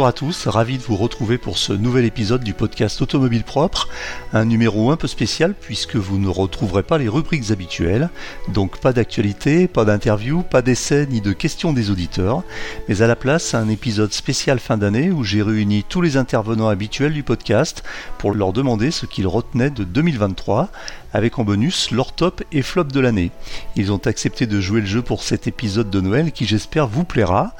Bonjour 0.00 0.08
à 0.08 0.12
tous, 0.14 0.46
ravi 0.46 0.78
de 0.78 0.82
vous 0.82 0.96
retrouver 0.96 1.36
pour 1.36 1.58
ce 1.58 1.74
nouvel 1.74 2.06
épisode 2.06 2.42
du 2.42 2.54
podcast 2.54 3.02
Automobile 3.02 3.44
Propre, 3.44 3.86
un 4.32 4.46
numéro 4.46 4.90
un 4.90 4.96
peu 4.96 5.06
spécial 5.06 5.52
puisque 5.52 5.96
vous 5.96 6.16
ne 6.16 6.30
retrouverez 6.30 6.82
pas 6.82 6.96
les 6.96 7.06
rubriques 7.06 7.50
habituelles, 7.50 8.08
donc 8.48 8.80
pas 8.80 8.94
d'actualité, 8.94 9.68
pas 9.68 9.84
d'interview, 9.84 10.42
pas 10.42 10.62
d'essai 10.62 11.06
ni 11.10 11.20
de 11.20 11.34
questions 11.34 11.74
des 11.74 11.90
auditeurs, 11.90 12.44
mais 12.88 13.02
à 13.02 13.06
la 13.06 13.14
place 13.14 13.52
un 13.52 13.68
épisode 13.68 14.14
spécial 14.14 14.58
fin 14.58 14.78
d'année 14.78 15.10
où 15.10 15.22
j'ai 15.22 15.42
réuni 15.42 15.84
tous 15.86 16.00
les 16.00 16.16
intervenants 16.16 16.68
habituels 16.68 17.12
du 17.12 17.22
podcast 17.22 17.82
pour 18.16 18.32
leur 18.32 18.54
demander 18.54 18.92
ce 18.92 19.04
qu'ils 19.04 19.26
retenaient 19.26 19.68
de 19.68 19.84
2023 19.84 20.70
avec 21.12 21.38
en 21.38 21.44
bonus 21.44 21.90
leur 21.90 22.12
top 22.12 22.42
et 22.52 22.62
flop 22.62 22.84
de 22.84 23.00
l'année. 23.00 23.30
Ils 23.76 23.92
ont 23.92 24.00
accepté 24.06 24.46
de 24.46 24.60
jouer 24.60 24.80
le 24.80 24.86
jeu 24.86 25.02
pour 25.02 25.22
cet 25.22 25.46
épisode 25.46 25.90
de 25.90 26.00
Noël 26.00 26.32
qui 26.32 26.46
j'espère 26.46 26.86
vous 26.86 27.04
plaira. 27.04 27.54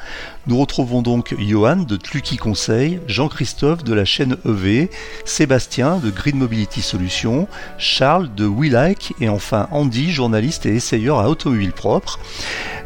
Nous 0.46 0.58
retrouvons 0.58 1.02
donc 1.02 1.34
Johan 1.38 1.76
de 1.76 1.96
Tluki 1.96 2.36
Conseil, 2.36 3.00
Jean-Christophe 3.06 3.84
de 3.84 3.92
la 3.92 4.04
chaîne 4.04 4.36
EV, 4.46 4.88
Sébastien 5.24 5.98
de 5.98 6.10
Green 6.10 6.36
Mobility 6.36 6.80
Solutions, 6.80 7.46
Charles 7.78 8.34
de 8.34 8.46
WeLike 8.46 9.14
et 9.20 9.28
enfin 9.28 9.68
Andy, 9.70 10.10
journaliste 10.10 10.66
et 10.66 10.74
essayeur 10.74 11.18
à 11.18 11.28
Automobile 11.28 11.72
Propre. 11.72 12.18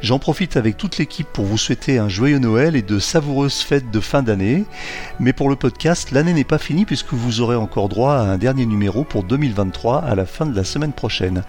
J'en 0.03 0.19
profite 0.19 0.59
avec 0.59 0.77
toute 0.77 0.99
l'équipe 0.99 1.29
pour 1.33 1.47
vous 1.47 1.57
souhaiter 1.57 1.99
un 1.99 2.11
joyeux 2.11 2.39
Noël 2.39 2.77
et 2.77 2.83
de 2.83 2.99
savoureuses 2.99 3.61
fêtes 3.61 3.91
de 3.91 4.01
fin 4.01 4.23
d'année. 4.23 4.65
Mais 5.19 5.33
pour 5.33 5.49
le 5.49 5.57
podcast, 5.57 6.11
l'année 6.11 6.35
n'est 6.35 6.45
pas 6.45 6.59
finie 6.59 6.85
puisque 6.85 7.15
vous 7.15 7.41
aurez 7.41 7.57
encore 7.57 7.89
droit 7.89 8.15
à 8.15 8.23
un 8.23 8.37
dernier 8.37 8.67
numéro 8.67 9.05
pour 9.05 9.25
2023 9.25 10.05
à 10.05 10.15
la 10.15 10.27
fin 10.27 10.45
de 10.45 10.54
la 10.55 10.65
semaine 10.65 10.93
prochaine. 10.93 11.43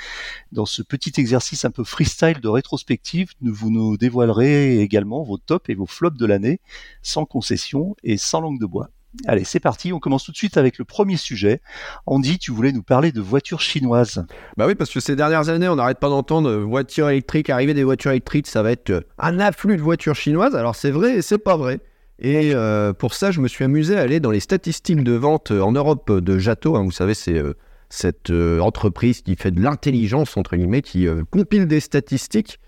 Dans 0.51 0.67
ce 0.67 0.83
petit 0.83 1.13
exercice 1.21 1.65
un 1.65 1.71
peu 1.71 1.85
freestyle 1.85 2.41
de 2.41 2.49
rétrospective, 2.49 3.31
vous 3.41 3.71
nous 3.71 3.97
dévoilerez 3.97 4.81
également 4.81 5.23
vos 5.23 5.39
tops 5.39 5.69
et 5.69 5.75
vos 5.75 5.87
flops 5.87 6.19
de 6.19 6.27
l'année 6.27 6.61
sans 7.01 7.27
concession 7.27 7.95
et 8.03 8.17
sans 8.17 8.41
langue 8.41 8.61
de 8.61 8.67
bois. 8.67 8.91
Allez, 9.27 9.45
c'est 9.45 9.61
parti, 9.61 9.93
on 9.93 9.99
commence 9.99 10.25
tout 10.25 10.33
de 10.33 10.37
suite 10.37 10.57
avec 10.57 10.79
le 10.79 10.85
premier 10.85 11.19
sujet. 11.19 11.61
Andy, 12.07 12.39
tu 12.39 12.51
voulais 12.51 12.73
nous 12.73 12.83
parler 12.83 13.13
de 13.13 13.21
voitures 13.21 13.61
chinoises. 13.61 14.25
Bah 14.57 14.67
oui, 14.67 14.75
parce 14.75 14.91
que 14.91 15.01
ces 15.01 15.17
dernières 15.17 15.51
années, 15.51 15.69
on 15.69 15.77
n'arrête 15.77 15.99
pas 15.99 16.09
d'entendre 16.09 16.51
voitures 16.57 17.11
électriques, 17.11 17.51
arriver 17.51 17.75
des 17.75 17.85
voitures 17.85 18.11
électriques, 18.11 18.47
ça 18.47 18.63
va 18.63 18.73
être 18.73 18.91
euh, 18.91 19.01
un 19.19 19.39
afflux 19.39 19.77
de 19.77 19.83
voitures 19.83 20.15
chinoises. 20.15 20.57
Alors 20.57 20.77
c'est 20.77 20.91
vrai 20.91 21.17
et 21.17 21.23
c'est 21.23 21.39
pas 21.39 21.57
vrai. 21.57 21.81
Et 22.21 22.55
euh, 22.55 22.95
pour 22.95 23.13
ça, 23.13 23.31
je 23.31 23.41
me 23.41 23.49
suis 23.49 23.65
amusé 23.65 23.97
à 23.97 24.01
aller 24.01 24.19
dans 24.19 24.31
les 24.31 24.41
statistiques 24.41 25.05
de 25.05 25.13
vente 25.13 25.51
euh, 25.51 25.61
en 25.61 25.73
Europe 25.73 26.11
de 26.11 26.39
Jato. 26.39 26.77
Hein. 26.77 26.85
vous 26.85 26.93
savez, 26.93 27.15
c'est 27.15 27.43
cette 27.91 28.31
entreprise 28.31 29.21
qui 29.21 29.37
fait 29.37 29.51
de 29.51 29.61
l'intelligence, 29.61 30.39
entre 30.39 30.57
guillemets, 30.57 30.81
qui 30.81 31.07
compile 31.31 31.67
des 31.67 31.81
statistiques. 31.81 32.59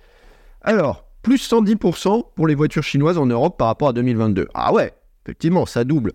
Alors, 0.61 1.07
plus 1.23 1.51
110% 1.51 2.35
pour 2.35 2.47
les 2.47 2.55
voitures 2.55 2.83
chinoises 2.83 3.17
en 3.17 3.25
Europe 3.25 3.57
par 3.57 3.69
rapport 3.69 3.89
à 3.89 3.93
2022. 3.95 4.49
Ah 4.53 4.75
ouais, 4.75 4.93
effectivement, 5.25 5.65
ça 5.65 5.85
double. 5.85 6.13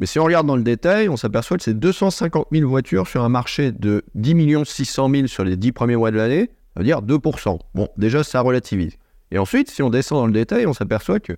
Mais 0.00 0.06
si 0.06 0.18
on 0.18 0.24
regarde 0.24 0.46
dans 0.46 0.56
le 0.56 0.62
détail, 0.62 1.10
on 1.10 1.18
s'aperçoit 1.18 1.58
que 1.58 1.62
c'est 1.62 1.78
250 1.78 2.46
000 2.50 2.66
voitures 2.66 3.06
sur 3.06 3.22
un 3.22 3.28
marché 3.28 3.70
de 3.70 4.02
10 4.14 4.64
600 4.64 5.10
000 5.10 5.26
sur 5.26 5.44
les 5.44 5.58
10 5.58 5.72
premiers 5.72 5.96
mois 5.96 6.10
de 6.10 6.16
l'année, 6.16 6.50
ça 6.72 6.80
veut 6.80 6.84
dire 6.84 7.02
2%. 7.02 7.58
Bon, 7.74 7.88
déjà, 7.98 8.24
ça 8.24 8.40
relativise. 8.40 8.96
Et 9.30 9.38
ensuite, 9.38 9.70
si 9.70 9.82
on 9.82 9.90
descend 9.90 10.18
dans 10.18 10.26
le 10.26 10.32
détail, 10.32 10.66
on 10.66 10.72
s'aperçoit 10.72 11.20
que 11.20 11.34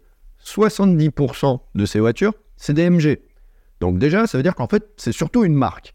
70% 0.47 1.59
de 1.75 1.85
ces 1.85 1.99
voitures, 1.99 2.35
c'est 2.57 2.73
des 2.73 2.89
MG. 2.89 3.19
Donc 3.81 3.99
déjà, 3.99 4.29
ça 4.29 4.39
veut 4.39 4.45
dire 4.45 4.55
qu'en 4.55 4.69
fait, 4.69 4.89
c'est 4.97 5.11
surtout 5.11 5.45
une 5.45 5.55
marque. 5.55 5.93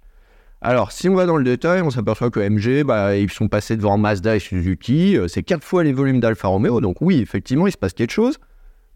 Alors, 0.60 0.92
si 0.92 1.08
on 1.08 1.16
va 1.16 1.26
dans 1.26 1.38
le 1.38 1.46
détail, 1.46 1.82
on 1.84 1.90
s'aperçoit 1.90 2.32
que 2.32 2.42
MG, 2.42 2.84
bah, 2.84 3.16
ils 3.16 3.32
sont 3.32 3.48
passés 3.48 3.78
devant 3.78 3.98
Mazda 3.98 4.36
et 4.36 4.40
Suzuki. 4.40 5.16
Euh, 5.16 5.30
c'est 5.30 5.44
quatre 5.44 5.64
fois 5.64 5.86
les 5.86 5.94
volumes 5.94 6.20
d'Alfa 6.20 6.50
Romeo. 6.50 6.82
Donc 6.82 6.98
oui, 7.00 7.22
effectivement, 7.22 7.66
il 7.66 7.72
se 7.72 7.78
passe 7.78 7.94
quelque 7.94 8.12
chose. 8.12 8.40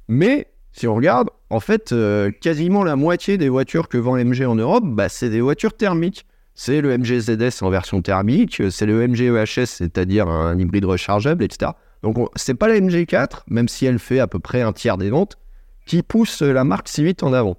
Mais 0.10 0.51
si 0.74 0.88
on 0.88 0.96
regarde, 0.96 1.30
en 1.50 1.60
fait, 1.60 1.92
euh, 1.92 2.32
quasiment 2.32 2.84
la 2.84 2.96
moitié 2.96 3.38
des 3.38 3.50
voitures 3.50 3.90
que 3.90 3.98
vend 3.98 4.16
MG 4.16 4.46
en 4.46 4.56
Europe, 4.56 4.84
bah, 4.86 5.10
c'est 5.10 5.30
des 5.30 5.42
voitures 5.42 5.74
thermiques. 5.74 6.26
C'est 6.54 6.82
le 6.82 6.98
MG 6.98 7.20
ZS 7.20 7.64
en 7.64 7.70
version 7.70 8.02
thermique, 8.02 8.62
c'est 8.70 8.86
le 8.86 9.08
MG 9.08 9.22
EHS, 9.22 9.66
c'est-à-dire 9.66 10.28
un 10.28 10.58
hybride 10.60 10.86
rechargeable, 10.86 11.44
etc. 11.44 11.72
Donc, 12.04 12.18
c'est 12.36 12.56
pas 12.56 12.68
la 12.68 12.76
MG4, 12.76 13.44
même 13.48 13.68
si 13.68 13.86
elle 13.86 14.00
fait 14.00 14.20
à 14.20 14.28
peu 14.28 14.40
près 14.40 14.62
un 14.62 14.74
tiers 14.74 14.98
des 14.98 15.10
ventes, 15.10 15.38
qui 15.86 16.04
pousse 16.04 16.42
la 16.42 16.64
marque 16.64 16.88
si 16.88 17.04
vite 17.04 17.24
en 17.24 17.34
avant. 17.34 17.58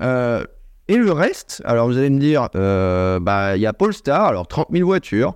Euh, 0.00 0.44
et 0.88 0.96
le 0.96 1.12
reste, 1.12 1.62
alors 1.64 1.86
vous 1.86 1.96
allez 1.96 2.10
me 2.10 2.20
dire, 2.20 2.48
euh, 2.56 3.18
bah, 3.20 3.56
il 3.56 3.62
y 3.62 3.66
a 3.66 3.72
Polestar, 3.72 4.26
alors 4.26 4.46
30 4.46 4.68
000 4.70 4.86
voitures, 4.86 5.34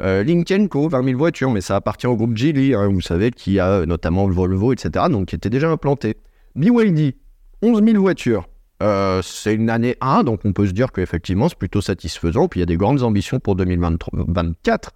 euh, 0.00 0.68
Co, 0.68 0.88
20 0.88 1.04
000 1.04 1.18
voitures, 1.18 1.50
mais 1.50 1.60
ça 1.60 1.76
appartient 1.76 2.06
au 2.06 2.16
groupe 2.16 2.36
Geely, 2.36 2.74
hein, 2.74 2.88
vous 2.88 3.00
savez, 3.00 3.30
qui 3.30 3.60
a 3.60 3.86
notamment 3.86 4.26
le 4.26 4.34
Volvo, 4.34 4.72
etc., 4.72 5.06
donc 5.10 5.26
qui 5.26 5.36
était 5.36 5.50
déjà 5.50 5.70
implanté. 5.70 6.16
BYD, 6.56 7.14
11 7.62 7.84
000 7.84 8.00
voitures. 8.00 8.48
Euh, 8.82 9.22
c'est 9.22 9.54
une 9.54 9.70
année 9.70 9.96
1, 10.00 10.24
donc 10.24 10.40
on 10.44 10.52
peut 10.52 10.66
se 10.66 10.72
dire 10.72 10.92
qu'effectivement 10.92 11.48
c'est 11.48 11.58
plutôt 11.58 11.80
satisfaisant. 11.80 12.48
Puis 12.48 12.60
il 12.60 12.62
y 12.62 12.64
a 12.64 12.66
des 12.66 12.76
grandes 12.76 13.02
ambitions 13.02 13.40
pour 13.40 13.56
2024. 13.56 14.90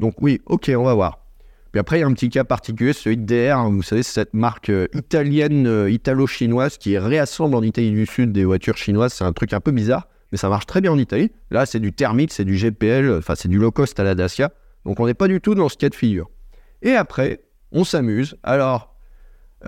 Donc 0.00 0.14
oui, 0.20 0.40
ok, 0.46 0.70
on 0.76 0.84
va 0.84 0.94
voir. 0.94 1.18
Puis 1.72 1.80
après, 1.80 1.98
il 1.98 2.00
y 2.00 2.04
a 2.04 2.06
un 2.06 2.12
petit 2.12 2.28
cas 2.28 2.44
particulier, 2.44 2.92
celui 2.92 3.16
de 3.16 3.24
DR. 3.24 3.58
Hein, 3.58 3.70
vous 3.70 3.82
savez, 3.82 4.04
cette 4.04 4.32
marque 4.32 4.70
euh, 4.70 4.86
italienne, 4.94 5.66
euh, 5.66 5.90
italo-chinoise 5.90 6.78
qui 6.78 6.96
réassemble 6.96 7.56
en 7.56 7.62
Italie 7.62 7.90
du 7.90 8.06
Sud 8.06 8.30
des 8.30 8.44
voitures 8.44 8.76
chinoises. 8.76 9.14
C'est 9.14 9.24
un 9.24 9.32
truc 9.32 9.52
un 9.52 9.60
peu 9.60 9.72
bizarre 9.72 10.06
mais 10.34 10.38
ça 10.38 10.48
marche 10.48 10.66
très 10.66 10.80
bien 10.80 10.90
en 10.90 10.98
Italie. 10.98 11.30
Là, 11.52 11.64
c'est 11.64 11.78
du 11.78 11.92
thermique, 11.92 12.32
c'est 12.32 12.44
du 12.44 12.56
GPL, 12.56 13.18
enfin, 13.18 13.36
c'est 13.36 13.46
du 13.46 13.56
low 13.56 13.70
cost 13.70 14.00
à 14.00 14.02
la 14.02 14.16
Dacia. 14.16 14.50
Donc, 14.84 14.98
on 14.98 15.06
n'est 15.06 15.14
pas 15.14 15.28
du 15.28 15.40
tout 15.40 15.54
dans 15.54 15.68
ce 15.68 15.76
cas 15.76 15.88
de 15.88 15.94
figure. 15.94 16.28
Et 16.82 16.96
après, 16.96 17.44
on 17.70 17.84
s'amuse. 17.84 18.36
Alors, 18.42 18.96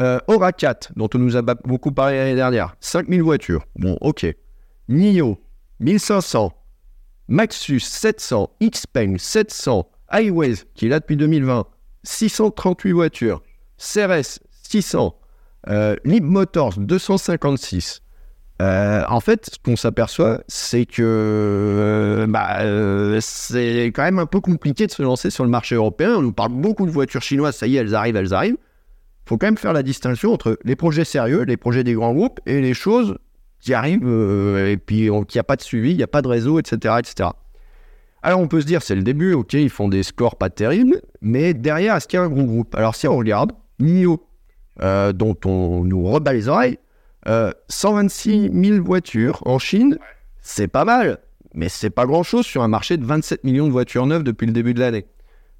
euh, 0.01 0.19
Aura 0.27 0.53
4, 0.53 0.91
dont 0.97 1.09
on 1.15 1.19
nous 1.19 1.37
a 1.37 1.43
beaucoup 1.43 1.93
parlé 1.93 2.17
l'année 2.17 2.35
dernière, 2.35 2.75
5000 2.81 3.23
voitures. 3.23 3.65
Bon, 3.77 3.97
ok. 4.01 4.27
NIO, 4.89 5.41
1500. 5.79 6.53
Maxus, 7.29 7.85
700. 7.85 8.51
Xpeng, 8.61 9.19
700. 9.19 9.89
Highways, 10.09 10.65
qui 10.75 10.87
est 10.87 10.89
là 10.89 10.99
depuis 10.99 11.17
2020, 11.17 11.65
638 12.03 12.91
voitures. 12.91 13.41
CRS, 13.79 14.41
600. 14.65 15.17
Euh, 15.69 15.95
Lib 16.05 16.25
Motors, 16.25 16.77
256. 16.77 18.03
Euh, 18.62 19.03
en 19.08 19.20
fait, 19.20 19.50
ce 19.53 19.58
qu'on 19.62 19.76
s'aperçoit, 19.76 20.41
c'est 20.49 20.87
que 20.87 21.03
euh, 21.03 22.26
bah, 22.26 22.61
euh, 22.61 23.19
c'est 23.20 23.87
quand 23.87 24.03
même 24.03 24.19
un 24.19 24.26
peu 24.26 24.41
compliqué 24.41 24.87
de 24.87 24.93
se 24.93 25.03
lancer 25.03 25.29
sur 25.29 25.44
le 25.44 25.50
marché 25.50 25.75
européen. 25.75 26.14
On 26.17 26.23
nous 26.23 26.32
parle 26.32 26.53
beaucoup 26.53 26.87
de 26.87 26.91
voitures 26.91 27.23
chinoises, 27.23 27.56
ça 27.56 27.67
y 27.67 27.76
est, 27.76 27.81
elles 27.81 27.94
arrivent, 27.94 28.17
elles 28.17 28.32
arrivent. 28.32 28.56
Il 28.56 29.29
faut 29.29 29.37
quand 29.37 29.47
même 29.47 29.58
faire 29.58 29.75
la 29.75 29.82
distinction 29.82 30.32
entre 30.32 30.58
les 30.64 30.76
projets 30.76 31.05
sérieux, 31.05 31.43
les 31.43 31.56
projets 31.56 31.85
des 31.85 31.93
grands 31.93 32.14
groupes, 32.14 32.41
et 32.47 32.61
les 32.61 32.75
choses 32.75 33.19
qui 33.61 33.75
arrivent, 33.75 34.06
et 34.06 34.76
puis 34.76 35.08
qu'il 35.08 35.35
n'y 35.35 35.41
a 35.41 35.44
pas 35.44 35.56
de 35.56 35.62
suivi, 35.62 35.91
il 35.91 35.97
n'y 35.97 36.03
a 36.03 36.06
pas 36.08 36.23
de 36.23 36.29
réseau, 36.29 36.58
etc., 36.61 36.94
etc. 37.00 37.31
Alors 38.23 38.41
on 38.41 38.49
peut 38.49 38.61
se 38.61 38.67
dire, 38.67 38.82
c'est 38.82 38.94
le 38.94 39.03
début, 39.03 39.32
ok, 39.32 39.55
ils 39.55 39.70
font 39.70 39.88
des 39.88 40.05
scores 40.05 40.37
pas 40.37 40.49
terribles, 40.49 41.03
mais 41.20 41.55
derrière, 41.55 41.97
est-ce 41.97 42.06
qu'il 42.06 42.19
y 42.19 42.20
a 42.20 42.25
un 42.25 42.29
gros 42.29 42.44
groupe? 42.44 42.75
Alors 42.76 42.94
si 42.94 43.08
on 43.08 43.17
regarde, 43.17 43.53
NIO, 43.81 44.25
dont 44.81 45.37
on 45.44 45.85
nous 45.85 46.05
rebat 46.05 46.32
les 46.32 46.49
oreilles, 46.49 46.79
126 47.69 48.50
000 48.52 48.84
voitures 48.84 49.43
en 49.46 49.58
Chine, 49.58 49.99
c'est 50.40 50.69
pas 50.69 50.84
mal, 50.84 51.19
mais 51.55 51.69
c'est 51.69 51.90
pas 51.90 52.06
grand-chose 52.06 52.46
sur 52.46 52.62
un 52.62 52.69
marché 52.69 52.96
de 52.96 53.05
27 53.05 53.44
millions 53.44 53.67
de 53.67 53.73
voitures 53.73 54.06
neuves 54.06 54.23
depuis 54.23 54.46
le 54.46 54.52
début 54.52 54.75
de 54.75 54.81
l'année. 54.81 55.06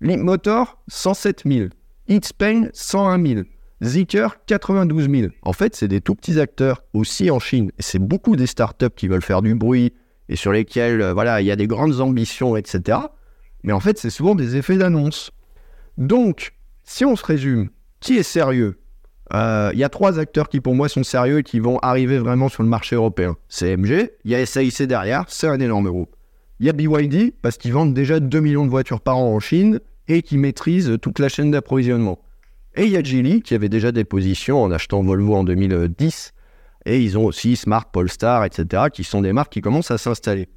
Leap 0.01 0.21
Motor, 0.21 0.79
107 0.89 1.43
000. 1.47 1.69
Xpeng, 2.09 2.69
101 2.73 3.27
000. 3.27 3.41
Zeekr, 3.83 4.37
92 4.47 5.11
000. 5.11 5.33
En 5.43 5.53
fait, 5.53 5.75
c'est 5.75 5.89
des 5.89 6.01
tout 6.01 6.15
petits 6.15 6.41
acteurs 6.41 6.85
aussi 6.93 7.31
en 7.31 7.39
Chine. 7.39 7.73
C'est 7.79 7.99
beaucoup 7.99 8.37
des 8.37 8.47
startups 8.47 8.95
qui 8.95 9.09
veulent 9.09 9.23
faire 9.23 9.43
du 9.43 9.55
bruit 9.55 9.93
et 10.29 10.37
sur 10.37 10.53
lesquels, 10.53 11.01
euh, 11.01 11.13
voilà, 11.13 11.41
il 11.41 11.47
y 11.47 11.51
a 11.51 11.57
des 11.57 11.67
grandes 11.67 12.01
ambitions, 12.01 12.57
etc. 12.57 12.99
Mais 13.63 13.73
en 13.73 13.81
fait, 13.81 13.99
c'est 13.99 14.11
souvent 14.11 14.35
des 14.35 14.57
effets 14.57 14.77
d'annonce. 14.77 15.31
Donc, 15.99 16.53
si 16.85 17.05
on 17.05 17.17
se 17.17 17.25
résume, 17.25 17.71
qui 18.01 18.17
est 18.17 18.23
sérieux? 18.23 18.79
Euh, 19.35 19.71
Il 19.73 19.79
y 19.79 19.85
a 19.85 19.89
trois 19.89 20.19
acteurs 20.19 20.49
qui, 20.49 20.61
pour 20.61 20.75
moi, 20.75 20.89
sont 20.89 21.03
sérieux 21.03 21.39
et 21.39 21.43
qui 21.43 21.59
vont 21.59 21.79
arriver 21.81 22.19
vraiment 22.19 22.49
sur 22.49 22.63
le 22.63 22.69
marché 22.69 22.97
européen. 22.97 23.37
C'est 23.49 23.77
MG, 23.77 24.11
il 24.25 24.31
y 24.31 24.35
a 24.35 24.45
SAIC 24.45 24.83
derrière, 24.83 25.25
c'est 25.29 25.49
un 25.49 25.61
énorme 25.61 25.89
groupe. 25.89 26.15
Il 26.61 26.67
y 26.67 26.71
a 26.71 26.73
BYD, 26.73 27.35
parce 27.43 27.59
qu'ils 27.59 27.73
vendent 27.73 27.93
déjà 27.93 28.21
2 28.21 28.41
millions 28.41 28.65
de 28.65 28.71
voitures 28.71 29.01
par 29.01 29.19
an 29.19 29.35
en 29.35 29.41
Chine 29.41 29.81
et 30.09 30.23
qui 30.23 30.39
maîtrisent 30.39 30.97
toute 31.03 31.19
la 31.19 31.29
chaîne 31.29 31.51
d'approvisionnement. 31.51 32.19
Et 32.77 32.85
il 32.85 32.91
y 32.91 32.97
a 32.97 33.03
Geely, 33.03 33.43
qui 33.43 33.55
avait 33.55 33.69
déjà 33.69 33.91
des 33.91 34.05
positions 34.05 34.63
en 34.63 34.71
achetant 34.71 35.03
Volvo 35.03 35.35
en 35.35 35.45
2010. 35.45 36.33
Et 36.85 37.01
ils 37.01 37.19
ont 37.19 37.25
aussi 37.25 37.57
Smart, 37.57 37.85
Polestar, 37.91 38.45
etc., 38.45 38.85
qui 38.93 39.03
sont 39.03 39.23
des 39.23 39.33
marques 39.33 39.53
qui 39.53 39.61
commencent 39.61 39.91
à 39.91 39.99
s'installer. 39.99 40.49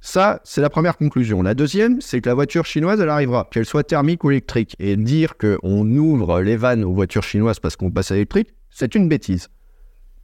Ça, 0.00 0.40
c'est 0.44 0.60
la 0.60 0.70
première 0.70 0.96
conclusion. 0.96 1.42
La 1.42 1.54
deuxième, 1.54 2.00
c'est 2.00 2.20
que 2.20 2.28
la 2.28 2.34
voiture 2.34 2.64
chinoise, 2.66 3.00
elle 3.00 3.08
arrivera, 3.08 3.48
qu'elle 3.50 3.66
soit 3.66 3.82
thermique 3.82 4.22
ou 4.24 4.30
électrique. 4.30 4.76
Et 4.78 4.96
dire 4.96 5.36
qu'on 5.36 5.90
ouvre 5.90 6.40
les 6.40 6.56
vannes 6.56 6.84
aux 6.84 6.94
voitures 6.94 7.24
chinoises 7.24 7.58
parce 7.58 7.76
qu'on 7.76 7.90
passe 7.90 8.12
à 8.12 8.14
l'électrique, 8.14 8.54
c'est 8.70 8.94
une 8.94 9.08
bêtise. 9.08 9.48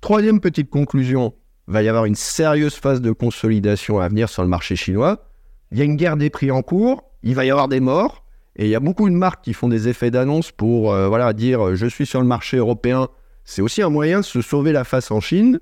Troisième 0.00 0.40
petite 0.40 0.70
conclusion, 0.70 1.34
va 1.66 1.82
y 1.82 1.88
avoir 1.88 2.04
une 2.04 2.14
sérieuse 2.14 2.74
phase 2.74 3.00
de 3.00 3.12
consolidation 3.12 3.98
à 3.98 4.08
venir 4.08 4.28
sur 4.28 4.42
le 4.42 4.48
marché 4.48 4.76
chinois. 4.76 5.28
Il 5.72 5.78
y 5.78 5.80
a 5.80 5.84
une 5.84 5.96
guerre 5.96 6.16
des 6.16 6.30
prix 6.30 6.50
en 6.50 6.62
cours, 6.62 7.04
il 7.22 7.34
va 7.34 7.44
y 7.44 7.50
avoir 7.50 7.68
des 7.68 7.80
morts, 7.80 8.24
et 8.56 8.64
il 8.64 8.70
y 8.70 8.74
a 8.74 8.80
beaucoup 8.80 9.08
de 9.08 9.14
marques 9.14 9.42
qui 9.42 9.54
font 9.54 9.68
des 9.68 9.88
effets 9.88 10.10
d'annonce 10.10 10.52
pour 10.52 10.92
euh, 10.92 11.08
voilà, 11.08 11.32
dire 11.32 11.68
euh, 11.68 11.74
je 11.74 11.86
suis 11.86 12.06
sur 12.06 12.20
le 12.20 12.26
marché 12.26 12.58
européen. 12.58 13.08
C'est 13.44 13.62
aussi 13.62 13.82
un 13.82 13.90
moyen 13.90 14.20
de 14.20 14.24
se 14.24 14.40
sauver 14.42 14.72
la 14.72 14.84
face 14.84 15.10
en 15.10 15.20
Chine, 15.20 15.58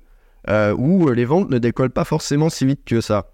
euh, 0.49 0.75
où 0.77 1.09
les 1.09 1.25
ventes 1.25 1.49
ne 1.49 1.57
décollent 1.57 1.89
pas 1.89 2.05
forcément 2.05 2.49
si 2.49 2.65
vite 2.65 2.81
que 2.85 3.01
ça. 3.01 3.32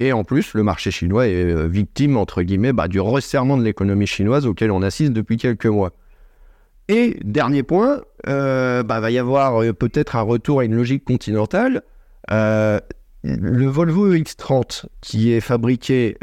Et 0.00 0.12
en 0.12 0.24
plus, 0.24 0.54
le 0.54 0.62
marché 0.62 0.90
chinois 0.90 1.28
est 1.28 1.44
euh, 1.44 1.66
victime, 1.66 2.16
entre 2.16 2.42
guillemets, 2.42 2.72
bah, 2.72 2.88
du 2.88 3.00
resserrement 3.00 3.56
de 3.56 3.62
l'économie 3.62 4.06
chinoise 4.06 4.46
auquel 4.46 4.70
on 4.70 4.82
assiste 4.82 5.12
depuis 5.12 5.36
quelques 5.36 5.66
mois. 5.66 5.92
Et 6.88 7.16
dernier 7.24 7.62
point, 7.62 8.02
euh, 8.28 8.82
bah, 8.82 9.00
va 9.00 9.10
y 9.10 9.18
avoir 9.18 9.62
euh, 9.62 9.72
peut-être 9.72 10.16
un 10.16 10.22
retour 10.22 10.60
à 10.60 10.64
une 10.64 10.74
logique 10.74 11.04
continentale. 11.04 11.82
Euh, 12.30 12.80
le 13.22 13.66
Volvo 13.66 14.12
X30 14.12 14.86
qui 15.00 15.32
est 15.32 15.40
fabriqué, 15.40 16.16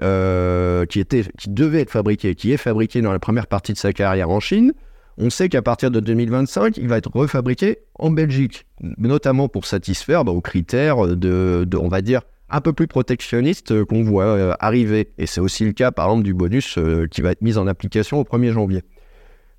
qui, 0.89 1.00
était, 1.00 1.24
qui 1.38 1.50
devait 1.50 1.81
être 1.81 1.92
fabriqué, 1.92 2.36
qui 2.36 2.51
est 2.51 2.57
fabriqué 2.57 3.01
dans 3.01 3.13
la 3.13 3.19
première 3.19 3.48
partie 3.48 3.71
de 3.71 3.77
sa 3.77 3.94
carrière 3.94 4.30
en 4.30 4.42
Chine, 4.42 4.74
on 5.18 5.30
sait 5.30 5.48
qu'à 5.48 5.62
partir 5.62 5.92
de 5.92 6.01
2025, 6.01 6.75
il 6.75 6.89
va 6.89 6.98
être 6.98 7.10
refabriqué 7.13 7.80
en 7.98 8.10
Belgique, 8.10 8.66
notamment 8.98 9.48
pour 9.48 9.66
satisfaire 9.66 10.25
bah, 10.25 10.33
aux 10.33 10.42
critères 10.42 11.07
de, 11.07 11.66
de, 11.66 11.77
on 11.77 11.88
va 11.88 12.01
dire, 12.01 12.21
un 12.50 12.62
peu 12.62 12.74
plus 12.74 12.88
protectionnistes 12.88 13.84
qu'on 13.86 14.04
voit 14.04 14.25
euh, 14.25 14.54
arriver. 14.60 15.12
Et 15.18 15.25
c'est 15.25 15.42
aussi 15.42 15.66
le 15.66 15.74
cas, 15.74 15.92
par 15.92 16.07
exemple, 16.07 16.24
du 16.24 16.34
bonus 16.34 16.78
euh, 16.78 17.07
qui 17.07 17.22
va 17.22 17.31
être 17.31 17.42
mis 17.42 17.57
en 17.57 17.68
application 17.68 18.19
au 18.19 18.24
1er 18.24 18.51
janvier. 18.51 18.84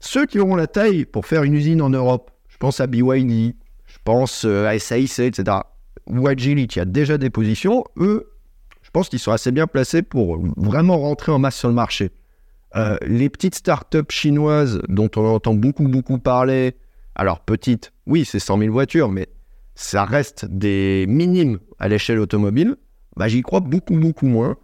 Ceux 0.01 0.27
qui 0.27 0.39
auront 0.39 0.57
la 0.57 0.67
taille 0.67 1.05
pour 1.05 1.27
faire 1.27 1.43
une 1.43 1.55
usine 1.55 1.83
en 1.83 1.91
Europe, 1.91 2.31
je 2.49 2.57
pense 2.57 2.81
à 2.81 2.87
BYD, 2.87 3.55
je 3.87 3.99
pense 4.05 4.45
euh, 4.45 4.67
à 4.67 4.79
SAIC, 4.79 5.19
etc., 5.21 5.59
ou 6.07 6.27
à 6.27 6.35
Geely 6.35 6.67
qui 6.67 6.81
a 6.81 6.85
déjà 6.85 7.19
des 7.19 7.31
positions, 7.31 7.85
eux, 7.99 8.33
je 8.83 8.91
pense 8.91 9.09
qu'ils 9.09 9.19
sont 9.19 9.33
assez 9.33 9.53
bien 9.53 9.67
placés 9.67 10.03
pour 10.03 10.39
vraiment 10.57 10.99
rentrer 10.99 11.31
en 11.31 11.39
masse 11.39 11.57
sur 11.57 11.69
le 11.69 11.75
marché. 11.75 12.11
Euh, 12.77 12.97
les 13.07 13.29
petites 13.29 13.55
startups 13.55 14.11
chinoises 14.11 14.81
dont 14.89 15.11
on 15.17 15.27
entend 15.27 15.55
beaucoup, 15.55 15.87
beaucoup 15.89 16.19
parler, 16.19 16.77
alors 17.15 17.41
petites, 17.41 17.93
oui, 18.07 18.25
c'est 18.25 18.39
100 18.39 18.59
000 18.59 18.73
voitures, 18.73 19.11
mais 19.11 19.29
ça 19.81 20.05
reste 20.05 20.45
des 20.45 21.07
minimes 21.09 21.59
à 21.79 21.89
l'échelle 21.89 22.19
automobile, 22.19 22.77
bah, 23.17 23.29
j'y 23.29 23.41
crois 23.41 23.61
beaucoup, 23.61 23.99
beaucoup 23.99 24.27
moins. 24.27 24.57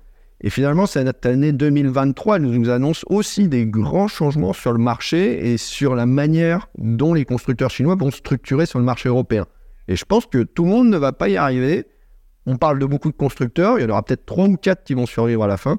Et 0.43 0.51
finalement, 0.51 0.85
cette 0.85 1.25
année 1.25 1.53
2023 1.53 2.37
elle 2.37 2.43
nous 2.43 2.69
annonce 2.69 3.03
aussi 3.07 3.49
des 3.49 3.67
grands 3.67 4.09
changements 4.09 4.53
sur 4.53 4.73
le 4.73 4.79
marché 4.79 5.53
et 5.53 5.57
sur 5.57 5.95
la 5.95 6.05
manière 6.05 6.69
dont 6.77 7.15
les 7.15 7.25
constructeurs 7.25 7.71
chinois 7.71 7.97
vont 7.97 8.11
structurer 8.11 8.67
sur 8.67 8.79
le 8.79 8.85
marché 8.85 9.09
européen. 9.09 9.47
Et 9.89 9.97
je 9.97 10.05
pense 10.05 10.27
que 10.27 10.43
tout 10.43 10.65
le 10.65 10.71
monde 10.71 10.91
ne 10.91 10.99
va 10.99 11.13
pas 11.13 11.31
y 11.31 11.39
arriver. 11.39 11.87
On 12.45 12.59
parle 12.59 12.79
de 12.79 12.85
beaucoup 12.85 13.11
de 13.11 13.17
constructeurs, 13.17 13.79
il 13.79 13.83
y 13.83 13.85
en 13.87 13.91
aura 13.91 14.03
peut-être 14.03 14.27
3 14.27 14.47
ou 14.49 14.57
4 14.59 14.85
qui 14.85 14.93
vont 14.93 15.07
survivre 15.07 15.43
à 15.43 15.47
la 15.47 15.57
fin. 15.57 15.79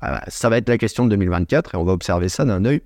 Ah 0.00 0.24
ça 0.26 0.48
va 0.48 0.58
être 0.58 0.68
la 0.68 0.76
question 0.76 1.04
de 1.04 1.10
2024 1.10 1.76
et 1.76 1.78
on 1.78 1.84
va 1.84 1.92
observer 1.92 2.28
ça 2.28 2.44
d'un 2.44 2.64
œil 2.64 2.82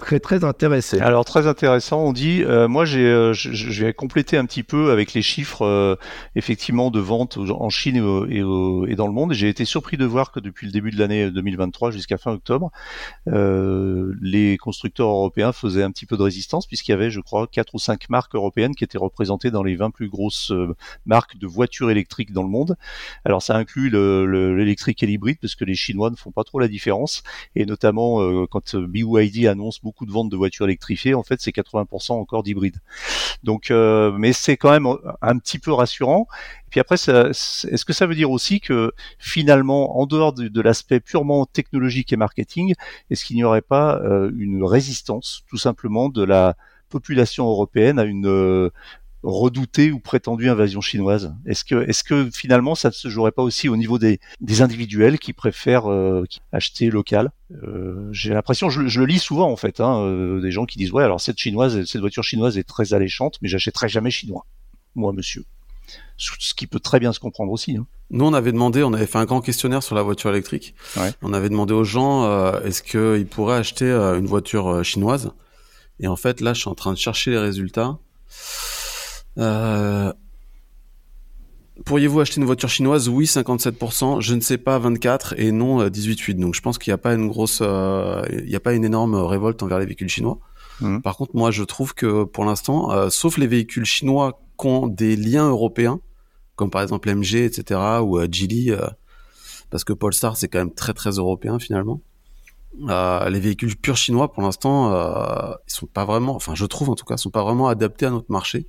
très 0.00 0.18
très 0.20 0.42
intéressé. 0.44 0.98
Alors 1.00 1.24
très 1.24 1.46
intéressant, 1.46 2.00
on 2.04 2.12
dit, 2.12 2.42
euh, 2.42 2.66
moi 2.66 2.84
j'ai, 2.84 3.06
euh, 3.06 3.32
je, 3.32 3.84
vais 3.84 3.92
compléter 3.92 4.36
un 4.36 4.44
petit 4.46 4.62
peu 4.64 4.90
avec 4.90 5.14
les 5.14 5.22
chiffres 5.22 5.62
euh, 5.62 5.94
effectivement 6.34 6.90
de 6.90 6.98
vente 6.98 7.38
en 7.38 7.68
Chine 7.70 7.96
et, 7.96 8.00
au- 8.00 8.26
et, 8.26 8.42
au- 8.42 8.86
et 8.86 8.96
dans 8.96 9.06
le 9.06 9.12
monde. 9.12 9.32
J'ai 9.32 9.48
été 9.48 9.64
surpris 9.64 9.96
de 9.96 10.04
voir 10.04 10.32
que 10.32 10.40
depuis 10.40 10.66
le 10.66 10.72
début 10.72 10.90
de 10.90 10.98
l'année 10.98 11.30
2023 11.30 11.90
jusqu'à 11.92 12.18
fin 12.18 12.32
octobre, 12.32 12.70
euh, 13.28 14.14
les 14.20 14.56
constructeurs 14.56 15.08
européens 15.08 15.52
faisaient 15.52 15.82
un 15.82 15.90
petit 15.90 16.06
peu 16.06 16.16
de 16.16 16.22
résistance 16.22 16.66
puisqu'il 16.66 16.90
y 16.92 16.94
avait, 16.94 17.10
je 17.10 17.20
crois, 17.20 17.46
quatre 17.46 17.74
ou 17.74 17.78
cinq 17.78 18.08
marques 18.08 18.34
européennes 18.34 18.74
qui 18.74 18.84
étaient 18.84 18.98
représentées 18.98 19.50
dans 19.50 19.62
les 19.62 19.76
20 19.76 19.90
plus 19.90 20.08
grosses 20.08 20.50
euh, 20.52 20.74
marques 21.06 21.36
de 21.38 21.46
voitures 21.46 21.90
électriques 21.90 22.32
dans 22.32 22.42
le 22.42 22.48
monde. 22.48 22.76
Alors 23.24 23.42
ça 23.42 23.56
inclut 23.56 23.90
le- 23.90 24.26
le- 24.26 24.56
l'électrique 24.56 25.02
et 25.02 25.06
l'hybride 25.06 25.38
parce 25.40 25.54
que 25.54 25.64
les 25.64 25.74
Chinois 25.74 26.10
ne 26.10 26.16
font 26.16 26.30
pas 26.32 26.44
trop 26.44 26.58
la 26.58 26.68
différence 26.68 27.22
et 27.54 27.66
notamment 27.66 28.22
euh, 28.22 28.46
quand 28.50 28.76
BYD 28.76 29.46
annonce 29.46 29.78
de 30.06 30.12
ventes 30.12 30.30
de 30.30 30.36
voitures 30.36 30.66
électrifiées, 30.66 31.14
en 31.14 31.22
fait 31.22 31.40
c'est 31.40 31.50
80% 31.50 32.12
encore 32.12 32.42
d'hybrides. 32.42 32.78
Donc, 33.42 33.70
euh, 33.70 34.12
mais 34.12 34.32
c'est 34.32 34.56
quand 34.56 34.70
même 34.70 34.86
un 35.22 35.38
petit 35.38 35.58
peu 35.58 35.72
rassurant. 35.72 36.26
Et 36.66 36.70
puis 36.70 36.80
après, 36.80 36.96
est-ce 36.96 37.84
que 37.84 37.92
ça 37.92 38.06
veut 38.06 38.14
dire 38.14 38.30
aussi 38.30 38.60
que 38.60 38.92
finalement, 39.18 39.98
en 39.98 40.06
dehors 40.06 40.32
de, 40.32 40.48
de 40.48 40.60
l'aspect 40.60 41.00
purement 41.00 41.46
technologique 41.46 42.12
et 42.12 42.16
marketing, 42.16 42.74
est-ce 43.10 43.24
qu'il 43.24 43.36
n'y 43.36 43.44
aurait 43.44 43.62
pas 43.62 43.98
euh, 43.98 44.30
une 44.38 44.62
résistance, 44.64 45.42
tout 45.48 45.58
simplement, 45.58 46.08
de 46.08 46.22
la 46.22 46.56
population 46.90 47.46
européenne 47.46 47.98
à 47.98 48.04
une 48.04 48.26
euh, 48.26 48.70
redoutée 49.22 49.92
ou 49.92 50.00
prétendue 50.00 50.48
invasion 50.48 50.80
chinoise 50.80 51.34
Est-ce 51.46 51.64
que, 51.64 51.86
est-ce 51.88 52.02
que 52.02 52.30
finalement, 52.32 52.74
ça 52.74 52.88
ne 52.88 52.94
se 52.94 53.08
jouerait 53.08 53.32
pas 53.32 53.42
aussi 53.42 53.68
au 53.68 53.76
niveau 53.76 53.98
des, 53.98 54.18
des 54.40 54.62
individuels 54.62 55.18
qui 55.18 55.32
préfèrent 55.32 55.90
euh, 55.90 56.24
acheter 56.52 56.90
local? 56.90 57.30
Euh, 57.62 58.08
J'ai 58.12 58.32
l'impression, 58.32 58.70
je, 58.70 58.86
je 58.86 59.00
le 59.00 59.06
lis 59.06 59.18
souvent 59.18 59.50
en 59.50 59.56
fait, 59.56 59.80
hein, 59.80 60.00
euh, 60.00 60.40
des 60.40 60.50
gens 60.50 60.64
qui 60.64 60.78
disent 60.78 60.92
ouais, 60.92 61.04
alors 61.04 61.20
cette 61.20 61.38
chinoise, 61.38 61.84
cette 61.84 62.00
voiture 62.00 62.24
chinoise 62.24 62.56
est 62.56 62.64
très 62.64 62.94
alléchante, 62.94 63.36
mais 63.42 63.48
j'achèterai 63.48 63.88
jamais 63.88 64.10
chinois, 64.10 64.46
moi, 64.94 65.12
monsieur. 65.12 65.44
Ce 66.16 66.54
qui 66.54 66.66
peut 66.66 66.78
très 66.78 67.00
bien 67.00 67.12
se 67.12 67.18
comprendre 67.18 67.50
aussi. 67.50 67.76
Hein. 67.76 67.86
Nous, 68.10 68.24
on 68.24 68.32
avait 68.32 68.52
demandé, 68.52 68.82
on 68.84 68.92
avait 68.92 69.06
fait 69.06 69.18
un 69.18 69.24
grand 69.24 69.40
questionnaire 69.40 69.82
sur 69.82 69.96
la 69.96 70.02
voiture 70.02 70.30
électrique. 70.30 70.74
Ouais. 70.96 71.10
On 71.20 71.32
avait 71.32 71.48
demandé 71.48 71.74
aux 71.74 71.82
gens 71.82 72.24
euh, 72.24 72.60
est-ce 72.62 72.82
qu'ils 72.82 73.26
pourraient 73.26 73.56
acheter 73.56 73.90
une 73.90 74.26
voiture 74.26 74.84
chinoise? 74.84 75.32
Et 75.98 76.06
en 76.06 76.16
fait, 76.16 76.40
là, 76.40 76.54
je 76.54 76.60
suis 76.60 76.68
en 76.68 76.74
train 76.74 76.92
de 76.92 76.98
chercher 76.98 77.32
les 77.32 77.38
résultats. 77.38 77.98
Euh, 79.40 80.12
Pourriez-vous 81.84 82.20
acheter 82.20 82.40
une 82.40 82.46
voiture 82.46 82.68
chinoise? 82.68 83.08
Oui, 83.08 83.24
57%. 83.24 84.20
Je 84.20 84.34
ne 84.34 84.40
sais 84.40 84.58
pas, 84.58 84.78
24% 84.78 85.34
et 85.36 85.50
non, 85.50 85.80
euh, 85.80 85.88
18,8. 85.88 86.34
Donc, 86.34 86.54
je 86.54 86.60
pense 86.60 86.78
qu'il 86.78 86.90
n'y 86.90 86.94
a 86.94 86.98
pas 86.98 87.14
une 87.14 87.26
grosse, 87.28 87.60
euh, 87.62 88.22
il 88.30 88.46
n'y 88.46 88.56
a 88.56 88.60
pas 88.60 88.74
une 88.74 88.84
énorme 88.84 89.14
révolte 89.14 89.62
envers 89.62 89.78
les 89.78 89.86
véhicules 89.86 90.08
chinois. 90.08 90.38
Mhm. 90.80 91.00
Par 91.02 91.16
contre, 91.16 91.34
moi, 91.34 91.50
je 91.50 91.62
trouve 91.62 91.94
que 91.94 92.24
pour 92.24 92.44
l'instant, 92.44 92.92
euh, 92.92 93.08
sauf 93.10 93.38
les 93.38 93.46
véhicules 93.46 93.84
chinois 93.84 94.40
qui 94.58 94.66
ont 94.66 94.88
des 94.88 95.16
liens 95.16 95.48
européens, 95.48 96.00
comme 96.56 96.70
par 96.70 96.82
exemple 96.82 97.08
MG, 97.08 97.36
etc., 97.36 97.80
ou 98.02 98.18
euh, 98.18 98.28
Geely, 98.30 98.70
euh, 98.70 98.86
parce 99.70 99.84
que 99.84 99.92
Polestar, 99.92 100.36
c'est 100.36 100.48
quand 100.48 100.58
même 100.58 100.74
très 100.74 100.92
très 100.92 101.12
européen 101.12 101.58
finalement. 101.58 102.02
Euh, 102.88 103.28
les 103.30 103.40
véhicules 103.40 103.76
purs 103.76 103.96
chinois, 103.96 104.32
pour 104.32 104.42
l'instant, 104.42 104.92
euh, 104.92 105.54
ils 105.66 105.72
sont 105.72 105.86
pas 105.86 106.04
vraiment, 106.04 106.34
enfin, 106.36 106.54
je 106.54 106.66
trouve 106.66 106.90
en 106.90 106.94
tout 106.94 107.04
cas, 107.04 107.16
sont 107.16 107.30
pas 107.30 107.42
vraiment 107.42 107.68
adaptés 107.68 108.06
à 108.06 108.10
notre 108.10 108.30
marché. 108.30 108.66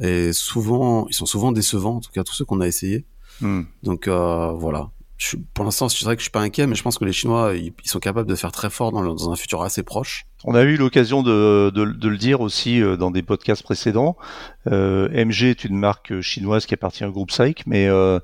Et 0.00 0.32
souvent, 0.32 1.06
ils 1.08 1.14
sont 1.14 1.26
souvent 1.26 1.52
décevants, 1.52 1.96
en 1.96 2.00
tout 2.00 2.10
cas 2.12 2.24
tous 2.24 2.32
ceux 2.34 2.44
qu'on 2.44 2.60
a 2.60 2.66
essayé. 2.66 3.04
Hmm. 3.40 3.62
Donc 3.82 4.08
euh, 4.08 4.50
voilà. 4.52 4.90
Je, 5.18 5.36
pour 5.52 5.66
l'instant, 5.66 5.90
c'est 5.90 6.02
vrai 6.06 6.16
que 6.16 6.20
je 6.20 6.24
suis 6.24 6.30
pas 6.30 6.40
inquiet, 6.40 6.66
mais 6.66 6.74
je 6.74 6.82
pense 6.82 6.96
que 6.96 7.04
les 7.04 7.12
Chinois, 7.12 7.52
ils, 7.54 7.74
ils 7.84 7.90
sont 7.90 7.98
capables 7.98 8.26
de 8.28 8.34
faire 8.34 8.52
très 8.52 8.70
fort 8.70 8.90
dans, 8.90 9.02
le- 9.02 9.10
dans 9.10 9.30
un 9.30 9.36
futur 9.36 9.60
assez 9.62 9.82
proche. 9.82 10.24
On 10.44 10.54
a 10.54 10.62
eu 10.62 10.76
l'occasion 10.78 11.22
de, 11.22 11.70
de- 11.74 11.84
de 11.92 12.08
le 12.08 12.16
dire 12.16 12.40
aussi 12.40 12.80
euh, 12.82 12.96
dans 12.96 13.10
des 13.10 13.22
podcasts 13.22 13.62
précédents. 13.62 14.16
Euh, 14.68 15.10
MG 15.12 15.44
est 15.50 15.64
une 15.64 15.76
marque 15.76 16.20
chinoise 16.22 16.64
qui 16.64 16.72
appartient 16.72 17.04
au 17.04 17.12
groupe 17.12 17.30
SAIC, 17.32 17.66
mais 17.66 17.86
euh, 17.86 18.18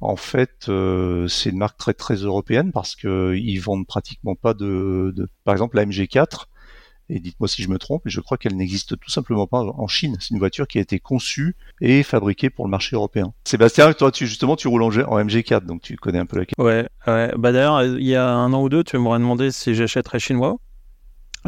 en 0.00 0.14
fait, 0.14 0.66
euh, 0.68 1.26
c'est 1.26 1.50
une 1.50 1.58
marque 1.58 1.78
très 1.78 1.94
très 1.94 2.14
européenne 2.14 2.70
parce 2.70 2.94
que 2.94 3.34
ils 3.34 3.58
vendent 3.58 3.86
pratiquement 3.86 4.36
pas 4.36 4.54
de, 4.54 5.12
de- 5.16 5.28
par 5.42 5.52
exemple 5.52 5.74
la 5.76 5.84
MG4 5.86 6.44
et 7.08 7.20
dites-moi 7.20 7.48
si 7.48 7.62
je 7.62 7.68
me 7.68 7.78
trompe, 7.78 8.02
je 8.04 8.20
crois 8.20 8.36
qu'elle 8.36 8.56
n'existe 8.56 8.98
tout 8.98 9.10
simplement 9.10 9.46
pas 9.46 9.60
en 9.60 9.86
Chine. 9.86 10.16
C'est 10.20 10.30
une 10.30 10.38
voiture 10.38 10.66
qui 10.66 10.78
a 10.78 10.80
été 10.80 10.98
conçue 10.98 11.54
et 11.80 12.02
fabriquée 12.02 12.50
pour 12.50 12.64
le 12.64 12.70
marché 12.70 12.96
européen. 12.96 13.32
Sébastien, 13.44 13.92
toi, 13.92 14.10
tu, 14.10 14.26
justement, 14.26 14.56
tu 14.56 14.68
roules 14.68 14.82
en, 14.82 14.90
MG4, 14.90 15.64
donc 15.64 15.82
tu 15.82 15.96
connais 15.96 16.18
un 16.18 16.26
peu 16.26 16.38
la 16.38 16.46
question. 16.46 16.64
Ouais, 16.64 16.88
ouais. 17.06 17.32
Bah 17.36 17.52
d'ailleurs, 17.52 17.84
il 17.84 18.06
y 18.06 18.16
a 18.16 18.28
un 18.28 18.52
an 18.52 18.62
ou 18.62 18.68
deux, 18.68 18.82
tu 18.82 18.98
m'aurais 18.98 19.18
demandé 19.18 19.50
si 19.50 19.74
j'achèterais 19.74 20.18
chinois. 20.18 20.56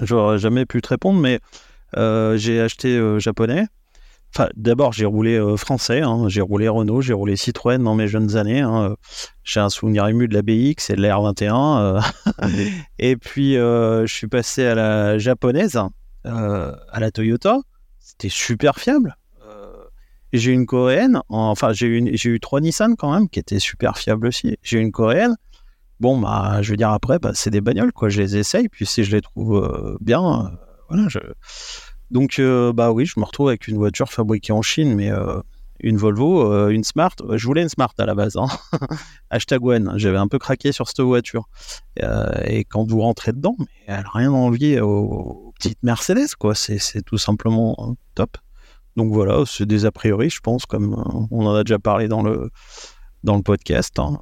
J'aurais 0.02 0.38
jamais 0.38 0.64
pu 0.64 0.80
te 0.80 0.88
répondre, 0.88 1.20
mais 1.20 1.40
euh, 1.96 2.36
j'ai 2.36 2.60
acheté 2.60 2.96
euh, 2.96 3.18
japonais. 3.18 3.66
D'abord, 4.54 4.92
j'ai 4.92 5.06
roulé 5.06 5.34
euh, 5.34 5.56
français, 5.56 6.02
hein. 6.02 6.28
j'ai 6.28 6.40
roulé 6.40 6.68
Renault, 6.68 7.00
j'ai 7.00 7.12
roulé 7.12 7.36
Citroën 7.36 7.82
dans 7.82 7.94
mes 7.94 8.08
jeunes 8.08 8.36
années. 8.36 8.60
Hein. 8.60 8.94
J'ai 9.42 9.60
un 9.60 9.70
souvenir 9.70 10.06
ému 10.06 10.28
de 10.28 10.34
la 10.34 10.42
BX 10.42 10.90
et 10.90 10.96
de 10.96 11.00
la 11.00 11.16
R21. 11.16 12.02
et 12.98 13.16
puis, 13.16 13.54
je 13.54 14.06
suis 14.06 14.28
passé 14.28 14.64
à 14.66 14.74
la 14.74 15.18
japonaise, 15.18 15.78
à 16.24 17.00
la 17.00 17.10
Toyota. 17.10 17.58
C'était 17.98 18.28
super 18.28 18.76
fiable. 18.76 19.16
j'ai 20.32 20.52
une 20.52 20.66
coréenne, 20.66 21.20
enfin, 21.28 21.72
j'ai 21.72 21.86
eu, 21.86 22.40
trois 22.40 22.60
Nissan 22.60 22.96
quand 22.96 23.12
même, 23.12 23.28
qui 23.28 23.38
étaient 23.38 23.58
super 23.58 23.98
fiables 23.98 24.26
aussi. 24.26 24.56
J'ai 24.62 24.78
une 24.78 24.92
coréenne. 24.92 25.36
Bon, 26.00 26.16
bah, 26.16 26.62
je 26.62 26.70
veux 26.70 26.76
dire, 26.76 26.90
après, 26.90 27.18
bah, 27.18 27.32
c'est 27.34 27.50
des 27.50 27.60
bagnoles, 27.60 27.92
quoi. 27.92 28.08
Je 28.08 28.20
les 28.20 28.36
essaye, 28.36 28.68
puis 28.68 28.86
si 28.86 29.02
je 29.02 29.16
les 29.16 29.20
trouve 29.20 29.98
bien, 30.00 30.52
voilà, 30.88 31.08
je 31.08 31.18
donc, 32.10 32.38
euh, 32.38 32.72
bah 32.72 32.90
oui, 32.92 33.06
je 33.06 33.18
me 33.20 33.24
retrouve 33.24 33.48
avec 33.48 33.68
une 33.68 33.76
voiture 33.76 34.10
fabriquée 34.10 34.52
en 34.52 34.62
Chine, 34.62 34.94
mais 34.94 35.10
euh, 35.10 35.40
une 35.80 35.96
Volvo, 35.96 36.50
euh, 36.50 36.70
une 36.70 36.84
Smart. 36.84 37.14
Je 37.34 37.46
voulais 37.46 37.62
une 37.62 37.68
Smart 37.68 37.92
à 37.98 38.06
la 38.06 38.14
base. 38.14 38.36
Hein. 38.36 38.48
Hashtag 39.30 39.62
Wen. 39.62 39.92
J'avais 39.96 40.16
un 40.16 40.28
peu 40.28 40.38
craqué 40.38 40.72
sur 40.72 40.88
cette 40.88 41.00
voiture. 41.00 41.48
et 42.44 42.64
quand 42.64 42.88
vous 42.88 43.00
rentrez 43.00 43.32
dedans, 43.32 43.56
elle 43.86 44.02
n'a 44.02 44.10
rien 44.12 44.32
envie 44.32 44.80
aux, 44.80 45.52
petites 45.58 45.82
Mercedes, 45.82 46.34
quoi. 46.38 46.54
C'est 46.54 47.02
tout 47.02 47.18
simplement 47.18 47.96
top. 48.14 48.38
Donc 48.96 49.12
voilà, 49.12 49.44
c'est 49.46 49.66
des 49.66 49.84
a 49.84 49.92
priori, 49.92 50.30
je 50.30 50.40
pense, 50.40 50.66
comme 50.66 50.94
on 51.30 51.46
en 51.46 51.54
a 51.54 51.62
déjà 51.62 51.78
parlé 51.78 52.08
dans 52.08 52.22
le, 52.22 52.50
dans 53.22 53.36
le 53.36 53.42
podcast. 53.42 53.98
Hein. 53.98 54.20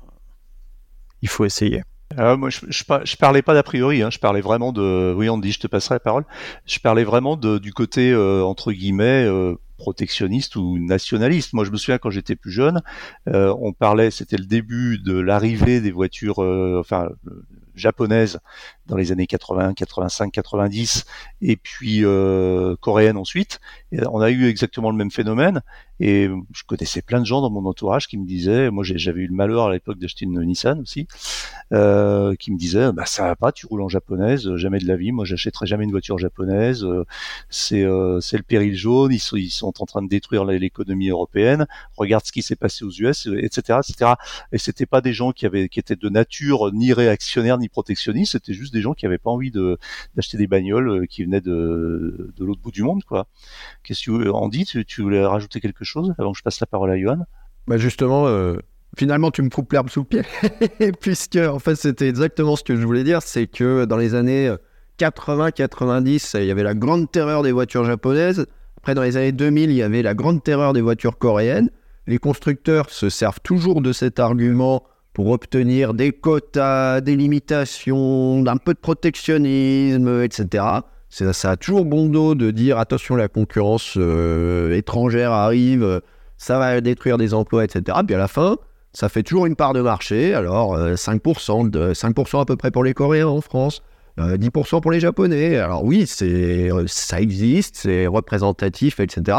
Il 1.22 1.28
faut 1.28 1.44
essayer. 1.44 1.82
Euh, 2.18 2.36
moi, 2.36 2.50
je, 2.50 2.60
je, 2.68 3.16
parlais 3.16 3.42
pas 3.42 3.54
d'a 3.54 3.62
priori, 3.62 4.02
hein, 4.02 4.10
je 4.10 4.18
parlais 4.18 4.40
vraiment 4.40 4.72
de. 4.72 5.14
Oui, 5.16 5.28
dit, 5.40 5.52
je 5.52 5.60
te 5.60 5.66
passerai 5.66 5.96
la 5.96 6.00
parole. 6.00 6.24
Je 6.64 6.78
parlais 6.78 7.04
vraiment 7.04 7.36
de, 7.36 7.58
du 7.58 7.72
côté 7.72 8.10
euh, 8.10 8.42
entre 8.42 8.72
guillemets 8.72 9.24
euh, 9.24 9.54
protectionniste 9.76 10.56
ou 10.56 10.78
nationaliste. 10.78 11.52
Moi, 11.52 11.64
je 11.64 11.70
me 11.70 11.76
souviens 11.76 11.98
quand 11.98 12.10
j'étais 12.10 12.36
plus 12.36 12.50
jeune, 12.50 12.80
on 13.26 13.72
parlait, 13.72 14.10
c'était 14.10 14.38
le 14.38 14.46
début 14.46 14.98
de 14.98 15.18
l'arrivée 15.18 15.80
des 15.80 15.90
voitures, 15.90 16.38
enfin 16.38 17.10
japonaises 17.74 18.40
dans 18.86 18.96
les 18.96 19.12
années 19.12 19.26
80, 19.26 19.74
85, 19.74 20.32
90, 20.32 21.04
et 21.42 21.56
puis 21.56 22.04
coréennes 22.80 23.16
ensuite. 23.16 23.60
Et 23.92 23.98
on 24.06 24.20
a 24.20 24.30
eu 24.30 24.46
exactement 24.46 24.90
le 24.90 24.96
même 24.96 25.10
phénomène. 25.10 25.62
Et 25.98 26.28
je 26.52 26.62
connaissais 26.64 27.00
plein 27.00 27.20
de 27.20 27.26
gens 27.26 27.40
dans 27.40 27.50
mon 27.50 27.64
entourage 27.64 28.06
qui 28.06 28.18
me 28.18 28.26
disaient, 28.26 28.70
moi 28.70 28.84
j'avais 28.84 29.22
eu 29.22 29.28
le 29.28 29.34
malheur 29.34 29.66
à 29.66 29.72
l'époque 29.72 29.98
d'acheter 29.98 30.26
une 30.26 30.42
Nissan 30.42 30.80
aussi, 30.80 31.06
euh, 31.72 32.34
qui 32.36 32.52
me 32.52 32.58
disaient, 32.58 32.92
bah 32.92 33.06
ça 33.06 33.24
va 33.24 33.36
pas, 33.36 33.50
tu 33.50 33.66
roules 33.66 33.80
en 33.80 33.88
japonaise, 33.88 34.54
jamais 34.56 34.78
de 34.78 34.86
la 34.86 34.96
vie, 34.96 35.12
moi 35.12 35.24
j'achèterai 35.24 35.66
jamais 35.66 35.84
une 35.84 35.90
voiture 35.90 36.18
japonaise, 36.18 36.84
euh, 36.84 37.04
c'est 37.48 37.82
euh, 37.82 38.20
le 38.32 38.42
péril 38.42 38.76
jaune, 38.76 39.12
ils 39.12 39.18
sont, 39.18 39.36
ils 39.36 39.50
sont 39.50 39.72
en 39.80 39.86
train 39.86 40.02
de 40.02 40.08
détruire 40.08 40.44
l'économie 40.44 41.08
européenne, 41.08 41.66
regarde 41.96 42.26
ce 42.26 42.32
qui 42.32 42.42
s'est 42.42 42.56
passé 42.56 42.84
aux 42.84 42.90
US, 42.90 43.26
etc., 43.26 43.80
etc. 43.82 44.12
Et 44.52 44.58
c'était 44.58 44.86
pas 44.86 45.00
des 45.00 45.14
gens 45.14 45.32
qui 45.32 45.46
avaient 45.46 45.70
qui 45.70 45.80
étaient 45.80 45.96
de 45.96 46.08
nature 46.10 46.72
ni 46.72 46.92
réactionnaires 46.92 47.56
ni 47.56 47.70
protectionnistes, 47.70 48.32
c'était 48.32 48.52
juste 48.52 48.74
des 48.76 48.82
gens 48.82 48.94
qui 48.94 49.06
avaient 49.06 49.18
pas 49.18 49.30
envie 49.30 49.50
d'acheter 49.50 50.36
des 50.36 50.46
bagnoles 50.46 50.88
euh, 50.88 51.06
qui 51.06 51.24
venaient 51.24 51.40
de 51.40 52.28
l'autre 52.38 52.60
bout 52.60 52.70
du 52.70 52.82
monde, 52.82 53.04
quoi. 53.04 53.26
Qu'est-ce 53.82 54.04
que 54.06 54.48
dis 54.50 54.64
tu, 54.64 54.84
tu 54.84 55.02
voulais 55.02 55.24
rajouter 55.24 55.60
quelque 55.60 55.84
chose 55.84 56.14
avant 56.18 56.32
que 56.32 56.38
je 56.38 56.42
passe 56.42 56.60
la 56.60 56.66
parole 56.66 56.90
à 56.90 56.98
Johan? 56.98 57.24
Bah 57.66 57.78
Justement, 57.78 58.26
euh, 58.28 58.56
finalement, 58.96 59.30
tu 59.30 59.42
me 59.42 59.48
coupes 59.48 59.72
l'herbe 59.72 59.90
sous 59.90 60.00
le 60.00 60.06
pied, 60.06 60.92
puisque 61.00 61.36
en 61.36 61.58
fait, 61.58 61.74
c'était 61.74 62.08
exactement 62.08 62.56
ce 62.56 62.62
que 62.62 62.76
je 62.76 62.86
voulais 62.86 63.04
dire 63.04 63.22
c'est 63.22 63.46
que 63.46 63.84
dans 63.84 63.96
les 63.96 64.14
années 64.14 64.54
80-90, 64.98 66.38
il 66.40 66.46
y 66.46 66.50
avait 66.50 66.62
la 66.62 66.74
grande 66.74 67.10
terreur 67.10 67.42
des 67.42 67.52
voitures 67.52 67.84
japonaises. 67.84 68.46
Après, 68.78 68.94
dans 68.94 69.02
les 69.02 69.16
années 69.16 69.32
2000, 69.32 69.70
il 69.70 69.76
y 69.76 69.82
avait 69.82 70.02
la 70.02 70.14
grande 70.14 70.42
terreur 70.42 70.72
des 70.72 70.80
voitures 70.80 71.18
coréennes. 71.18 71.70
Les 72.06 72.18
constructeurs 72.18 72.90
se 72.90 73.08
servent 73.08 73.40
toujours 73.42 73.80
de 73.80 73.92
cet 73.92 74.20
argument 74.20 74.84
pour 75.16 75.30
obtenir 75.30 75.94
des 75.94 76.12
quotas, 76.12 77.00
des 77.00 77.16
limitations, 77.16 78.44
un 78.46 78.58
peu 78.58 78.74
de 78.74 78.78
protectionnisme, 78.78 80.22
etc. 80.22 80.62
Ça 81.08 81.52
a 81.52 81.56
toujours 81.56 81.86
bon 81.86 82.10
dos 82.10 82.34
de 82.34 82.50
dire 82.50 82.78
attention, 82.78 83.16
la 83.16 83.28
concurrence 83.28 83.94
euh, 83.96 84.76
étrangère 84.76 85.32
arrive, 85.32 86.02
ça 86.36 86.58
va 86.58 86.82
détruire 86.82 87.16
des 87.16 87.32
emplois, 87.32 87.64
etc. 87.64 87.96
Puis 88.06 88.14
à 88.14 88.18
la 88.18 88.28
fin, 88.28 88.58
ça 88.92 89.08
fait 89.08 89.22
toujours 89.22 89.46
une 89.46 89.56
part 89.56 89.72
de 89.72 89.80
marché. 89.80 90.34
Alors 90.34 90.78
5%, 90.78 91.64
euh, 91.64 91.70
de, 91.70 91.94
5% 91.94 92.42
à 92.42 92.44
peu 92.44 92.56
près 92.56 92.70
pour 92.70 92.84
les 92.84 92.92
Coréens 92.92 93.28
en 93.28 93.40
France, 93.40 93.80
10% 94.18 94.76
euh, 94.76 94.80
pour 94.80 94.90
les 94.90 95.00
Japonais. 95.00 95.56
Alors 95.56 95.82
oui, 95.82 96.06
ça 96.06 97.20
existe, 97.22 97.76
c'est 97.76 98.06
représentatif, 98.06 99.00
etc. 99.00 99.38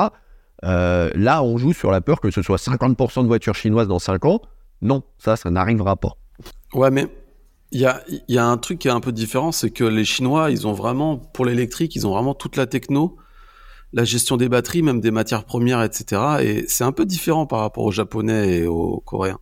là, 0.64 1.44
on 1.44 1.60
joue 1.60 1.74
sur 1.74 1.92
la 1.92 2.02
peur 2.02 2.20
que 2.20 2.32
ce 2.32 2.42
soit 2.42 2.58
50% 2.58 3.22
de 3.22 3.28
voitures 3.28 3.54
chinoises 3.54 3.88
dans 3.88 4.00
5 4.00 4.26
ans. 4.26 4.42
Non, 4.82 5.04
ça, 5.18 5.36
ça 5.36 5.50
n'arrivera 5.50 5.96
pas. 5.96 6.18
Ouais, 6.74 6.92
mais 6.92 7.08
il 7.72 7.82
y 7.82 7.86
a, 7.86 8.04
y 8.28 8.38
a 8.38 8.46
un 8.46 8.58
truc 8.58 8.80
qui 8.80 8.88
est 8.88 8.92
un 8.92 9.00
peu 9.00 9.12
différent, 9.12 9.52
c'est 9.52 9.72
que 9.72 9.84
les 9.84 10.06
Chinois, 10.06 10.52
ils 10.52 10.68
ont 10.68 10.74
vraiment, 10.74 11.18
pour 11.18 11.46
l'électrique, 11.46 11.96
ils 11.96 12.08
ont 12.08 12.12
vraiment 12.12 12.34
toute 12.34 12.56
la 12.56 12.66
techno, 12.66 13.18
la 13.94 14.04
gestion 14.04 14.38
des 14.38 14.50
batteries, 14.50 14.82
même 14.82 15.02
des 15.02 15.12
matières 15.12 15.44
premières, 15.44 15.82
etc. 15.84 16.22
Et 16.42 16.66
c'est 16.68 16.84
un 16.84 16.92
peu 16.92 17.06
différent 17.06 17.46
par 17.46 17.60
rapport 17.60 17.84
aux 17.84 17.92
Japonais 17.92 18.60
et 18.60 18.68
aux 18.68 19.02
Coréens. 19.06 19.40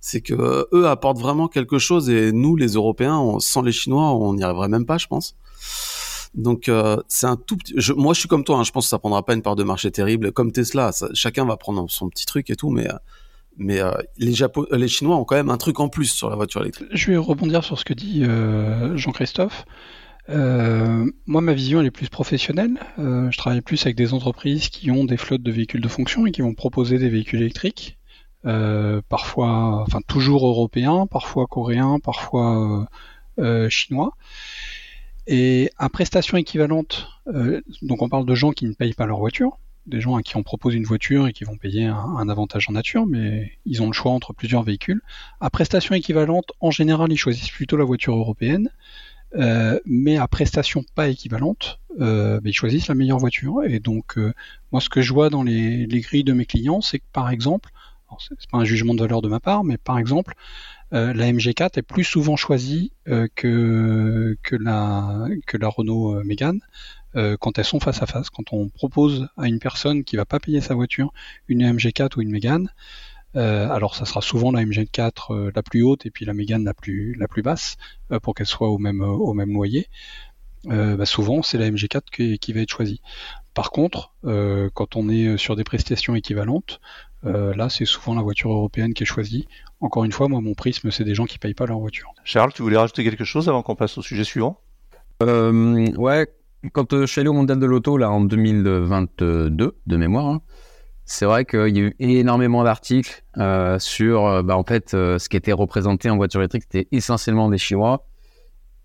C'est 0.00 0.20
que 0.20 0.68
eux 0.72 0.86
apportent 0.86 1.18
vraiment 1.18 1.48
quelque 1.48 1.78
chose 1.78 2.08
et 2.08 2.32
nous, 2.32 2.56
les 2.56 2.74
Européens, 2.74 3.36
sans 3.40 3.62
les 3.62 3.72
Chinois, 3.72 4.12
on 4.14 4.34
n'y 4.34 4.44
arriverait 4.44 4.68
même 4.68 4.86
pas, 4.86 4.98
je 4.98 5.08
pense. 5.08 5.34
Donc 6.34 6.68
euh, 6.68 6.96
c'est 7.08 7.26
un 7.26 7.36
tout 7.36 7.56
petit. 7.56 7.74
moi, 7.96 8.14
je 8.14 8.20
suis 8.20 8.28
comme 8.28 8.44
toi. 8.44 8.58
Hein, 8.58 8.62
je 8.62 8.70
pense 8.70 8.84
que 8.86 8.90
ça 8.90 8.98
prendra 8.98 9.24
pas 9.24 9.34
une 9.34 9.42
part 9.42 9.56
de 9.56 9.64
marché 9.64 9.90
terrible, 9.90 10.32
comme 10.32 10.52
Tesla. 10.52 10.90
chacun 11.14 11.44
va 11.44 11.56
prendre 11.56 11.90
son 11.90 12.08
petit 12.08 12.26
truc 12.26 12.50
et 12.50 12.56
tout, 12.56 12.70
mais 12.70 12.88
euh, 12.88 12.96
mais 13.58 13.80
euh, 13.80 13.90
les, 14.16 14.32
Japo 14.32 14.66
euh, 14.72 14.76
les 14.76 14.88
Chinois 14.88 15.16
ont 15.16 15.24
quand 15.24 15.34
même 15.34 15.50
un 15.50 15.58
truc 15.58 15.80
en 15.80 15.88
plus 15.88 16.06
sur 16.06 16.30
la 16.30 16.36
voiture 16.36 16.62
électrique. 16.62 16.88
Je 16.92 17.10
vais 17.10 17.16
rebondir 17.16 17.64
sur 17.64 17.78
ce 17.78 17.84
que 17.84 17.92
dit 17.92 18.22
euh, 18.24 18.96
Jean-Christophe. 18.96 19.66
moi, 20.28 21.40
ma 21.40 21.52
vision 21.52 21.80
elle 21.80 21.86
est 21.86 21.90
plus 21.90 22.08
professionnelle. 22.08 22.78
je 22.96 23.36
travaille 23.36 23.60
plus 23.60 23.82
avec 23.82 23.96
des 23.96 24.14
entreprises 24.14 24.68
qui 24.68 24.90
ont 24.90 25.04
des 25.04 25.16
flottes 25.16 25.42
de 25.42 25.50
véhicules 25.50 25.80
de 25.80 25.88
fonction 25.88 26.26
et 26.26 26.30
qui 26.30 26.42
vont 26.42 26.54
proposer 26.54 26.98
des 26.98 27.08
véhicules 27.08 27.40
électriques, 27.40 27.98
parfois, 29.08 29.82
enfin 29.86 30.00
toujours 30.06 30.46
européens, 30.46 31.06
parfois 31.06 31.46
coréens, 31.46 31.98
parfois 31.98 32.86
chinois. 33.68 34.12
Et 35.26 35.70
à 35.76 35.88
prestation 35.88 36.36
équivalente, 36.36 37.08
donc 37.82 38.02
on 38.02 38.08
parle 38.08 38.26
de 38.26 38.34
gens 38.34 38.52
qui 38.52 38.66
ne 38.66 38.74
payent 38.74 38.94
pas 38.94 39.06
leur 39.06 39.18
voiture, 39.18 39.58
des 39.88 40.00
gens 40.00 40.16
à 40.16 40.22
qui 40.22 40.36
on 40.36 40.42
propose 40.42 40.74
une 40.74 40.84
voiture 40.84 41.26
et 41.26 41.32
qui 41.32 41.44
vont 41.44 41.56
payer 41.56 41.86
un, 41.86 42.28
avantage 42.28 42.68
en 42.68 42.72
nature, 42.72 43.06
mais 43.06 43.52
ils 43.64 43.82
ont 43.82 43.86
le 43.86 43.92
choix 43.92 44.12
entre 44.12 44.32
plusieurs 44.32 44.62
véhicules. 44.62 45.00
À 45.40 45.50
prestation 45.50 45.94
équivalente, 45.94 46.52
en 46.60 46.70
général, 46.70 47.10
ils 47.10 47.16
choisissent 47.16 47.50
plutôt 47.50 47.76
la 47.76 47.84
voiture 47.84 48.14
européenne, 48.14 48.70
euh, 49.34 49.78
mais 49.84 50.16
à 50.16 50.26
prestation 50.26 50.84
pas 50.94 51.08
équivalente, 51.08 51.80
euh, 52.00 52.40
ben, 52.40 52.50
ils 52.50 52.54
choisissent 52.54 52.88
la 52.88 52.94
meilleure 52.94 53.18
voiture. 53.18 53.62
Et 53.64 53.80
donc, 53.80 54.18
euh, 54.18 54.32
moi, 54.72 54.80
ce 54.80 54.88
que 54.88 55.02
je 55.02 55.12
vois 55.12 55.30
dans 55.30 55.42
les, 55.42 55.86
grilles 55.86 56.24
de 56.24 56.32
mes 56.32 56.46
clients, 56.46 56.80
c'est 56.80 56.98
que 56.98 57.04
par 57.12 57.30
exemple, 57.30 57.70
c'est 58.18 58.50
pas 58.50 58.58
un 58.58 58.64
jugement 58.64 58.94
de 58.94 59.00
valeur 59.00 59.20
de 59.20 59.28
ma 59.28 59.40
part, 59.40 59.64
mais 59.64 59.76
par 59.76 59.98
exemple, 59.98 60.34
la 60.90 61.12
MG4 61.12 61.78
est 61.78 61.82
plus 61.82 62.04
souvent 62.04 62.36
choisie 62.36 62.90
que, 63.04 64.38
que, 64.42 64.56
la, 64.56 65.26
que 65.46 65.58
la 65.58 65.68
Renault 65.68 66.24
Mégane 66.24 66.60
euh, 67.16 67.36
quand 67.38 67.58
elles 67.58 67.64
sont 67.64 67.80
face 67.80 68.02
à 68.02 68.06
face. 68.06 68.30
Quand 68.30 68.52
on 68.52 68.68
propose 68.68 69.28
à 69.36 69.48
une 69.48 69.58
personne 69.58 70.04
qui 70.04 70.16
va 70.16 70.24
pas 70.24 70.40
payer 70.40 70.60
sa 70.60 70.74
voiture 70.74 71.12
une 71.48 71.62
MG4 71.62 72.18
ou 72.18 72.22
une 72.22 72.30
Mégane, 72.30 72.70
euh, 73.36 73.68
alors 73.70 73.94
ça 73.94 74.04
sera 74.04 74.20
souvent 74.20 74.52
la 74.52 74.62
MG4 74.62 75.12
euh, 75.30 75.50
la 75.54 75.62
plus 75.62 75.82
haute 75.82 76.06
et 76.06 76.10
puis 76.10 76.24
la 76.24 76.34
Mégane 76.34 76.64
la 76.64 76.74
plus 76.74 77.14
la 77.14 77.28
plus 77.28 77.42
basse 77.42 77.76
pour 78.22 78.34
qu'elle 78.34 78.46
soit 78.46 78.68
au 78.68 78.78
même 78.78 79.00
au 79.00 79.32
même 79.34 79.52
loyer. 79.52 79.86
Bah 80.64 81.06
souvent 81.06 81.42
c'est 81.42 81.56
la 81.56 81.70
MG4 81.70 82.02
qui, 82.12 82.38
qui, 82.38 82.52
va 82.52 82.60
être 82.60 82.70
choisie. 82.70 83.00
Par 83.54 83.70
contre, 83.70 84.12
quand 84.22 84.96
on 84.96 85.08
est 85.08 85.38
sur 85.38 85.56
des 85.56 85.64
prestations 85.64 86.14
équivalentes, 86.14 86.80
là 87.22 87.70
c'est 87.70 87.86
souvent 87.86 88.14
la 88.14 88.22
voiture 88.22 88.50
européenne 88.50 88.92
qui 88.92 89.04
est 89.04 89.06
choisie. 89.06 89.46
Encore 89.80 90.04
une 90.04 90.12
fois, 90.12 90.28
moi 90.28 90.40
mon 90.40 90.54
prisme 90.54 90.90
c'est 90.90 91.04
des 91.04 91.14
gens 91.14 91.24
qui 91.24 91.38
payent 91.38 91.54
pas 91.54 91.64
leur 91.64 91.78
voiture. 91.78 92.12
Charles, 92.24 92.52
tu 92.52 92.62
voulais 92.62 92.76
rajouter 92.76 93.04
quelque 93.04 93.24
chose 93.24 93.48
avant 93.48 93.62
qu'on 93.62 93.76
passe 93.76 93.96
au 93.96 94.02
sujet 94.02 94.24
suivant? 94.24 94.60
Ouais, 95.20 96.26
quand 96.72 96.92
euh, 96.92 97.02
je 97.02 97.12
suis 97.12 97.20
allé 97.20 97.28
au 97.28 97.32
Mondial 97.34 97.58
de 97.58 97.66
l'Auto, 97.66 97.96
là, 97.96 98.10
en 98.10 98.20
2022, 98.20 99.76
de 99.86 99.96
mémoire, 99.96 100.26
hein, 100.26 100.42
c'est 101.04 101.24
vrai 101.24 101.44
qu'il 101.44 101.76
y 101.76 101.80
a 101.80 101.84
eu 101.84 101.96
énormément 101.98 102.64
d'articles 102.64 103.24
euh, 103.38 103.78
sur, 103.78 104.26
euh, 104.26 104.42
bah, 104.42 104.56
en 104.56 104.64
fait, 104.64 104.90
ce 104.90 105.28
qui 105.28 105.36
était 105.36 105.52
représenté 105.52 106.10
en 106.10 106.16
voiture 106.16 106.40
électrique, 106.40 106.64
c'était 106.70 106.88
essentiellement 106.92 107.48
des 107.48 107.58
Chinois. 107.58 108.04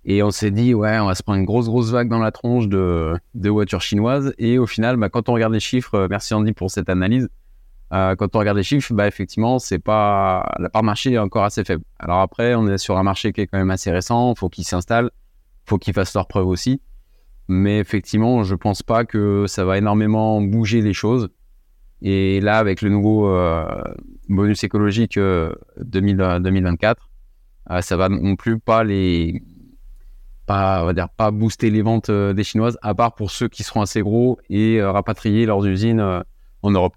Et 0.05 0.21
on 0.21 0.31
s'est 0.31 0.51
dit, 0.51 0.73
ouais, 0.73 0.99
on 0.99 1.05
va 1.05 1.15
se 1.15 1.23
prendre 1.23 1.39
une 1.39 1.45
grosse, 1.45 1.67
grosse 1.67 1.91
vague 1.91 2.09
dans 2.09 2.19
la 2.19 2.31
tronche 2.31 2.67
de, 2.67 3.13
de 3.35 3.49
voitures 3.49 3.81
chinoises. 3.81 4.33
Et 4.37 4.57
au 4.57 4.65
final, 4.65 4.97
bah, 4.97 5.09
quand 5.09 5.29
on 5.29 5.33
regarde 5.33 5.53
les 5.53 5.61
chiffres, 5.61 5.95
euh, 5.95 6.07
merci 6.09 6.33
Andy 6.33 6.51
pour 6.51 6.69
cette 6.69 6.89
analyse. 6.89 7.29
Euh, 7.93 8.15
quand 8.15 8.35
on 8.35 8.39
regarde 8.39 8.57
les 8.57 8.63
chiffres, 8.63 8.93
bah, 8.93 9.07
effectivement, 9.07 9.59
c'est 9.59 9.79
pas 9.79 10.55
la 10.59 10.69
part 10.69 10.83
marché 10.83 11.13
est 11.13 11.17
encore 11.17 11.45
assez 11.45 11.63
faible. 11.63 11.83
Alors 11.99 12.19
après, 12.19 12.53
on 12.55 12.67
est 12.67 12.77
sur 12.77 12.97
un 12.97 13.03
marché 13.03 13.31
qui 13.31 13.41
est 13.41 13.47
quand 13.47 13.57
même 13.57 13.71
assez 13.71 13.91
récent. 13.91 14.35
Faut 14.35 14.49
qu'ils 14.49 14.65
s'installent, 14.65 15.11
faut 15.65 15.77
qu'ils 15.77 15.93
fassent 15.93 16.13
leurs 16.15 16.27
preuves 16.27 16.47
aussi. 16.47 16.81
Mais 17.47 17.79
effectivement, 17.79 18.43
je 18.43 18.55
pense 18.55 18.83
pas 18.83 19.05
que 19.05 19.45
ça 19.47 19.65
va 19.65 19.77
énormément 19.77 20.41
bouger 20.41 20.81
les 20.81 20.93
choses. 20.93 21.29
Et 22.01 22.41
là, 22.41 22.57
avec 22.57 22.81
le 22.81 22.89
nouveau 22.89 23.27
euh, 23.27 23.65
bonus 24.29 24.63
écologique 24.63 25.17
2000, 25.17 26.39
2024, 26.41 27.09
ça 27.81 27.97
va 27.97 28.09
non 28.09 28.35
plus 28.35 28.59
pas 28.59 28.83
les 28.83 29.41
pas, 30.45 30.83
on 30.83 30.85
va 30.85 30.93
dire, 30.93 31.09
pas 31.09 31.31
booster 31.31 31.69
les 31.69 31.81
ventes 31.81 32.09
euh, 32.09 32.33
des 32.33 32.43
Chinoises, 32.43 32.77
à 32.81 32.93
part 32.93 33.15
pour 33.15 33.31
ceux 33.31 33.47
qui 33.47 33.63
seront 33.63 33.81
assez 33.81 34.01
gros 34.01 34.37
et 34.49 34.79
euh, 34.79 34.91
rapatrier 34.91 35.45
leurs 35.45 35.65
usines 35.65 35.99
euh, 35.99 36.21
en 36.61 36.71
Europe. 36.71 36.95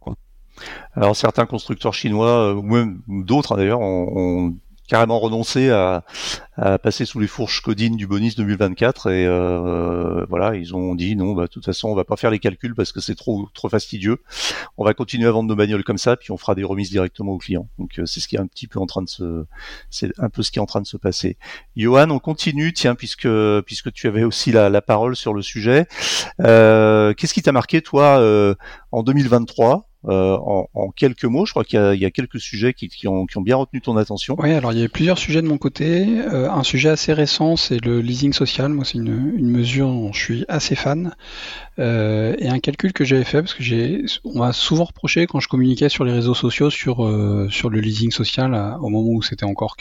Alors 0.95 1.15
certains 1.15 1.47
constructeurs 1.47 1.95
chinois, 1.95 2.55
ou 2.55 2.63
même 2.63 3.03
d'autres 3.07 3.57
d'ailleurs, 3.57 3.81
ont, 3.81 4.57
carrément 4.87 5.19
renoncé 5.19 5.71
à, 5.71 6.05
à, 6.57 6.79
passer 6.79 7.05
sous 7.05 7.21
les 7.21 7.27
fourches 7.27 7.61
codines 7.61 7.97
du 7.97 8.07
bonus 8.07 8.37
2024 8.37 9.11
et 9.11 9.27
euh, 9.27 10.25
voilà 10.29 10.57
ils 10.57 10.75
ont 10.75 10.95
dit 10.95 11.17
non 11.17 11.33
bah 11.33 11.43
de 11.43 11.49
toute 11.49 11.65
façon 11.65 11.89
on 11.89 11.95
va 11.95 12.05
pas 12.05 12.17
faire 12.17 12.31
les 12.31 12.39
calculs 12.39 12.75
parce 12.75 12.93
que 12.93 13.01
c'est 13.01 13.15
trop 13.15 13.49
trop 13.55 13.69
fastidieux. 13.69 14.23
On 14.77 14.85
va 14.85 14.95
continuer 14.95 15.29
à 15.29 15.33
vendre 15.33 15.49
nos 15.49 15.57
bagnoles 15.57 15.85
comme 15.85 15.99
ça 15.99 16.17
puis 16.17 16.31
on 16.31 16.37
fera 16.37 16.55
des 16.55 16.65
remises 16.65 16.91
directement 16.91 17.33
aux 17.33 17.39
clients. 17.39 17.69
Donc 17.79 17.99
euh, 17.99 18.07
c'est 18.07 18.21
ce 18.21 18.29
qui 18.29 18.37
est 18.37 18.41
un 18.41 18.47
petit 18.47 18.67
peu 18.67 18.79
en 18.79 18.87
train 18.87 19.03
de 19.03 19.09
se 19.09 19.45
c'est 19.91 20.13
un 20.19 20.29
peu 20.29 20.43
ce 20.43 20.51
qui 20.51 20.59
est 20.59 20.63
en 20.63 20.67
train 20.67 20.81
de 20.81 20.87
se 20.87 20.97
passer. 20.97 21.37
Johan 21.77 22.11
on 22.11 22.19
continue 22.19 22.73
tiens 22.73 22.95
puisque 22.95 23.29
puisque 23.67 23.93
tu 23.93 24.07
avais 24.07 24.25
aussi 24.25 24.53
la, 24.53 24.69
la 24.71 24.83
parole 24.83 25.17
sur 25.17 25.35
le 25.35 25.43
sujet. 25.43 25.87
Euh, 26.41 27.15
qu'est-ce 27.15 27.35
qui 27.35 27.43
t'a 27.43 27.53
marqué 27.53 27.83
toi 27.83 28.19
euh, 28.19 28.55
en 28.93 29.03
2023 29.03 29.89
euh, 30.09 30.37
en, 30.75 30.91
quelques 30.95 31.25
mots. 31.25 31.47
Je 31.47 31.53
crois 31.53 31.65
qu'il 31.65 31.81
y, 31.95 32.05
a 32.05 32.11
quelques 32.11 32.39
sujets 32.39 32.73
qui, 32.75 33.09
ont, 33.09 33.27
bien 33.41 33.57
retenu 33.57 33.81
ton 33.81 33.97
attention. 33.97 34.37
Oui, 34.39 34.53
alors 34.53 34.73
il 34.73 34.79
y 34.79 34.85
a 34.85 34.89
plusieurs 34.89 35.19
sujets 35.19 35.43
de 35.43 35.49
mon 35.49 35.59
côté. 35.59 36.07
Euh, 36.21 36.51
un 36.51 36.63
sujet 36.63 36.91
assez 36.91 37.13
récent, 37.13 37.57
c'est 37.57 37.85
le 37.85 38.01
leasing 38.01 38.33
social. 38.33 38.69
Moi, 38.69 38.85
c'est 38.85 38.99
une, 38.99 39.51
mesure 39.51 39.89
dont 39.89 40.13
je 40.13 40.21
suis 40.21 40.45
assez 40.49 40.77
fan. 40.77 41.15
Euh, 41.79 42.37
et 42.39 42.49
un 42.49 42.61
calcul 42.61 42.93
que 42.93 43.05
j'avais 43.05 43.25
fait, 43.25 43.43
parce 43.43 43.55
que 43.55 43.63
j'ai, 43.63 44.05
on 44.25 44.39
m'a 44.39 44.53
souvent 44.53 44.85
reproché 44.85 45.27
quand 45.27 45.41
je 45.41 45.49
communiquais 45.49 45.89
sur 45.89 46.05
les 46.05 46.13
réseaux 46.13 46.35
sociaux 46.35 46.71
sur, 46.71 46.97
sur 47.51 47.71
le 47.71 47.81
leasing 47.81 48.11
social 48.11 48.77
au 48.81 48.89
moment 48.89 49.11
où 49.11 49.23
c'était 49.23 49.45
encore 49.45 49.77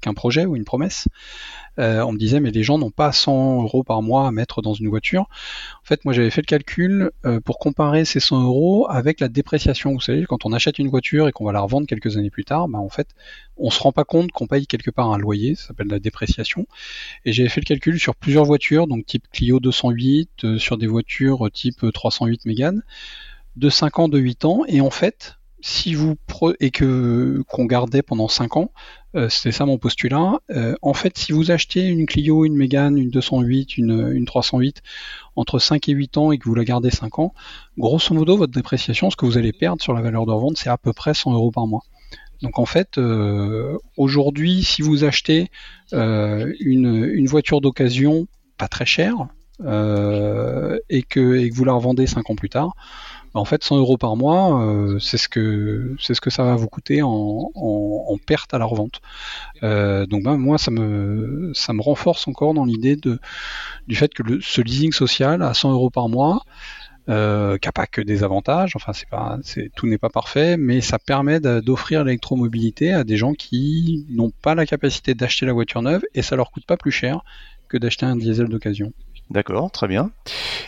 qu'un 0.00 0.14
projet 0.14 0.44
ou 0.44 0.56
une 0.56 0.64
promesse. 0.64 1.08
Euh, 1.78 2.02
on 2.02 2.12
me 2.12 2.18
disait 2.18 2.40
mais 2.40 2.50
les 2.50 2.62
gens 2.62 2.78
n'ont 2.78 2.90
pas 2.90 3.12
100 3.12 3.62
euros 3.62 3.82
par 3.82 4.02
mois 4.02 4.26
à 4.26 4.30
mettre 4.30 4.62
dans 4.62 4.74
une 4.74 4.88
voiture. 4.88 5.22
En 5.82 5.86
fait, 5.86 6.04
moi 6.04 6.12
j'avais 6.12 6.30
fait 6.30 6.42
le 6.42 6.46
calcul 6.46 7.10
euh, 7.24 7.40
pour 7.40 7.58
comparer 7.58 8.04
ces 8.04 8.20
100 8.20 8.42
euros 8.42 8.86
avec 8.90 9.20
la 9.20 9.28
dépréciation. 9.28 9.92
Vous 9.92 10.00
savez, 10.00 10.24
quand 10.24 10.44
on 10.44 10.52
achète 10.52 10.78
une 10.78 10.88
voiture 10.88 11.28
et 11.28 11.32
qu'on 11.32 11.44
va 11.44 11.52
la 11.52 11.60
revendre 11.60 11.86
quelques 11.86 12.16
années 12.16 12.30
plus 12.30 12.44
tard, 12.44 12.68
bah, 12.68 12.78
en 12.78 12.88
fait, 12.88 13.08
on 13.56 13.70
se 13.70 13.80
rend 13.80 13.92
pas 13.92 14.04
compte 14.04 14.32
qu'on 14.32 14.46
paye 14.46 14.66
quelque 14.66 14.90
part 14.90 15.12
un 15.12 15.18
loyer, 15.18 15.54
ça 15.54 15.68
s'appelle 15.68 15.88
la 15.88 15.98
dépréciation. 15.98 16.66
Et 17.24 17.32
j'avais 17.32 17.48
fait 17.48 17.60
le 17.60 17.66
calcul 17.66 17.98
sur 17.98 18.14
plusieurs 18.16 18.44
voitures, 18.44 18.86
donc 18.86 19.06
type 19.06 19.24
Clio 19.32 19.60
208, 19.60 20.30
euh, 20.44 20.58
sur 20.58 20.76
des 20.76 20.86
voitures 20.86 21.50
type 21.52 21.84
308 21.92 22.44
Mégane, 22.46 22.82
de 23.56 23.68
5 23.68 23.98
ans, 23.98 24.08
de 24.08 24.18
8 24.18 24.44
ans, 24.44 24.62
et 24.66 24.80
en 24.80 24.90
fait, 24.90 25.36
si 25.62 25.94
vous 25.94 26.16
et 26.60 26.70
que 26.70 27.42
qu'on 27.48 27.64
gardait 27.64 28.02
pendant 28.02 28.28
5 28.28 28.56
ans, 28.56 28.72
euh, 29.14 29.28
c'était 29.28 29.52
ça 29.52 29.64
mon 29.64 29.78
postulat. 29.78 30.40
Euh, 30.50 30.74
en 30.82 30.92
fait, 30.92 31.16
si 31.16 31.32
vous 31.32 31.50
achetez 31.50 31.86
une 31.86 32.04
Clio, 32.04 32.44
une 32.44 32.56
Mégane, 32.56 32.98
une 32.98 33.10
208, 33.10 33.78
une, 33.78 34.10
une 34.12 34.24
308 34.24 34.82
entre 35.36 35.60
5 35.60 35.88
et 35.88 35.92
8 35.92 36.18
ans 36.18 36.32
et 36.32 36.38
que 36.38 36.48
vous 36.48 36.54
la 36.56 36.64
gardez 36.64 36.90
5 36.90 37.20
ans, 37.20 37.32
grosso 37.78 38.12
modo, 38.12 38.36
votre 38.36 38.52
dépréciation, 38.52 39.10
ce 39.10 39.16
que 39.16 39.24
vous 39.24 39.38
allez 39.38 39.52
perdre 39.52 39.80
sur 39.80 39.92
la 39.92 40.02
valeur 40.02 40.26
de 40.26 40.32
revente, 40.32 40.56
c'est 40.56 40.68
à 40.70 40.76
peu 40.76 40.92
près 40.92 41.14
100 41.14 41.32
euros 41.32 41.52
par 41.52 41.66
mois. 41.68 41.82
Donc 42.42 42.58
en 42.58 42.66
fait, 42.66 42.98
euh, 42.98 43.78
aujourd'hui, 43.96 44.64
si 44.64 44.82
vous 44.82 45.04
achetez 45.04 45.48
euh, 45.92 46.52
une, 46.58 47.04
une, 47.04 47.26
voiture 47.26 47.60
d'occasion 47.60 48.26
pas 48.58 48.66
très 48.66 48.84
chère 48.86 49.28
et, 49.60 51.02
que, 51.02 51.36
et 51.36 51.50
que 51.50 51.54
vous 51.54 51.64
la 51.64 51.72
revendez 51.72 52.08
5 52.08 52.30
ans 52.30 52.34
plus 52.34 52.48
tard, 52.48 52.74
en 53.34 53.44
fait 53.44 53.64
100 53.64 53.78
euros 53.78 53.96
par 53.96 54.16
mois, 54.16 54.62
euh, 54.62 54.98
c'est 54.98 55.16
ce 55.16 55.28
que 55.28 55.96
ça 56.30 56.44
va 56.44 56.56
vous 56.56 56.68
coûter 56.68 57.00
en, 57.02 57.50
perte 58.26 58.54
à 58.54 58.58
la 58.58 58.64
revente. 58.64 59.00
Euh, 59.62 60.06
donc 60.06 60.24
moi 60.24 60.58
ça 60.58 60.70
me 60.70 61.52
renforce 61.80 62.28
encore 62.28 62.54
dans 62.54 62.64
l'idée 62.64 62.96
du 62.96 63.96
fait 63.96 64.12
que 64.12 64.40
ce 64.40 64.60
leasing 64.60 64.92
social 64.92 65.42
à 65.42 65.54
100 65.54 65.72
euros 65.72 65.90
par 65.90 66.08
mois, 66.08 66.42
euh, 67.08 67.58
qui 67.58 67.66
n'a 67.66 67.72
pas 67.72 67.86
que 67.86 68.00
des 68.00 68.22
avantages, 68.22 68.76
enfin 68.76 68.92
c'est 68.92 69.08
pas 69.08 69.38
tout 69.74 69.86
n'est 69.86 69.98
pas 69.98 70.10
parfait, 70.10 70.56
mais 70.56 70.80
ça 70.80 70.98
permet 70.98 71.40
d'offrir 71.40 72.04
l'électromobilité 72.04 72.92
à 72.92 73.02
des 73.02 73.16
gens 73.16 73.32
qui 73.32 74.06
n'ont 74.10 74.30
pas 74.42 74.54
la 74.54 74.66
capacité 74.66 75.14
d'acheter 75.14 75.46
la 75.46 75.52
voiture 75.52 75.82
neuve 75.82 76.02
et 76.14 76.22
ça 76.22 76.36
leur 76.36 76.50
coûte 76.50 76.66
pas 76.66 76.76
plus 76.76 76.92
cher 76.92 77.20
que 77.68 77.78
d'acheter 77.78 78.06
un 78.06 78.16
diesel 78.16 78.48
d'occasion. 78.48 78.92
D'accord, 79.30 79.70
très 79.70 79.88
bien. 79.88 80.10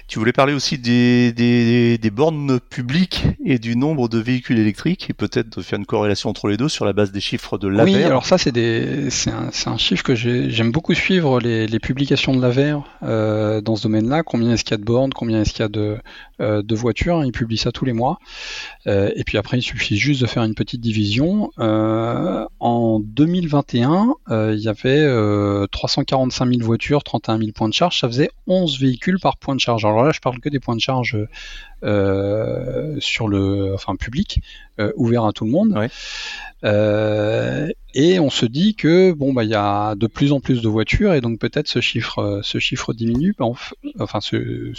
Tu 0.09 0.19
voulais 0.19 0.33
parler 0.33 0.55
aussi 0.55 0.79
des, 0.79 1.33
des, 1.33 1.99
des, 1.99 2.11
bornes 2.11 2.59
publiques 2.61 3.25
et 3.45 3.59
du 3.59 3.77
nombre 3.77 4.09
de 4.09 4.19
véhicules 4.19 4.59
électriques 4.59 5.11
et 5.11 5.13
peut-être 5.13 5.59
de 5.59 5.63
faire 5.63 5.79
une 5.79 5.85
corrélation 5.85 6.31
entre 6.31 6.49
les 6.49 6.57
deux 6.57 6.71
sur 6.71 6.87
la 6.87 6.95
base 6.95 7.13
des 7.13 7.21
chiffres 7.21 7.59
de 7.59 7.69
l'AVER. 7.69 7.93
Oui, 7.93 8.03
alors 8.03 8.25
ça 8.25 8.39
c'est 8.39 8.51
un, 8.57 9.51
un, 9.67 9.77
chiffre 9.77 10.03
que 10.03 10.15
j'aime 10.15 10.73
beaucoup 10.73 10.95
suivre 10.95 11.41
les, 11.41 11.67
les, 11.67 11.79
publications 11.79 12.35
de 12.35 12.41
l'AVER 12.41 12.79
euh, 13.03 13.61
dans 13.61 13.77
ce 13.77 13.83
domaine-là. 13.83 14.23
Combien 14.23 14.53
est-ce 14.53 14.65
qu'il 14.65 14.73
y 14.73 14.75
a 14.75 14.79
de 14.79 14.85
bornes, 14.85 15.13
combien 15.13 15.43
est-ce 15.43 15.53
qu'il 15.53 15.63
y 15.63 15.67
a 15.67 15.69
de, 15.69 15.99
euh, 16.41 16.63
de 16.63 16.75
voitures. 16.75 17.25
Ils 17.25 17.33
publient 17.33 17.59
ça 17.59 17.73
tous 17.73 17.85
les 17.85 17.93
mois. 17.93 18.19
Euh, 18.87 19.11
et 19.15 19.25
puis 19.25 19.39
après, 19.39 19.59
il 19.59 19.63
suffit 19.63 19.97
juste 19.97 20.21
de 20.21 20.27
faire 20.27 20.43
une 20.43 20.55
petite 20.55 20.81
division. 20.81 21.51
Euh, 21.59 22.45
en 22.61 23.01
2021, 23.01 24.15
il 24.31 24.59
y 24.59 24.69
avait 24.69 25.07
345 25.69 26.49
000 26.49 26.61
voitures, 26.63 27.03
31 27.05 27.39
000 27.39 27.51
points 27.53 27.69
de 27.69 27.75
charge. 27.75 28.01
Ça 28.01 28.09
faisait 28.09 28.31
11 28.47 28.81
véhicules 28.81 29.19
par 29.21 29.37
point 29.37 29.55
de 29.55 29.61
charge. 29.61 29.85
Alors 29.85 30.05
là, 30.05 30.11
je 30.13 30.21
parle 30.21 30.41
que 30.41 30.49
des 30.49 30.61
points 30.61 30.77
de 30.77 30.81
charge 30.81 31.17
euh, 31.85 32.97
sur 32.99 33.29
le, 33.29 33.75
enfin 33.75 33.97
public, 33.97 34.41
euh, 34.81 34.93
ouvert 34.97 35.25
à 35.25 35.33
tout 35.33 35.45
le 35.45 35.51
monde. 35.51 35.89
Euh, 36.65 37.69
et 37.95 38.19
on 38.19 38.31
se 38.31 38.47
dit 38.47 38.75
que 38.75 39.13
bon 39.13 39.35
bah 39.35 39.45
il 39.45 39.51
y 39.51 39.55
a 39.55 39.95
de 39.95 40.07
plus 40.07 40.33
en 40.33 40.41
plus 40.41 40.63
de 40.63 40.69
voitures 40.69 41.13
et 41.13 41.21
donc 41.21 41.39
peut-être 41.39 41.69
ce 41.69 41.81
chiffre, 41.81 42.41
ce 42.43 42.59
chiffre 42.59 42.95
diminue. 42.95 43.35
Bah, 43.39 43.47
enfin, 44.01 44.21
ce, 44.21 44.73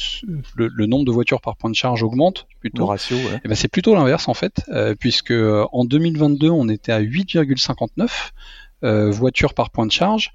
le, 0.55 0.85
nombre 0.87 1.05
de 1.05 1.11
voitures 1.11 1.41
par 1.41 1.57
point 1.57 1.69
de 1.69 1.75
charge 1.75 2.01
augmente 2.01 2.47
plutôt. 2.59 2.79
Le 2.79 2.85
ratio. 2.85 3.17
Ouais. 3.17 3.39
Et 3.45 3.47
ben 3.47 3.55
c'est 3.55 3.67
plutôt 3.67 3.93
l'inverse 3.93 4.27
en 4.27 4.33
fait, 4.33 4.61
puisque 4.99 5.33
en 5.33 5.85
2022 5.85 6.49
on 6.49 6.69
était 6.69 6.91
à 6.91 7.01
8,59 7.01 8.09
euh, 8.83 9.09
voitures 9.09 9.53
par 9.53 9.69
point 9.71 9.85
de 9.85 9.91
charge. 9.91 10.31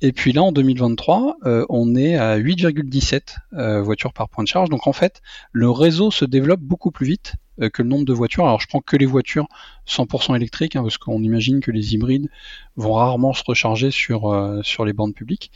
Et 0.00 0.12
puis 0.12 0.32
là, 0.32 0.42
en 0.42 0.52
2023, 0.52 1.38
euh, 1.44 1.66
on 1.68 1.96
est 1.96 2.16
à 2.16 2.38
8,17 2.38 3.36
euh, 3.54 3.82
voitures 3.82 4.12
par 4.12 4.28
point 4.28 4.44
de 4.44 4.48
charge. 4.48 4.68
Donc 4.68 4.86
en 4.86 4.92
fait, 4.92 5.20
le 5.52 5.70
réseau 5.70 6.10
se 6.10 6.24
développe 6.24 6.60
beaucoup 6.60 6.90
plus 6.90 7.06
vite 7.06 7.34
que 7.72 7.82
le 7.82 7.88
nombre 7.88 8.04
de 8.04 8.12
voitures. 8.12 8.44
Alors 8.44 8.60
je 8.60 8.68
prends 8.68 8.80
que 8.80 8.96
les 8.96 9.06
voitures 9.06 9.48
100% 9.88 10.36
électriques, 10.36 10.76
hein, 10.76 10.82
parce 10.82 10.96
qu'on 10.96 11.20
imagine 11.24 11.58
que 11.58 11.72
les 11.72 11.94
hybrides 11.94 12.28
vont 12.76 12.92
rarement 12.92 13.32
se 13.32 13.42
recharger 13.44 13.90
sur, 13.90 14.60
sur 14.62 14.84
les 14.84 14.92
bandes 14.92 15.12
publiques. 15.12 15.50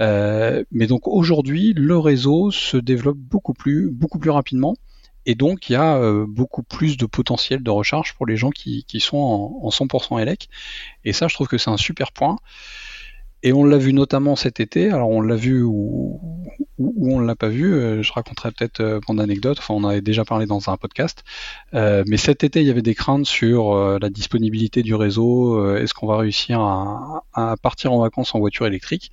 mais 0.00 0.86
donc 0.88 1.06
aujourd'hui, 1.06 1.72
le 1.76 1.96
réseau 1.96 2.50
se 2.50 2.76
développe 2.76 3.18
beaucoup 3.18 3.54
plus, 3.54 3.90
beaucoup 3.92 4.18
plus 4.18 4.30
rapidement. 4.30 4.74
Et 5.26 5.34
donc, 5.34 5.68
il 5.68 5.74
y 5.74 5.76
a 5.76 5.96
euh, 5.96 6.26
beaucoup 6.26 6.62
plus 6.62 6.96
de 6.96 7.06
potentiel 7.06 7.62
de 7.62 7.70
recharge 7.70 8.14
pour 8.14 8.26
les 8.26 8.36
gens 8.36 8.50
qui, 8.50 8.84
qui 8.84 9.00
sont 9.00 9.18
en, 9.18 9.60
en 9.62 9.68
100% 9.68 10.20
élec. 10.20 10.48
Et 11.04 11.12
ça, 11.12 11.28
je 11.28 11.34
trouve 11.34 11.48
que 11.48 11.58
c'est 11.58 11.70
un 11.70 11.76
super 11.76 12.12
point. 12.12 12.36
Et 13.42 13.52
on 13.52 13.64
l'a 13.64 13.78
vu 13.78 13.92
notamment 13.92 14.36
cet 14.36 14.60
été. 14.60 14.90
Alors, 14.90 15.08
on 15.08 15.22
l'a 15.22 15.36
vu 15.36 15.62
ou, 15.62 16.20
ou, 16.78 17.14
on 17.14 17.20
l'a 17.20 17.34
pas 17.34 17.48
vu. 17.48 17.72
Euh, 17.72 18.02
je 18.02 18.12
raconterai 18.12 18.50
peut-être 18.52 18.80
euh, 18.80 19.00
mon 19.08 19.18
anecdote. 19.18 19.58
Enfin, 19.58 19.74
on 19.74 19.84
avait 19.84 20.02
déjà 20.02 20.24
parlé 20.24 20.44
dans 20.46 20.68
un 20.68 20.76
podcast. 20.76 21.24
Euh, 21.72 22.04
mais 22.06 22.18
cet 22.18 22.44
été, 22.44 22.60
il 22.60 22.66
y 22.66 22.70
avait 22.70 22.82
des 22.82 22.94
craintes 22.94 23.26
sur 23.26 23.74
la 23.98 24.10
disponibilité 24.10 24.82
du 24.82 24.94
réseau. 24.94 25.74
Est-ce 25.76 25.94
qu'on 25.94 26.06
va 26.06 26.18
réussir 26.18 26.60
à, 26.60 27.24
à, 27.32 27.56
partir 27.56 27.92
en 27.92 28.00
vacances 28.00 28.34
en 28.34 28.40
voiture 28.40 28.66
électrique? 28.66 29.10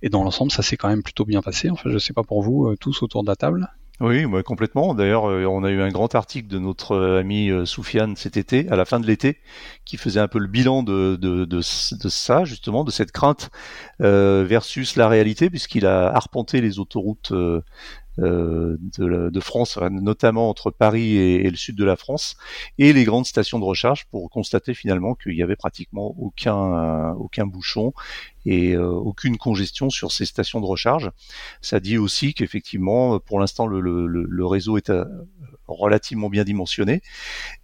Et 0.00 0.08
dans 0.08 0.24
l'ensemble, 0.24 0.50
ça 0.50 0.62
s'est 0.62 0.76
quand 0.76 0.88
même 0.88 1.02
plutôt 1.02 1.24
bien 1.24 1.42
passé. 1.42 1.70
Enfin, 1.70 1.90
je 1.90 1.98
sais 1.98 2.14
pas 2.14 2.22
pour 2.22 2.42
vous, 2.42 2.74
tous 2.76 3.02
autour 3.02 3.22
de 3.22 3.28
la 3.28 3.36
table. 3.36 3.68
Oui, 4.00 4.24
complètement. 4.44 4.94
D'ailleurs, 4.94 5.30
euh, 5.30 5.44
on 5.44 5.62
a 5.62 5.70
eu 5.70 5.80
un 5.80 5.90
grand 5.90 6.14
article 6.14 6.48
de 6.48 6.58
notre 6.58 6.92
euh, 6.92 7.20
ami 7.20 7.50
euh, 7.50 7.66
Soufiane 7.66 8.16
cet 8.16 8.36
été, 8.36 8.68
à 8.68 8.74
la 8.74 8.84
fin 8.84 8.98
de 8.98 9.06
l'été, 9.06 9.38
qui 9.84 9.96
faisait 9.96 10.18
un 10.18 10.28
peu 10.28 10.40
le 10.40 10.48
bilan 10.48 10.82
de, 10.82 11.60
ça, 11.62 12.44
justement, 12.44 12.84
de 12.84 12.90
cette 12.90 13.12
crainte 13.12 13.50
versus 14.00 14.96
la 14.96 15.08
réalité, 15.08 15.50
puisqu'il 15.50 15.86
a 15.86 16.08
arpenté 16.08 16.60
les 16.60 16.80
autoroutes 16.80 17.32
de, 17.32 17.62
France, 19.40 19.78
notamment 19.90 20.48
entre 20.48 20.70
Paris 20.70 21.16
et, 21.16 21.48
le 21.48 21.56
sud 21.56 21.76
de 21.76 21.84
la 21.84 21.96
France, 21.96 22.36
et 22.78 22.92
les 22.92 23.04
grandes 23.04 23.26
stations 23.26 23.60
de 23.60 23.64
recharge 23.64 24.06
pour 24.06 24.28
constater 24.30 24.74
finalement 24.74 25.14
qu'il 25.14 25.34
y 25.34 25.42
avait 25.42 25.56
pratiquement 25.56 26.14
aucun 26.18 27.46
bouchon 27.46 27.92
et 28.46 28.76
aucune 28.76 29.36
congestion 29.38 29.90
sur 29.90 30.12
ces 30.12 30.24
stations 30.24 30.60
de 30.60 30.66
recharge. 30.66 31.10
Ça 31.60 31.80
dit 31.80 31.98
aussi 31.98 32.34
qu'effectivement, 32.34 33.18
pour 33.20 33.40
l'instant, 33.40 33.66
le, 33.66 33.80
le, 33.80 34.06
le, 34.06 34.46
réseau 34.46 34.76
est 34.76 34.90
relativement 35.72 36.28
bien 36.28 36.44
dimensionné. 36.44 37.02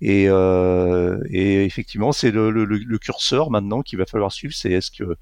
Et, 0.00 0.26
euh, 0.28 1.20
et 1.30 1.64
effectivement, 1.64 2.12
c'est 2.12 2.30
le, 2.30 2.50
le, 2.50 2.98
curseur 2.98 3.50
maintenant 3.50 3.82
qu'il 3.82 3.98
va 3.98 4.06
falloir 4.06 4.32
suivre. 4.32 4.54
C'est 4.54 4.70
est-ce 4.72 4.90
que 4.90 5.16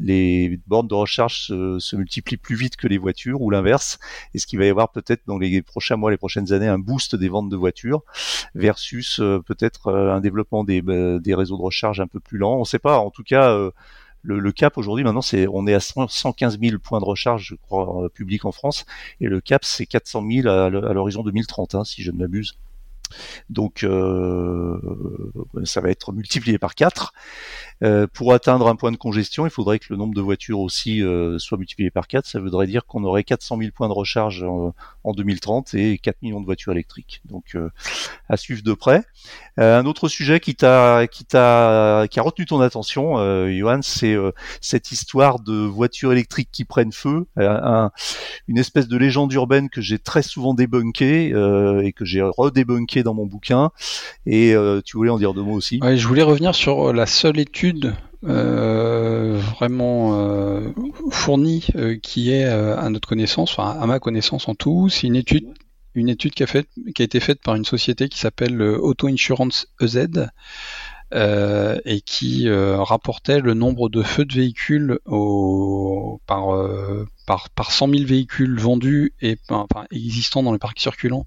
les 0.00 0.60
bornes 0.66 0.88
de 0.88 0.94
recharge 0.94 1.46
se, 1.46 1.78
se, 1.78 1.96
multiplient 1.96 2.36
plus 2.36 2.56
vite 2.56 2.76
que 2.76 2.86
les 2.86 2.98
voitures 2.98 3.40
ou 3.40 3.50
l'inverse? 3.50 3.98
Est-ce 4.34 4.46
qu'il 4.46 4.58
va 4.58 4.66
y 4.66 4.68
avoir 4.68 4.90
peut-être 4.90 5.22
dans 5.26 5.38
les 5.38 5.62
prochains 5.62 5.96
mois, 5.96 6.10
les 6.10 6.16
prochaines 6.16 6.52
années, 6.52 6.68
un 6.68 6.78
boost 6.78 7.16
des 7.16 7.28
ventes 7.28 7.48
de 7.48 7.56
voitures 7.56 8.02
versus 8.54 9.20
euh, 9.20 9.40
peut-être 9.40 9.88
euh, 9.88 10.14
un 10.14 10.20
développement 10.20 10.64
des, 10.64 10.82
des 10.82 11.34
réseaux 11.34 11.56
de 11.56 11.62
recharge 11.62 12.00
un 12.00 12.06
peu 12.06 12.20
plus 12.20 12.38
lent 12.38 12.56
On 12.56 12.60
ne 12.60 12.64
sait 12.64 12.78
pas. 12.78 12.98
En 12.98 13.10
tout 13.10 13.24
cas, 13.24 13.56
le, 14.22 14.52
cap 14.52 14.78
aujourd'hui, 14.78 15.04
maintenant, 15.04 15.22
c'est 15.22 15.46
on 15.48 15.66
est 15.66 15.74
à 15.74 15.80
115 15.80 16.58
000 16.60 16.78
points 16.78 17.00
de 17.00 17.04
recharge, 17.04 17.48
je 17.48 17.54
crois, 17.54 18.08
publics 18.14 18.44
en 18.44 18.52
France, 18.52 18.86
et 19.20 19.26
le 19.26 19.40
cap, 19.40 19.64
c'est 19.64 19.86
400 19.86 20.24
000 20.30 20.48
à, 20.48 20.70
l'horizon 20.70 21.22
2030, 21.22 21.74
hein, 21.74 21.84
si 21.84 22.02
je 22.02 22.10
ne 22.10 22.18
m'abuse. 22.18 22.56
Donc 23.50 23.84
euh, 23.84 24.80
ça 25.64 25.80
va 25.80 25.90
être 25.90 26.12
multiplié 26.12 26.58
par 26.58 26.74
4. 26.74 27.12
Euh, 27.82 28.06
pour 28.12 28.32
atteindre 28.32 28.68
un 28.68 28.76
point 28.76 28.92
de 28.92 28.96
congestion, 28.96 29.46
il 29.46 29.50
faudrait 29.50 29.78
que 29.78 29.86
le 29.90 29.96
nombre 29.96 30.14
de 30.14 30.20
voitures 30.20 30.60
aussi 30.60 31.02
euh, 31.02 31.38
soit 31.38 31.58
multiplié 31.58 31.90
par 31.90 32.06
4. 32.06 32.26
Ça 32.26 32.40
voudrait 32.40 32.66
dire 32.66 32.86
qu'on 32.86 33.04
aurait 33.04 33.24
400 33.24 33.58
000 33.58 33.70
points 33.74 33.88
de 33.88 33.92
recharge 33.92 34.44
en, 34.44 34.72
2030 35.04 35.74
et 35.74 35.98
4 35.98 36.22
millions 36.22 36.40
de 36.40 36.46
voitures 36.46 36.72
électriques. 36.72 37.22
Donc 37.24 37.56
à 38.28 38.36
suivre 38.36 38.62
de 38.62 38.72
près. 38.72 39.02
un 39.56 39.84
autre 39.84 40.08
sujet 40.08 40.40
qui 40.40 40.54
t'a 40.54 41.06
qui 41.06 41.24
t'a 41.24 42.06
qui 42.08 42.20
a 42.20 42.22
retenu 42.22 42.46
ton 42.46 42.60
attention, 42.60 43.16
Johan, 43.50 43.80
c'est 43.82 44.16
cette 44.60 44.92
histoire 44.92 45.40
de 45.40 45.54
voitures 45.54 46.12
électriques 46.12 46.50
qui 46.52 46.64
prennent 46.64 46.92
feu, 46.92 47.26
une 47.36 48.58
espèce 48.58 48.86
de 48.88 48.96
légende 48.96 49.32
urbaine 49.32 49.68
que 49.68 49.80
j'ai 49.80 49.98
très 49.98 50.22
souvent 50.22 50.54
débunkée 50.54 51.28
et 51.82 51.92
que 51.92 52.04
j'ai 52.04 52.22
redébunké 52.22 53.02
dans 53.02 53.14
mon 53.14 53.26
bouquin. 53.26 53.70
Et 54.24 54.54
tu 54.84 54.96
voulais 54.96 55.10
en 55.10 55.18
dire 55.18 55.34
deux 55.34 55.42
mots 55.42 55.56
aussi? 55.56 55.80
Ouais, 55.82 55.96
je 55.96 56.06
voulais 56.06 56.22
revenir 56.22 56.54
sur 56.54 56.92
la 56.92 57.06
seule 57.06 57.40
étude 57.40 57.71
euh, 58.24 59.40
vraiment 59.56 60.20
euh, 60.20 60.70
fournie 61.10 61.66
euh, 61.74 61.96
qui 62.00 62.30
est 62.30 62.44
à 62.44 62.88
notre 62.88 63.08
connaissance, 63.08 63.50
enfin 63.50 63.76
à 63.80 63.86
ma 63.86 63.98
connaissance 63.98 64.48
en 64.48 64.54
tout. 64.54 64.88
C'est 64.88 65.06
une 65.06 65.16
étude, 65.16 65.48
une 65.94 66.08
étude 66.08 66.32
qui 66.32 66.42
a, 66.42 66.46
fait, 66.46 66.68
qui 66.94 67.02
a 67.02 67.04
été 67.04 67.18
faite 67.20 67.40
par 67.42 67.56
une 67.56 67.64
société 67.64 68.08
qui 68.08 68.18
s'appelle 68.18 68.62
Auto 68.62 69.08
Insurance 69.08 69.66
EZ. 69.80 70.28
et 71.14 72.00
qui 72.06 72.48
rapportait 72.48 73.40
le 73.40 73.54
nombre 73.54 73.88
de 73.88 74.02
feux 74.02 74.24
de 74.24 74.34
véhicules 74.34 74.98
au, 75.06 76.20
par, 76.26 76.46
par, 77.26 77.50
par 77.50 77.72
100 77.72 77.88
000 77.88 78.04
véhicules 78.04 78.58
vendus 78.58 79.14
et 79.20 79.36
enfin, 79.50 79.84
existants 79.90 80.42
dans 80.44 80.52
le 80.52 80.58
parc 80.58 80.78
circulant 80.78 81.26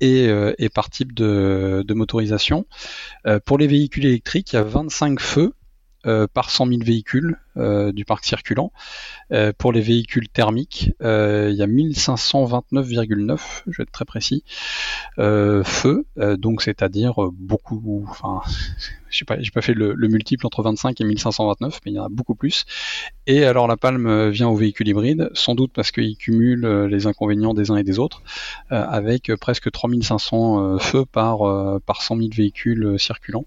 et, 0.00 0.28
et 0.58 0.68
par 0.68 0.90
type 0.90 1.14
de, 1.14 1.84
de 1.86 1.94
motorisation. 1.94 2.66
pour 3.44 3.58
les 3.58 3.68
véhicules 3.68 4.06
électriques, 4.06 4.52
il 4.52 4.56
y 4.56 4.58
a 4.58 4.64
25 4.64 5.20
feux 5.20 5.54
euh, 6.06 6.26
par 6.32 6.50
100 6.50 6.66
000 6.68 6.80
véhicules 6.84 7.36
euh, 7.56 7.90
du 7.90 8.04
parc 8.04 8.24
circulant. 8.24 8.70
Euh, 9.32 9.52
pour 9.56 9.72
les 9.72 9.80
véhicules 9.80 10.28
thermiques, 10.28 10.92
il 11.00 11.54
y 11.54 11.62
a 11.62 11.66
1529,9, 11.66 13.62
je 13.66 13.76
vais 13.76 13.82
être 13.82 13.90
très 13.90 14.04
précis, 14.04 14.44
feux, 15.16 16.06
donc 16.38 16.62
c'est-à-dire 16.62 17.14
beaucoup, 17.32 18.06
enfin, 18.08 18.40
je 19.10 19.24
j'ai 19.40 19.50
pas 19.50 19.62
fait 19.62 19.74
le, 19.74 19.94
multiple 20.08 20.46
entre 20.46 20.62
25 20.62 21.00
et 21.00 21.04
1529, 21.04 21.80
mais 21.84 21.92
il 21.92 21.94
y 21.96 21.98
en 21.98 22.04
a 22.04 22.08
beaucoup 22.08 22.34
plus. 22.34 22.66
Et 23.26 23.44
alors 23.44 23.66
la 23.66 23.76
palme 23.76 24.28
vient 24.28 24.48
aux 24.48 24.56
véhicules 24.56 24.88
hybrides, 24.88 25.30
sans 25.34 25.54
doute 25.54 25.72
parce 25.74 25.90
qu'ils 25.90 26.16
cumulent 26.16 26.86
les 26.86 27.06
inconvénients 27.06 27.54
des 27.54 27.70
uns 27.70 27.76
et 27.76 27.84
des 27.84 27.98
autres, 27.98 28.22
avec 28.70 29.32
presque 29.40 29.70
3500 29.70 30.78
feux 30.78 31.04
par, 31.04 31.80
par 31.80 32.02
100 32.02 32.16
000 32.16 32.28
véhicules 32.32 32.96
circulants. 32.98 33.46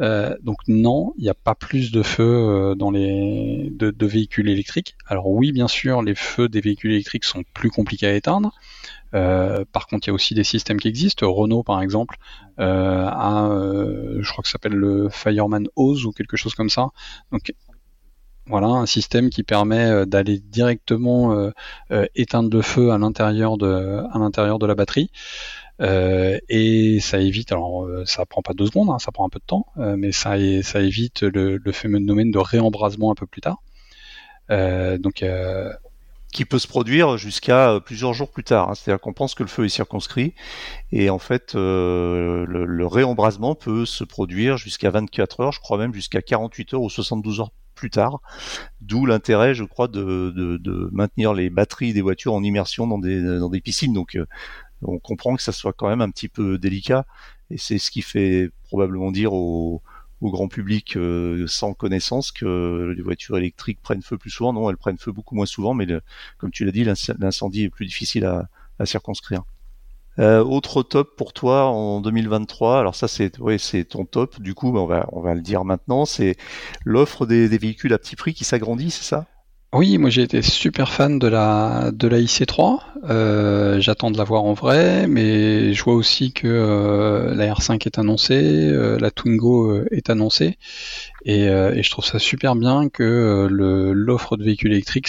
Euh, 0.00 0.36
donc 0.42 0.58
non, 0.66 1.12
il 1.18 1.22
n'y 1.22 1.30
a 1.30 1.34
pas 1.34 1.54
plus 1.54 1.92
de 1.92 2.02
feux 2.02 2.24
euh, 2.24 2.74
dans 2.74 2.90
les 2.90 3.70
de, 3.70 4.06
véhicules 4.06 4.48
électriques. 4.48 4.96
Alors 5.06 5.28
oui, 5.28 5.52
bien 5.52 5.68
sûr, 5.68 6.02
les 6.02 6.14
feux 6.14 6.48
des 6.48 6.60
véhicules 6.60 6.92
électriques 6.92 7.24
sont 7.24 7.44
plus 7.54 7.70
compliqués 7.70 8.06
à 8.06 8.14
éteindre. 8.14 8.52
Euh, 9.14 9.64
par 9.72 9.86
contre, 9.86 10.08
il 10.08 10.10
y 10.10 10.12
a 10.12 10.14
aussi 10.14 10.34
des 10.34 10.44
systèmes 10.44 10.80
qui 10.80 10.88
existent. 10.88 11.30
Renault, 11.32 11.62
par 11.62 11.80
exemple, 11.80 12.16
a, 12.58 13.48
je 14.20 14.30
crois 14.30 14.42
que 14.42 14.48
ça 14.48 14.52
s'appelle 14.52 14.74
le 14.74 15.08
Fireman 15.10 15.68
Hose 15.76 16.04
ou 16.06 16.12
quelque 16.12 16.36
chose 16.36 16.54
comme 16.54 16.70
ça. 16.70 16.88
Donc 17.30 17.54
voilà, 18.46 18.66
un 18.66 18.86
système 18.86 19.30
qui 19.30 19.42
permet 19.42 20.04
d'aller 20.06 20.38
directement 20.38 21.50
éteindre 22.14 22.50
le 22.54 22.62
feu 22.62 22.90
à 22.90 22.98
l'intérieur 22.98 23.56
de, 23.56 24.02
à 24.12 24.18
l'intérieur 24.18 24.58
de 24.58 24.66
la 24.66 24.74
batterie. 24.74 25.10
Euh, 25.80 26.38
et 26.48 27.00
ça 27.00 27.18
évite, 27.18 27.52
alors 27.52 27.84
euh, 27.84 28.04
ça 28.06 28.24
prend 28.26 28.42
pas 28.42 28.54
deux 28.54 28.66
secondes, 28.66 28.90
hein, 28.90 28.98
ça 28.98 29.10
prend 29.10 29.26
un 29.26 29.28
peu 29.28 29.40
de 29.40 29.44
temps, 29.44 29.66
euh, 29.78 29.96
mais 29.96 30.12
ça, 30.12 30.38
évite 30.38 31.22
le, 31.22 31.56
le 31.56 31.72
phénomène 31.72 32.30
de 32.30 32.38
réembrasement 32.38 33.10
un 33.10 33.14
peu 33.14 33.26
plus 33.26 33.40
tard. 33.40 33.62
donc 34.48 35.24
qui 36.32 36.44
peut 36.44 36.58
se 36.58 36.66
produire 36.66 37.16
jusqu'à 37.16 37.80
plusieurs 37.84 38.12
jours 38.12 38.28
plus 38.28 38.42
tard. 38.42 38.68
Hein. 38.68 38.74
C'est-à-dire 38.74 39.00
qu'on 39.00 39.12
pense 39.12 39.36
que 39.36 39.44
le 39.44 39.48
feu 39.48 39.66
est 39.66 39.68
circonscrit 39.68 40.34
et 40.90 41.08
en 41.08 41.20
fait 41.20 41.54
le, 41.54 42.86
réembrasement 42.86 43.54
peut 43.54 43.86
se 43.86 44.02
produire 44.02 44.56
jusqu'à 44.56 44.90
24 44.90 45.40
heures, 45.40 45.52
je 45.52 45.60
crois 45.60 45.78
même 45.78 45.94
jusqu'à 45.94 46.22
48 46.22 46.74
heures 46.74 46.82
ou 46.82 46.90
72 46.90 47.40
heures 47.40 47.52
plus 47.76 47.90
tard. 47.90 48.20
D'où 48.80 49.06
l'intérêt, 49.06 49.54
je 49.54 49.64
crois, 49.64 49.88
de, 49.88 50.90
maintenir 50.92 51.34
les 51.34 51.50
batteries 51.50 51.92
des 51.92 52.02
voitures 52.02 52.34
en 52.34 52.42
immersion 52.42 52.86
dans 52.88 52.98
des, 52.98 53.20
dans 53.22 53.48
des 53.48 53.60
piscines. 53.60 53.92
Donc 53.92 54.16
on 54.82 54.98
comprend 54.98 55.36
que 55.36 55.42
ça 55.42 55.52
soit 55.52 55.72
quand 55.72 55.88
même 55.88 56.00
un 56.00 56.10
petit 56.10 56.28
peu 56.28 56.58
délicat 56.58 57.06
et 57.50 57.58
c'est 57.58 57.78
ce 57.78 57.90
qui 57.90 58.02
fait 58.02 58.50
probablement 58.64 59.10
dire 59.10 59.32
au, 59.32 59.82
grand 60.22 60.48
public 60.48 60.96
euh, 60.96 61.46
sans 61.46 61.74
connaissance 61.74 62.32
que 62.32 62.94
les 62.96 63.02
voitures 63.02 63.36
électriques 63.36 63.82
prennent 63.82 64.00
feu 64.00 64.16
plus 64.16 64.30
souvent. 64.30 64.54
Non, 64.54 64.70
elles 64.70 64.78
prennent 64.78 64.96
feu 64.96 65.12
beaucoup 65.12 65.34
moins 65.34 65.44
souvent, 65.44 65.74
mais 65.74 65.86
comme 66.38 66.50
tu 66.50 66.64
l'as 66.64 66.72
dit, 66.72 66.82
l'incendie 67.18 67.64
est 67.64 67.68
plus 67.68 67.84
difficile 67.84 68.24
à, 68.24 68.48
circonscrire. 68.86 69.42
Euh, 70.18 70.42
autre 70.42 70.82
top 70.82 71.14
pour 71.16 71.34
toi 71.34 71.66
en 71.66 72.00
2023, 72.00 72.80
alors 72.80 72.94
ça 72.94 73.06
c'est 73.06 73.30
ton 73.84 74.06
top. 74.06 74.40
Du 74.40 74.54
coup, 74.54 74.72
ben, 74.72 75.04
on 75.12 75.20
va 75.20 75.34
le 75.34 75.42
dire 75.42 75.64
maintenant, 75.64 76.06
c'est 76.06 76.36
l'offre 76.84 77.26
des 77.26 77.58
véhicules 77.58 77.92
à 77.92 77.98
petit 77.98 78.16
prix 78.16 78.32
qui 78.32 78.44
s'agrandit, 78.44 78.90
c'est 78.90 79.04
ça? 79.04 79.26
Oui, 79.74 79.98
moi 79.98 80.08
j'ai 80.08 80.22
été 80.22 80.40
super 80.40 80.92
fan 80.92 81.18
de 81.18 81.26
la 81.26 81.90
de 81.92 82.06
la 82.06 82.20
IC3. 82.20 82.78
Euh, 83.10 83.80
j'attends 83.80 84.12
de 84.12 84.16
la 84.16 84.22
voir 84.22 84.44
en 84.44 84.54
vrai, 84.54 85.08
mais 85.08 85.74
je 85.74 85.82
vois 85.82 85.94
aussi 85.94 86.32
que 86.32 86.46
euh, 86.46 87.34
la 87.34 87.52
R5 87.52 87.84
est 87.84 87.98
annoncée, 87.98 88.40
euh, 88.70 88.98
la 89.00 89.10
Twingo 89.10 89.82
est 89.90 90.10
annoncée, 90.10 90.58
et, 91.24 91.46
je 91.46 91.90
trouve 91.90 92.04
ça 92.04 92.20
super 92.20 92.54
bien 92.54 92.88
que 92.88 93.48
l'offre 93.50 94.36
de 94.36 94.44
véhicules 94.44 94.72
électriques 94.72 95.08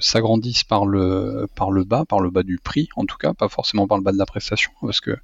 s'agrandisse 0.00 0.64
par 0.64 0.84
le 0.84 1.48
par 1.54 1.70
le 1.70 1.84
bas, 1.84 2.04
par 2.04 2.20
le 2.20 2.30
bas 2.30 2.42
du 2.42 2.58
prix 2.58 2.90
en 2.96 3.06
tout 3.06 3.16
cas, 3.16 3.32
pas 3.32 3.48
forcément 3.48 3.86
par 3.86 3.96
le 3.96 4.04
bas 4.04 4.12
de 4.12 4.18
la 4.18 4.26
prestation, 4.26 4.72
parce 4.82 5.00
que 5.00 5.16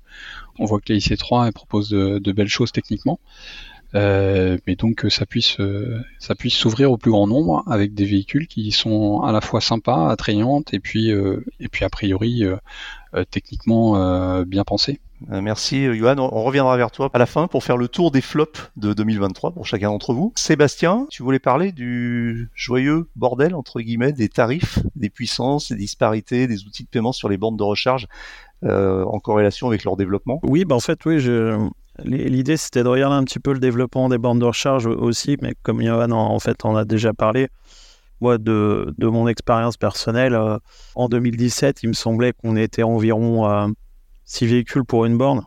on 0.59 0.65
voit 0.65 0.81
que 0.81 0.93
la 0.93 0.99
IC3 0.99 1.53
propose 1.53 1.91
de 1.91 2.33
belles 2.33 2.49
choses 2.49 2.73
techniquement. 2.73 3.21
Euh, 3.95 4.59
mais 4.67 4.77
donc 4.77 4.97
que 4.97 5.09
ça 5.09 5.25
puisse 5.25 5.59
euh, 5.61 6.03
ça 6.19 6.35
puisse 6.35 6.55
s'ouvrir 6.55 6.93
au 6.93 6.99
plus 6.99 7.11
grand 7.11 7.27
nombre 7.27 7.65
avec 7.67 7.95
des 7.95 8.05
véhicules 8.05 8.47
qui 8.47 8.71
sont 8.71 9.23
à 9.23 9.33
la 9.33 9.41
fois 9.41 9.63
sympas, 9.63 10.11
attrayantes 10.11 10.75
et 10.75 10.81
puis 10.81 11.11
euh, 11.11 11.43
et 11.59 11.69
puis 11.69 11.85
a 11.85 11.89
priori 11.89 12.45
techniquement 13.31 14.43
bien 14.45 14.65
pensés. 14.65 15.01
Merci 15.29 15.87
Johan, 15.97 16.19
on 16.19 16.45
reviendra 16.45 16.77
vers 16.77 16.91
toi 16.91 17.09
à 17.13 17.19
la 17.19 17.25
fin 17.25 17.49
pour 17.49 17.65
faire 17.65 17.79
le 17.79 17.89
tour 17.89 18.11
des 18.11 18.21
flops 18.21 18.71
de 18.77 18.93
2023 18.93 19.53
pour 19.53 19.67
chacun 19.67 19.89
d'entre 19.89 20.13
vous. 20.13 20.33
Sébastien, 20.37 21.07
tu 21.11 21.23
voulais 21.23 21.39
parler 21.39 21.73
du 21.73 22.51
joyeux 22.55 23.09
bordel 23.17 23.55
entre 23.55 23.81
guillemets 23.81 24.13
des 24.13 24.29
tarifs, 24.29 24.79
des 24.95 25.09
puissances, 25.09 25.73
des 25.73 25.79
disparités, 25.79 26.47
des 26.47 26.65
outils 26.67 26.85
de 26.85 26.89
paiement 26.89 27.13
sur 27.13 27.31
les 27.31 27.39
bornes 27.39 27.57
de 27.57 27.63
recharge 27.63 28.07
en 28.63 29.19
corrélation 29.21 29.69
avec 29.69 29.85
leur 29.85 29.97
développement? 29.97 30.41
Oui, 30.43 30.67
bah 30.67 30.75
en 30.75 30.81
fait, 30.81 31.03
oui, 31.07 31.19
je, 31.21 31.59
L'idée, 32.05 32.57
c'était 32.57 32.83
de 32.83 32.89
regarder 32.89 33.17
un 33.17 33.25
petit 33.25 33.41
peu 33.41 33.53
le 33.53 33.59
développement 33.59 34.09
des 34.09 34.19
bornes 34.19 34.39
de 34.39 34.45
recharge 34.45 34.87
aussi, 34.87 35.37
mais 35.43 35.55
comme 35.63 35.83
Johan 35.83 36.11
en 36.13 36.39
fait 36.39 36.65
en 36.65 36.77
a 36.77 36.85
déjà 36.85 37.13
parlé, 37.13 37.49
moi, 38.21 38.39
de, 38.39 38.95
de 38.99 39.07
mon 39.07 39.29
expérience 39.29 39.77
personnelle, 39.77 40.35
euh, 40.35 40.59
en 40.97 41.09
2017, 41.09 41.83
il 41.83 41.91
me 41.91 41.93
semblait 41.93 42.33
qu'on 42.33 42.57
était 42.57 42.83
environ 42.83 43.73
6 44.25 44.45
euh, 44.45 44.49
véhicules 44.49 44.85
pour 44.85 45.05
une 45.05 45.17
borne. 45.17 45.45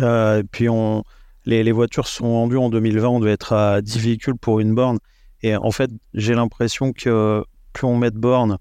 Euh, 0.00 0.42
puis 0.50 0.68
on, 0.68 1.04
les, 1.44 1.62
les, 1.62 1.72
voitures 1.72 2.06
sont 2.06 2.26
vendues 2.26 2.58
en 2.58 2.70
2020, 2.70 3.08
on 3.08 3.20
doit 3.20 3.30
être 3.30 3.52
à 3.52 3.82
10 3.82 3.98
véhicules 3.98 4.36
pour 4.36 4.60
une 4.60 4.74
borne. 4.74 4.98
Et 5.42 5.56
en 5.56 5.70
fait, 5.70 5.90
j'ai 6.14 6.34
l'impression 6.34 6.92
que 6.92 7.44
plus 7.72 7.86
on 7.86 7.96
met 7.96 8.10
de 8.10 8.18
bornes, 8.18 8.58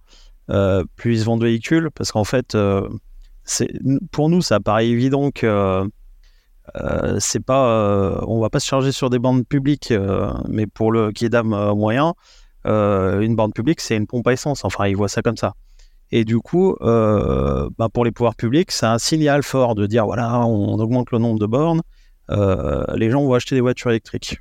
euh, 0.49 0.83
plus 0.95 1.13
ils 1.13 1.19
se 1.21 1.25
vendent 1.25 1.41
de 1.41 1.45
véhicules, 1.45 1.89
parce 1.91 2.11
qu'en 2.11 2.23
fait, 2.23 2.55
euh, 2.55 2.87
pour 4.11 4.29
nous, 4.29 4.41
ça 4.41 4.59
paraît 4.59 4.87
évident 4.87 5.31
que 5.31 5.89
euh, 6.75 7.17
c'est 7.19 7.39
pas, 7.39 8.19
on 8.27 8.39
va 8.39 8.49
pas 8.49 8.59
se 8.59 8.67
charger 8.67 8.91
sur 8.91 9.09
des 9.09 9.19
bandes 9.19 9.45
publiques, 9.45 9.93
mais 10.47 10.67
pour 10.67 10.91
le 10.91 11.11
qui 11.11 11.25
est 11.25 11.29
d'âme 11.29 11.73
moyen, 11.75 12.13
une 12.65 13.35
bande 13.35 13.53
publique, 13.53 13.81
c'est 13.81 13.95
une 13.95 14.07
pompe 14.07 14.27
à 14.27 14.33
essence. 14.33 14.65
Enfin, 14.65 14.87
ils 14.87 14.95
voient 14.95 15.09
ça 15.09 15.21
comme 15.21 15.37
ça. 15.37 15.53
Et 16.11 16.25
du 16.25 16.39
coup, 16.39 16.75
bah, 16.81 17.89
pour 17.93 18.05
les 18.05 18.11
pouvoirs 18.11 18.35
publics, 18.35 18.71
c'est 18.71 18.85
un 18.85 18.99
signal 18.99 19.43
fort 19.43 19.75
de 19.75 19.85
dire 19.85 20.05
voilà, 20.05 20.39
on 20.45 20.79
augmente 20.79 21.11
le 21.11 21.19
nombre 21.19 21.39
de 21.39 21.45
bornes, 21.45 21.81
les 22.29 23.09
gens 23.09 23.23
vont 23.23 23.33
acheter 23.33 23.55
des 23.55 23.61
voitures 23.61 23.91
électriques. 23.91 24.37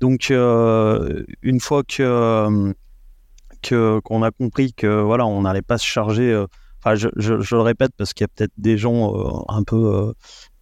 Donc, 0.00 0.30
une 0.30 1.60
fois 1.60 1.82
que 1.84 2.74
qu'on 3.70 4.22
a 4.22 4.30
compris 4.30 4.72
que 4.72 5.02
voilà, 5.02 5.26
on 5.26 5.42
n'allait 5.42 5.62
pas 5.62 5.78
se 5.78 5.86
charger. 5.86 6.32
Euh, 6.32 6.46
enfin, 6.80 6.94
je, 6.94 7.08
le 7.54 7.60
répète 7.60 7.92
parce 7.96 8.12
qu'il 8.12 8.24
y 8.24 8.26
a 8.26 8.28
peut-être 8.28 8.52
des 8.56 8.76
gens 8.78 9.14
euh, 9.14 9.42
un 9.48 9.62
peu 9.62 9.76
euh, 9.76 10.12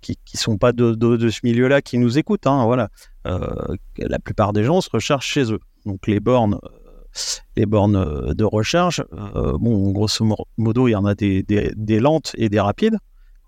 qui, 0.02 0.18
qui 0.24 0.36
sont 0.36 0.58
pas 0.58 0.72
de, 0.72 0.94
ce 1.30 1.40
milieu-là 1.44 1.80
qui 1.80 1.98
nous 1.98 2.18
écoutent. 2.18 2.46
Hein, 2.46 2.64
voilà, 2.66 2.90
la 3.24 4.18
plupart 4.18 4.52
des 4.52 4.64
gens 4.64 4.80
se 4.80 4.90
rechargent 4.90 5.26
chez 5.26 5.52
eux. 5.52 5.60
Donc 5.86 6.06
les 6.06 6.20
bornes, 6.20 6.58
les 7.56 7.66
bornes 7.66 8.34
de 8.34 8.44
recharge, 8.44 9.04
bon, 9.10 9.90
grosso 9.92 10.26
modo, 10.58 10.88
il 10.88 10.92
y 10.92 10.96
en 10.96 11.06
a 11.06 11.14
des, 11.14 12.00
lentes 12.00 12.32
et 12.36 12.48
des 12.48 12.60
rapides. 12.60 12.98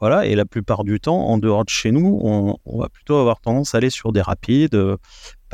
Voilà, 0.01 0.27
et 0.27 0.35
la 0.35 0.45
plupart 0.45 0.85
du 0.85 1.01
temps, 1.01 1.27
en 1.29 1.39
dehors 1.39 1.65
de 1.65 1.71
chez 1.71 1.91
nous, 1.91 2.21
on, 2.23 2.59
on 2.67 2.79
va 2.79 2.89
plutôt 2.89 3.17
avoir 3.17 3.41
tendance 3.41 3.75
à 3.75 3.79
aller 3.79 3.91
sur 3.91 4.13
des 4.13 4.21
rapides, 4.21 4.77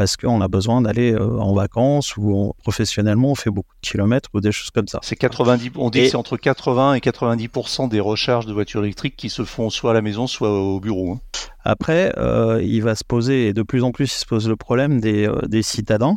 parce 0.01 0.17
qu'on 0.17 0.41
a 0.41 0.49
besoin 0.49 0.81
d'aller 0.81 1.13
euh, 1.13 1.39
en 1.39 1.53
vacances 1.53 2.17
ou 2.17 2.55
professionnellement 2.63 3.33
on 3.33 3.35
fait 3.35 3.51
beaucoup 3.51 3.75
de 3.75 3.87
kilomètres 3.87 4.31
ou 4.33 4.41
des 4.41 4.51
choses 4.51 4.71
comme 4.71 4.89
ça. 4.89 4.99
C'est 5.03 5.15
90, 5.15 5.73
on 5.77 5.91
dit 5.91 6.01
que 6.01 6.09
c'est 6.09 6.17
entre 6.17 6.39
80 6.39 6.95
et 6.95 7.01
90% 7.01 7.91
des 7.91 8.01
recharges 8.01 8.47
de 8.47 8.55
voitures 8.55 8.83
électriques 8.83 9.15
qui 9.15 9.29
se 9.29 9.45
font 9.45 9.69
soit 9.69 9.91
à 9.91 9.95
la 9.95 10.01
maison, 10.01 10.27
soit 10.27 10.51
au 10.51 10.81
bureau. 10.81 11.13
Hein. 11.13 11.21
Après, 11.65 12.15
euh, 12.17 12.63
il 12.63 12.83
va 12.83 12.95
se 12.95 13.05
poser, 13.05 13.49
et 13.49 13.53
de 13.53 13.61
plus 13.61 13.85
en 13.85 13.93
plus 13.93 14.07
il 14.07 14.19
se 14.21 14.25
pose 14.25 14.49
le 14.49 14.57
problème 14.57 15.03
des, 15.03 15.29
euh, 15.29 15.39
des 15.47 15.63
citadins. 15.63 16.17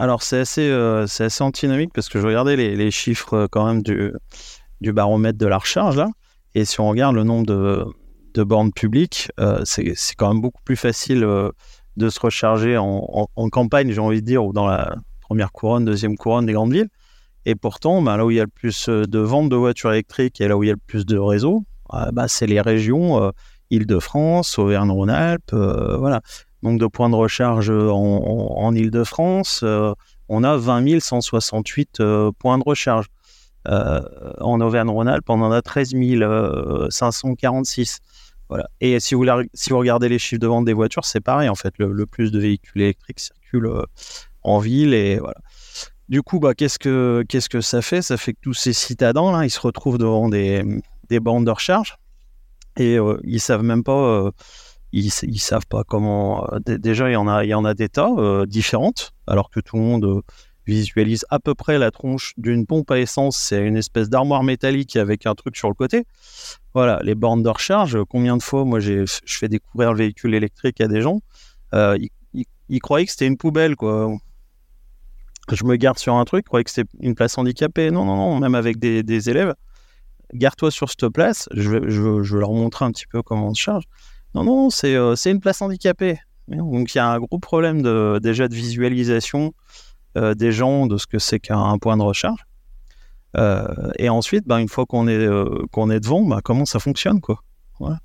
alors 0.00 0.24
c'est 0.24 0.40
assez, 0.40 0.72
assez 0.72 1.44
antinomique 1.44 1.92
parce 1.94 2.08
que 2.08 2.20
je 2.20 2.26
regardais 2.26 2.56
les, 2.56 2.74
les, 2.74 2.90
chiffres 2.90 3.46
quand 3.52 3.64
même 3.64 3.80
du, 3.80 4.12
du 4.80 4.92
baromètre 4.92 5.38
de 5.38 5.46
la 5.46 5.58
recharge 5.58 5.96
là, 5.96 6.08
et 6.54 6.64
si 6.64 6.80
on 6.80 6.88
regarde 6.88 7.14
le 7.14 7.24
nombre 7.24 7.46
de, 7.46 8.44
bornes 8.44 8.72
publiques, 8.72 9.30
c'est 9.64 9.94
quand 10.16 10.32
même 10.32 10.40
beaucoup 10.40 10.62
plus 10.64 10.76
facile 10.76 11.20
de 11.96 12.08
se 12.08 12.20
recharger 12.20 12.76
en, 12.78 13.28
campagne, 13.50 13.90
j'ai 13.92 14.00
envie 14.00 14.20
de 14.20 14.26
dire, 14.26 14.44
ou 14.44 14.52
dans 14.52 14.66
la 14.66 14.96
première 15.20 15.52
couronne, 15.52 15.84
deuxième 15.84 16.16
couronne 16.16 16.46
des 16.46 16.52
grandes 16.52 16.72
villes. 16.72 16.88
Et 17.46 17.54
pourtant, 17.54 18.02
bah, 18.02 18.16
là 18.16 18.26
où 18.26 18.30
il 18.30 18.36
y 18.36 18.40
a 18.40 18.44
le 18.44 18.48
plus 18.48 18.88
euh, 18.88 19.04
de 19.06 19.18
ventes 19.18 19.48
de 19.48 19.56
voitures 19.56 19.92
électriques 19.92 20.40
et 20.40 20.48
là 20.48 20.56
où 20.56 20.62
il 20.62 20.66
y 20.66 20.70
a 20.70 20.74
le 20.74 20.80
plus 20.86 21.06
de 21.06 21.16
réseaux, 21.16 21.64
ah, 21.88 22.10
bah, 22.12 22.28
c'est 22.28 22.46
les 22.46 22.60
régions 22.60 23.22
euh, 23.22 23.30
Île-de-France, 23.70 24.58
Auvergne-Rhône-Alpes, 24.58 25.52
euh. 25.54 26.18
Donc 26.62 26.78
de 26.78 26.86
points 26.86 27.08
de 27.08 27.14
recharge 27.14 27.70
en, 27.70 28.74
Île-de-France, 28.74 29.64
on 30.28 30.44
a 30.44 30.56
20 30.58 31.00
168 31.00 32.02
points 32.38 32.58
de 32.58 32.62
recharge. 32.66 33.06
En 33.66 34.60
Auvergne-Rhône-Alpes, 34.60 35.28
on 35.28 35.42
en 35.42 35.52
a 35.52 35.62
13 35.62 35.92
546. 36.90 38.00
Et 38.80 38.98
si 39.00 39.14
vous, 39.14 39.24
si 39.54 39.70
vous 39.70 39.78
regardez 39.78 40.08
les 40.08 40.18
chiffres 40.18 40.40
de 40.40 40.46
vente 40.46 40.64
des 40.64 40.72
voitures, 40.72 41.04
c'est 41.04 41.20
pareil 41.20 41.48
en 41.48 41.54
fait. 41.54 41.74
Le, 41.78 42.06
plus 42.06 42.32
de 42.32 42.40
véhicules 42.40 42.82
électriques 42.82 43.20
circulent 43.20 43.66
euh, 43.66 43.84
en 44.42 44.58
ville 44.58 44.94
et 44.94 45.18
voilà. 45.18 45.38
Du 46.08 46.22
coup, 46.22 46.40
bah, 46.40 46.54
qu'est-ce 46.54 46.78
que 46.78 47.60
ça 47.60 47.82
fait? 47.82 48.02
Ça 48.02 48.16
fait 48.16 48.32
que 48.32 48.40
tous 48.42 48.54
ces 48.54 48.72
citadins 48.72 49.44
ils 49.44 49.50
se 49.50 49.60
retrouvent 49.60 49.98
devant 49.98 50.28
des, 50.28 50.64
des 51.08 51.20
bandes 51.20 51.46
de 51.46 51.50
recharge 51.50 51.96
et 52.76 52.98
euh, 52.98 53.20
ils 53.22 53.40
savent 53.40 53.62
même 53.62 53.84
pas. 53.84 53.92
Euh, 53.92 54.30
ils, 54.92 55.10
savent 55.10 55.66
pas 55.68 55.84
comment. 55.84 56.48
déjà, 56.66 57.08
il 57.08 57.12
y 57.12 57.54
en 57.54 57.64
a 57.64 57.74
des 57.74 57.88
tas 57.88 58.10
différentes, 58.46 59.12
alors 59.28 59.48
que 59.50 59.60
tout 59.60 59.76
le 59.76 59.82
monde 59.82 60.22
visualise 60.70 61.24
à 61.30 61.38
peu 61.38 61.54
près 61.54 61.78
la 61.78 61.90
tronche 61.90 62.32
d'une 62.36 62.66
pompe 62.66 62.90
à 62.90 62.98
essence. 62.98 63.36
C'est 63.36 63.66
une 63.66 63.76
espèce 63.76 64.08
d'armoire 64.08 64.42
métallique 64.42 64.96
avec 64.96 65.26
un 65.26 65.34
truc 65.34 65.56
sur 65.56 65.68
le 65.68 65.74
côté. 65.74 66.04
Voilà, 66.74 67.00
les 67.02 67.14
bornes 67.14 67.42
de 67.42 67.48
recharge. 67.48 67.98
Combien 68.08 68.36
de 68.36 68.42
fois, 68.42 68.64
moi, 68.64 68.80
je 68.80 69.04
fais 69.26 69.48
découvrir 69.48 69.92
le 69.92 69.98
véhicule 69.98 70.34
électrique 70.34 70.80
à 70.80 70.88
des 70.88 71.02
gens. 71.02 71.20
Euh, 71.74 71.98
ils, 72.68 72.80
croyaient 72.80 73.06
que 73.06 73.12
c'était 73.12 73.26
une 73.26 73.36
poubelle, 73.36 73.74
quoi. 73.76 74.12
Je 75.52 75.64
me 75.64 75.74
garde 75.74 75.98
sur 75.98 76.14
un 76.14 76.24
truc, 76.24 76.44
ils 76.44 76.48
croyaient 76.48 76.64
que 76.64 76.70
c'était 76.70 76.88
une 77.00 77.16
place 77.16 77.36
handicapée. 77.36 77.90
Non, 77.90 78.04
non, 78.04 78.16
non, 78.16 78.38
même 78.38 78.54
avec 78.54 78.78
des, 78.78 79.30
élèves. 79.30 79.54
Garde-toi 80.32 80.70
sur 80.70 80.88
cette 80.88 81.08
place. 81.08 81.48
Je 81.52 81.70
vais, 81.70 81.80
leur 82.38 82.52
montrer 82.52 82.84
un 82.84 82.92
petit 82.92 83.06
peu 83.06 83.22
comment 83.22 83.48
on 83.48 83.54
se 83.54 83.60
charge. 83.60 83.84
Non, 84.34 84.44
non, 84.44 84.70
c'est 84.70 84.94
euh, 84.94 85.16
une 85.26 85.40
place 85.40 85.60
handicapée. 85.60 86.20
Donc 86.46 86.94
il 86.94 86.98
y 86.98 87.00
a 87.00 87.08
un 87.08 87.18
gros 87.18 87.38
problème 87.38 87.82
déjà 88.18 88.48
de 88.48 88.54
visualisation 88.54 89.52
euh, 90.16 90.34
des 90.34 90.52
gens 90.52 90.86
de 90.86 90.96
ce 90.96 91.06
que 91.06 91.18
c'est 91.18 91.40
qu'un 91.40 91.78
point 91.78 91.96
de 91.96 92.02
recharge. 92.02 92.40
Euh, 93.36 93.92
et 93.96 94.08
ensuite, 94.08 94.46
ben, 94.46 94.58
une 94.58 94.68
fois 94.68 94.86
qu'on 94.86 95.06
est, 95.06 95.14
euh, 95.14 95.64
qu'on 95.70 95.90
est 95.90 96.00
devant, 96.00 96.24
ben, 96.24 96.40
comment 96.42 96.64
ça 96.64 96.80
fonctionne. 96.80 97.20
Quoi. 97.20 97.42
Voilà. 97.78 97.98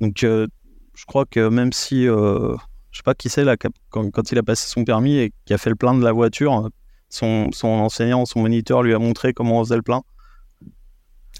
Donc 0.00 0.18
je 0.20 1.04
crois 1.06 1.24
que 1.24 1.48
même 1.48 1.72
si, 1.72 2.04
je 2.04 2.56
sais 2.92 3.02
pas 3.04 3.14
qui 3.14 3.28
c'est, 3.28 3.44
là, 3.44 3.56
quand, 3.56 4.10
quand, 4.10 4.32
il 4.32 4.38
a 4.38 4.42
passé 4.42 4.68
son 4.68 4.84
permis 4.84 5.16
et 5.16 5.32
qui 5.44 5.54
a 5.54 5.58
fait 5.58 5.70
le 5.70 5.76
plein 5.76 5.94
de 5.94 6.04
la 6.04 6.12
voiture, 6.12 6.68
son, 7.08 7.50
son 7.52 7.68
enseignant, 7.68 8.26
son 8.26 8.40
moniteur 8.40 8.82
lui 8.82 8.94
a 8.94 8.98
montré 8.98 9.32
comment 9.32 9.60
on 9.60 9.64
faisait 9.64 9.76
le 9.76 9.82
plein. 9.82 10.02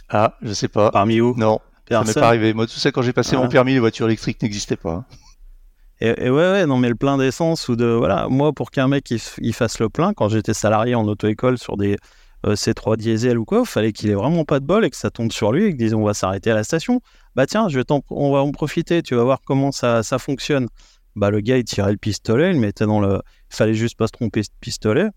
Ah, 0.09 0.37
je 0.41 0.53
sais 0.53 0.69
pas. 0.69 0.91
Parmi 0.91 1.21
où? 1.21 1.35
Non, 1.37 1.61
ça 1.91 2.05
m'est 2.05 2.15
pas 2.15 2.29
arrivé. 2.29 2.55
Moi, 2.55 2.67
tout 2.67 2.79
ça, 2.79 2.93
quand 2.93 3.03
j'ai 3.03 3.13
passé 3.13 3.37
mon 3.37 3.45
ah. 3.45 3.49
permis, 3.49 3.73
les 3.73 3.81
voitures 3.81 4.07
électriques 4.07 4.41
n'existaient 4.43 4.77
pas. 4.77 5.05
Et, 6.01 6.29
ouais, 6.29 6.67
non, 6.67 6.77
mais 6.77 6.91
le 6.91 6.95
plein 6.95 7.17
d'essence 7.17 7.69
ou 7.69 7.77
de. 7.77 7.87
Voilà, 7.87 8.29
moi, 8.29 8.53
pour 8.53 8.71
qu'un 8.71 8.87
mec 8.87 9.11
il, 9.11 9.55
fasse 9.55 9.79
le 9.79 9.89
plein, 9.89 10.13
quand 10.13 10.29
j'étais 10.29 10.53
salarié 10.53 10.95
en 10.95 11.07
auto-école 11.07 11.57
sur 11.57 11.79
des 11.79 11.97
euh, 12.45 12.55
C3 12.55 12.97
diesel 12.99 13.39
ou 13.39 13.47
quoi, 13.47 13.61
il 13.61 13.67
fallait 13.67 13.93
qu'il 13.93 14.11
ait 14.11 14.15
vraiment 14.15 14.45
pas 14.45 14.61
de 14.61 14.67
bol 14.67 14.85
et 14.85 14.91
que 14.91 14.97
ça 14.97 15.11
tombe 15.11 15.33
sur 15.33 15.53
lui 15.53 15.65
et 15.65 15.73
que 15.73 15.79
disons 15.79 16.03
on 16.03 16.05
va 16.05 16.13
s'arrêter 16.13 16.51
à 16.51 16.55
la 16.55 16.65
station. 16.65 17.01
Bah 17.35 17.47
tiens, 17.47 17.69
je 17.69 17.79
vais 17.79 17.85
on 18.11 18.33
va 18.33 18.41
en 18.41 18.51
profiter, 18.53 19.03
tu 19.03 19.15
vas 19.15 19.25
voir 19.25 19.41
comment 19.45 19.73
ça, 19.73 20.03
ça 20.03 20.19
fonctionne. 20.19 20.69
Bah 21.15 21.31
le 21.31 21.41
gars 21.41 21.57
il 21.57 21.65
tirait 21.65 21.93
le 21.93 21.97
pistolet, 21.97 22.51
il 22.51 22.61
mettait 22.61 22.85
dans 22.85 23.01
le. 23.01 23.23
Il 23.51 23.57
fallait 23.57 23.75
juste 23.75 23.97
pas 23.97 24.07
se 24.07 24.13
tromper 24.13 24.43
ce 24.43 24.51
pistolet. 24.61 25.09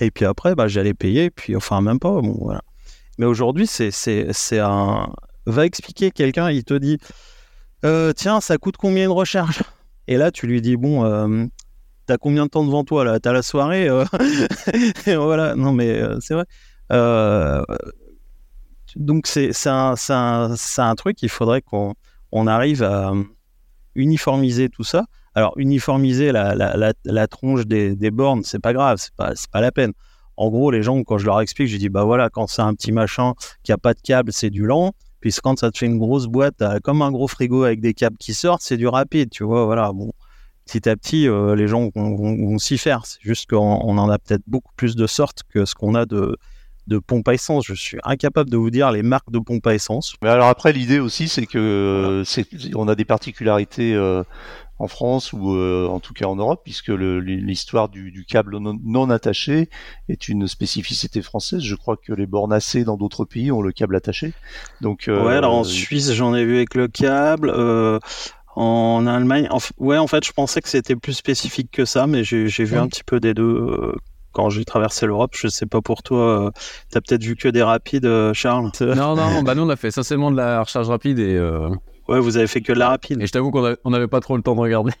Et 0.00 0.12
puis 0.12 0.24
après, 0.24 0.54
bah 0.54 0.68
j'allais 0.68 0.94
payer, 0.94 1.30
puis 1.30 1.56
enfin 1.56 1.80
même 1.80 1.98
pas, 1.98 2.20
bon 2.20 2.36
voilà. 2.40 2.62
Mais 3.18 3.26
aujourd'hui, 3.26 3.66
c'est 3.66 4.58
un. 4.60 5.12
Va 5.46 5.66
expliquer 5.66 6.12
quelqu'un, 6.12 6.50
il 6.50 6.62
te 6.62 6.74
dit 6.74 6.98
euh, 7.84 8.12
Tiens, 8.12 8.40
ça 8.40 8.58
coûte 8.58 8.76
combien 8.76 9.06
une 9.06 9.10
recharge? 9.10 9.62
Et 10.08 10.16
là, 10.16 10.30
tu 10.32 10.46
lui 10.46 10.60
dis, 10.60 10.76
bon, 10.76 11.04
euh, 11.04 11.46
t'as 12.06 12.16
combien 12.16 12.46
de 12.46 12.50
temps 12.50 12.64
devant 12.64 12.82
toi 12.82 13.04
là? 13.04 13.20
T'as 13.20 13.32
la 13.32 13.42
soirée 13.42 13.88
euh? 13.88 14.04
Et 15.06 15.16
Voilà, 15.16 15.54
non 15.54 15.72
mais 15.72 15.90
euh, 15.90 16.18
c'est 16.20 16.34
vrai. 16.34 16.44
donc 18.96 19.26
c'est 19.26 19.52
un, 19.66 19.94
un, 20.08 20.54
un, 20.78 20.94
truc, 20.96 21.22
il 21.22 21.28
faudrait 21.28 21.62
qu'on 21.62 21.94
on 22.32 22.46
arrive 22.46 22.82
à 22.82 23.12
uniformiser 23.94 24.70
tout 24.70 24.84
ça. 24.84 25.04
Alors 25.34 25.52
uniformiser 25.56 26.32
la, 26.32 26.54
la, 26.54 26.92
la, 27.04 27.26
tronche 27.28 27.66
des, 27.66 27.94
des 27.94 28.10
bornes, 28.10 28.42
c'est 28.42 28.58
pas 28.58 28.72
grave, 28.72 28.96
c'est 28.98 29.14
pas, 29.14 29.34
pas 29.52 29.60
la 29.60 29.70
peine. 29.70 29.92
En 30.38 30.50
gros, 30.50 30.70
les 30.70 30.82
gens, 30.82 31.02
quand 31.02 31.18
je 31.18 31.26
leur 31.26 31.40
explique, 31.40 31.68
je 31.68 31.76
dis, 31.76 31.88
bah 31.88 32.04
voilà, 32.04 32.30
quand 32.30 32.46
c'est 32.46 32.62
un 32.62 32.72
petit 32.72 32.92
machin 32.92 33.34
qui 33.62 33.72
a 33.72 33.76
pas 33.78 33.92
de 33.92 34.00
câble, 34.00 34.32
c'est 34.32 34.50
du 34.50 34.64
lent. 34.64 34.94
Puis 35.20 35.34
quand 35.42 35.58
ça 35.58 35.70
te 35.70 35.78
fait 35.78 35.86
une 35.86 35.98
grosse 35.98 36.26
boîte, 36.26 36.62
comme 36.84 37.02
un 37.02 37.10
gros 37.10 37.28
frigo 37.28 37.64
avec 37.64 37.80
des 37.80 37.94
câbles 37.94 38.18
qui 38.18 38.34
sortent, 38.34 38.62
c'est 38.62 38.76
du 38.76 38.86
rapide, 38.86 39.30
tu 39.30 39.44
vois. 39.44 39.64
Voilà, 39.64 39.92
bon, 39.92 40.12
petit 40.68 40.88
à 40.88 40.96
petit, 40.96 41.26
euh, 41.28 41.56
les 41.56 41.66
gens 41.66 41.90
vont, 41.94 42.58
s'y 42.58 42.78
faire. 42.78 43.06
C'est 43.06 43.20
juste 43.22 43.48
qu'on 43.50 43.98
en 43.98 44.08
a 44.08 44.18
peut-être 44.18 44.42
beaucoup 44.46 44.72
plus 44.76 44.94
de 44.94 45.06
sortes 45.06 45.42
que 45.52 45.64
ce 45.64 45.74
qu'on 45.74 45.94
a 45.94 46.06
de, 46.06 46.36
de 46.86 46.98
pompes 46.98 47.26
à 47.28 47.34
essence. 47.34 47.66
Je 47.66 47.74
suis 47.74 47.98
incapable 48.04 48.50
de 48.50 48.56
vous 48.56 48.70
dire 48.70 48.92
les 48.92 49.02
marques 49.02 49.30
de 49.30 49.38
pompes 49.38 49.66
à 49.66 49.74
essence. 49.74 50.14
Mais 50.22 50.28
alors 50.28 50.48
après, 50.48 50.72
l'idée 50.72 51.00
aussi, 51.00 51.28
c'est 51.28 51.46
que 51.46 52.22
c'est, 52.24 52.46
on 52.74 52.86
a 52.88 52.94
des 52.94 53.04
particularités 53.04 53.94
euh, 53.94 54.22
en 54.78 54.88
France 54.88 55.32
ou 55.32 55.54
euh, 55.54 55.86
en 55.88 56.00
tout 56.00 56.14
cas 56.14 56.26
en 56.26 56.36
Europe, 56.36 56.60
puisque 56.64 56.88
l'histoire 56.88 57.88
du, 57.88 58.24
câble 58.28 58.58
non, 58.58 59.10
attaché 59.10 59.68
est 60.08 60.28
une 60.28 60.46
spécificité 60.46 61.22
française. 61.22 61.62
Je 61.62 61.74
crois 61.74 61.96
que 61.96 62.12
les 62.12 62.26
bornes 62.26 62.52
AC 62.52 62.78
dans 62.84 62.96
d'autres 62.96 63.24
pays 63.24 63.50
ont 63.50 63.62
le 63.62 63.72
câble 63.72 63.96
attaché. 63.96 64.32
Donc, 64.80 65.08
euh, 65.08 65.24
ouais, 65.24 65.34
alors 65.34 65.54
en 65.54 65.64
Suisse, 65.64 66.12
j'en 66.12 66.34
ai 66.34 66.44
vu 66.44 66.56
avec 66.56 66.74
le 66.74 66.88
câble. 66.88 67.50
Euh, 67.54 67.98
en 68.54 69.06
Allemagne, 69.06 69.48
ouais, 69.78 69.98
en 69.98 70.08
fait, 70.08 70.24
je 70.24 70.32
pensais 70.32 70.60
que 70.60 70.68
c'était 70.68 70.96
plus 70.96 71.12
spécifique 71.12 71.70
que 71.70 71.84
ça, 71.84 72.08
mais 72.08 72.24
j'ai 72.24 72.64
vu 72.64 72.76
un 72.76 72.88
petit 72.88 73.04
peu 73.04 73.20
des 73.20 73.32
deux 73.32 73.94
quand 74.32 74.50
j'ai 74.50 74.64
traversé 74.64 75.06
l'Europe. 75.06 75.32
Je 75.36 75.46
sais 75.46 75.66
pas 75.66 75.80
pour 75.80 76.02
toi, 76.02 76.50
tu 76.90 76.98
as 76.98 77.00
peut-être 77.00 77.22
vu 77.22 77.36
que 77.36 77.46
des 77.48 77.62
rapides, 77.62 78.32
Charles 78.32 78.72
Non, 78.80 79.14
non, 79.14 79.42
bah 79.44 79.54
nous 79.54 79.62
on 79.62 79.68
a 79.68 79.76
fait 79.76 79.88
essentiellement 79.88 80.32
de 80.32 80.36
la 80.36 80.62
recharge 80.62 80.88
rapide 80.88 81.20
et 81.20 81.38
Ouais, 82.08 82.20
vous 82.20 82.38
avez 82.38 82.46
fait 82.46 82.62
que 82.62 82.72
de 82.72 82.78
la 82.78 82.88
rapide. 82.88 83.20
Et 83.20 83.26
je 83.26 83.32
t'avoue 83.32 83.50
qu'on 83.50 83.90
n'avait 83.90 84.08
pas 84.08 84.20
trop 84.20 84.36
le 84.36 84.42
temps 84.42 84.54
de 84.54 84.60
regarder. 84.60 84.92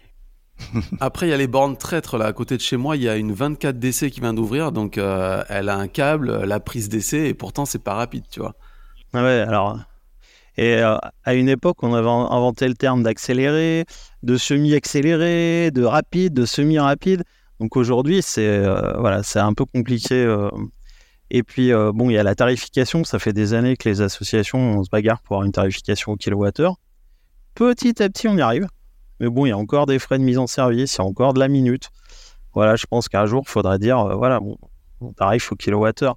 Après, 1.00 1.26
il 1.26 1.30
y 1.30 1.32
a 1.32 1.36
les 1.36 1.46
bornes 1.46 1.76
traîtres 1.76 2.18
là 2.18 2.26
à 2.26 2.32
côté 2.32 2.56
de 2.56 2.62
chez 2.62 2.76
moi. 2.76 2.96
Il 2.96 3.02
y 3.02 3.08
a 3.08 3.16
une 3.16 3.32
24 3.32 3.78
DC 3.78 4.10
qui 4.10 4.20
vient 4.20 4.34
d'ouvrir, 4.34 4.72
donc 4.72 4.98
euh, 4.98 5.42
elle 5.48 5.68
a 5.68 5.76
un 5.76 5.88
câble, 5.88 6.44
la 6.44 6.60
prise 6.60 6.88
DC, 6.88 7.14
et 7.14 7.34
pourtant 7.34 7.64
c'est 7.64 7.82
pas 7.82 7.94
rapide, 7.94 8.24
tu 8.30 8.40
vois. 8.40 8.54
Ah 9.14 9.22
ouais, 9.22 9.40
alors. 9.40 9.78
Et 10.56 10.82
euh, 10.82 10.96
à 11.24 11.34
une 11.34 11.48
époque, 11.48 11.82
on 11.82 11.94
avait 11.94 12.08
inventé 12.08 12.66
le 12.68 12.74
terme 12.74 13.04
d'accéléré, 13.04 13.84
de 14.22 14.36
semi-accéléré, 14.36 15.70
de 15.70 15.84
rapide, 15.84 16.34
de 16.34 16.44
semi-rapide. 16.44 17.22
Donc 17.60 17.76
aujourd'hui, 17.76 18.20
c'est 18.22 18.46
euh, 18.46 18.94
voilà, 18.98 19.22
c'est 19.22 19.38
un 19.38 19.54
peu 19.54 19.64
compliqué. 19.64 20.26
Et 21.30 21.42
puis, 21.42 21.70
bon, 21.94 22.10
il 22.10 22.14
y 22.14 22.18
a 22.18 22.22
la 22.24 22.34
tarification. 22.34 23.04
Ça 23.04 23.18
fait 23.18 23.32
des 23.32 23.54
années 23.54 23.76
que 23.76 23.88
les 23.88 24.00
associations 24.00 24.58
on 24.58 24.82
se 24.82 24.90
bagarre 24.90 25.22
pour 25.22 25.36
avoir 25.36 25.46
une 25.46 25.52
tarification 25.52 26.12
au 26.12 26.16
kilowattheure. 26.16 26.76
Petit 27.58 28.00
à 28.00 28.08
petit, 28.08 28.28
on 28.28 28.36
y 28.36 28.40
arrive. 28.40 28.68
Mais 29.18 29.28
bon, 29.28 29.44
il 29.44 29.48
y 29.48 29.52
a 29.52 29.58
encore 29.58 29.86
des 29.86 29.98
frais 29.98 30.16
de 30.16 30.22
mise 30.22 30.38
en 30.38 30.46
service, 30.46 30.94
il 30.94 30.98
y 30.98 31.00
a 31.00 31.04
encore 31.04 31.34
de 31.34 31.40
la 31.40 31.48
minute. 31.48 31.90
Voilà, 32.54 32.76
je 32.76 32.86
pense 32.86 33.08
qu'un 33.08 33.26
jour, 33.26 33.42
il 33.44 33.50
faudra 33.50 33.78
dire, 33.78 33.98
euh, 33.98 34.14
voilà, 34.14 34.38
bon, 34.38 34.56
on 35.00 35.12
tarif 35.12 35.50
au 35.50 35.56
kilowattheure. 35.56 36.16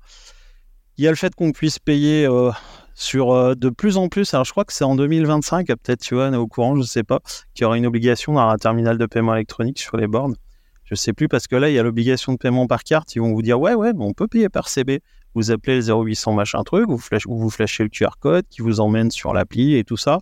Il 0.97 1.04
y 1.04 1.08
a 1.08 1.10
le 1.10 1.15
fait 1.15 1.34
qu'on 1.34 1.51
puisse 1.51 1.80
payer 1.80 2.27
euh, 2.27 2.51
sur 2.93 3.32
euh, 3.32 3.56
de 3.56 3.69
plus 3.71 3.97
en 3.97 4.08
plus, 4.08 4.32
alors 4.36 4.45
je 4.45 4.51
crois 4.51 4.65
que 4.65 4.71
c'est 4.71 4.84
en 4.84 4.95
2025, 4.95 5.65
peut-être 5.65 6.01
tu 6.01 6.13
vois, 6.13 6.27
on 6.27 6.34
est 6.34 6.38
au 6.38 6.45
courant, 6.45 6.75
je 6.75 6.82
ne 6.82 6.86
sais 6.86 7.01
pas, 7.01 7.21
qu'il 7.56 7.63
y 7.63 7.65
aura 7.65 7.75
une 7.75 7.88
obligation 7.88 8.34
d'avoir 8.34 8.51
un 8.51 8.58
terminal 8.58 8.99
de 8.99 9.06
paiement 9.08 9.34
électronique 9.34 9.80
sur 9.80 9.97
les 9.97 10.06
bornes. 10.06 10.36
Je 10.84 10.93
ne 10.93 10.97
sais 10.97 11.12
plus 11.12 11.27
parce 11.27 11.47
que 11.47 11.56
là, 11.56 11.71
il 11.71 11.73
y 11.73 11.80
a 11.80 11.84
l'obligation 11.84 12.34
de 12.34 12.38
paiement 12.38 12.67
par 12.67 12.84
carte. 12.84 13.15
Ils 13.15 13.19
vont 13.19 13.34
vous 13.34 13.41
dire, 13.41 13.60
ouais, 13.60 13.73
ouais, 13.73 13.93
on 13.97 14.13
peut 14.13 14.27
payer 14.27 14.49
par 14.49 14.69
CB. 14.69 15.01
Vous 15.34 15.49
appelez 15.49 15.82
le 15.82 15.91
0800 15.91 16.34
machin 16.34 16.62
truc, 16.62 16.88
vous, 16.88 17.01
vous 17.25 17.49
flashez 17.49 17.82
le 17.82 17.89
QR 17.89 18.19
code 18.19 18.45
qui 18.47 18.62
vous 18.62 18.80
emmène 18.80 19.10
sur 19.10 19.34
l'appli 19.34 19.75
et 19.75 19.84
tout 19.84 19.97
ça. 19.97 20.19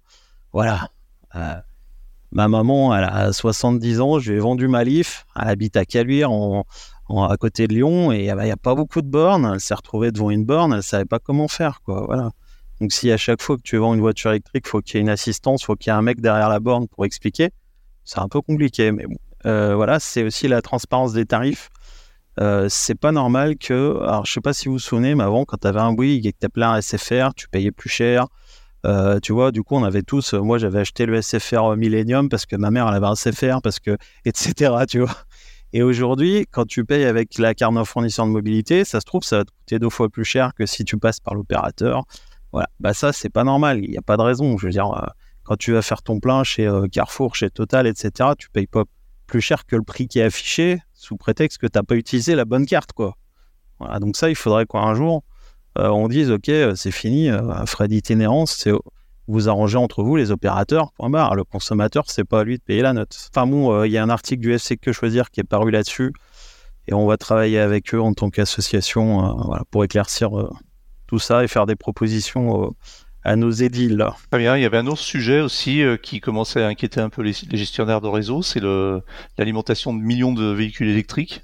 Voilà. 0.54 0.90
Ma 1.34 2.48
maman, 2.48 2.96
elle 2.96 3.06
a 3.06 3.34
70 3.34 4.02
ans, 4.02 4.20
je 4.20 4.32
lui 4.32 4.38
ai 4.38 4.42
vendu 4.42 4.68
ma 4.68 4.84
Leaf. 4.84 5.26
Elle 5.36 5.48
habite 5.48 5.76
à 5.78 5.86
Caluire, 5.86 6.32
en, 6.32 6.66
à 7.10 7.38
côté 7.38 7.68
de 7.68 7.74
Lyon, 7.74 8.12
et 8.12 8.26
il 8.26 8.36
n'y 8.36 8.52
a 8.52 8.58
pas 8.58 8.76
beaucoup 8.76 9.02
de 9.02 9.08
bornes. 9.08 9.50
Elle 9.54 9.60
s'est 9.60 9.74
retrouvée 9.74 10.12
devant 10.12 10.30
une 10.30 10.46
borne, 10.46 10.72
elle 10.72 10.78
ne 10.78 10.84
savait 10.84 11.06
pas 11.06 11.20
comment 11.20 11.48
faire. 11.48 11.82
Donc, 11.88 12.92
si 12.94 13.12
à 13.12 13.18
chaque 13.18 13.42
fois 13.42 13.58
que 13.58 13.64
tu 13.64 13.78
vends 13.78 13.94
une 13.94 14.00
voiture 14.00 14.30
électrique, 14.30 14.64
il 14.66 14.70
faut 14.70 14.82
qu'il 14.82 14.96
y 14.96 14.98
ait 15.00 15.02
une 15.02 15.10
assistance, 15.10 15.64
il 15.64 15.66
faut 15.66 15.76
qu'il 15.76 15.92
y 15.92 15.94
ait 15.94 15.98
un 15.98 16.02
mec 16.02 16.22
derrière 16.22 16.50
la 16.50 16.60
borne 16.60 16.88
pour 16.88 17.06
expliquer, 17.06 17.50
c'est 18.06 18.20
un 18.20 18.30
peu 18.30 18.42
compliqué. 18.42 18.92
Mais 18.92 19.06
bon, 19.06 19.18
euh, 19.46 19.76
voilà, 19.76 20.00
c'est 20.00 20.24
aussi 20.24 20.48
la 20.48 20.62
transparence 20.62 21.14
des 21.14 21.26
tarifs. 21.26 21.70
Euh, 22.40 22.68
c'est 22.70 22.96
pas 22.96 23.12
normal 23.12 23.58
que. 23.58 23.98
Alors, 24.02 24.26
je 24.26 24.34
sais 24.34 24.42
pas 24.42 24.54
si 24.54 24.68
vous 24.68 24.76
vous 24.76 24.80
souvenez, 24.80 25.16
mais 25.16 25.24
avant, 25.24 25.46
quand 25.46 25.58
tu 25.58 25.68
avais 25.68 25.82
un 25.82 25.94
Bouygues 25.94 26.26
et 26.26 26.32
que 26.32 26.38
tu 26.40 26.46
appelais 26.46 26.66
un 26.66 26.80
SFR, 26.80 27.34
tu 27.36 27.50
payais 27.50 27.72
plus 27.72 27.90
cher. 27.90 28.28
Euh, 28.86 29.20
tu 29.20 29.34
vois, 29.34 29.52
du 29.52 29.64
coup, 29.64 29.76
on 29.76 29.84
avait 29.84 30.04
tous. 30.04 30.34
Euh, 30.34 30.42
moi, 30.42 30.58
j'avais 30.58 30.80
acheté 30.80 31.06
le 31.06 31.22
SFR 31.22 31.76
Millennium 31.76 32.30
parce 32.30 32.46
que 32.46 32.56
ma 32.56 32.72
mère, 32.72 32.88
avait 32.88 33.06
un 33.06 33.16
SFR, 33.16 33.62
parce 33.62 33.80
que, 33.80 33.98
etc. 34.26 34.74
Tu 34.88 35.00
vois. 35.00 35.16
Et 35.74 35.84
aujourd'hui, 35.84 36.48
quand 36.52 36.66
tu 36.66 36.86
payes 36.86 37.06
avec 37.06 37.38
la 37.38 37.54
carte 37.54 37.74
d'un 37.74 37.86
fournisseur 37.86 38.26
de 38.26 38.32
mobilité, 38.32 38.86
ça 38.86 39.00
se 39.00 39.06
trouve, 39.06 39.24
ça 39.24 39.38
va 39.38 39.46
te 39.46 39.52
coûter 39.52 39.80
deux 39.80 39.90
fois 39.90 40.10
plus 40.10 40.24
cher 40.24 40.54
que 40.56 40.66
si 40.66 40.84
tu 40.84 40.98
passes 40.98 41.20
par 41.20 41.36
l'opérateur. 41.36 42.04
Voilà. 42.52 42.68
Bah, 42.80 42.94
ça, 42.94 43.14
c'est 43.14 43.30
pas 43.30 43.44
normal. 43.44 43.84
Il 43.84 43.92
n'y 43.92 43.98
a 43.98 44.02
pas 44.02 44.18
de 44.18 44.24
raison. 44.24 44.58
Je 44.58 44.66
veux 44.66 44.72
dire, 44.72 44.92
euh, 44.92 45.06
quand 45.44 45.58
tu 45.58 45.74
vas 45.74 45.82
faire 45.82 46.02
ton 46.02 46.20
plein 46.20 46.44
chez 46.44 46.72
Carrefour, 46.92 47.36
chez 47.36 47.50
Total, 47.50 47.86
etc., 47.86 48.32
tu 48.38 48.50
payes 48.50 48.68
pas 48.68 48.84
plus 49.28 49.42
cher 49.42 49.66
que 49.66 49.76
le 49.76 49.84
prix 49.84 50.08
qui 50.08 50.20
est 50.20 50.24
affiché 50.24 50.82
sous 50.94 51.18
prétexte 51.18 51.60
que 51.60 51.68
tu 51.68 51.78
n'as 51.78 51.84
pas 51.84 51.96
utilisé 51.96 52.36
la 52.36 52.46
bonne 52.46 52.66
carte, 52.66 52.94
quoi. 52.94 53.16
Voilà. 53.80 54.00
Donc, 54.00 54.18
ça, 54.18 54.30
il 54.30 54.36
faudrait 54.36 54.66
qu'un 54.66 54.96
jour, 54.96 55.24
on 55.84 56.08
dise 56.08 56.32
ok, 56.32 56.50
euh, 56.50 56.76
c'est 56.76 56.92
fini, 56.92 57.30
euh, 57.30 57.66
frais 57.66 57.88
d'itinérance, 57.88 58.56
c'est 58.58 58.72
vous 59.28 59.48
arrangez 59.48 59.78
entre 59.78 60.02
vous 60.02 60.16
les 60.16 60.32
opérateurs, 60.32 60.92
point 60.94 61.10
barre. 61.10 61.36
Le 61.36 61.44
consommateur, 61.44 62.06
c'est 62.08 62.24
pas 62.24 62.40
à 62.40 62.44
lui 62.44 62.58
de 62.58 62.64
payer 62.64 62.82
la 62.82 62.94
note. 62.94 63.30
Enfin 63.32 63.46
bon, 63.46 63.84
il 63.84 63.92
y 63.92 63.98
a 63.98 64.04
un 64.04 64.10
article 64.10 64.42
du 64.42 64.54
FC 64.54 64.76
Que 64.76 64.92
Choisir 64.92 65.30
qui 65.30 65.40
est 65.40 65.44
paru 65.44 65.70
là-dessus 65.70 66.14
et 66.88 66.96
on 66.96 67.06
va 67.06 67.18
travailler 67.18 67.60
avec 67.60 67.94
eux 67.94 68.02
en 68.02 68.14
tant 68.14 68.32
qu'association 68.32 69.38
pour 69.70 69.84
éclaircir 69.84 70.32
tout 71.06 71.20
ça 71.20 71.44
et 71.44 71.48
faire 71.48 71.68
des 71.68 71.76
propositions 71.76 72.74
à 73.24 73.36
nos 73.36 73.52
édiles. 73.52 74.04
Très 74.32 74.40
bien, 74.40 74.58
il 74.58 74.64
y 74.64 74.66
avait 74.66 74.80
un 74.80 74.88
autre 74.88 74.98
sujet 74.98 75.42
aussi 75.42 75.84
qui 76.02 76.22
commençait 76.22 76.64
à 76.64 76.68
inquiéter 76.68 77.00
un 77.00 77.10
peu 77.10 77.22
les, 77.22 77.34
gestionnaires 77.34 78.02
de 78.02 78.08
réseau, 78.08 78.42
c'est 78.42 78.62
l'alimentation 79.38 79.94
de 79.94 80.00
millions 80.00 80.34
de 80.34 80.46
véhicules 80.46 80.90
électriques. 80.90 81.44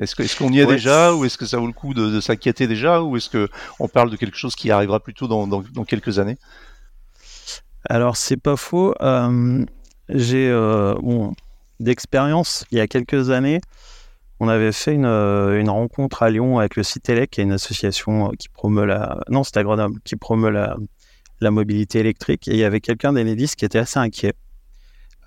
Est-ce 0.00 0.36
qu'on 0.36 0.50
y 0.50 0.60
est 0.60 0.66
déjà 0.66 1.14
ou 1.14 1.24
est-ce 1.24 1.36
que 1.36 1.44
ça 1.44 1.58
vaut 1.58 1.66
le 1.66 1.72
coup 1.72 1.92
de, 1.92 2.20
s'inquiéter 2.20 2.66
déjà 2.66 3.02
ou 3.02 3.16
est-ce 3.16 3.28
qu'on 3.28 3.88
parle 3.88 4.10
de 4.10 4.16
quelque 4.16 4.36
chose 4.36 4.54
qui 4.54 4.70
arrivera 4.70 4.98
plutôt 4.98 5.28
dans, 5.28 5.46
dans, 5.46 5.84
quelques 5.84 6.18
années? 6.18 6.38
Alors 7.88 8.16
c'est 8.16 8.36
pas 8.36 8.56
faux. 8.56 8.94
Euh, 9.02 9.64
j'ai 10.08 10.48
euh, 10.48 10.94
bon, 11.02 11.34
d'expérience 11.80 12.64
il 12.70 12.78
y 12.78 12.80
a 12.80 12.86
quelques 12.86 13.30
années. 13.30 13.60
On 14.38 14.48
avait 14.48 14.72
fait 14.72 14.94
une, 14.94 15.04
euh, 15.04 15.60
une, 15.60 15.68
rencontre 15.68 16.22
à 16.22 16.30
Lyon 16.30 16.58
avec 16.58 16.76
le 16.76 16.82
Citelec, 16.82 17.30
qui 17.30 17.42
est 17.42 17.44
une 17.44 17.52
association 17.52 18.30
qui 18.38 18.48
promeut 18.48 18.86
la 18.86 19.18
non 19.28 19.44
c'est 19.44 19.58
à 19.58 19.62
Grenoble 19.62 20.00
qui 20.02 20.16
promeut 20.16 20.50
la, 20.50 20.76
la 21.40 21.50
mobilité 21.50 21.98
électrique 21.98 22.48
et 22.48 22.52
il 22.52 22.58
y 22.58 22.64
avait 22.64 22.80
quelqu'un 22.80 23.12
d'Enedis 23.12 23.54
qui 23.56 23.66
était 23.66 23.78
assez 23.78 23.98
inquiet 23.98 24.34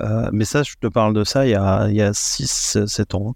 euh, 0.03 0.29
mais 0.33 0.45
ça, 0.45 0.63
je 0.63 0.75
te 0.79 0.87
parle 0.87 1.13
de 1.13 1.23
ça 1.23 1.45
il 1.45 1.51
y 1.51 1.55
a, 1.55 1.87
il 1.89 1.95
y 1.95 2.01
a 2.01 2.11
6-7 2.11 3.15
ans. 3.15 3.35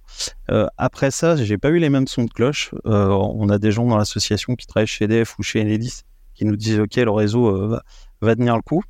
Euh, 0.51 0.67
après 0.77 1.12
ça, 1.12 1.36
j'ai 1.36 1.58
pas 1.58 1.69
eu 1.69 1.80
les 1.80 1.89
mêmes 1.89 2.08
sons 2.08 2.25
de 2.25 2.30
cloche. 2.30 2.71
Euh, 2.86 3.08
on 3.08 3.49
a 3.49 3.58
des 3.58 3.71
gens 3.71 3.86
dans 3.86 3.97
l'association 3.97 4.56
qui 4.56 4.67
travaillent 4.67 4.88
chez 4.88 5.06
EDF 5.06 5.39
ou 5.39 5.43
chez 5.43 5.62
Enedis 5.62 6.01
qui 6.36 6.45
nous 6.45 6.56
disent 6.56 6.80
OK, 6.80 6.95
le 6.97 7.10
réseau 7.10 7.80
va, 8.21 8.36
tenir 8.36 8.56
le 8.56 8.62
coup. 8.62 8.84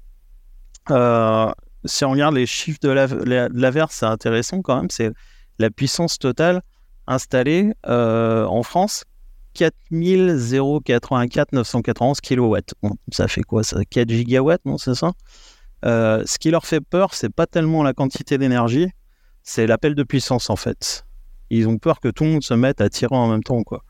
si 1.85 2.05
on 2.05 2.11
regarde 2.11 2.35
les 2.35 2.45
chiffres 2.45 2.79
de 2.81 2.89
l'AVER, 2.89 3.85
c'est 3.89 4.05
intéressant 4.05 4.61
quand 4.61 4.75
même. 4.75 4.89
C'est 4.89 5.11
la 5.59 5.69
puissance 5.69 6.19
totale 6.19 6.61
installée 7.05 7.73
en 7.85 8.63
France 8.63 9.05
4084 9.53 11.53
991 11.53 12.21
kW. 12.21 12.57
ça 13.11 13.27
fait 13.27 13.43
quoi? 13.43 13.63
Ça 13.63 13.85
4 13.85 14.09
gigawatts, 14.09 14.65
non 14.65 14.77
C'est 14.77 14.95
ça? 14.95 15.13
Euh, 15.85 16.23
ce 16.25 16.37
qui 16.39 16.51
leur 16.51 16.65
fait 16.65 16.81
peur, 16.81 17.13
c'est 17.13 17.33
pas 17.33 17.45
tellement 17.45 17.83
la 17.83 17.93
quantité 17.93 18.37
d'énergie, 18.37 18.89
c'est 19.43 19.67
l'appel 19.67 19.95
de 19.95 20.03
puissance 20.03 20.49
en 20.49 20.55
fait. 20.55 21.05
Ils 21.49 21.67
ont 21.67 21.77
peur 21.77 21.99
que 21.99 22.09
tout 22.09 22.23
le 22.23 22.31
monde 22.31 22.43
se 22.43 22.53
mette 22.53 22.81
à 22.81 22.89
tirer 22.89 23.15
en 23.15 23.27
même 23.27 23.43
temps, 23.43 23.63
quoi. 23.63 23.83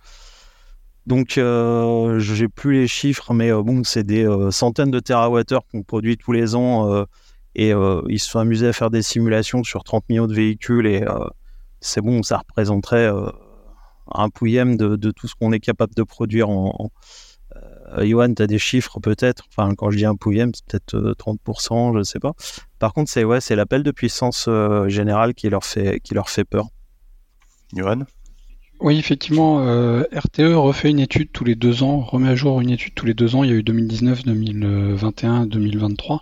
Donc, 1.08 1.38
euh, 1.38 2.20
j'ai 2.20 2.50
plus 2.50 2.74
les 2.74 2.88
chiffres, 2.88 3.34
mais 3.34 3.50
euh, 3.50 3.64
bon, 3.64 3.86
c'est 3.86 4.04
des 4.04 4.26
euh, 4.28 4.52
centaines 4.52 4.92
de 4.92 5.00
terawattheures 5.00 5.66
qu'on 5.66 5.82
produit 5.82 6.18
tous 6.18 6.34
les 6.34 6.54
ans. 6.54 7.06
et 7.56 7.72
ils 8.10 8.20
se 8.20 8.30
sont 8.30 8.40
amusés 8.40 8.68
à 8.68 8.74
faire 8.74 8.92
des 8.92 9.02
simulations 9.02 9.64
sur 9.64 9.84
30 9.84 10.10
millions 10.10 10.28
de 10.28 10.34
véhicules. 10.34 10.86
Et 10.86 11.06
c'est 11.82 12.02
bon, 12.02 12.22
ça 12.24 12.38
représenterait 12.38 13.10
un 14.14 14.30
pouillème 14.30 14.78
de, 14.78 15.12
tout 15.12 15.28
ce 15.28 15.36
qu'on 15.36 15.52
est 15.54 15.60
capable 15.60 15.96
de 15.96 16.04
produire 16.04 16.50
en, 16.50 16.92
Johan, 18.02 18.34
tu 18.34 18.42
as 18.42 18.48
des 18.48 18.60
chiffres 18.60 19.00
peut-être? 19.00 19.46
Enfin, 19.50 19.74
quand 19.76 19.90
je 19.92 19.98
dis 19.98 20.06
un 20.06 20.16
pouillème, 20.16 20.52
c'est 20.54 20.66
peut-être 20.66 21.16
30%, 21.18 21.90
euh, 21.90 21.94
je 21.94 21.98
ne 22.00 22.04
sais 22.04 22.20
pas. 22.20 22.34
Par 22.80 22.94
contre, 22.94 23.10
c'est 23.10 23.24
ouais, 23.24 23.40
l'appel 23.52 23.84
de 23.84 23.92
puissance 23.92 24.46
euh, 24.48 24.88
générale 24.90 25.34
qui 25.34 25.50
leur, 25.50 25.64
fait, 25.64 26.00
qui 26.02 26.14
leur 26.14 26.30
fait 26.30 26.44
peur. 26.44 26.68
Johan 27.74 28.06
oui, 28.80 29.00
effectivement, 29.00 29.66
euh, 29.68 30.04
RTE 30.14 30.54
refait 30.54 30.90
une 30.90 31.00
étude 31.00 31.30
tous 31.32 31.44
les 31.44 31.56
deux 31.56 31.82
ans, 31.82 32.00
remet 32.00 32.30
à 32.30 32.36
jour 32.36 32.62
une 32.62 32.70
étude 32.70 32.94
tous 32.94 33.08
les 33.08 33.16
deux 33.16 33.36
ans. 33.36 33.44
Il 33.44 33.50
y 33.50 33.54
a 33.54 33.56
eu 33.56 33.64
2019, 33.64 34.24
2021, 34.24 35.48
2023, 35.48 36.22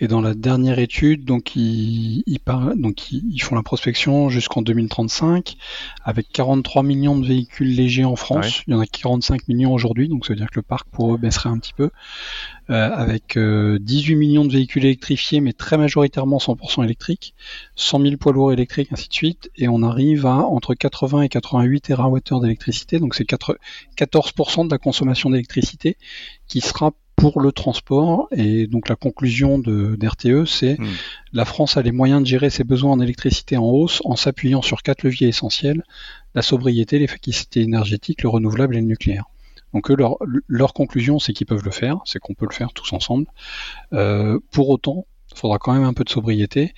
et 0.00 0.08
dans 0.08 0.20
la 0.20 0.34
dernière 0.34 0.78
étude, 0.78 1.24
donc 1.24 1.56
ils, 1.56 2.22
ils, 2.26 2.40
donc 2.76 3.10
ils 3.10 3.40
font 3.40 3.54
la 3.54 3.62
prospection 3.62 4.28
jusqu'en 4.28 4.60
2035, 4.60 5.56
avec 6.04 6.28
43 6.30 6.82
millions 6.82 7.18
de 7.18 7.26
véhicules 7.26 7.74
légers 7.74 8.04
en 8.04 8.16
France. 8.16 8.62
Il 8.66 8.72
y 8.72 8.74
en 8.74 8.80
a 8.80 8.86
45 8.86 9.48
millions 9.48 9.72
aujourd'hui, 9.72 10.08
donc 10.08 10.26
ça 10.26 10.34
veut 10.34 10.38
dire 10.38 10.50
que 10.50 10.58
le 10.58 10.62
parc 10.62 10.86
pour 10.90 11.14
eux 11.14 11.18
baisserait 11.18 11.48
un 11.48 11.58
petit 11.58 11.72
peu. 11.72 11.90
Euh, 12.70 12.90
avec 12.94 13.36
18 13.36 13.38
euh, 13.38 14.16
millions 14.16 14.44
de 14.46 14.52
véhicules 14.52 14.86
électrifiés, 14.86 15.40
mais 15.40 15.52
très 15.52 15.76
majoritairement 15.76 16.38
100% 16.38 16.82
électriques, 16.82 17.34
100 17.76 18.00
000 18.00 18.16
poids 18.16 18.32
lourds 18.32 18.52
électriques, 18.52 18.88
ainsi 18.90 19.08
de 19.08 19.12
suite, 19.12 19.50
et 19.56 19.68
on 19.68 19.82
arrive 19.82 20.24
à 20.24 20.36
entre 20.36 20.72
80 20.72 21.22
et 21.22 21.28
88 21.28 21.80
TWh 21.82 22.40
d'électricité, 22.40 22.98
donc 23.00 23.14
c'est 23.14 23.28
14% 23.28 24.66
de 24.66 24.70
la 24.70 24.78
consommation 24.78 25.28
d'électricité 25.28 25.98
qui 26.48 26.62
sera 26.62 26.92
pour 27.16 27.42
le 27.42 27.52
transport. 27.52 28.28
Et 28.32 28.66
donc 28.66 28.88
la 28.88 28.96
conclusion 28.96 29.58
de 29.58 29.96
d'RTE, 29.96 30.46
c'est 30.46 30.78
hmm. 30.78 30.86
la 31.34 31.44
France 31.44 31.76
a 31.76 31.82
les 31.82 31.92
moyens 31.92 32.22
de 32.22 32.26
gérer 32.26 32.48
ses 32.48 32.64
besoins 32.64 32.92
en 32.92 33.00
électricité 33.00 33.58
en 33.58 33.64
hausse 33.64 34.00
en 34.06 34.16
s'appuyant 34.16 34.62
sur 34.62 34.82
quatre 34.82 35.02
leviers 35.02 35.28
essentiels 35.28 35.84
la 36.34 36.40
sobriété, 36.40 36.98
l'efficacité 36.98 37.60
énergétique, 37.60 38.22
le 38.22 38.30
renouvelable 38.30 38.74
et 38.76 38.80
le 38.80 38.86
nucléaire. 38.86 39.26
Donc 39.74 39.90
eux, 39.90 39.96
leur, 40.46 40.72
conclusion, 40.72 41.18
c'est 41.18 41.32
qu'ils 41.32 41.48
peuvent 41.48 41.64
le 41.64 41.72
faire, 41.72 41.98
c'est 42.04 42.20
qu'on 42.20 42.34
peut 42.34 42.46
le 42.48 42.54
faire 42.54 42.72
tous 42.72 42.92
ensemble. 42.92 43.26
Euh, 43.92 44.38
pour 44.52 44.70
autant, 44.70 45.06
faudra 45.34 45.58
quand 45.58 45.72
même 45.72 45.84
un 45.84 45.92
peu 45.92 46.04
de 46.04 46.08
sobriété, 46.10 46.74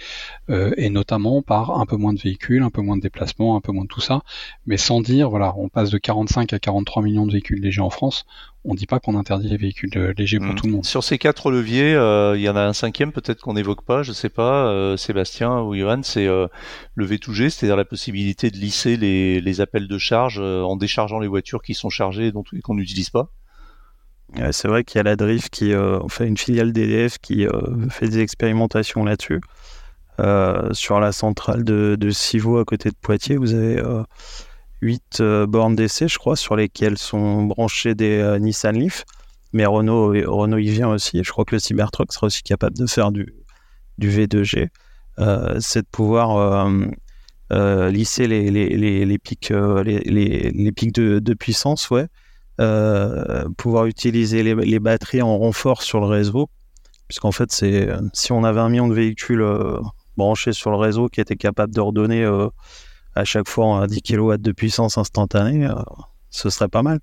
euh, 0.51 0.73
et 0.77 0.91
notamment 0.91 1.43
par 1.43 1.79
un 1.79 1.87
peu 1.87 1.97
moins 1.97 2.13
de 2.13 2.21
véhicules, 2.21 2.63
un 2.63 2.71
peu 2.71 2.83
moins 2.83 2.97
de 2.97 3.03
déplacements, 3.03 3.57
un 3.57 3.61
peu 3.61 3.73
moins 3.73 3.85
de 3.85 3.89
tout 3.89 4.01
ça, 4.01 4.23
mais 4.67 4.77
sans 4.77 5.01
dire, 5.01 5.31
voilà, 5.31 5.55
on 5.57 5.69
passe 5.69 5.91
de 5.91 5.99
45 5.99 6.53
à 6.53 6.59
43 6.59 7.03
millions 7.03 7.27
de 7.27 7.33
véhicules 7.33 7.61
légers 7.61 7.81
en 7.83 7.91
France, 7.91 8.25
on 8.65 8.73
ne 8.73 8.77
dit 8.79 8.87
pas 8.87 8.99
qu'on 8.99 9.17
interdit 9.17 9.49
les 9.49 9.57
véhicules 9.57 9.91
euh, 9.97 10.13
légers 10.19 10.39
pour 10.39 10.49
Mm. 10.49 10.55
tout 10.57 10.67
le 10.67 10.73
monde. 10.73 10.85
Sur 10.85 11.05
ces 11.05 11.19
quatre 11.19 11.51
leviers, 11.53 11.95
euh, 11.95 12.37
il 12.37 12.43
y 12.43 12.49
en 12.49 12.57
a 12.57 12.63
un 12.63 12.73
cinquième 12.73 13.13
peut-être 13.13 13.41
qu'on 13.41 13.55
n'évoque 13.55 13.85
pas, 13.85 14.03
je 14.03 14.13
sais 14.13 14.29
pas, 14.29 14.67
euh, 14.69 14.97
Sébastien 14.97 15.61
ou 15.61 15.75
Johan, 15.77 16.01
c'est 16.03 16.27
euh, 16.27 16.49
le 16.95 17.07
V2G, 17.07 17.51
c'est-à-dire 17.51 17.77
la 17.77 17.85
possibilité 17.85 18.51
de 18.51 18.57
lisser 18.57 18.97
les, 18.97 19.41
les 19.41 19.61
appels 19.61 19.87
de 19.87 19.99
charge 19.99 20.41
en 20.41 20.77
déchargeant 20.77 21.21
les 21.21 21.29
voitures 21.29 21.63
qui 21.63 21.75
sont 21.75 21.91
chargées 21.91 22.29
et 22.29 22.61
qu'on 22.63 22.75
n'utilise 22.75 23.11
pas. 23.11 23.31
C'est 24.53 24.69
vrai 24.69 24.85
qu'il 24.85 24.99
y 24.99 25.01
a 25.01 25.05
la 25.05 25.17
Drift 25.17 25.51
qui 25.51 25.73
euh, 25.73 26.01
une 26.21 26.37
filiale 26.37 26.73
d'EDF 26.73 27.19
qui 27.19 27.47
euh, 27.47 27.89
fait 27.91 28.09
des 28.09 28.21
expérimentations 28.21 29.05
là-dessus. 29.05 29.41
Euh, 30.19 30.73
sur 30.73 30.99
la 30.99 31.13
centrale 31.13 31.63
de, 31.63 31.97
de 31.99 32.61
à 32.61 32.65
côté 32.65 32.89
de 32.89 32.97
Poitiers, 33.01 33.37
vous 33.37 33.55
avez 33.55 33.79
euh, 33.79 34.03
8 34.81 35.23
bornes 35.47 35.77
d'essai, 35.77 36.09
je 36.09 36.19
crois, 36.19 36.37
sur 36.37 36.57
lesquelles 36.57 36.99
sont 36.99 37.45
branchés 37.45 37.95
des 37.95 38.19
euh, 38.19 38.39
Nissan 38.39 38.77
Leaf. 38.77 39.05
Mais 39.53 39.65
Renault, 39.65 40.09
Renault 40.27 40.59
y 40.59 40.71
vient 40.71 40.89
aussi. 40.89 41.23
Je 41.23 41.31
crois 41.31 41.45
que 41.45 41.55
le 41.55 41.59
Cybertruck 41.61 42.13
sera 42.13 42.27
aussi 42.27 42.43
capable 42.43 42.77
de 42.77 42.87
faire 42.87 43.13
du, 43.13 43.35
du 43.99 44.11
V2G. 44.11 44.69
Euh, 45.19 45.57
c'est 45.61 45.83
de 45.83 45.89
pouvoir 45.91 46.37
euh, 46.37 46.87
euh, 47.53 47.91
lisser 47.91 48.27
les, 48.27 48.51
les, 48.51 48.69
les, 48.71 49.05
les 49.05 49.19
pics, 49.19 49.51
euh, 49.51 49.83
les 49.83 50.73
pics 50.73 50.95
de, 50.95 51.21
de 51.21 51.35
puissance, 51.35 51.91
ouais. 51.91 52.09
Euh, 52.59 53.45
pouvoir 53.59 53.85
utiliser 53.85 54.43
les, 54.43 54.79
batteries 54.79 55.21
en 55.21 55.37
renfort 55.37 55.83
sur 55.83 56.01
le 56.01 56.07
réseau, 56.07 56.49
puisqu'en 57.07 57.33
fait, 57.33 57.53
c'est 57.53 57.91
si 58.15 58.33
on 58.33 58.45
avait 58.45 58.61
un 58.61 58.71
million 58.71 58.89
de 58.89 58.95
véhicules 58.95 59.43
euh, 59.43 59.79
branchés 60.17 60.55
sur 60.55 60.71
le 60.71 60.79
réseau 60.79 61.09
qui 61.09 61.21
étaient 61.21 61.37
capables 61.37 61.75
de 61.75 61.81
redonner 61.81 62.25
euh, 62.25 62.49
à 63.15 63.25
chaque 63.25 63.47
fois 63.47 63.87
10 63.87 64.01
kW 64.01 64.37
de 64.39 64.53
puissance 64.53 64.97
instantanée, 64.97 65.69
ce 66.31 66.49
serait 66.49 66.69
pas 66.69 66.83
mal. 66.83 67.01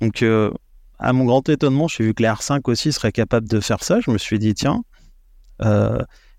Donc, 0.00 0.24
à 0.98 1.12
mon 1.12 1.24
grand 1.24 1.48
étonnement, 1.48 1.88
j'ai 1.88 2.04
vu 2.04 2.14
que 2.14 2.22
les 2.22 2.28
R5 2.28 2.60
aussi 2.64 2.92
seraient 2.92 3.12
capables 3.12 3.48
de 3.48 3.60
faire 3.60 3.82
ça. 3.82 4.00
Je 4.00 4.10
me 4.10 4.18
suis 4.18 4.38
dit, 4.38 4.54
tiens, 4.54 4.82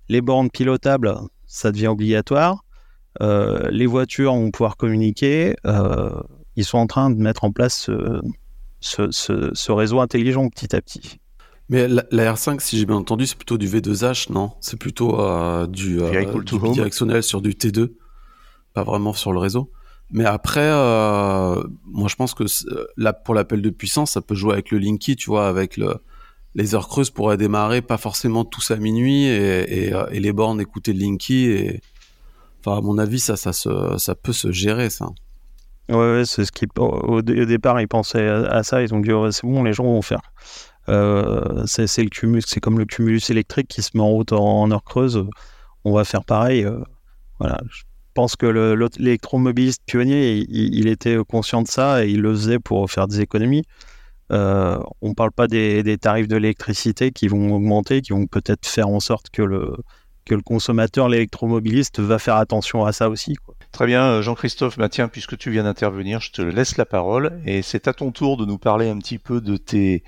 les 0.09 0.21
bornes 0.21 0.49
pilotables, 0.49 1.13
ça 1.45 1.71
devient 1.71 1.87
obligatoire. 1.87 2.65
Les 3.21 3.85
voitures 3.85 4.33
vont 4.33 4.51
pouvoir 4.51 4.75
communiquer. 4.75 5.55
Euh, 6.57 6.61
ils 6.61 6.65
sont 6.65 6.77
en 6.77 6.87
train 6.87 7.09
de 7.09 7.15
mettre 7.15 7.43
en 7.43 7.51
place 7.51 7.77
ce, 7.77 8.21
ce, 8.79 9.11
ce, 9.11 9.51
ce 9.53 9.71
réseau 9.71 9.99
intelligent 9.99 10.47
petit 10.49 10.75
à 10.75 10.81
petit. 10.81 11.19
Mais 11.69 11.87
la, 11.87 12.05
la 12.11 12.33
R5, 12.33 12.59
si 12.59 12.77
j'ai 12.77 12.85
bien 12.85 12.95
entendu, 12.95 13.25
c'est 13.27 13.35
plutôt 13.35 13.57
du 13.57 13.67
V2H, 13.67 14.31
non? 14.31 14.51
C'est 14.61 14.79
plutôt 14.79 15.19
euh, 15.19 15.67
du, 15.67 15.99
euh, 16.01 16.41
du 16.41 16.59
bidirectionnel 16.59 17.23
sur 17.23 17.41
du 17.41 17.51
T2, 17.51 17.91
pas 18.73 18.83
vraiment 18.83 19.13
sur 19.13 19.33
le 19.33 19.39
réseau. 19.39 19.71
Mais 20.09 20.23
après, 20.23 20.61
euh, 20.63 21.61
moi 21.85 22.07
je 22.07 22.15
pense 22.15 22.33
que 22.33 22.45
là, 22.95 23.11
pour 23.11 23.35
l'appel 23.35 23.61
de 23.61 23.69
puissance, 23.69 24.11
ça 24.11 24.21
peut 24.21 24.35
jouer 24.35 24.53
avec 24.53 24.71
le 24.71 24.77
Linky, 24.77 25.17
tu 25.17 25.29
vois, 25.29 25.49
avec 25.49 25.75
le, 25.75 25.95
les 26.55 26.75
heures 26.75 26.87
creuses 26.87 27.09
pourraient 27.09 27.35
démarrer 27.35 27.81
pas 27.81 27.97
forcément 27.97 28.45
tous 28.45 28.71
à 28.71 28.77
minuit 28.77 29.25
et, 29.25 29.89
et, 29.89 29.93
et 30.11 30.19
les 30.21 30.31
bornes 30.31 30.61
écouter 30.61 30.93
le 30.93 30.99
Linky. 30.99 31.45
Et... 31.47 31.81
Enfin, 32.61 32.77
à 32.77 32.81
mon 32.81 32.97
avis, 32.97 33.19
ça, 33.19 33.35
ça, 33.35 33.51
se, 33.51 33.97
ça 33.97 34.15
peut 34.15 34.31
se 34.31 34.53
gérer, 34.53 34.89
ça. 34.89 35.09
Ouais, 35.89 36.23
c'est 36.25 36.43
ce 36.43 36.51
qui 36.51 36.65
au, 36.77 37.21
départ 37.21 37.79
ils 37.79 37.87
pensaient 37.87 38.27
à, 38.27 38.61
ça, 38.63 38.81
ils 38.81 38.93
ont 38.93 38.99
dit 38.99 39.11
c'est 39.31 39.47
bon, 39.47 39.63
les 39.63 39.73
gens 39.73 39.85
vont 39.85 40.01
faire. 40.01 40.21
Euh, 40.89 41.65
c'est 41.65 42.03
le 42.03 42.39
c'est 42.45 42.59
comme 42.59 42.79
le 42.79 42.85
cumulus 42.85 43.29
électrique 43.29 43.67
qui 43.67 43.81
se 43.81 43.91
met 43.95 44.03
en 44.03 44.09
route 44.09 44.31
en, 44.33 44.69
heure 44.71 44.83
creuse. 44.83 45.25
On 45.85 45.93
va 45.93 46.03
faire 46.03 46.25
pareil. 46.25 46.65
Euh, 46.65 46.79
voilà. 47.39 47.59
Je 47.69 47.83
pense 48.13 48.35
que 48.35 48.47
l'électromobiliste 48.97 49.83
pionnier, 49.85 50.45
il, 50.49 50.87
était 50.87 51.17
conscient 51.27 51.61
de 51.61 51.67
ça 51.67 52.03
et 52.03 52.09
il 52.09 52.21
le 52.21 52.31
faisait 52.31 52.59
pour 52.59 52.89
faire 52.89 53.07
des 53.07 53.21
économies. 53.21 53.63
Euh, 54.31 54.79
on 55.01 55.09
ne 55.09 55.13
parle 55.13 55.31
pas 55.31 55.47
des, 55.47 55.97
tarifs 55.99 56.27
de 56.27 56.35
l'électricité 56.35 57.11
qui 57.11 57.27
vont 57.27 57.53
augmenter, 57.53 58.01
qui 58.01 58.13
vont 58.13 58.25
peut-être 58.25 58.65
faire 58.65 58.89
en 58.89 58.99
sorte 58.99 59.29
que 59.29 59.43
le, 59.43 59.77
que 60.25 60.35
le 60.35 60.41
consommateur, 60.41 61.09
l'électromobiliste, 61.09 61.99
va 61.99 62.19
faire 62.19 62.35
attention 62.37 62.85
à 62.85 62.91
ça 62.91 63.09
aussi. 63.09 63.35
Très 63.71 63.85
bien, 63.85 64.21
Jean-Christophe, 64.21 64.77
bah 64.77 64.89
tiens, 64.89 65.07
puisque 65.07 65.37
tu 65.37 65.51
viens 65.51 65.63
d'intervenir, 65.63 66.19
je 66.21 66.31
te 66.31 66.41
laisse 66.41 66.77
la 66.77 66.85
parole 66.85 67.39
et 67.45 67.61
c'est 67.61 67.87
à 67.87 67.93
ton 67.93 68.11
tour 68.11 68.37
de 68.37 68.45
nous 68.45 68.57
parler 68.57 68.89
un 68.89 68.97
petit 68.97 69.19
peu 69.19 69.41
de, 69.41 69.57
tes, 69.57 70.03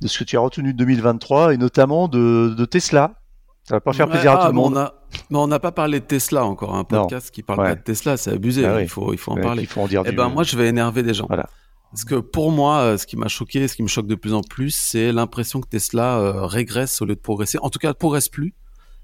de 0.00 0.08
ce 0.08 0.18
que 0.18 0.24
tu 0.24 0.36
as 0.36 0.40
retenu 0.40 0.72
de 0.72 0.78
2023 0.78 1.54
et 1.54 1.56
notamment 1.56 2.08
de, 2.08 2.54
de 2.56 2.64
Tesla. 2.64 3.12
Ça 3.62 3.76
va 3.76 3.80
pas 3.80 3.92
faire 3.92 4.06
ouais, 4.06 4.12
plaisir 4.12 4.32
ah, 4.32 4.42
à 4.42 4.46
tout 4.46 4.52
le 4.52 4.58
monde. 4.58 4.74
On 4.74 4.80
a, 4.80 4.94
mais 5.30 5.38
on 5.38 5.46
n'a 5.46 5.58
pas 5.58 5.72
parlé 5.72 6.00
de 6.00 6.04
Tesla 6.04 6.44
encore, 6.44 6.74
un 6.74 6.84
podcast 6.84 7.28
non. 7.28 7.32
qui 7.32 7.42
parle 7.42 7.60
ouais. 7.60 7.68
pas 7.68 7.74
de 7.76 7.82
Tesla, 7.82 8.16
c'est 8.16 8.32
abusé, 8.32 8.66
ah, 8.66 8.82
il, 8.82 8.88
faut, 8.88 9.12
il 9.12 9.18
faut 9.18 9.32
en 9.32 9.36
ouais, 9.36 9.42
parler. 9.42 9.62
Il 9.62 9.68
faut 9.68 9.80
en 9.80 9.86
dire 9.86 10.02
eh 10.04 10.10
du... 10.10 10.16
ben, 10.16 10.28
moi, 10.28 10.42
je 10.42 10.56
vais 10.56 10.68
énerver 10.68 11.02
des 11.02 11.14
gens. 11.14 11.26
Voilà. 11.28 11.48
Parce 11.94 12.04
que 12.04 12.16
pour 12.16 12.50
moi, 12.50 12.98
ce 12.98 13.06
qui 13.06 13.16
m'a 13.16 13.28
choqué, 13.28 13.68
ce 13.68 13.76
qui 13.76 13.84
me 13.84 13.88
choque 13.88 14.08
de 14.08 14.16
plus 14.16 14.34
en 14.34 14.42
plus, 14.42 14.74
c'est 14.74 15.12
l'impression 15.12 15.60
que 15.60 15.68
Tesla 15.68 16.18
euh, 16.18 16.44
régresse 16.44 17.00
au 17.00 17.04
lieu 17.04 17.14
de 17.14 17.20
progresser. 17.20 17.58
En 17.62 17.70
tout 17.70 17.78
cas, 17.78 17.94
progresse 17.94 18.28
plus, 18.28 18.52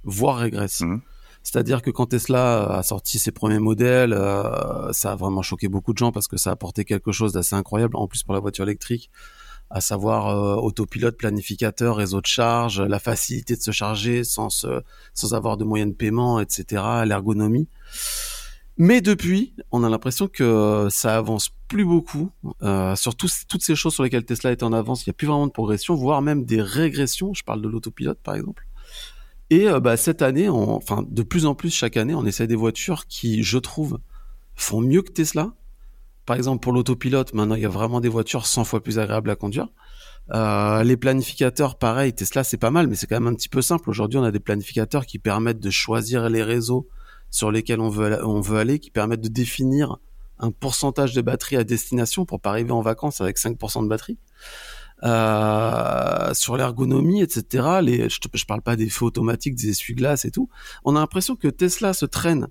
voire 0.02 0.38
régresse. 0.38 0.80
Mmh. 0.80 1.00
C'est-à-dire 1.42 1.82
que 1.82 1.90
quand 1.90 2.06
Tesla 2.06 2.66
a 2.66 2.82
sorti 2.82 3.18
ses 3.18 3.32
premiers 3.32 3.58
modèles, 3.58 4.12
euh, 4.12 4.92
ça 4.92 5.12
a 5.12 5.16
vraiment 5.16 5.42
choqué 5.42 5.68
beaucoup 5.68 5.92
de 5.92 5.98
gens 5.98 6.12
parce 6.12 6.28
que 6.28 6.36
ça 6.36 6.50
a 6.50 6.52
apporté 6.52 6.84
quelque 6.84 7.12
chose 7.12 7.32
d'assez 7.32 7.54
incroyable, 7.54 7.96
en 7.96 8.06
plus 8.06 8.22
pour 8.22 8.34
la 8.34 8.40
voiture 8.40 8.64
électrique, 8.64 9.10
à 9.70 9.80
savoir 9.80 10.28
euh, 10.28 10.56
autopilote, 10.56 11.16
planificateur, 11.16 11.96
réseau 11.96 12.20
de 12.20 12.26
charge, 12.26 12.80
la 12.80 12.98
facilité 12.98 13.56
de 13.56 13.62
se 13.62 13.70
charger 13.70 14.24
sans, 14.24 14.66
sans 15.14 15.34
avoir 15.34 15.56
de 15.56 15.64
moyens 15.64 15.92
de 15.92 15.96
paiement, 15.96 16.40
etc., 16.40 16.82
l'ergonomie. 17.06 17.68
Mais 18.82 19.02
depuis, 19.02 19.54
on 19.72 19.84
a 19.84 19.90
l'impression 19.90 20.26
que 20.26 20.88
ça 20.90 21.18
avance 21.18 21.50
plus 21.68 21.84
beaucoup. 21.84 22.30
Euh, 22.62 22.96
sur 22.96 23.14
tout, 23.14 23.28
toutes 23.46 23.62
ces 23.62 23.74
choses 23.74 23.92
sur 23.92 24.02
lesquelles 24.04 24.24
Tesla 24.24 24.52
est 24.52 24.62
en 24.62 24.72
avance, 24.72 25.04
il 25.04 25.10
n'y 25.10 25.12
a 25.12 25.14
plus 25.14 25.26
vraiment 25.26 25.46
de 25.46 25.52
progression, 25.52 25.94
voire 25.94 26.22
même 26.22 26.46
des 26.46 26.62
régressions. 26.62 27.34
Je 27.34 27.44
parle 27.44 27.60
de 27.60 27.68
l'autopilote, 27.68 28.18
par 28.22 28.36
exemple. 28.36 28.66
Et 29.50 29.68
euh, 29.68 29.80
bah, 29.80 29.96
cette 29.96 30.22
année, 30.22 30.48
on, 30.48 30.76
enfin 30.76 31.04
de 31.08 31.22
plus 31.22 31.44
en 31.46 31.54
plus 31.54 31.70
chaque 31.70 31.96
année, 31.96 32.14
on 32.14 32.24
essaie 32.24 32.46
des 32.46 32.56
voitures 32.56 33.06
qui, 33.06 33.42
je 33.42 33.58
trouve, 33.58 33.98
font 34.54 34.80
mieux 34.80 35.02
que 35.02 35.10
Tesla. 35.10 35.52
Par 36.24 36.36
exemple, 36.36 36.62
pour 36.62 36.72
l'autopilote, 36.72 37.34
maintenant 37.34 37.56
il 37.56 37.62
y 37.62 37.66
a 37.66 37.70
vraiment 37.70 38.00
des 38.00 38.08
voitures 38.08 38.46
100 38.46 38.64
fois 38.64 38.82
plus 38.82 38.98
agréables 39.00 39.30
à 39.30 39.36
conduire. 39.36 39.68
Euh, 40.32 40.84
les 40.84 40.96
planificateurs, 40.96 41.76
pareil, 41.76 42.12
Tesla 42.12 42.44
c'est 42.44 42.56
pas 42.56 42.70
mal, 42.70 42.86
mais 42.86 42.94
c'est 42.94 43.08
quand 43.08 43.16
même 43.16 43.32
un 43.32 43.34
petit 43.34 43.48
peu 43.48 43.62
simple. 43.62 43.90
Aujourd'hui, 43.90 44.18
on 44.18 44.22
a 44.22 44.30
des 44.30 44.38
planificateurs 44.38 45.06
qui 45.06 45.18
permettent 45.18 45.58
de 45.58 45.70
choisir 45.70 46.28
les 46.28 46.44
réseaux 46.44 46.88
sur 47.30 47.50
lesquels 47.50 47.80
on 47.80 47.88
veut, 47.88 48.24
on 48.24 48.40
veut 48.40 48.58
aller, 48.58 48.78
qui 48.78 48.90
permettent 48.92 49.22
de 49.22 49.28
définir 49.28 49.96
un 50.38 50.52
pourcentage 50.52 51.14
de 51.14 51.20
batterie 51.20 51.56
à 51.56 51.64
destination 51.64 52.24
pour 52.24 52.40
pas 52.40 52.50
arriver 52.50 52.70
en 52.70 52.80
vacances 52.80 53.20
avec 53.20 53.38
5% 53.38 53.82
de 53.82 53.88
batterie. 53.88 54.18
Euh, 55.02 56.34
sur 56.34 56.58
l'ergonomie, 56.58 57.22
etc. 57.22 57.78
Les, 57.80 58.10
je, 58.10 58.18
je 58.34 58.44
parle 58.44 58.60
pas 58.60 58.76
des 58.76 58.90
feux 58.90 59.06
automatiques, 59.06 59.54
des 59.54 59.70
essuie-glaces 59.70 60.26
et 60.26 60.30
tout. 60.30 60.50
On 60.84 60.94
a 60.94 61.00
l'impression 61.00 61.36
que 61.36 61.48
Tesla 61.48 61.94
se 61.94 62.04
traîne 62.04 62.48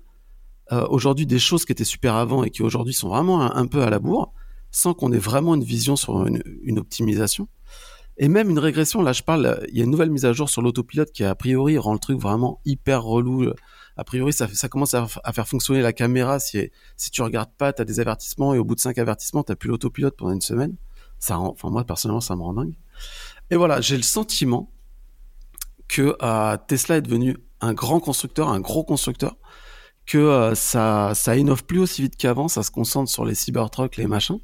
euh, 0.72 0.84
aujourd'hui 0.88 1.26
des 1.26 1.38
choses 1.38 1.64
qui 1.64 1.70
étaient 1.70 1.84
super 1.84 2.16
avant 2.16 2.42
et 2.42 2.50
qui 2.50 2.62
aujourd'hui 2.62 2.94
sont 2.94 3.08
vraiment 3.08 3.40
un, 3.40 3.66
peu 3.66 3.82
à 3.82 3.90
la 3.90 4.00
bourre, 4.00 4.32
sans 4.72 4.94
qu'on 4.94 5.12
ait 5.12 5.18
vraiment 5.18 5.54
une 5.54 5.62
vision 5.62 5.94
sur 5.94 6.26
une, 6.26 6.42
une, 6.62 6.80
optimisation. 6.80 7.46
Et 8.16 8.26
même 8.26 8.50
une 8.50 8.58
régression, 8.58 9.00
là 9.00 9.12
je 9.12 9.22
parle, 9.22 9.64
il 9.70 9.78
y 9.78 9.80
a 9.80 9.84
une 9.84 9.90
nouvelle 9.90 10.10
mise 10.10 10.24
à 10.24 10.32
jour 10.32 10.50
sur 10.50 10.60
l'autopilote 10.60 11.12
qui 11.12 11.22
a 11.22 11.34
priori 11.36 11.78
rend 11.78 11.92
le 11.92 12.00
truc 12.00 12.18
vraiment 12.18 12.60
hyper 12.64 13.04
relou. 13.04 13.52
A 13.96 14.04
priori, 14.04 14.32
ça, 14.32 14.48
ça 14.52 14.68
commence 14.68 14.94
à, 14.94 15.06
faire 15.06 15.46
fonctionner 15.46 15.82
la 15.82 15.92
caméra. 15.92 16.40
Si, 16.40 16.70
si 16.96 17.10
tu 17.10 17.22
regardes 17.22 17.52
pas, 17.56 17.72
tu 17.72 17.82
as 17.82 17.84
des 17.84 18.00
avertissements 18.00 18.54
et 18.54 18.58
au 18.58 18.64
bout 18.64 18.74
de 18.74 18.80
cinq 18.80 18.98
avertissements, 18.98 19.44
tu 19.44 19.54
plus 19.54 19.68
l'autopilote 19.68 20.16
pendant 20.16 20.32
une 20.32 20.40
semaine. 20.40 20.74
Ça 21.20 21.38
enfin 21.38 21.70
moi 21.70 21.84
personnellement, 21.84 22.20
ça 22.20 22.34
me 22.34 22.42
rend 22.42 22.54
dingue. 22.54 22.74
Et 23.50 23.56
voilà, 23.56 23.80
j'ai 23.80 23.96
le 23.96 24.02
sentiment 24.02 24.72
que 25.86 26.16
euh, 26.22 26.56
Tesla 26.66 26.96
est 26.96 27.02
devenu 27.02 27.36
un 27.60 27.74
grand 27.74 28.00
constructeur, 28.00 28.48
un 28.48 28.60
gros 28.60 28.84
constructeur, 28.84 29.36
que 30.06 30.18
euh, 30.18 30.54
ça, 30.54 31.12
ça 31.14 31.36
innove 31.36 31.64
plus 31.64 31.78
aussi 31.78 32.02
vite 32.02 32.16
qu'avant, 32.16 32.48
ça 32.48 32.62
se 32.62 32.70
concentre 32.70 33.10
sur 33.10 33.24
les 33.24 33.34
Cybertrucks, 33.34 33.96
les 33.96 34.06
machins, 34.06 34.38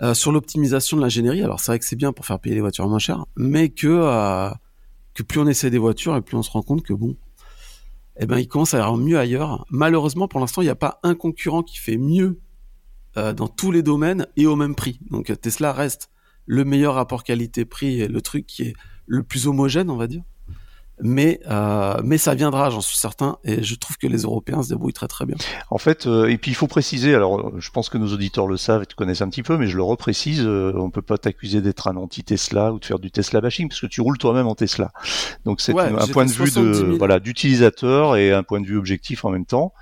euh, 0.00 0.14
sur 0.14 0.32
l'optimisation 0.32 0.96
de 0.96 1.02
l'ingénierie. 1.02 1.42
Alors 1.42 1.60
c'est 1.60 1.72
vrai 1.72 1.78
que 1.78 1.84
c'est 1.84 1.96
bien 1.96 2.12
pour 2.12 2.24
faire 2.24 2.40
payer 2.40 2.54
les 2.54 2.60
voitures 2.60 2.88
moins 2.88 2.98
chères, 2.98 3.26
mais 3.36 3.68
que 3.68 4.50
que 5.12 5.22
plus 5.22 5.38
on 5.38 5.46
essaie 5.46 5.70
des 5.70 5.78
voitures 5.78 6.16
et 6.16 6.22
plus 6.22 6.36
on 6.36 6.42
se 6.42 6.50
rend 6.50 6.62
compte 6.62 6.82
que 6.82 6.92
bon, 6.92 7.16
eh 8.18 8.26
ben 8.26 8.38
il 8.38 8.48
commence 8.48 8.74
à 8.74 8.78
avoir 8.78 8.96
mieux 8.96 9.18
ailleurs. 9.18 9.64
Malheureusement, 9.70 10.28
pour 10.28 10.40
l'instant, 10.40 10.62
il 10.62 10.66
n'y 10.66 10.70
a 10.70 10.76
pas 10.76 10.98
un 11.02 11.14
concurrent 11.14 11.62
qui 11.62 11.78
fait 11.78 11.96
mieux 11.96 12.40
euh, 13.16 13.32
dans 13.32 13.48
tous 13.48 13.70
les 13.70 13.82
domaines 13.82 14.26
et 14.36 14.46
au 14.46 14.56
même 14.56 14.74
prix. 14.74 15.00
Donc 15.10 15.32
Tesla 15.40 15.72
reste 15.72 16.10
le 16.46 16.64
meilleur 16.64 16.94
rapport 16.94 17.24
qualité-prix 17.24 18.00
et 18.00 18.08
le 18.08 18.20
truc 18.20 18.46
qui 18.46 18.62
est 18.62 18.74
le 19.06 19.22
plus 19.22 19.46
homogène, 19.46 19.90
on 19.90 19.96
va 19.96 20.06
dire. 20.06 20.22
Mais 21.00 21.40
euh, 21.50 21.94
mais 22.04 22.18
ça 22.18 22.34
viendra, 22.34 22.70
j'en 22.70 22.80
suis 22.80 22.96
certain, 22.96 23.36
et 23.44 23.62
je 23.62 23.74
trouve 23.74 23.96
que 23.98 24.06
les 24.06 24.22
Européens 24.22 24.62
se 24.62 24.68
débrouillent 24.68 24.92
très 24.92 25.08
très 25.08 25.26
bien. 25.26 25.36
En 25.70 25.78
fait, 25.78 26.06
euh, 26.06 26.26
et 26.30 26.38
puis 26.38 26.50
il 26.50 26.54
faut 26.54 26.66
préciser, 26.66 27.14
alors 27.14 27.52
je 27.58 27.70
pense 27.70 27.88
que 27.88 27.98
nos 27.98 28.12
auditeurs 28.12 28.46
le 28.46 28.56
savent 28.56 28.82
et 28.82 28.86
te 28.86 28.94
connaissent 28.94 29.22
un 29.22 29.28
petit 29.28 29.42
peu, 29.42 29.56
mais 29.56 29.66
je 29.66 29.76
le 29.76 29.82
reprécise, 29.82 30.42
euh, 30.44 30.72
on 30.76 30.90
peut 30.90 31.02
pas 31.02 31.18
t'accuser 31.18 31.60
d'être 31.60 31.88
un 31.88 31.96
anti-Tesla 31.96 32.72
ou 32.72 32.78
de 32.78 32.84
faire 32.84 32.98
du 32.98 33.10
Tesla 33.10 33.40
bashing 33.40 33.68
parce 33.68 33.80
que 33.80 33.86
tu 33.86 34.00
roules 34.00 34.18
toi-même 34.18 34.46
en 34.46 34.54
Tesla. 34.54 34.92
Donc 35.44 35.60
c'est 35.60 35.72
Ouais, 35.72 35.84
un 35.88 36.06
point 36.06 36.24
de 36.24 36.30
vue 36.30 36.46
70 36.48 36.60
de 36.80 36.84
000. 36.86 36.96
voilà 36.98 37.18
d'utilisateur 37.20 38.16
et 38.16 38.32
un 38.32 38.42
point 38.42 38.60
de 38.60 38.66
vue 38.66 38.78
objectif 38.78 39.24
en 39.24 39.30
même 39.30 39.46
temps, 39.46 39.72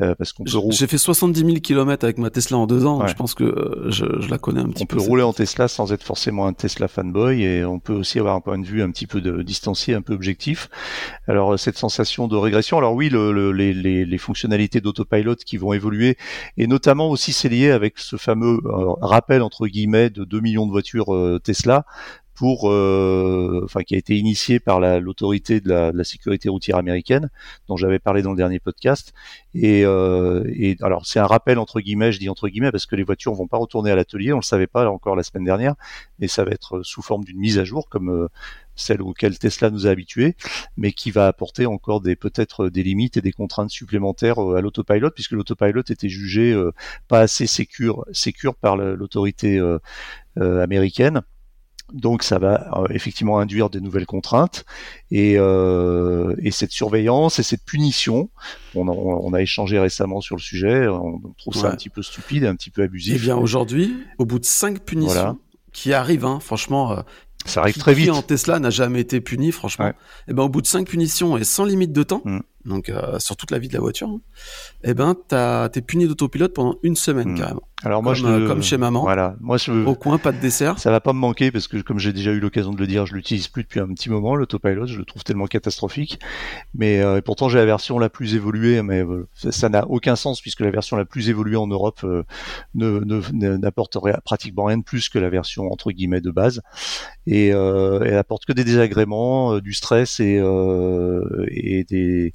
euh, 0.00 0.14
parce 0.16 0.32
qu'on 0.32 0.44
peut 0.44 0.56
rouler. 0.58 0.74
J'ai 0.76 0.86
fait 0.86 0.98
70 0.98 1.40
000 1.40 1.52
km 1.62 2.04
avec 2.04 2.18
ma 2.18 2.30
Tesla 2.30 2.56
en 2.58 2.66
deux 2.66 2.84
ans, 2.86 2.94
donc 2.94 3.02
Ouais. 3.04 3.08
je 3.08 3.14
pense 3.14 3.34
que 3.34 3.44
euh, 3.44 3.90
je, 3.90 4.04
je 4.20 4.28
la 4.28 4.38
connais 4.38 4.60
un 4.60 4.68
petit 4.68 4.82
On 4.82 4.86
peu. 4.86 4.96
peut 4.96 5.02
rouler 5.02 5.22
en 5.22 5.32
Tesla 5.32 5.68
sans 5.68 5.92
être 5.92 6.02
forcément 6.02 6.46
un 6.46 6.52
Tesla 6.52 6.88
fanboy 6.88 7.42
et 7.44 7.64
on 7.64 7.78
peut 7.78 7.92
aussi 7.92 8.18
avoir 8.18 8.34
un 8.34 8.40
point 8.40 8.58
de 8.58 8.66
vue 8.66 8.82
un 8.82 8.90
petit 8.90 9.06
peu 9.06 9.20
de, 9.20 9.42
distancié, 9.42 9.94
un 9.94 10.02
peu 10.02 10.12
objectif. 10.14 10.55
Alors 11.28 11.54
euh, 11.54 11.56
cette 11.56 11.78
sensation 11.78 12.28
de 12.28 12.36
régression, 12.36 12.78
alors 12.78 12.94
oui, 12.94 13.08
le, 13.08 13.32
le- 13.32 13.52
les, 13.52 13.72
les- 13.72 14.04
les 14.04 14.18
fonctionnalités 14.18 14.80
d'autopilot 14.80 15.36
qui 15.36 15.56
vont 15.56 15.72
évoluer 15.72 16.16
et 16.56 16.66
notamment 16.66 17.08
aussi 17.10 17.32
c'est 17.32 17.48
lié 17.48 17.70
avec 17.70 17.98
ce 17.98 18.16
fameux 18.16 18.58
euh, 18.64 18.92
rappel 19.00 19.42
entre 19.42 19.66
guillemets 19.66 20.10
de 20.10 20.24
2 20.24 20.40
millions 20.40 20.66
de 20.66 20.70
voitures 20.72 21.14
euh, 21.14 21.38
Tesla 21.42 21.84
pour, 22.36 22.70
euh, 22.70 23.62
enfin, 23.64 23.82
qui 23.82 23.94
a 23.94 23.98
été 23.98 24.14
initié 24.16 24.60
par 24.60 24.78
la- 24.78 25.00
l'autorité 25.00 25.60
de 25.60 25.70
la, 25.70 25.90
de 25.90 25.96
la 25.96 26.04
sécurité 26.04 26.50
routière 26.50 26.76
américaine, 26.76 27.30
dont 27.66 27.78
j'avais 27.78 27.98
parlé 27.98 28.20
dans 28.20 28.30
le 28.30 28.36
dernier 28.36 28.60
podcast. 28.60 29.14
Et, 29.54 29.86
euh, 29.86 30.44
et 30.54 30.76
alors, 30.82 31.06
c'est 31.06 31.18
un 31.18 31.26
rappel 31.26 31.58
entre 31.58 31.80
guillemets, 31.80 32.12
je 32.12 32.18
dis 32.18 32.28
entre 32.28 32.48
guillemets, 32.48 32.70
parce 32.70 32.84
que 32.84 32.94
les 32.94 33.04
voitures 33.04 33.32
vont 33.32 33.46
pas 33.46 33.56
retourner 33.56 33.90
à 33.90 33.96
l'atelier. 33.96 34.34
On 34.34 34.36
le 34.36 34.42
savait 34.42 34.66
pas 34.66 34.88
encore 34.90 35.16
la 35.16 35.22
semaine 35.22 35.44
dernière, 35.44 35.74
mais 36.18 36.28
ça 36.28 36.44
va 36.44 36.50
être 36.50 36.82
sous 36.82 37.00
forme 37.00 37.24
d'une 37.24 37.38
mise 37.38 37.58
à 37.58 37.64
jour, 37.64 37.88
comme 37.88 38.10
euh, 38.10 38.28
celle 38.74 39.00
auquel 39.00 39.38
Tesla 39.38 39.70
nous 39.70 39.86
a 39.86 39.90
habitués, 39.90 40.36
mais 40.76 40.92
qui 40.92 41.10
va 41.10 41.28
apporter 41.28 41.64
encore 41.64 42.02
des 42.02 42.16
peut-être 42.16 42.68
des 42.68 42.82
limites 42.82 43.16
et 43.16 43.22
des 43.22 43.32
contraintes 43.32 43.70
supplémentaires 43.70 44.38
euh, 44.44 44.56
à 44.56 44.60
l'autopilot, 44.60 45.10
puisque 45.10 45.32
l'autopilot 45.32 45.84
était 45.88 46.10
jugé 46.10 46.52
euh, 46.52 46.70
pas 47.08 47.20
assez 47.20 47.46
sécure, 47.46 48.04
sécure 48.12 48.54
par 48.54 48.76
l'autorité 48.76 49.58
américaine. 50.38 51.22
Donc 51.92 52.24
ça 52.24 52.38
va 52.40 52.68
euh, 52.80 52.86
effectivement 52.90 53.38
induire 53.38 53.70
des 53.70 53.80
nouvelles 53.80 54.06
contraintes 54.06 54.64
et, 55.12 55.36
euh, 55.38 56.34
et 56.42 56.50
cette 56.50 56.72
surveillance 56.72 57.38
et 57.38 57.42
cette 57.44 57.64
punition. 57.64 58.28
On 58.74 58.88
a, 58.88 58.90
on 58.92 59.32
a 59.32 59.40
échangé 59.40 59.78
récemment 59.78 60.20
sur 60.20 60.34
le 60.36 60.40
sujet. 60.42 60.88
On 60.88 61.20
trouve 61.38 61.54
ça 61.54 61.68
un 61.70 61.76
petit 61.76 61.88
peu 61.90 62.02
stupide, 62.02 62.42
et 62.42 62.46
un 62.48 62.56
petit 62.56 62.70
peu 62.70 62.82
Eh 62.82 62.86
abusif. 62.86 63.22
bien 63.22 63.36
aujourd'hui, 63.36 63.96
au 64.18 64.24
bout 64.24 64.38
de 64.40 64.44
cinq 64.44 64.80
punitions 64.80 65.12
Voilà. 65.14 65.36
qui 65.72 65.92
arrivent, 65.92 66.24
hein, 66.24 66.40
franchement, 66.40 66.90
euh, 66.92 67.02
ça 67.44 67.60
arrive 67.60 67.74
qui- 67.74 67.80
très 67.80 67.94
qui 67.94 68.00
vite. 68.00 68.10
en 68.10 68.22
Tesla 68.22 68.58
n'a 68.58 68.70
jamais 68.70 69.00
été 69.00 69.20
puni, 69.20 69.52
franchement. 69.52 69.84
Ouais. 69.86 69.94
Et 70.26 70.32
ben 70.34 70.42
au 70.42 70.48
bout 70.48 70.62
de 70.62 70.66
cinq 70.66 70.88
punitions 70.88 71.36
et 71.36 71.44
sans 71.44 71.64
limite 71.64 71.92
de 71.92 72.02
temps, 72.02 72.22
Mm. 72.24 72.40
donc 72.64 72.88
euh, 72.88 73.20
sur 73.20 73.36
toute 73.36 73.52
la 73.52 73.58
vie 73.60 73.68
de 73.68 73.74
la 73.74 73.80
voiture, 73.80 74.08
hein, 74.08 74.20
eh 74.82 74.92
ben 74.94 75.14
t'es 75.72 75.80
puni 75.82 76.08
d'autopilote 76.08 76.52
pendant 76.52 76.74
une 76.82 76.96
semaine 76.96 77.32
Mm. 77.34 77.38
carrément. 77.38 77.62
Alors 77.84 78.02
moi 78.02 78.14
comme, 78.14 78.22
je 78.22 78.26
euh, 78.26 78.38
le- 78.40 78.46
comme 78.48 78.62
chez 78.62 78.78
maman. 78.78 79.02
Voilà, 79.02 79.36
moi 79.38 79.58
je 79.58 79.70
Au 79.84 79.94
coin, 79.94 80.16
pas 80.16 80.32
de 80.32 80.40
dessert. 80.40 80.78
Ça 80.78 80.90
va 80.90 81.00
pas 81.00 81.12
me 81.12 81.18
manquer 81.18 81.50
parce 81.50 81.68
que 81.68 81.76
comme 81.76 81.98
j'ai 81.98 82.14
déjà 82.14 82.32
eu 82.32 82.40
l'occasion 82.40 82.72
de 82.72 82.78
le 82.78 82.86
dire, 82.86 83.04
je 83.04 83.14
l'utilise 83.14 83.48
plus 83.48 83.64
depuis 83.64 83.80
un 83.80 83.88
petit 83.88 84.08
moment 84.08 84.34
l'autopilot, 84.34 84.86
je 84.86 84.98
le 84.98 85.04
trouve 85.04 85.22
tellement 85.24 85.46
catastrophique. 85.46 86.18
Mais 86.74 87.00
euh, 87.02 87.18
et 87.18 87.22
pourtant 87.22 87.50
j'ai 87.50 87.58
la 87.58 87.66
version 87.66 87.98
la 87.98 88.08
plus 88.08 88.34
évoluée, 88.34 88.80
mais 88.82 89.04
euh, 89.04 89.28
ça- 89.34 89.68
n'a 89.68 89.86
aucun 89.88 90.16
sens 90.16 90.40
puisque 90.40 90.60
la 90.60 90.70
version 90.70 90.96
la 90.96 91.04
plus 91.04 91.28
évoluée 91.28 91.56
en 91.56 91.66
Europe 91.66 92.00
euh, 92.04 92.22
ne 92.74 93.00
ne- 93.00 93.20
ne- 93.34 93.56
n'apporte 93.58 93.98
rien- 94.02 94.18
pratiquement 94.24 94.64
rien 94.64 94.78
de 94.78 94.82
plus 94.84 95.10
que 95.10 95.18
la 95.18 95.28
version 95.28 95.70
entre 95.70 95.90
guillemets 95.92 96.22
de 96.22 96.30
base 96.30 96.62
et 97.26 97.52
euh, 97.52 98.00
elle 98.06 98.16
apporte 98.16 98.46
que 98.46 98.52
des 98.54 98.64
désagréments, 98.64 99.58
du 99.58 99.74
stress 99.74 100.18
et 100.20 100.38
euh, 100.38 101.44
et 101.50 101.84
des 101.84 102.32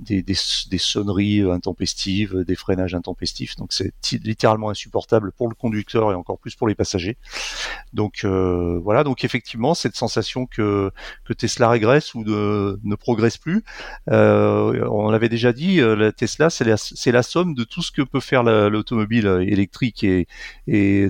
des, 0.00 0.22
des 0.22 0.78
sonneries 0.78 1.42
intempestives, 1.42 2.44
des 2.44 2.54
freinages 2.54 2.94
intempestifs. 2.94 3.56
Donc 3.56 3.72
c'est 3.72 3.92
littéralement 4.24 4.70
insupportable 4.70 5.32
pour 5.32 5.48
le 5.48 5.54
conducteur 5.54 6.12
et 6.12 6.14
encore 6.14 6.38
plus 6.38 6.54
pour 6.54 6.68
les 6.68 6.74
passagers. 6.74 7.16
Donc 7.92 8.20
euh, 8.24 8.78
voilà, 8.82 9.04
donc 9.04 9.24
effectivement 9.24 9.74
cette 9.74 9.96
sensation 9.96 10.46
que 10.46 10.92
Tesla 11.36 11.68
régresse 11.68 12.14
ou 12.14 12.24
ne 12.24 12.94
progresse 12.96 13.38
plus, 13.38 13.64
euh, 14.10 14.86
on 14.90 15.10
l'avait 15.10 15.28
déjà 15.28 15.52
dit, 15.52 15.80
euh, 15.80 15.94
la 15.94 16.12
Tesla 16.12 16.50
c'est 16.50 16.64
la, 16.64 17.22
somme 17.22 17.54
de 17.54 17.64
tout 17.64 17.82
ce 17.82 17.92
que 17.92 18.02
peut 18.02 18.20
faire 18.20 18.42
la- 18.42 18.68
l'automobile 18.68 19.26
électrique 19.46 20.04
et, 20.04 20.26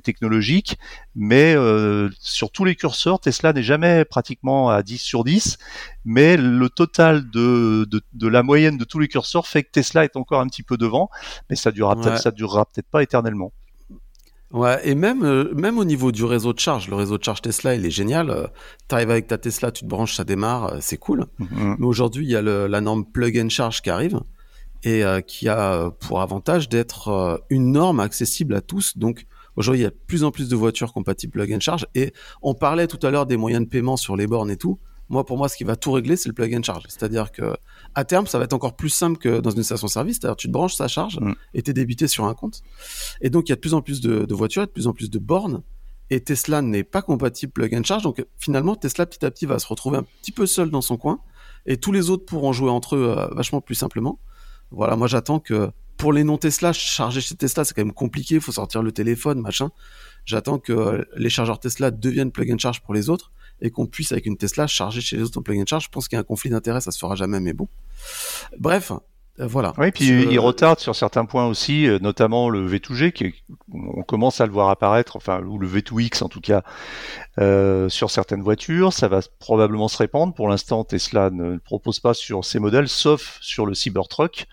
technologique, 0.02 0.78
mais 1.14 1.54
euh, 1.54 2.08
sur 2.20 2.50
tous 2.50 2.64
les 2.64 2.74
curseurs, 2.74 3.20
Tesla 3.20 3.52
n'est 3.52 3.62
jamais 3.62 4.04
pratiquement 4.04 4.70
à 4.70 4.82
10 4.82 4.98
sur 4.98 5.24
10, 5.24 5.58
mais 6.04 6.36
le 6.36 6.68
total 6.68 7.28
de 7.30 7.86
la 8.22 8.42
moyenne 8.42 8.77
de 8.78 8.84
tous 8.84 8.98
les 8.98 9.08
curseurs 9.08 9.46
fait 9.46 9.62
que 9.64 9.70
Tesla 9.70 10.04
est 10.04 10.16
encore 10.16 10.40
un 10.40 10.46
petit 10.46 10.62
peu 10.62 10.76
devant, 10.76 11.10
mais 11.50 11.56
ça 11.56 11.70
durera 11.72 11.94
peut-être 11.96 12.18
ça 12.22 12.30
durera 12.30 12.64
peut-être 12.64 12.88
pas 12.88 13.02
éternellement. 13.02 13.52
Ouais, 14.50 14.80
et 14.88 14.94
même 14.94 15.24
euh, 15.24 15.52
même 15.54 15.76
au 15.78 15.84
niveau 15.84 16.10
du 16.10 16.24
réseau 16.24 16.54
de 16.54 16.58
charge, 16.58 16.88
le 16.88 16.96
réseau 16.96 17.18
de 17.18 17.22
charge 17.24 17.42
Tesla, 17.42 17.74
il 17.74 17.84
est 17.84 17.90
génial. 17.90 18.30
Euh, 18.30 18.46
T'arrives 18.88 19.10
avec 19.10 19.26
ta 19.26 19.36
Tesla, 19.36 19.70
tu 19.70 19.84
te 19.84 19.88
branches, 19.88 20.14
ça 20.14 20.24
démarre, 20.24 20.72
euh, 20.72 20.78
c'est 20.80 20.96
cool. 20.96 21.26
Mhm. 21.38 21.76
Mais 21.78 21.86
aujourd'hui, 21.86 22.24
il 22.24 22.30
y 22.30 22.36
a 22.36 22.40
le- 22.40 22.66
la 22.66 22.80
norme 22.80 23.04
plug 23.04 23.38
and 23.38 23.50
charge 23.50 23.82
qui 23.82 23.90
arrive 23.90 24.18
et 24.84 25.04
euh, 25.04 25.20
qui 25.20 25.50
a 25.50 25.90
pour 26.00 26.22
avantage 26.22 26.70
d'être 26.70 27.42
une 27.50 27.72
norme 27.72 28.00
accessible 28.00 28.54
à 28.54 28.62
tous. 28.62 28.96
Donc 28.96 29.26
aujourd'hui, 29.56 29.80
il 29.82 29.84
y 29.84 29.86
a 29.86 29.90
de 29.90 29.98
plus 30.06 30.24
en 30.24 30.30
plus 30.30 30.48
de 30.48 30.56
voitures 30.56 30.94
compatibles 30.94 31.32
plug 31.32 31.52
and 31.52 31.60
charge. 31.60 31.86
Et 31.94 32.14
on 32.40 32.54
parlait 32.54 32.86
tout 32.86 33.06
à 33.06 33.10
l'heure 33.10 33.26
des 33.26 33.36
moyens 33.36 33.62
de 33.64 33.68
paiement 33.68 33.98
sur 33.98 34.16
les 34.16 34.26
bornes 34.26 34.50
et 34.50 34.56
tout. 34.56 34.78
Moi, 35.10 35.26
pour 35.26 35.36
moi, 35.36 35.48
ce 35.50 35.56
qui 35.58 35.64
va 35.64 35.76
tout 35.76 35.92
régler, 35.92 36.16
c'est 36.16 36.28
le 36.30 36.34
plug 36.34 36.54
and 36.54 36.62
charge. 36.62 36.84
C'est-à-dire 36.88 37.32
que 37.32 37.54
à 37.98 38.04
terme, 38.04 38.28
ça 38.28 38.38
va 38.38 38.44
être 38.44 38.52
encore 38.52 38.76
plus 38.76 38.90
simple 38.90 39.18
que 39.18 39.40
dans 39.40 39.50
une 39.50 39.64
station-service. 39.64 40.18
C'est-à-dire, 40.20 40.36
tu 40.36 40.46
te 40.46 40.52
branches, 40.52 40.74
ça 40.74 40.86
charge 40.86 41.18
Mm. 41.20 41.34
et 41.54 41.62
t'es 41.62 41.72
débité 41.72 42.06
sur 42.06 42.26
un 42.26 42.34
compte. 42.34 42.62
Et 43.20 43.28
donc, 43.28 43.48
il 43.48 43.50
y 43.50 43.52
a 43.52 43.56
de 43.56 43.60
plus 43.60 43.74
en 43.74 43.82
plus 43.82 44.00
de, 44.00 44.24
de 44.24 44.34
voitures, 44.34 44.62
de 44.62 44.70
plus 44.70 44.86
en 44.86 44.92
plus 44.92 45.10
de 45.10 45.18
bornes. 45.18 45.62
Et 46.10 46.20
Tesla 46.20 46.62
n'est 46.62 46.84
pas 46.84 47.02
compatible 47.02 47.52
plug 47.52 47.74
and 47.74 47.82
charge. 47.82 48.04
Donc, 48.04 48.24
finalement, 48.38 48.76
Tesla, 48.76 49.04
petit 49.04 49.24
à 49.24 49.30
petit, 49.32 49.46
va 49.46 49.58
se 49.58 49.66
retrouver 49.66 49.98
un 49.98 50.04
petit 50.04 50.30
peu 50.30 50.46
seul 50.46 50.70
dans 50.70 50.80
son 50.80 50.96
coin. 50.96 51.18
Et 51.66 51.76
tous 51.76 51.90
les 51.90 52.08
autres 52.08 52.24
pourront 52.24 52.52
jouer 52.52 52.70
entre 52.70 52.94
eux 52.94 53.14
euh, 53.18 53.26
vachement 53.34 53.60
plus 53.60 53.74
simplement. 53.74 54.20
Voilà, 54.70 54.94
moi, 54.94 55.08
j'attends 55.08 55.40
que 55.40 55.70
pour 55.96 56.12
les 56.12 56.22
non 56.22 56.38
Tesla, 56.38 56.72
charger 56.72 57.20
chez 57.20 57.34
Tesla, 57.34 57.64
c'est 57.64 57.74
quand 57.74 57.84
même 57.84 57.92
compliqué. 57.92 58.36
Il 58.36 58.40
faut 58.40 58.52
sortir 58.52 58.82
le 58.82 58.92
téléphone, 58.92 59.40
machin. 59.40 59.70
J'attends 60.24 60.60
que 60.60 61.04
les 61.16 61.30
chargeurs 61.30 61.58
Tesla 61.58 61.90
deviennent 61.90 62.30
plug 62.30 62.52
and 62.52 62.58
charge 62.58 62.80
pour 62.80 62.94
les 62.94 63.10
autres 63.10 63.32
et 63.60 63.70
qu'on 63.70 63.86
puisse, 63.86 64.12
avec 64.12 64.26
une 64.26 64.36
Tesla, 64.36 64.66
charger 64.66 65.00
chez 65.00 65.16
les 65.16 65.22
autres 65.24 65.38
en 65.40 65.52
and 65.60 65.64
charge. 65.66 65.84
Je 65.84 65.88
pense 65.90 66.08
qu'il 66.08 66.16
y 66.16 66.18
a 66.18 66.20
un 66.20 66.24
conflit 66.24 66.50
d'intérêt, 66.50 66.80
ça 66.80 66.90
se 66.90 66.98
fera 66.98 67.14
jamais, 67.16 67.40
mais 67.40 67.52
bon. 67.52 67.68
Bref, 68.58 68.92
euh, 69.40 69.46
voilà. 69.46 69.72
Oui, 69.78 69.90
puis 69.92 70.04
Sur- 70.06 70.32
il 70.32 70.38
retarde 70.38 70.78
sur 70.80 70.94
certains 70.96 71.24
points 71.24 71.46
aussi, 71.46 71.86
euh, 71.86 71.98
notamment 72.00 72.48
le 72.50 72.66
V2G, 72.66 73.12
qui 73.12 73.24
est- 73.24 73.34
on 73.72 74.02
commence 74.02 74.40
à 74.40 74.46
le 74.46 74.52
voir 74.52 74.68
apparaître, 74.68 75.16
enfin, 75.16 75.40
ou 75.42 75.58
le 75.58 75.66
V2X 75.68 76.22
en 76.22 76.28
tout 76.28 76.40
cas, 76.40 76.62
euh, 77.38 77.88
sur 77.88 78.10
certaines 78.10 78.42
voitures. 78.42 78.92
Ça 78.92 79.08
va 79.08 79.20
probablement 79.38 79.88
se 79.88 79.96
répandre. 79.98 80.34
Pour 80.34 80.48
l'instant, 80.48 80.84
Tesla 80.84 81.30
ne 81.30 81.52
le 81.52 81.58
propose 81.60 82.00
pas 82.00 82.14
sur 82.14 82.44
ces 82.44 82.58
modèles, 82.58 82.88
sauf 82.88 83.38
sur 83.40 83.66
le 83.66 83.74
Cybertruck. 83.74 84.46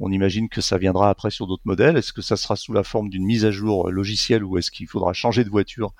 On 0.00 0.12
imagine 0.12 0.48
que 0.48 0.60
ça 0.60 0.78
viendra 0.78 1.10
après 1.10 1.30
sur 1.30 1.46
d'autres 1.46 1.62
modèles. 1.64 1.96
Est-ce 1.96 2.12
que 2.12 2.22
ça 2.22 2.36
sera 2.36 2.56
sous 2.56 2.72
la 2.72 2.82
forme 2.82 3.08
d'une 3.08 3.24
mise 3.24 3.44
à 3.44 3.50
jour 3.50 3.90
logicielle 3.90 4.44
ou 4.44 4.58
est-ce 4.58 4.70
qu'il 4.70 4.86
faudra 4.86 5.12
changer 5.12 5.44
de 5.44 5.50
voiture 5.50 5.92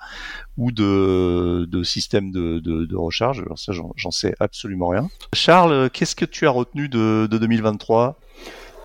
ou 0.57 0.71
de, 0.71 1.67
système 1.83 2.31
de, 2.31 2.95
recharge? 2.95 3.43
Ça, 3.55 3.73
j'en 3.73 4.11
sais 4.11 4.35
absolument 4.39 4.87
rien. 4.87 5.09
Charles, 5.33 5.89
qu'est-ce 5.89 6.15
que 6.15 6.25
tu 6.25 6.47
as 6.47 6.51
retenu 6.51 6.87
de, 6.89 7.27
de 7.29 7.37
2023 7.37 8.19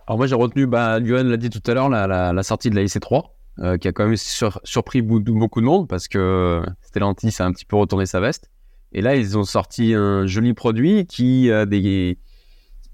Alors 0.07 0.19
moi 0.19 0.27
j'ai 0.27 0.35
retenu, 0.35 0.67
bah, 0.67 0.99
l'a 0.99 1.37
dit 1.37 1.51
tout 1.51 1.63
à 1.71 1.75
l'heure, 1.75 1.89
la, 1.89 2.43
sortie 2.43 2.71
de 2.71 2.75
la 2.75 2.83
IC3, 2.83 3.25
euh, 3.61 3.79
qui 3.79 3.89
a 3.89 3.93
quand 3.93 4.07
même 4.07 4.17
sur- 4.17 4.61
surpris 4.65 5.01
beaucoup 5.03 5.61
de 5.61 5.67
monde 5.67 5.89
parce 5.89 6.09
que 6.09 6.63
Stellantis 6.83 7.37
a 7.39 7.45
un 7.45 7.53
petit 7.53 7.65
peu 7.65 7.77
retourné 7.77 8.07
sa 8.07 8.21
veste. 8.21 8.51
Et 8.97 9.01
là 9.01 9.17
ils 9.17 9.37
ont 9.37 9.45
sorti 9.45 9.93
un 9.95 10.27
joli 10.27 10.55
produit 10.55 11.07
qui 11.07 11.51
a 11.51 11.67
des 11.67 12.19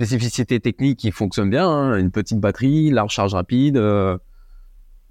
spécificités 0.01 0.61
techniques 0.61 0.99
qui 0.99 1.11
fonctionnent 1.11 1.51
bien, 1.51 1.69
hein, 1.69 1.99
une 1.99 2.11
petite 2.11 2.41
batterie, 2.41 2.91
la 2.91 3.03
recharge 3.03 3.35
rapide. 3.35 3.77
euh, 3.77 4.17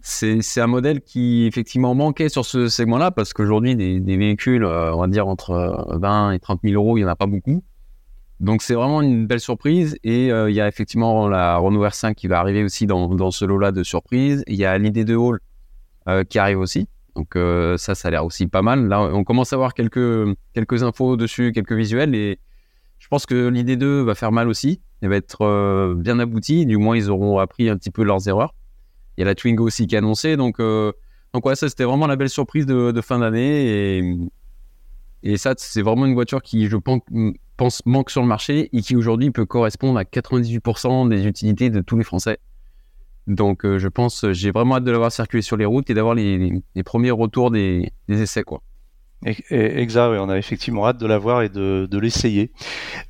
c'est 0.02 0.62
un 0.62 0.68
modèle 0.68 1.02
qui 1.02 1.46
effectivement 1.46 1.94
manquait 1.94 2.30
sur 2.30 2.46
ce 2.46 2.70
segment-là 2.70 3.12
parce 3.12 3.34
qu'aujourd'hui 3.34 3.76
des, 3.76 4.18
véhicules, 4.18 4.64
euh, 4.64 4.94
on 4.96 5.02
va 5.02 5.08
dire 5.08 5.28
entre 5.28 5.52
euh, 5.52 5.98
20 5.98 6.32
et 6.32 6.40
30 6.40 6.62
000 6.64 6.82
euros, 6.82 6.98
il 6.98 7.02
n'y 7.02 7.06
en 7.06 7.10
a 7.10 7.16
pas 7.16 7.28
beaucoup. 7.28 7.64
Donc 8.40 8.62
c'est 8.62 8.74
vraiment 8.74 9.02
une 9.02 9.28
belle 9.28 9.42
surprise 9.42 9.98
et 10.04 10.32
euh, 10.32 10.50
il 10.50 10.56
y 10.56 10.62
a 10.62 10.68
effectivement 10.68 11.28
la 11.28 11.58
Renault 11.58 11.86
R5 11.86 12.16
qui 12.16 12.28
va 12.28 12.40
arriver 12.40 12.64
aussi 12.64 12.88
dans, 12.88 13.32
ce 13.32 13.46
lot-là 13.46 13.72
de 13.72 13.84
surprises. 13.84 14.44
Il 14.48 14.56
y 14.56 14.66
a 14.66 14.78
l'idée 14.78 15.14
Hall 15.14 15.40
euh, 16.08 16.24
qui 16.24 16.40
arrive 16.40 16.60
aussi. 16.60 16.88
Donc 17.16 17.36
euh, 17.36 17.76
ça, 17.78 17.96
ça 17.96 18.08
a 18.08 18.12
l'air 18.12 18.26
aussi 18.26 18.48
pas 18.48 18.62
mal. 18.62 18.88
Là, 18.88 19.02
on 19.02 19.26
commence 19.26 19.52
à 19.52 19.58
avoir 19.58 19.74
quelques, 19.74 20.36
quelques 20.54 20.84
infos 20.84 21.18
dessus, 21.18 21.52
quelques 21.52 21.74
visuels 21.74 22.16
et 22.16 22.40
je 23.00 23.08
pense 23.08 23.26
que 23.26 23.48
l'idée 23.48 23.78
2 23.78 24.02
va 24.02 24.14
faire 24.14 24.32
mal 24.32 24.48
aussi. 24.50 24.82
Elle 25.02 25.10
va 25.10 25.16
être 25.16 25.42
euh, 25.42 25.96
bien 25.96 26.20
aboutie. 26.20 26.66
Du 26.66 26.78
moins, 26.78 26.98
ils 26.98 27.10
auront 27.10 27.40
appris 27.40 27.70
un 27.70 27.78
petit 27.78 27.92
peu 27.92 28.04
leurs 28.04 28.28
erreurs. 28.28 28.54
Il 29.18 29.22
y 29.22 29.24
a 29.24 29.26
la 29.26 29.36
Twingo 29.36 29.66
aussi 29.66 29.88
qui 29.88 29.96
est 29.96 29.98
annoncée. 29.98 30.36
Donc, 30.38 30.60
euh, 30.60 30.92
donc 31.34 31.46
ouais, 31.46 31.56
ça, 31.56 31.70
c'était 31.70 31.86
vraiment 31.86 32.08
la 32.08 32.18
belle 32.18 32.30
surprise 32.30 32.66
de, 32.66 33.02
fin 33.02 33.20
d'année. 33.20 34.30
Et, 35.24 35.38
ça, 35.38 35.54
c'est 35.58 35.82
vraiment 35.82 36.06
une 36.06 36.14
voiture 36.14 36.42
qui, 36.42 36.68
je 36.68 36.78
pense, 36.78 37.86
manque 37.86 38.10
sur 38.10 38.22
le 38.22 38.28
marché 38.28 38.70
et 38.74 38.82
qui 38.82 38.96
aujourd'hui 38.96 39.32
peut 39.32 39.46
correspondre 39.46 39.98
à 39.98 40.04
98% 40.04 41.10
des 41.10 41.26
utilités 41.26 41.70
de 41.70 41.82
tous 41.82 41.98
les 41.98 42.04
Français. 42.04 42.38
Donc, 43.28 43.62
je 43.64 43.88
pense, 43.88 44.26
j'ai 44.32 44.52
vraiment 44.52 44.78
hâte 44.78 44.86
de 44.86 44.92
l'avoir 44.92 45.12
circulé 45.12 45.42
sur 45.42 45.58
les 45.58 45.66
routes 45.66 45.90
et 45.90 45.94
d'avoir 45.94 46.16
les, 46.16 46.64
premiers 46.86 47.12
retours 47.12 47.52
des, 47.52 47.92
des 48.08 48.22
essais, 48.22 48.44
quoi. 48.44 48.62
Exact, 49.26 50.12
oui, 50.12 50.18
on 50.18 50.30
a 50.30 50.38
effectivement 50.38 50.88
hâte 50.88 50.98
de 50.98 51.06
l'avoir 51.06 51.42
et 51.42 51.50
de, 51.50 51.90
de 51.92 52.00
l'essayer. 52.00 52.54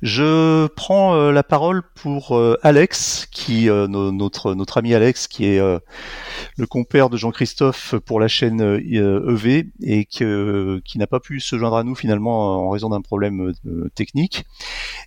Je 0.02 0.66
prends 0.66 1.14
euh, 1.14 1.30
la 1.30 1.44
parole 1.44 1.82
pour 1.94 2.36
euh, 2.36 2.58
Alex, 2.62 3.28
qui 3.30 3.70
euh, 3.70 3.86
notre 3.86 4.54
notre 4.54 4.78
ami 4.78 4.92
Alex, 4.92 5.28
qui 5.28 5.44
est 5.44 5.60
le 5.60 6.66
compère 6.66 7.10
de 7.10 7.16
Jean-Christophe 7.16 7.94
pour 8.04 8.18
la 8.18 8.26
chaîne 8.26 8.60
EV 8.60 9.60
e 9.60 9.64
et 9.82 10.04
que, 10.04 10.80
qui 10.84 10.98
n'a 10.98 11.06
pas 11.06 11.20
pu 11.20 11.38
se 11.38 11.56
joindre 11.56 11.76
à 11.76 11.84
nous 11.84 11.94
finalement 11.94 12.66
en 12.66 12.70
raison 12.70 12.88
d'un 12.88 13.02
problème 13.02 13.52
technique. 13.94 14.44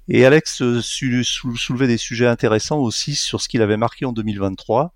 Et 0.07 0.25
Alex 0.25 0.63
soulevait 0.81 1.87
des 1.87 1.97
sujets 1.97 2.27
intéressants 2.27 2.79
aussi 2.79 3.15
sur 3.15 3.41
ce 3.41 3.49
qu'il 3.49 3.61
avait 3.61 3.77
marqué 3.77 4.05
en 4.05 4.13
2023, 4.13 4.93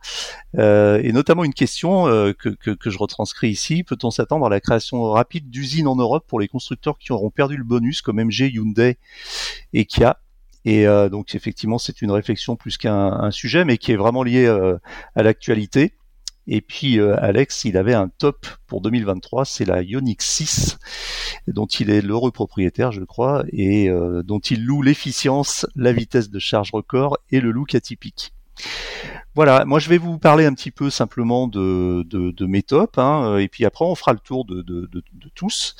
et 0.58 1.12
notamment 1.12 1.44
une 1.44 1.54
question 1.54 2.06
que, 2.06 2.50
que, 2.50 2.72
que 2.72 2.90
je 2.90 2.98
retranscris 2.98 3.50
ici 3.50 3.84
peut-on 3.84 4.12
s'attendre 4.12 4.46
à 4.46 4.50
la 4.50 4.62
création 4.62 5.12
rapide 5.12 5.50
d'usines 5.50 5.88
en 5.88 5.97
Europe 5.98 6.26
pour 6.28 6.40
les 6.40 6.48
constructeurs 6.48 6.98
qui 6.98 7.12
auront 7.12 7.30
perdu 7.30 7.58
le 7.58 7.64
bonus 7.64 8.02
comme 8.02 8.22
MG, 8.22 8.52
Hyundai 8.54 8.98
et 9.74 9.86
Kia. 9.86 10.20
Et 10.66 10.86
euh, 10.86 11.08
donc 11.08 11.34
effectivement, 11.34 11.78
c'est 11.78 12.02
une 12.02 12.12
réflexion 12.12 12.56
plus 12.56 12.78
qu'un 12.78 13.32
sujet, 13.32 13.64
mais 13.64 13.78
qui 13.78 13.94
est 13.94 13.96
vraiment 13.96 14.24
lié 14.24 14.46
euh, 14.46 14.78
à 15.16 15.24
l'actualité. 15.24 15.94
Et 16.46 16.62
puis 16.62 17.00
euh, 17.00 17.16
Alex, 17.22 17.66
il 17.66 17.78
avait 17.78 17.94
un 17.94 18.10
top 18.10 18.48
pour 18.68 18.82
2023, 18.82 19.46
c'est 19.46 19.66
la 19.66 19.82
Ioniq 19.82 20.22
6, 20.22 20.78
dont 21.48 21.68
il 21.68 21.90
est 21.90 22.02
l'heureux 22.02 22.32
propriétaire, 22.32 22.92
je 22.92 23.04
crois, 23.04 23.44
et 23.52 23.90
dont 24.24 24.40
il 24.40 24.66
loue 24.66 24.82
l'efficience, 24.82 25.66
la 25.76 25.94
vitesse 25.94 26.30
de 26.30 26.40
charge 26.40 26.72
record 26.72 27.18
et 27.32 27.42
le 27.42 27.52
look 27.52 27.76
atypique. 27.76 28.34
Voilà, 29.38 29.66
moi 29.66 29.78
je 29.78 29.88
vais 29.88 30.00
vous 30.00 30.18
parler 30.18 30.46
un 30.46 30.54
petit 30.56 30.72
peu 30.72 30.90
simplement 30.90 31.48
de, 31.48 32.02
de, 32.02 32.46
mes 32.48 32.64
tops, 32.64 32.98
hein, 32.98 33.34
euh, 33.34 33.38
et 33.38 33.48
puis 33.48 33.66
après 33.66 33.86
on 33.86 33.94
fera 33.94 34.14
le 34.14 34.18
tour 34.18 34.46
de, 34.46 34.64
de, 34.64 34.90
tous. 35.36 35.76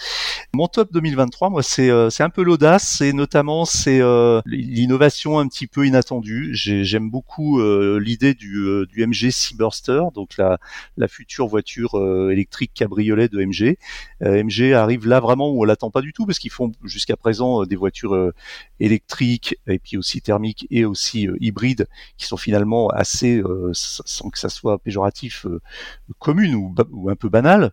Mon 0.54 0.68
top 0.68 0.94
2023, 0.94 1.50
moi 1.50 1.64
c'est 1.64 1.90
euh, 1.90 2.12
c'est 2.12 2.22
un 2.22 2.30
peu 2.30 2.44
l'audace, 2.44 3.02
et 3.02 3.14
notamment 3.14 3.66
c'est 3.66 4.00
euh, 4.00 4.42
l'innovation 4.46 5.40
un 5.40 5.48
petit 5.48 5.66
peu 5.66 5.88
inattendue. 5.88 6.52
J'aime 6.54 7.10
beaucoup 7.10 7.60
l'idée 7.98 8.36
du, 8.36 8.86
du 8.94 9.08
MG 9.08 9.32
Cyberster, 9.32 10.04
donc 10.14 10.38
la, 10.38 10.60
la 10.96 11.08
future 11.08 11.48
voiture 11.48 11.96
électrique 12.32 12.74
cabriolet 12.76 13.28
de 13.28 13.44
MG. 13.44 13.80
MG 14.22 14.74
arrive 14.74 15.08
là 15.08 15.20
vraiment 15.20 15.50
où 15.50 15.62
on 15.62 15.64
l'attend 15.64 15.90
pas 15.90 16.02
du 16.02 16.14
tout, 16.14 16.28
parce 16.28 16.38
qu'ils 16.38 16.52
font 16.52 16.72
jusqu'à 16.84 17.18
présent 17.18 17.64
des 17.64 17.76
voitures 17.76 18.32
électriques 18.80 19.58
et 19.66 19.80
puis 19.80 19.98
aussi 19.98 20.22
thermiques 20.22 20.68
et 20.70 20.86
aussi 20.86 21.28
hybrides 21.40 21.88
qui 22.18 22.28
sont 22.28 22.38
finalement 22.38 22.90
assez 22.90 23.42
sans 23.74 24.30
que 24.30 24.40
ça 24.40 24.50
soit 24.50 24.80
péjoratif, 24.80 25.46
euh, 25.46 25.62
commune 26.20 26.56
ou, 26.56 26.76
ou 26.92 27.10
un 27.10 27.16
peu 27.16 27.30
banal. 27.30 27.72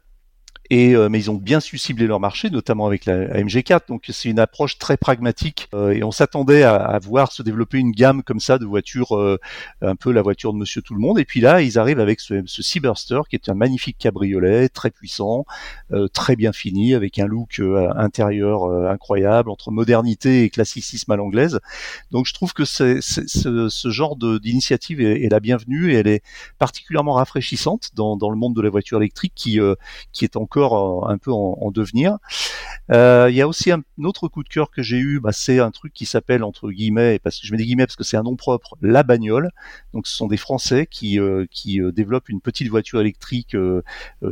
Et, 0.70 0.94
euh, 0.96 1.08
mais 1.08 1.18
ils 1.18 1.30
ont 1.30 1.34
bien 1.34 1.60
su 1.60 1.76
cibler 1.76 2.06
leur 2.06 2.20
marché, 2.20 2.48
notamment 2.48 2.86
avec 2.86 3.04
la, 3.04 3.26
MG4. 3.42 3.88
Donc 3.88 4.04
c'est 4.08 4.30
une 4.30 4.38
approche 4.38 4.78
très 4.78 4.96
pragmatique. 4.96 5.68
Euh, 5.74 5.90
et 5.90 6.02
on 6.02 6.10
s'attendait 6.10 6.62
à, 6.62 6.76
à, 6.76 6.98
voir 6.98 7.32
se 7.32 7.42
développer 7.42 7.78
une 7.78 7.92
gamme 7.92 8.22
comme 8.22 8.40
ça 8.40 8.58
de 8.58 8.64
voitures, 8.64 9.16
euh, 9.16 9.38
un 9.82 9.96
peu 9.96 10.10
la 10.10 10.22
voiture 10.22 10.52
de 10.52 10.58
Monsieur 10.58 10.80
Tout 10.80 10.94
le 10.94 11.00
Monde. 11.00 11.18
Et 11.18 11.24
puis 11.24 11.40
là, 11.40 11.60
ils 11.60 11.78
arrivent 11.78 12.00
avec 12.00 12.20
ce, 12.20 12.42
ce 12.46 12.62
Cyberster, 12.62 13.20
qui 13.28 13.36
est 13.36 13.48
un 13.48 13.54
magnifique 13.54 13.98
cabriolet, 13.98 14.68
très 14.68 14.90
puissant, 14.90 15.44
très 16.12 16.36
bien 16.36 16.52
fini, 16.52 16.94
avec 16.94 17.18
un 17.18 17.26
look 17.26 17.60
intérieur 17.96 18.64
incroyable 18.88 19.50
entre 19.50 19.70
modernité 19.70 20.44
et 20.44 20.50
classicisme 20.50 21.10
à 21.12 21.16
l'anglaise. 21.16 21.60
Donc 22.10 22.26
je 22.26 22.32
trouve 22.32 22.52
que 22.52 22.64
c'est, 22.64 23.00
ce, 23.00 23.68
ce, 23.68 23.90
genre 23.90 24.16
d'initiative 24.16 25.00
est, 25.00 25.24
est, 25.24 25.28
la 25.28 25.40
bienvenue 25.40 25.92
et 25.92 25.96
elle 25.96 26.08
est 26.08 26.22
particulièrement 26.58 27.14
rafraîchissante 27.14 27.90
dans, 27.94 28.16
dans 28.16 28.30
le 28.30 28.36
monde 28.36 28.54
de 28.54 28.60
la 28.60 28.70
voiture 28.70 28.98
électrique 28.98 29.32
qui, 29.34 29.58
qui 30.12 30.24
est 30.24 30.36
encore 30.36 30.53
encore 30.54 31.10
un 31.10 31.18
peu 31.18 31.32
en, 31.32 31.70
devenir. 31.70 32.18
Euh, 32.92 33.28
il 33.30 33.34
y 33.34 33.40
a 33.40 33.48
aussi 33.48 33.72
un, 33.72 33.82
autre 34.02 34.28
coup 34.28 34.42
de 34.42 34.48
cœur 34.48 34.70
que 34.70 34.82
j'ai 34.82 34.98
eu, 34.98 35.18
bah, 35.18 35.32
c'est 35.32 35.58
un 35.58 35.70
truc 35.70 35.92
qui 35.92 36.06
s'appelle 36.06 36.44
entre 36.44 36.70
guillemets, 36.70 37.18
parce 37.18 37.40
que 37.40 37.46
je 37.46 37.52
mets 37.52 37.58
des 37.58 37.64
guillemets 37.64 37.86
parce 37.86 37.96
que 37.96 38.04
c'est 38.04 38.16
un 38.16 38.22
nom 38.22 38.36
propre, 38.36 38.76
la 38.82 39.02
bagnole. 39.02 39.50
Donc 39.92 40.06
ce 40.06 40.14
sont 40.14 40.26
des 40.26 40.36
Français 40.36 40.86
qui 40.88 41.18
euh, 41.18 41.46
qui 41.50 41.80
euh, 41.80 41.92
développent 41.92 42.28
une 42.28 42.40
petite 42.40 42.68
voiture 42.68 43.00
électrique 43.00 43.56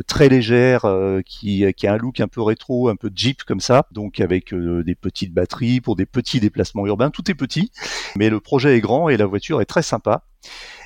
très 0.07 0.29
légère, 0.29 0.87
qui 1.27 1.65
qui 1.75 1.87
a 1.87 1.95
un 1.95 1.97
look 1.97 2.21
un 2.21 2.29
peu 2.29 2.43
rétro, 2.43 2.89
un 2.89 2.97
peu 2.97 3.11
Jeep 3.15 3.43
comme 3.45 3.61
ça, 3.61 3.87
donc 3.93 4.21
avec 4.21 4.55
des 4.55 4.95
petites 4.95 5.33
batteries 5.33 5.81
pour 5.81 5.97
des 5.97 6.07
petits 6.07 6.41
déplacements 6.41 6.87
urbains. 6.87 7.11
Tout 7.11 7.31
est 7.31 7.35
petit, 7.35 7.73
mais 8.17 8.31
le 8.31 8.41
projet 8.41 8.77
est 8.77 8.81
grand 8.81 9.09
et 9.09 9.17
la 9.17 9.27
voiture 9.27 9.61
est 9.61 9.67
très 9.67 9.83
sympa. 9.83 10.25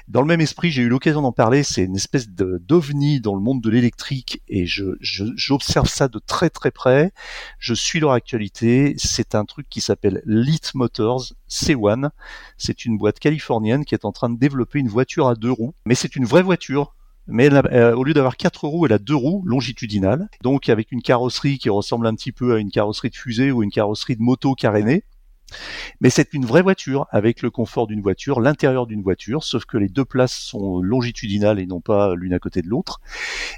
Dans 0.08 0.20
le 0.20 0.26
même 0.28 0.40
esprit, 0.40 0.70
j'ai 0.70 0.82
eu 0.82 0.88
l'occasion 0.88 1.20
d'en 1.20 1.32
parler, 1.32 1.64
c'est 1.64 1.82
une 1.82 1.96
espèce 1.96 2.28
d'ovni 2.28 3.20
dans 3.20 3.34
le 3.34 3.40
monde 3.40 3.60
de 3.60 3.70
l'électrique 3.70 4.40
et 4.48 4.64
j'observe 4.64 5.88
ça 5.88 6.06
de 6.06 6.20
très 6.20 6.48
très 6.48 6.70
près. 6.70 7.12
Je 7.58 7.74
suis 7.74 7.98
leur 7.98 8.12
actualité. 8.12 8.94
C'est 8.98 9.34
un 9.34 9.44
truc 9.44 9.68
qui 9.68 9.80
s'appelle 9.80 10.22
Lit 10.24 10.60
Motors 10.74 11.32
C1. 11.50 12.10
C'est 12.56 12.84
une 12.84 12.98
boîte 12.98 13.18
californienne 13.18 13.84
qui 13.84 13.96
est 13.96 14.04
en 14.04 14.12
train 14.12 14.30
de 14.30 14.38
développer 14.38 14.78
une 14.78 14.88
voiture 14.88 15.26
à 15.26 15.34
deux 15.34 15.50
roues, 15.50 15.74
mais 15.86 15.96
c'est 15.96 16.14
une 16.14 16.24
vraie 16.24 16.42
voiture 16.42 16.94
mais 17.28 17.52
euh, 17.52 17.96
au 17.96 18.04
lieu 18.04 18.14
d'avoir 18.14 18.36
quatre 18.36 18.68
roues, 18.68 18.86
elle 18.86 18.92
a 18.92 18.98
deux 18.98 19.16
roues 19.16 19.42
longitudinales, 19.44 20.28
donc 20.42 20.68
avec 20.68 20.92
une 20.92 21.02
carrosserie 21.02 21.58
qui 21.58 21.70
ressemble 21.70 22.06
un 22.06 22.14
petit 22.14 22.30
peu 22.30 22.54
à 22.54 22.58
une 22.58 22.70
carrosserie 22.70 23.10
de 23.10 23.16
fusée 23.16 23.50
ou 23.50 23.64
une 23.64 23.70
carrosserie 23.72 24.16
de 24.16 24.22
moto 24.22 24.54
carénée. 24.54 25.02
Mais 26.00 26.10
c'est 26.10 26.34
une 26.34 26.44
vraie 26.44 26.62
voiture 26.62 27.06
avec 27.10 27.42
le 27.42 27.50
confort 27.50 27.86
d'une 27.86 28.00
voiture, 28.00 28.40
l'intérieur 28.40 28.86
d'une 28.86 29.02
voiture, 29.02 29.44
sauf 29.44 29.64
que 29.64 29.76
les 29.76 29.88
deux 29.88 30.04
places 30.04 30.34
sont 30.34 30.80
longitudinales 30.80 31.58
et 31.58 31.66
non 31.66 31.80
pas 31.80 32.14
l'une 32.14 32.34
à 32.34 32.38
côté 32.38 32.62
de 32.62 32.68
l'autre. 32.68 33.00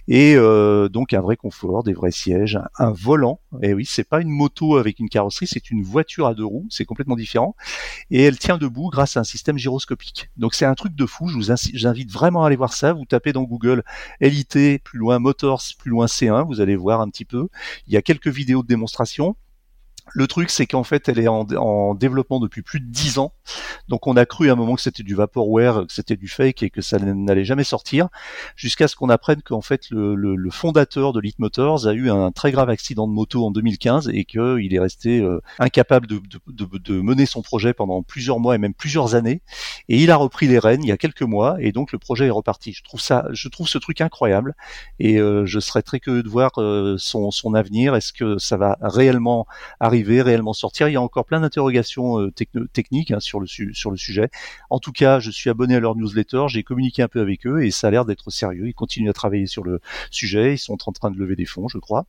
Et 0.06 0.34
euh, 0.36 0.88
donc 0.88 1.12
un 1.12 1.20
vrai 1.20 1.36
confort, 1.36 1.82
des 1.82 1.92
vrais 1.92 2.10
sièges, 2.10 2.58
un 2.78 2.92
volant. 2.92 3.40
Et 3.62 3.74
oui, 3.74 3.84
c'est 3.86 4.08
pas 4.08 4.20
une 4.20 4.30
moto 4.30 4.76
avec 4.76 4.98
une 4.98 5.08
carrosserie, 5.08 5.46
c'est 5.46 5.70
une 5.70 5.82
voiture 5.82 6.26
à 6.26 6.34
deux 6.34 6.44
roues, 6.44 6.66
c'est 6.70 6.84
complètement 6.84 7.16
différent. 7.16 7.56
Et 8.10 8.22
elle 8.22 8.38
tient 8.38 8.58
debout 8.58 8.90
grâce 8.90 9.16
à 9.16 9.20
un 9.20 9.24
système 9.24 9.58
gyroscopique. 9.58 10.30
Donc 10.36 10.54
c'est 10.54 10.66
un 10.66 10.74
truc 10.74 10.94
de 10.94 11.06
fou. 11.06 11.28
Je 11.28 11.36
vous 11.36 11.50
invite 11.86 12.10
vraiment 12.10 12.44
à 12.44 12.48
aller 12.48 12.56
voir 12.56 12.72
ça. 12.72 12.92
Vous 12.92 13.04
tapez 13.04 13.32
dans 13.32 13.42
Google 13.42 13.82
LIT 14.20 14.80
plus 14.84 14.98
loin 14.98 15.18
Motors 15.18 15.62
plus 15.78 15.90
loin 15.90 16.06
C1, 16.06 16.46
vous 16.46 16.60
allez 16.60 16.76
voir 16.76 17.00
un 17.00 17.08
petit 17.08 17.24
peu. 17.24 17.48
Il 17.86 17.94
y 17.94 17.96
a 17.96 18.02
quelques 18.02 18.28
vidéos 18.28 18.62
de 18.62 18.68
démonstration. 18.68 19.36
Le 20.12 20.26
truc, 20.26 20.50
c'est 20.50 20.66
qu'en 20.66 20.84
fait, 20.84 21.08
elle 21.08 21.18
est 21.18 21.28
en, 21.28 21.94
développement 21.94 22.40
depuis 22.40 22.62
plus 22.62 22.80
de 22.80 22.86
dix 22.86 23.18
ans. 23.18 23.32
Donc, 23.88 24.06
on 24.06 24.16
a 24.16 24.26
cru 24.26 24.50
à 24.50 24.52
un 24.52 24.56
moment 24.56 24.74
que 24.74 24.80
c'était 24.80 25.02
du 25.02 25.14
vaporware, 25.14 25.86
que 25.86 25.92
c'était 25.92 26.16
du 26.16 26.28
fake 26.28 26.62
et 26.62 26.70
que 26.70 26.80
ça 26.80 26.98
n'allait 26.98 27.44
jamais 27.44 27.64
sortir, 27.64 28.08
jusqu'à 28.56 28.88
ce 28.88 28.96
qu'on 28.96 29.08
apprenne 29.08 29.42
qu'en 29.42 29.60
fait, 29.60 29.90
le, 29.90 30.50
fondateur 30.50 31.12
de 31.12 31.20
Lit 31.20 31.34
Motors 31.38 31.86
a 31.86 31.92
eu 31.92 32.10
un 32.10 32.32
très 32.32 32.52
grave 32.52 32.70
accident 32.70 33.06
de 33.06 33.12
moto 33.12 33.44
en 33.44 33.50
2015 33.50 34.10
et 34.12 34.24
qu'il 34.24 34.74
est 34.74 34.80
resté 34.80 35.20
euh, 35.20 35.40
incapable 35.58 36.06
de, 36.06 36.20
de, 36.48 37.00
mener 37.00 37.26
son 37.26 37.42
projet 37.42 37.74
pendant 37.74 38.02
plusieurs 38.02 38.40
mois 38.40 38.54
et 38.54 38.58
même 38.58 38.74
plusieurs 38.74 39.14
années. 39.14 39.42
Et 39.88 40.02
il 40.02 40.10
a 40.10 40.16
repris 40.16 40.48
les 40.48 40.58
rênes 40.58 40.82
il 40.82 40.88
y 40.88 40.92
a 40.92 40.96
quelques 40.96 41.22
mois 41.22 41.56
et 41.60 41.72
donc 41.72 41.92
le 41.92 41.98
projet 41.98 42.26
est 42.26 42.30
reparti. 42.30 42.72
Je 42.72 42.82
trouve 42.82 43.00
ça, 43.00 43.26
je 43.32 43.48
trouve 43.48 43.68
ce 43.68 43.78
truc 43.78 44.00
incroyable 44.00 44.54
et 44.98 45.18
euh, 45.18 45.44
je 45.46 45.60
serais 45.60 45.82
très 45.82 46.00
curieux 46.00 46.22
de 46.22 46.28
voir 46.28 46.52
euh, 46.58 46.96
son, 46.98 47.30
son 47.30 47.54
avenir. 47.54 47.94
Est-ce 47.94 48.12
que 48.12 48.38
ça 48.38 48.56
va 48.56 48.78
réellement 48.80 49.46
arriver 49.80 49.97
réellement 50.02 50.52
sortir. 50.52 50.88
Il 50.88 50.92
y 50.92 50.96
a 50.96 51.02
encore 51.02 51.24
plein 51.24 51.40
d'interrogations 51.40 52.20
euh, 52.20 52.32
techniques 52.72 53.10
hein, 53.10 53.20
sur, 53.20 53.40
le 53.40 53.46
sur 53.46 53.90
le 53.90 53.96
sujet. 53.96 54.30
En 54.70 54.78
tout 54.78 54.92
cas, 54.92 55.20
je 55.20 55.30
suis 55.30 55.50
abonné 55.50 55.76
à 55.76 55.80
leur 55.80 55.96
newsletter, 55.96 56.44
j'ai 56.48 56.62
communiqué 56.62 57.02
un 57.02 57.08
peu 57.08 57.20
avec 57.20 57.46
eux 57.46 57.64
et 57.64 57.70
ça 57.70 57.88
a 57.88 57.90
l'air 57.90 58.04
d'être 58.04 58.30
sérieux. 58.30 58.68
Ils 58.68 58.74
continuent 58.74 59.10
à 59.10 59.12
travailler 59.12 59.46
sur 59.46 59.64
le 59.64 59.80
sujet. 60.10 60.54
Ils 60.54 60.58
sont 60.58 60.78
en 60.86 60.92
train 60.92 61.10
de 61.10 61.18
lever 61.18 61.36
des 61.36 61.46
fonds, 61.46 61.68
je 61.68 61.78
crois. 61.78 62.06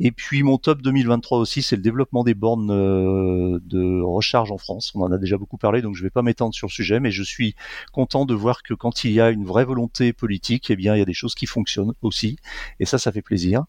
Et 0.00 0.10
puis 0.10 0.42
mon 0.42 0.58
top 0.58 0.82
2023 0.82 1.38
aussi, 1.38 1.62
c'est 1.62 1.76
le 1.76 1.82
développement 1.82 2.24
des 2.24 2.34
bornes 2.34 2.70
euh, 2.70 3.60
de 3.64 4.00
recharge 4.00 4.50
en 4.50 4.58
France. 4.58 4.92
On 4.94 5.02
en 5.02 5.12
a 5.12 5.18
déjà 5.18 5.38
beaucoup 5.38 5.56
parlé, 5.56 5.82
donc 5.82 5.94
je 5.94 6.02
ne 6.02 6.06
vais 6.06 6.10
pas 6.10 6.22
m'étendre 6.22 6.54
sur 6.54 6.66
le 6.66 6.72
sujet, 6.72 6.98
mais 6.98 7.12
je 7.12 7.22
suis 7.22 7.54
content 7.92 8.24
de 8.24 8.34
voir 8.34 8.62
que 8.62 8.74
quand 8.74 9.04
il 9.04 9.12
y 9.12 9.20
a 9.20 9.30
une 9.30 9.44
vraie 9.44 9.64
volonté 9.64 10.12
politique, 10.12 10.70
eh 10.70 10.76
bien 10.76 10.96
il 10.96 10.98
y 10.98 11.02
a 11.02 11.06
des 11.06 11.14
choses 11.14 11.34
qui 11.34 11.46
fonctionnent 11.46 11.92
aussi, 12.02 12.36
et 12.80 12.86
ça, 12.86 12.98
ça 12.98 13.12
fait 13.12 13.22
plaisir. 13.22 13.64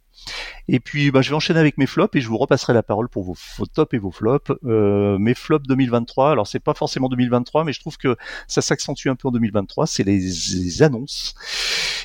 Et 0.68 0.80
puis, 0.80 1.12
bah, 1.12 1.22
je 1.22 1.30
vais 1.30 1.36
enchaîner 1.36 1.60
avec 1.60 1.78
mes 1.78 1.86
flops 1.86 2.16
et 2.16 2.22
je 2.22 2.28
vous 2.28 2.38
repasserai 2.38 2.74
la 2.74 2.84
parole 2.84 3.10
pour 3.10 3.24
vos, 3.26 3.66
tops 3.66 3.94
et 3.94 3.98
vos 3.98 4.12
flops. 4.12 4.52
Euh, 4.66 5.18
mes 5.18 5.34
flops 5.34 5.68
2023, 5.68 6.32
alors 6.32 6.48
c'est 6.48 6.60
pas 6.60 6.74
forcément 6.74 7.10
2023, 7.10 7.64
mais 7.64 7.74
je 7.74 7.80
trouve 7.80 7.98
que 7.98 8.16
ça 8.48 8.62
s'accentue 8.62 9.08
un 9.08 9.16
peu 9.16 9.28
en 9.28 9.32
2023. 9.32 9.88
C'est 9.88 10.04
les, 10.04 10.82
annonces. 10.82 11.36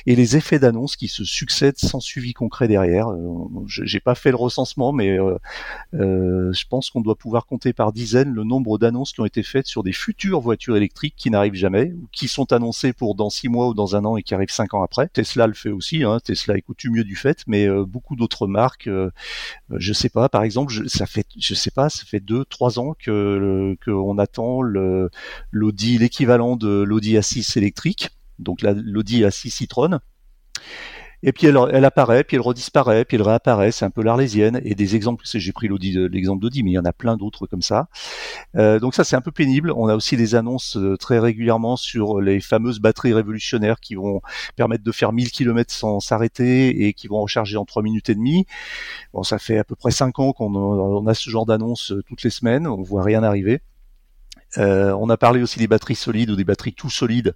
Et 0.05 0.15
les 0.15 0.37
effets 0.37 0.59
d'annonce 0.59 0.95
qui 0.95 1.07
se 1.07 1.23
succèdent 1.23 1.77
sans 1.77 1.99
suivi 1.99 2.33
concret 2.33 2.67
derrière. 2.67 3.09
Euh, 3.11 3.47
J'ai 3.67 3.99
pas 3.99 4.15
fait 4.15 4.31
le 4.31 4.37
recensement, 4.37 4.91
mais 4.91 5.17
euh, 5.17 5.37
euh, 5.93 6.51
je 6.53 6.65
pense 6.69 6.89
qu'on 6.89 7.01
doit 7.01 7.15
pouvoir 7.15 7.45
compter 7.45 7.73
par 7.73 7.91
dizaines 7.91 8.33
le 8.33 8.43
nombre 8.43 8.77
d'annonces 8.77 9.13
qui 9.13 9.21
ont 9.21 9.25
été 9.25 9.43
faites 9.43 9.67
sur 9.67 9.83
des 9.83 9.93
futures 9.93 10.41
voitures 10.41 10.77
électriques 10.77 11.15
qui 11.17 11.29
n'arrivent 11.29 11.53
jamais 11.53 11.93
ou 11.93 12.07
qui 12.11 12.27
sont 12.27 12.51
annoncées 12.53 12.93
pour 12.93 13.15
dans 13.15 13.29
six 13.29 13.49
mois 13.49 13.69
ou 13.69 13.73
dans 13.73 13.95
un 13.95 14.05
an 14.05 14.17
et 14.17 14.23
qui 14.23 14.33
arrivent 14.33 14.51
cinq 14.51 14.73
ans 14.73 14.83
après. 14.83 15.07
Tesla 15.09 15.47
le 15.47 15.53
fait 15.53 15.69
aussi. 15.69 16.03
Hein. 16.03 16.19
Tesla 16.23 16.57
est 16.57 16.61
coutumier 16.61 17.03
du 17.03 17.15
fait, 17.15 17.43
mais 17.47 17.67
beaucoup 17.85 18.15
d'autres 18.15 18.47
marques, 18.47 18.89
je 19.69 19.93
sais 19.93 20.09
pas. 20.09 20.29
Par 20.29 20.43
exemple, 20.43 20.71
je, 20.71 20.87
ça 20.87 21.05
fait, 21.05 21.27
je 21.37 21.53
sais 21.53 21.71
pas, 21.71 21.89
ça 21.89 22.03
fait 22.05 22.19
deux, 22.19 22.45
trois 22.45 22.79
ans 22.79 22.95
que 22.97 23.75
qu'on 23.85 24.17
attend 24.17 24.61
l'Audi, 24.61 25.97
l'équivalent 25.97 26.55
de 26.55 26.81
l'Audi 26.81 27.15
A6 27.15 27.57
électrique 27.57 28.09
donc 28.39 28.61
l'Audi 28.61 29.23
A6 29.23 29.49
Citroën. 29.49 29.99
Et 31.23 31.33
puis 31.33 31.45
elle, 31.45 31.85
apparaît, 31.85 32.23
puis 32.23 32.35
elle 32.35 32.41
redisparaît, 32.41 33.05
puis 33.05 33.15
elle 33.15 33.21
réapparaît. 33.21 33.71
C'est 33.71 33.85
un 33.85 33.91
peu 33.91 34.01
l'arlésienne. 34.01 34.59
Et 34.63 34.73
des 34.73 34.95
exemples, 34.95 35.23
j'ai 35.25 35.51
pris 35.51 35.67
l'exemple 35.67 36.41
d'Audi, 36.41 36.63
mais 36.63 36.71
il 36.71 36.73
y 36.73 36.79
en 36.79 36.85
a 36.85 36.93
plein 36.93 37.15
d'autres 37.15 37.45
comme 37.45 37.61
ça. 37.61 37.89
Euh, 38.55 38.79
donc 38.79 38.95
ça, 38.95 39.03
c'est 39.03 39.15
un 39.15 39.21
peu 39.21 39.31
pénible. 39.31 39.71
On 39.75 39.87
a 39.87 39.95
aussi 39.95 40.17
des 40.17 40.33
annonces 40.33 40.77
euh, 40.77 40.97
très 40.97 41.19
régulièrement 41.19 41.75
sur 41.75 42.19
les 42.19 42.39
fameuses 42.39 42.79
batteries 42.79 43.13
révolutionnaires 43.13 43.79
qui 43.79 43.93
vont 43.95 44.21
permettre 44.55 44.83
de 44.83 44.91
faire 44.91 45.13
1000 45.13 45.31
km 45.31 45.71
sans 45.71 45.99
s'arrêter 45.99 46.87
et 46.87 46.93
qui 46.93 47.07
vont 47.07 47.21
recharger 47.21 47.57
en 47.57 47.65
3 47.65 47.83
minutes 47.83 48.09
et 48.09 48.15
demie. 48.15 48.47
Bon, 49.13 49.21
ça 49.21 49.37
fait 49.37 49.59
à 49.59 49.63
peu 49.63 49.75
près 49.75 49.91
5 49.91 50.17
ans 50.17 50.33
qu'on 50.33 51.05
a 51.05 51.13
ce 51.13 51.29
genre 51.29 51.45
d'annonces 51.45 51.91
euh, 51.91 52.01
toutes 52.07 52.23
les 52.23 52.31
semaines. 52.31 52.65
On 52.65 52.81
voit 52.81 53.03
rien 53.03 53.21
arriver. 53.21 53.61
Euh, 54.57 54.91
on 54.99 55.09
a 55.09 55.17
parlé 55.17 55.41
aussi 55.41 55.59
des 55.59 55.67
batteries 55.67 55.95
solides 55.95 56.29
ou 56.29 56.35
des 56.35 56.43
batteries 56.43 56.73
tout 56.73 56.89
solides 56.89 57.35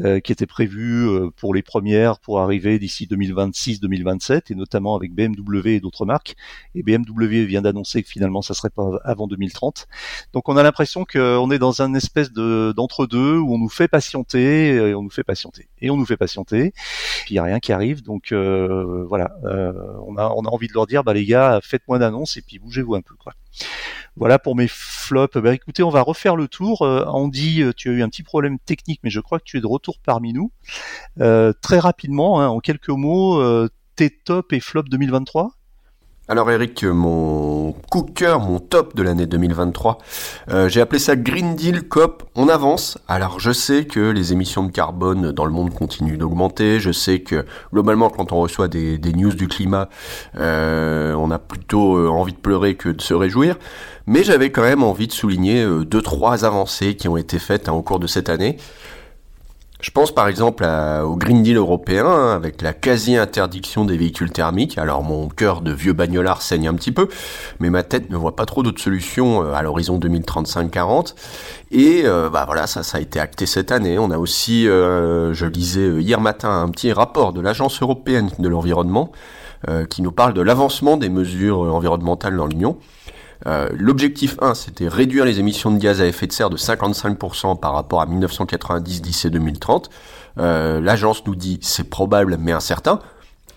euh, 0.00 0.20
qui 0.20 0.32
étaient 0.32 0.46
prévues 0.46 1.08
euh, 1.08 1.30
pour 1.30 1.54
les 1.54 1.62
premières 1.62 2.18
pour 2.18 2.40
arriver 2.40 2.78
d'ici 2.78 3.06
2026-2027 3.10 4.52
et 4.52 4.54
notamment 4.54 4.94
avec 4.94 5.14
BMW 5.14 5.68
et 5.68 5.80
d'autres 5.80 6.04
marques. 6.04 6.36
Et 6.74 6.82
BMW 6.82 7.44
vient 7.46 7.62
d'annoncer 7.62 8.02
que 8.02 8.08
finalement 8.08 8.42
ça 8.42 8.54
serait 8.54 8.70
pas 8.70 8.98
avant 9.04 9.26
2030. 9.26 9.86
Donc 10.32 10.48
on 10.48 10.56
a 10.56 10.62
l'impression 10.62 11.04
qu'on 11.04 11.50
est 11.50 11.58
dans 11.58 11.80
un 11.80 11.94
espèce 11.94 12.32
de 12.32 12.72
d'entre-deux 12.76 13.38
où 13.38 13.54
on 13.54 13.58
nous 13.58 13.68
fait 13.68 13.88
patienter, 13.88 14.74
et 14.74 14.94
on 14.94 15.02
nous 15.02 15.10
fait 15.10 15.24
patienter 15.24 15.68
et 15.80 15.90
on 15.90 15.96
nous 15.96 16.06
fait 16.06 16.16
patienter. 16.16 16.72
Il 17.30 17.36
y 17.36 17.38
a 17.38 17.42
rien 17.42 17.60
qui 17.60 17.72
arrive. 17.72 18.02
Donc 18.02 18.32
voilà, 18.32 19.34
on 19.44 20.16
a 20.16 20.32
on 20.36 20.44
a 20.44 20.48
envie 20.48 20.68
de 20.68 20.74
leur 20.74 20.86
dire 20.86 21.04
bah 21.04 21.14
les 21.14 21.24
gars 21.24 21.60
faites 21.62 21.86
moins 21.88 21.98
d'annonces 21.98 22.36
et 22.36 22.42
puis 22.42 22.58
bougez-vous 22.58 22.94
un 22.94 23.02
peu 23.02 23.14
quoi. 23.14 23.34
Voilà 24.16 24.38
pour 24.38 24.56
mes 24.56 24.68
flops. 24.68 25.36
Bah, 25.38 25.54
écoutez, 25.54 25.82
on 25.82 25.90
va 25.90 26.02
refaire 26.02 26.36
le 26.36 26.48
tour. 26.48 26.82
Euh, 26.82 27.04
Andy, 27.06 27.62
euh, 27.62 27.72
tu 27.74 27.88
as 27.88 27.92
eu 27.92 28.02
un 28.02 28.08
petit 28.08 28.22
problème 28.22 28.58
technique, 28.58 29.00
mais 29.02 29.10
je 29.10 29.20
crois 29.20 29.38
que 29.38 29.44
tu 29.44 29.56
es 29.56 29.60
de 29.60 29.66
retour 29.66 29.98
parmi 30.04 30.32
nous. 30.32 30.52
Euh, 31.20 31.52
très 31.62 31.78
rapidement, 31.78 32.40
hein, 32.40 32.48
en 32.48 32.60
quelques 32.60 32.88
mots, 32.88 33.42
tes 33.96 34.10
top 34.10 34.52
et 34.52 34.60
flops 34.60 34.90
2023 34.90 35.52
alors 36.28 36.48
Eric, 36.52 36.84
mon 36.84 37.72
coup 37.90 38.02
cœur, 38.02 38.38
mon 38.38 38.60
top 38.60 38.94
de 38.94 39.02
l'année 39.02 39.26
2023, 39.26 39.98
euh, 40.50 40.68
j'ai 40.68 40.80
appelé 40.80 41.00
ça 41.00 41.16
Green 41.16 41.56
Deal 41.56 41.82
COP, 41.88 42.22
on 42.36 42.48
avance. 42.48 42.96
Alors 43.08 43.40
je 43.40 43.50
sais 43.50 43.86
que 43.86 43.98
les 43.98 44.32
émissions 44.32 44.62
de 44.62 44.70
carbone 44.70 45.32
dans 45.32 45.44
le 45.44 45.50
monde 45.50 45.74
continuent 45.74 46.16
d'augmenter, 46.16 46.78
je 46.78 46.92
sais 46.92 47.22
que 47.22 47.44
globalement 47.72 48.08
quand 48.08 48.30
on 48.30 48.40
reçoit 48.40 48.68
des, 48.68 48.98
news 48.98 49.34
du 49.34 49.48
climat, 49.48 49.88
euh, 50.38 51.12
on 51.14 51.32
a 51.32 51.40
plutôt 51.40 51.96
euh, 51.96 52.08
envie 52.08 52.32
de 52.32 52.38
pleurer 52.38 52.76
que 52.76 52.88
de 52.88 53.00
se 53.00 53.14
réjouir, 53.14 53.56
mais 54.06 54.22
j'avais 54.22 54.52
quand 54.52 54.62
même 54.62 54.84
envie 54.84 55.08
de 55.08 55.12
souligner 55.12 55.66
deux, 55.84 56.02
trois 56.02 56.44
avancées 56.44 56.94
qui 56.94 57.08
ont 57.08 57.16
été 57.16 57.40
faites 57.40 57.68
hein, 57.68 57.72
au 57.72 57.82
cours 57.82 57.98
de 57.98 58.06
cette 58.06 58.28
année. 58.28 58.58
Je 59.82 59.90
pense 59.90 60.14
par 60.14 60.28
exemple 60.28 60.64
au 60.64 61.16
Green 61.16 61.42
Deal 61.42 61.56
européen, 61.56 62.06
hein, 62.06 62.36
avec 62.36 62.62
la 62.62 62.72
quasi-interdiction 62.72 63.84
des 63.84 63.96
véhicules 63.96 64.30
thermiques. 64.30 64.78
Alors 64.78 65.02
mon 65.02 65.28
cœur 65.28 65.60
de 65.60 65.72
vieux 65.72 65.92
bagnolard 65.92 66.40
saigne 66.40 66.68
un 66.68 66.74
petit 66.74 66.92
peu, 66.92 67.08
mais 67.58 67.68
ma 67.68 67.82
tête 67.82 68.08
ne 68.08 68.16
voit 68.16 68.36
pas 68.36 68.46
trop 68.46 68.62
d'autres 68.62 68.80
solutions 68.80 69.42
euh, 69.42 69.54
à 69.54 69.62
l'horizon 69.62 69.98
2035-40. 69.98 71.16
Et 71.72 72.02
euh, 72.04 72.30
bah 72.30 72.44
voilà, 72.46 72.68
ça, 72.68 72.84
ça 72.84 72.98
a 72.98 73.00
été 73.00 73.18
acté 73.18 73.44
cette 73.44 73.72
année. 73.72 73.98
On 73.98 74.12
a 74.12 74.18
aussi, 74.18 74.68
euh, 74.68 75.34
je 75.34 75.46
lisais 75.46 75.88
hier 76.00 76.20
matin, 76.20 76.62
un 76.62 76.68
petit 76.68 76.92
rapport 76.92 77.32
de 77.32 77.40
l'Agence 77.40 77.82
européenne 77.82 78.30
de 78.38 78.48
l'environnement 78.48 79.10
qui 79.90 80.02
nous 80.02 80.10
parle 80.10 80.34
de 80.34 80.40
l'avancement 80.40 80.96
des 80.96 81.08
mesures 81.08 81.60
environnementales 81.60 82.36
dans 82.36 82.48
l'Union. 82.48 82.78
Euh, 83.46 83.68
l'objectif 83.72 84.36
1, 84.40 84.54
c'était 84.54 84.88
réduire 84.88 85.24
les 85.24 85.40
émissions 85.40 85.70
de 85.70 85.78
gaz 85.78 86.00
à 86.00 86.06
effet 86.06 86.26
de 86.26 86.32
serre 86.32 86.50
de 86.50 86.56
55% 86.56 87.58
par 87.58 87.74
rapport 87.74 88.00
à 88.00 88.06
1990 88.06 89.02
d'ici 89.02 89.30
2030. 89.30 89.90
Euh, 90.38 90.80
L'agence 90.80 91.26
nous 91.26 91.34
dit 91.34 91.58
c'est 91.62 91.88
probable 91.90 92.36
mais 92.38 92.52
incertain. 92.52 93.00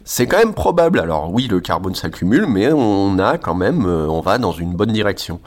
C'est 0.06 0.28
quand 0.28 0.38
même 0.38 0.54
probable. 0.54 1.00
Alors 1.00 1.32
oui, 1.34 1.48
le 1.48 1.60
carbone 1.60 1.96
s'accumule, 1.96 2.46
mais 2.48 2.72
on 2.72 3.20
a 3.20 3.38
quand 3.38 3.56
même, 3.56 3.86
euh, 3.86 4.08
on 4.08 4.22
va 4.22 4.38
dans 4.38 4.52
une 4.52 4.74
bonne 4.74 4.92
direction. 4.92 5.42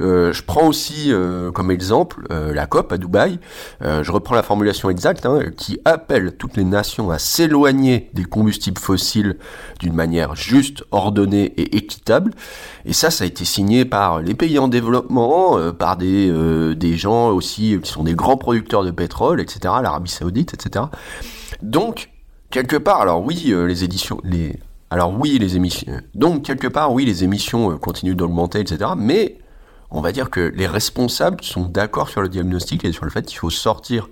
Euh, 0.00 0.32
je 0.32 0.42
prends 0.42 0.66
aussi 0.66 1.12
euh, 1.12 1.50
comme 1.50 1.70
exemple 1.70 2.26
euh, 2.30 2.54
la 2.54 2.66
COP 2.66 2.92
à 2.92 2.98
Dubaï. 2.98 3.38
je 3.80 4.10
reprends 4.12 4.34
la 4.34 4.42
formulation 4.42 4.90
exacte 4.90 5.26
hein, 5.26 5.40
qui 5.56 5.80
appelle 5.84 6.36
toutes 6.36 6.56
les 6.56 6.64
nations 6.64 7.10
à 7.10 7.18
s'éloigner 7.18 8.10
des 8.14 8.24
combustibles 8.24 8.78
fossiles 8.78 9.36
d'une 9.80 9.94
manière 9.94 10.34
juste, 10.36 10.84
ordonnée 10.90 11.52
et 11.56 11.76
équitable. 11.76 12.32
Et 12.84 12.92
ça, 12.92 13.10
ça 13.10 13.24
a 13.24 13.26
été 13.26 13.44
signé 13.44 13.84
par 13.84 14.20
les 14.20 14.34
pays 14.34 14.58
en 14.58 14.68
développement, 14.68 15.58
par 15.72 15.96
des, 15.96 16.32
des 16.74 16.96
gens 16.96 17.30
aussi 17.30 17.78
qui 17.82 17.90
sont 17.90 18.04
des 18.04 18.14
grands 18.14 18.36
producteurs 18.36 18.84
de 18.84 18.90
pétrole, 18.90 19.40
etc., 19.40 19.60
l'Arabie 19.82 20.10
Saoudite, 20.10 20.54
etc. 20.54 20.86
Donc, 21.62 22.10
quelque 22.50 22.76
part, 22.76 23.00
alors 23.00 23.24
oui, 23.24 23.54
les 23.54 23.84
éditions, 23.84 24.20
alors 24.90 25.12
oui, 25.18 25.38
les 25.38 25.56
émissions, 25.56 25.92
donc 26.14 26.44
quelque 26.44 26.68
part, 26.68 26.92
oui, 26.92 27.04
les 27.04 27.24
émissions 27.24 27.76
continuent 27.78 28.16
d'augmenter, 28.16 28.60
etc. 28.60 28.90
Mais 28.96 29.38
on 29.90 30.00
va 30.00 30.12
dire 30.12 30.30
que 30.30 30.52
les 30.54 30.66
responsables 30.66 31.42
sont 31.42 31.62
d'accord 31.62 32.08
sur 32.08 32.20
le 32.20 32.28
diagnostic 32.28 32.84
et 32.84 32.92
sur 32.92 33.04
le 33.04 33.10
fait 33.10 33.24
qu'il 33.24 33.38
faut 33.38 33.50
sortir 33.50 34.08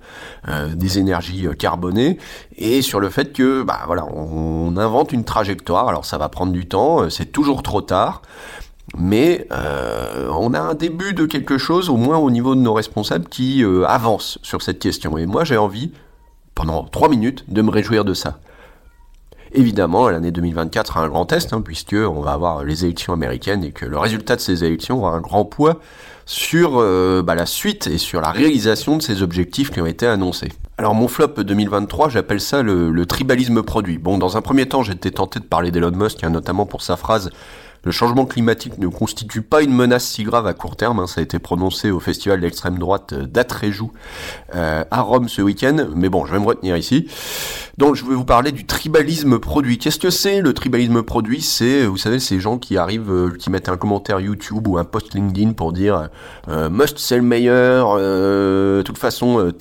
euh, 0.48 0.74
des 0.74 0.98
énergies 0.98 1.46
euh, 1.46 1.52
carbonées 1.52 2.18
et 2.56 2.80
sur 2.80 2.98
le 2.98 3.10
fait 3.10 3.32
que 3.32 3.62
bah 3.62 3.80
voilà 3.86 4.06
on, 4.06 4.76
invente 4.76 5.12
une 5.12 5.24
trajectoire 5.24 5.88
alors 5.88 6.04
ça 6.04 6.18
va 6.18 6.28
prendre 6.28 6.52
du 6.52 6.66
temps 6.66 7.02
euh, 7.02 7.10
c'est 7.10 7.26
toujours 7.26 7.62
trop 7.62 7.80
tard 7.80 8.22
mais 8.96 9.48
on 9.50 10.54
a 10.54 10.60
un 10.60 10.74
début 10.74 11.12
de 11.12 11.26
quelque 11.26 11.58
chose 11.58 11.90
au 11.90 11.96
moins 11.96 12.18
au 12.18 12.30
niveau 12.30 12.54
de 12.54 12.60
nos 12.60 12.72
responsables 12.72 13.28
qui 13.28 13.64
avance 13.86 14.38
sur 14.42 14.62
cette 14.62 14.78
question 14.78 15.18
et 15.18 15.26
moi 15.26 15.44
j'ai 15.44 15.56
envie 15.56 15.90
pendant 16.56 16.82
trois 16.84 17.08
minutes 17.08 17.44
de 17.46 17.62
me 17.62 17.70
réjouir 17.70 18.04
de 18.04 18.14
ça 18.14 18.40
Évidemment, 19.52 20.08
l'année 20.08 20.32
2024 20.32 20.88
sera 20.88 21.00
un 21.02 21.08
grand 21.08 21.24
test, 21.24 21.52
hein, 21.52 21.60
puisque 21.60 21.94
on 21.94 22.20
va 22.20 22.32
avoir 22.32 22.64
les 22.64 22.84
élections 22.84 23.12
américaines 23.12 23.62
et 23.62 23.70
que 23.70 23.86
le 23.86 23.96
résultat 23.96 24.34
de 24.34 24.40
ces 24.40 24.64
élections 24.64 24.98
aura 24.98 25.12
un 25.12 25.20
grand 25.20 25.44
poids 25.44 25.78
sur 26.24 26.72
euh, 26.78 27.22
bah, 27.22 27.36
la 27.36 27.46
suite 27.46 27.86
et 27.86 27.98
sur 27.98 28.20
la 28.20 28.32
réalisation 28.32 28.96
de 28.96 29.02
ces 29.02 29.22
objectifs 29.22 29.70
qui 29.70 29.80
ont 29.80 29.86
été 29.86 30.06
annoncés. 30.06 30.52
Alors 30.78 30.94
mon 30.94 31.06
flop 31.06 31.28
2023, 31.44 32.08
j'appelle 32.08 32.40
ça 32.40 32.62
le, 32.62 32.90
le, 32.90 33.06
tribalisme 33.06 33.62
produit. 33.62 33.98
Bon, 33.98 34.18
dans 34.18 34.36
un 34.36 34.42
premier 34.42 34.66
temps, 34.66 34.82
j'étais 34.82 35.12
tenté 35.12 35.38
de 35.38 35.44
parler 35.44 35.70
d'Elon 35.70 35.92
Musk, 35.92 36.24
hein, 36.24 36.30
notamment 36.30 36.66
pour 36.66 36.82
sa 36.82 36.96
phrase 36.96 37.30
le 37.86 37.92
changement 37.92 38.26
climatique 38.26 38.78
ne 38.78 38.88
constitue 38.88 39.42
pas 39.42 39.62
une 39.62 39.72
menace 39.72 40.04
si 40.06 40.24
grave 40.24 40.48
à 40.48 40.54
court 40.54 40.74
terme, 40.74 40.98
hein. 40.98 41.06
ça 41.06 41.20
a 41.20 41.22
été 41.22 41.38
prononcé 41.38 41.92
au 41.92 42.00
festival 42.00 42.40
d'extrême 42.40 42.78
droite 42.78 43.12
euh, 43.12 43.26
d'Atréjou 43.26 43.92
euh, 44.56 44.84
à 44.90 45.02
Rome 45.02 45.28
ce 45.28 45.40
week-end, 45.40 45.86
mais 45.94 46.08
bon, 46.08 46.26
je 46.26 46.32
vais 46.32 46.40
me 46.40 46.46
retenir 46.46 46.76
ici. 46.76 47.06
Donc 47.78 47.94
je 47.94 48.04
vais 48.04 48.16
vous 48.16 48.24
parler 48.24 48.50
du 48.50 48.66
tribalisme 48.66 49.38
produit. 49.38 49.78
Qu'est-ce 49.78 50.00
que 50.00 50.10
c'est 50.10 50.40
le 50.40 50.52
tribalisme 50.52 51.04
produit? 51.04 51.40
C'est, 51.42 51.84
vous 51.84 51.96
savez, 51.96 52.18
ces 52.18 52.40
gens 52.40 52.58
qui 52.58 52.76
arrivent, 52.76 53.12
euh, 53.12 53.36
qui 53.38 53.50
mettent 53.50 53.68
un 53.68 53.76
commentaire 53.76 54.18
YouTube 54.18 54.66
ou 54.66 54.78
un 54.78 54.84
post 54.84 55.14
LinkedIn 55.14 55.52
pour 55.52 55.72
dire 55.72 56.08
Must 56.48 56.98
c'est 56.98 57.16
le 57.16 57.22
meilleur, 57.22 57.98
de 57.98 58.82
toute 58.84 58.98
façon 58.98 59.52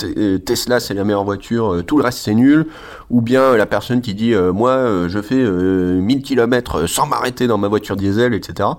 Tesla 0.46 0.80
c'est 0.80 0.94
la 0.96 1.04
meilleure 1.04 1.26
voiture, 1.26 1.84
tout 1.86 1.98
le 1.98 2.04
reste 2.04 2.20
c'est 2.20 2.34
nul, 2.34 2.68
ou 3.10 3.22
bien 3.22 3.56
la 3.56 3.66
personne 3.66 4.02
qui 4.02 4.14
dit 4.14 4.34
moi 4.54 5.08
je 5.08 5.22
fais 5.22 5.36
1000 5.36 6.22
km 6.22 6.88
sans 6.88 7.06
m'arrêter 7.06 7.48
dans 7.48 7.58
ma 7.58 7.68
voiture 7.68 7.96
diesel 7.96 8.34
etc. 8.34 8.70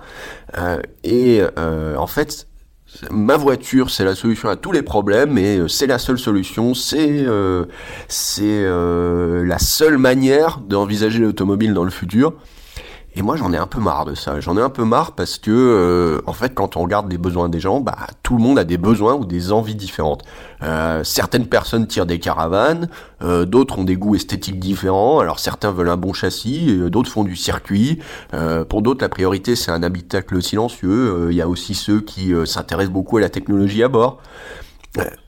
et 1.05 1.37
euh, 1.41 1.51
euh, 1.59 1.97
en 1.97 2.07
fait, 2.07 2.49
ma 3.11 3.37
voiture, 3.37 3.91
c'est 3.91 4.05
la 4.05 4.15
solution 4.15 4.49
à 4.49 4.57
tous 4.57 4.73
les 4.73 4.83
problèmes 4.83 5.39
et 5.39 5.59
euh, 5.59 5.69
c'est 5.69 5.87
la 5.87 5.99
seule 5.99 6.19
solution, 6.19 6.75
c'est 6.75 7.27
c'est 8.09 8.65
la 8.65 9.59
seule 9.59 9.99
manière 9.99 10.59
d'envisager 10.59 11.19
l'automobile 11.19 11.75
dans 11.75 11.85
le 11.85 11.91
futur. 11.91 12.33
Et 13.19 13.23
moi, 13.23 13.35
j'en 13.37 13.51
ai 13.55 13.57
un 13.57 13.67
peu 13.67 13.81
marre 13.81 14.05
de 14.05 14.15
ça. 14.15 14.41
J'en 14.41 14.59
ai 14.59 14.61
un 14.61 14.69
peu 14.69 14.85
marre 14.85 15.13
parce 15.13 15.39
que, 15.39 15.51
euh, 15.51 16.21
en 16.27 16.35
fait, 16.35 16.53
quand 16.53 16.77
on 16.77 16.83
regarde 16.83 17.11
les 17.11 17.17
besoins 17.17 17.49
des 17.49 17.61
gens, 17.61 17.81
bah, 17.81 17.97
tout 18.23 18.37
le 18.37 18.43
monde 18.43 18.59
a 18.59 18.65
des 18.65 18.77
besoins 18.77 19.15
ou 19.15 19.25
des 19.25 19.53
envies 19.53 19.75
différentes. 19.75 20.23
Euh, 20.63 21.03
certaines 21.03 21.47
personnes 21.47 21.87
tirent 21.87 22.05
des 22.05 22.19
caravanes, 22.19 22.91
euh, 23.23 23.47
d'autres 23.47 23.79
ont 23.79 23.85
des 23.85 23.97
goûts 23.97 24.17
esthétiques 24.17 24.59
différents. 24.59 25.19
Alors, 25.19 25.39
certains 25.39 25.73
veulent 25.73 25.89
un 25.89 25.97
bon 25.97 26.13
châssis, 26.13 26.79
d'autres 26.91 27.11
font 27.11 27.25
du 27.25 27.37
circuit. 27.37 28.01
pour 28.69 28.83
d'autres, 28.83 29.03
la 29.03 29.09
priorité, 29.09 29.57
c'est 29.57 29.71
un 29.71 29.83
habitacle 29.83 30.43
silencieux. 30.43 31.29
Il 31.31 31.37
y 31.37 31.41
a 31.41 31.49
aussi 31.49 31.75
ceux 31.75 32.03
qui 32.03 32.35
s'intéressent 32.45 32.93
beaucoup 32.93 33.17
à 33.17 33.21
la 33.21 33.31
technologie 33.31 33.83
à 33.83 33.89
bord. 33.89 34.19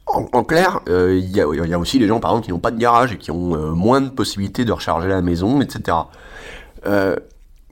en, 0.06 0.44
clair, 0.44 0.80
il 0.88 1.30
y, 1.30 1.40
a, 1.40 1.78
aussi 1.78 1.98
les 1.98 2.06
gens, 2.06 2.20
par 2.20 2.32
exemple, 2.32 2.44
qui 2.44 2.52
n'ont 2.52 2.58
pas 2.58 2.70
de 2.70 2.78
garage 2.78 3.12
et 3.12 3.16
qui 3.16 3.30
ont 3.30 3.74
moins 3.74 4.02
de 4.02 4.10
possibilités 4.10 4.66
de 4.66 4.72
recharger 4.72 5.08
la 5.08 5.22
maison, 5.22 5.62
etc 5.62 5.96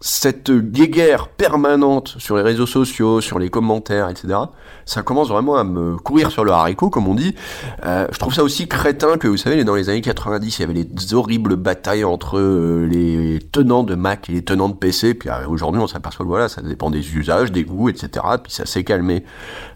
cette 0.00 0.50
guéguerre 0.50 1.28
permanente 1.28 2.16
sur 2.18 2.36
les 2.36 2.42
réseaux 2.42 2.66
sociaux, 2.66 3.20
sur 3.20 3.38
les 3.38 3.48
commentaires, 3.48 4.10
etc., 4.10 4.38
ça 4.84 5.02
commence 5.02 5.28
vraiment 5.28 5.56
à 5.56 5.64
me 5.64 5.96
courir 5.96 6.30
sur 6.30 6.44
le 6.44 6.52
haricot, 6.52 6.90
comme 6.90 7.08
on 7.08 7.14
dit. 7.14 7.34
Euh, 7.84 8.06
je 8.12 8.18
trouve 8.18 8.34
ça 8.34 8.44
aussi 8.44 8.68
crétin 8.68 9.16
que, 9.16 9.26
vous 9.26 9.38
savez, 9.38 9.64
dans 9.64 9.74
les 9.74 9.88
années 9.88 10.02
90, 10.02 10.58
il 10.58 10.60
y 10.60 10.64
avait 10.64 10.74
les 10.74 11.14
horribles 11.14 11.56
batailles 11.56 12.04
entre 12.04 12.38
euh, 12.38 12.86
les 12.86 13.40
tenants 13.52 13.84
de 13.84 13.94
Mac 13.94 14.28
et 14.28 14.32
les 14.32 14.44
tenants 14.44 14.68
de 14.68 14.74
PC, 14.74 15.14
puis 15.14 15.30
euh, 15.30 15.48
aujourd'hui, 15.48 15.80
on 15.80 15.86
s'aperçoit 15.86 16.24
que 16.24 16.30
voilà, 16.30 16.48
ça 16.48 16.60
dépend 16.60 16.90
des 16.90 17.16
usages, 17.16 17.50
des 17.50 17.64
goûts, 17.64 17.88
etc., 17.88 18.24
puis 18.42 18.52
ça 18.52 18.66
s'est 18.66 18.84
calmé. 18.84 19.24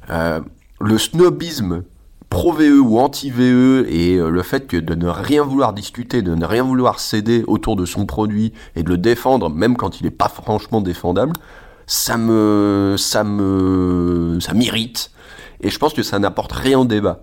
le 0.08 0.98
snobisme 0.98 1.82
pro-VE 2.30 2.80
ou 2.80 2.98
anti-VE 2.98 3.86
et 3.88 4.16
euh, 4.16 4.30
le 4.30 4.42
fait 4.42 4.66
que 4.66 4.76
de 4.76 4.94
ne 4.94 5.08
rien 5.08 5.42
vouloir 5.42 5.72
discuter, 5.72 6.22
de 6.22 6.34
ne 6.34 6.44
rien 6.46 6.62
vouloir 6.62 7.00
céder 7.00 7.44
autour 7.46 7.76
de 7.76 7.84
son 7.84 8.06
produit 8.06 8.52
et 8.76 8.82
de 8.82 8.88
le 8.88 8.96
défendre 8.96 9.50
même 9.50 9.76
quand 9.76 10.00
il 10.00 10.04
n'est 10.04 10.10
pas 10.10 10.28
franchement 10.28 10.80
défendable, 10.80 11.32
ça 11.86 12.16
me, 12.16 12.94
ça 12.96 13.24
me, 13.24 14.38
ça 14.40 14.54
m'irrite 14.54 15.10
et 15.60 15.70
je 15.70 15.78
pense 15.78 15.92
que 15.92 16.02
ça 16.02 16.18
n'apporte 16.18 16.52
rien 16.52 16.78
au 16.78 16.84
débat. 16.84 17.20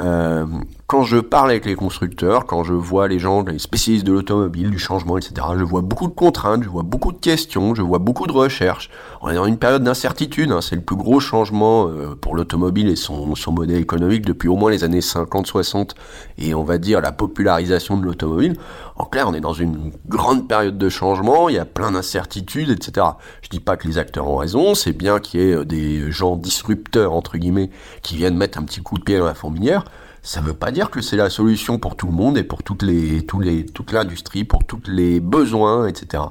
Euh, 0.00 0.46
quand 0.86 1.02
je 1.02 1.18
parle 1.18 1.50
avec 1.50 1.66
les 1.66 1.74
constructeurs, 1.74 2.46
quand 2.46 2.62
je 2.62 2.72
vois 2.72 3.08
les 3.08 3.18
gens, 3.18 3.42
les 3.42 3.58
spécialistes 3.58 4.06
de 4.06 4.12
l'automobile, 4.12 4.70
du 4.70 4.78
changement, 4.78 5.18
etc., 5.18 5.34
je 5.58 5.64
vois 5.64 5.80
beaucoup 5.80 6.06
de 6.06 6.14
contraintes, 6.14 6.62
je 6.62 6.68
vois 6.68 6.84
beaucoup 6.84 7.10
de 7.10 7.18
questions, 7.18 7.74
je 7.74 7.82
vois 7.82 7.98
beaucoup 7.98 8.28
de 8.28 8.32
recherches. 8.32 8.88
On 9.20 9.28
est 9.28 9.34
dans 9.34 9.46
une 9.46 9.58
période 9.58 9.82
d'incertitude, 9.82 10.52
hein, 10.52 10.60
c'est 10.60 10.76
le 10.76 10.82
plus 10.82 10.94
gros 10.94 11.18
changement 11.18 11.88
euh, 11.88 12.14
pour 12.14 12.36
l'automobile 12.36 12.88
et 12.88 12.94
son, 12.94 13.34
son 13.34 13.52
modèle 13.52 13.80
économique 13.80 14.24
depuis 14.24 14.48
au 14.48 14.54
moins 14.54 14.70
les 14.70 14.84
années 14.84 15.00
50-60 15.00 15.90
et 16.38 16.54
on 16.54 16.62
va 16.62 16.78
dire 16.78 17.00
la 17.00 17.10
popularisation 17.10 17.96
de 17.96 18.04
l'automobile. 18.04 18.56
En 18.94 19.06
clair, 19.06 19.26
on 19.28 19.34
est 19.34 19.40
dans 19.40 19.52
une 19.52 19.90
grande 20.06 20.46
période 20.46 20.78
de 20.78 20.88
changement, 20.88 21.48
il 21.48 21.56
y 21.56 21.58
a 21.58 21.64
plein 21.64 21.90
d'incertitudes, 21.90 22.70
etc. 22.70 23.08
Je 23.42 23.48
dis 23.48 23.60
pas 23.60 23.76
que 23.76 23.88
les 23.88 23.98
acteurs 23.98 24.28
ont 24.28 24.36
raison, 24.36 24.76
c'est 24.76 24.92
bien 24.92 25.18
qu'il 25.18 25.40
y 25.40 25.50
ait 25.50 25.64
des 25.64 26.12
gens 26.12 26.36
disrupteurs, 26.36 27.12
entre 27.12 27.38
guillemets, 27.38 27.70
qui 28.02 28.14
viennent 28.14 28.36
mettre 28.36 28.58
un 28.58 28.62
petit 28.62 28.82
coup 28.82 28.98
de 28.98 29.02
pied 29.02 29.18
dans 29.18 29.26
la 29.26 29.34
fourmilière. 29.34 29.84
Ça 30.26 30.40
ne 30.40 30.46
veut 30.46 30.54
pas 30.54 30.72
dire 30.72 30.90
que 30.90 31.00
c'est 31.00 31.16
la 31.16 31.30
solution 31.30 31.78
pour 31.78 31.94
tout 31.94 32.08
le 32.08 32.12
monde 32.12 32.36
et 32.36 32.42
pour 32.42 32.64
toutes 32.64 32.82
les, 32.82 33.24
tous 33.24 33.38
les, 33.38 33.64
toute 33.64 33.92
l'industrie, 33.92 34.42
pour 34.42 34.64
tous 34.64 34.82
les 34.88 35.20
besoins, 35.20 35.86
etc. 35.86 36.24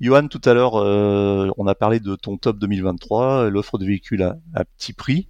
Johan, 0.00 0.28
tout 0.28 0.40
à 0.46 0.54
l'heure, 0.54 0.76
euh, 0.76 1.50
on 1.58 1.66
a 1.66 1.74
parlé 1.74 2.00
de 2.00 2.16
ton 2.16 2.38
top 2.38 2.58
2023, 2.58 3.50
l'offre 3.50 3.76
de 3.76 3.84
véhicules 3.84 4.22
à, 4.22 4.64
petit 4.64 4.94
prix. 4.94 5.28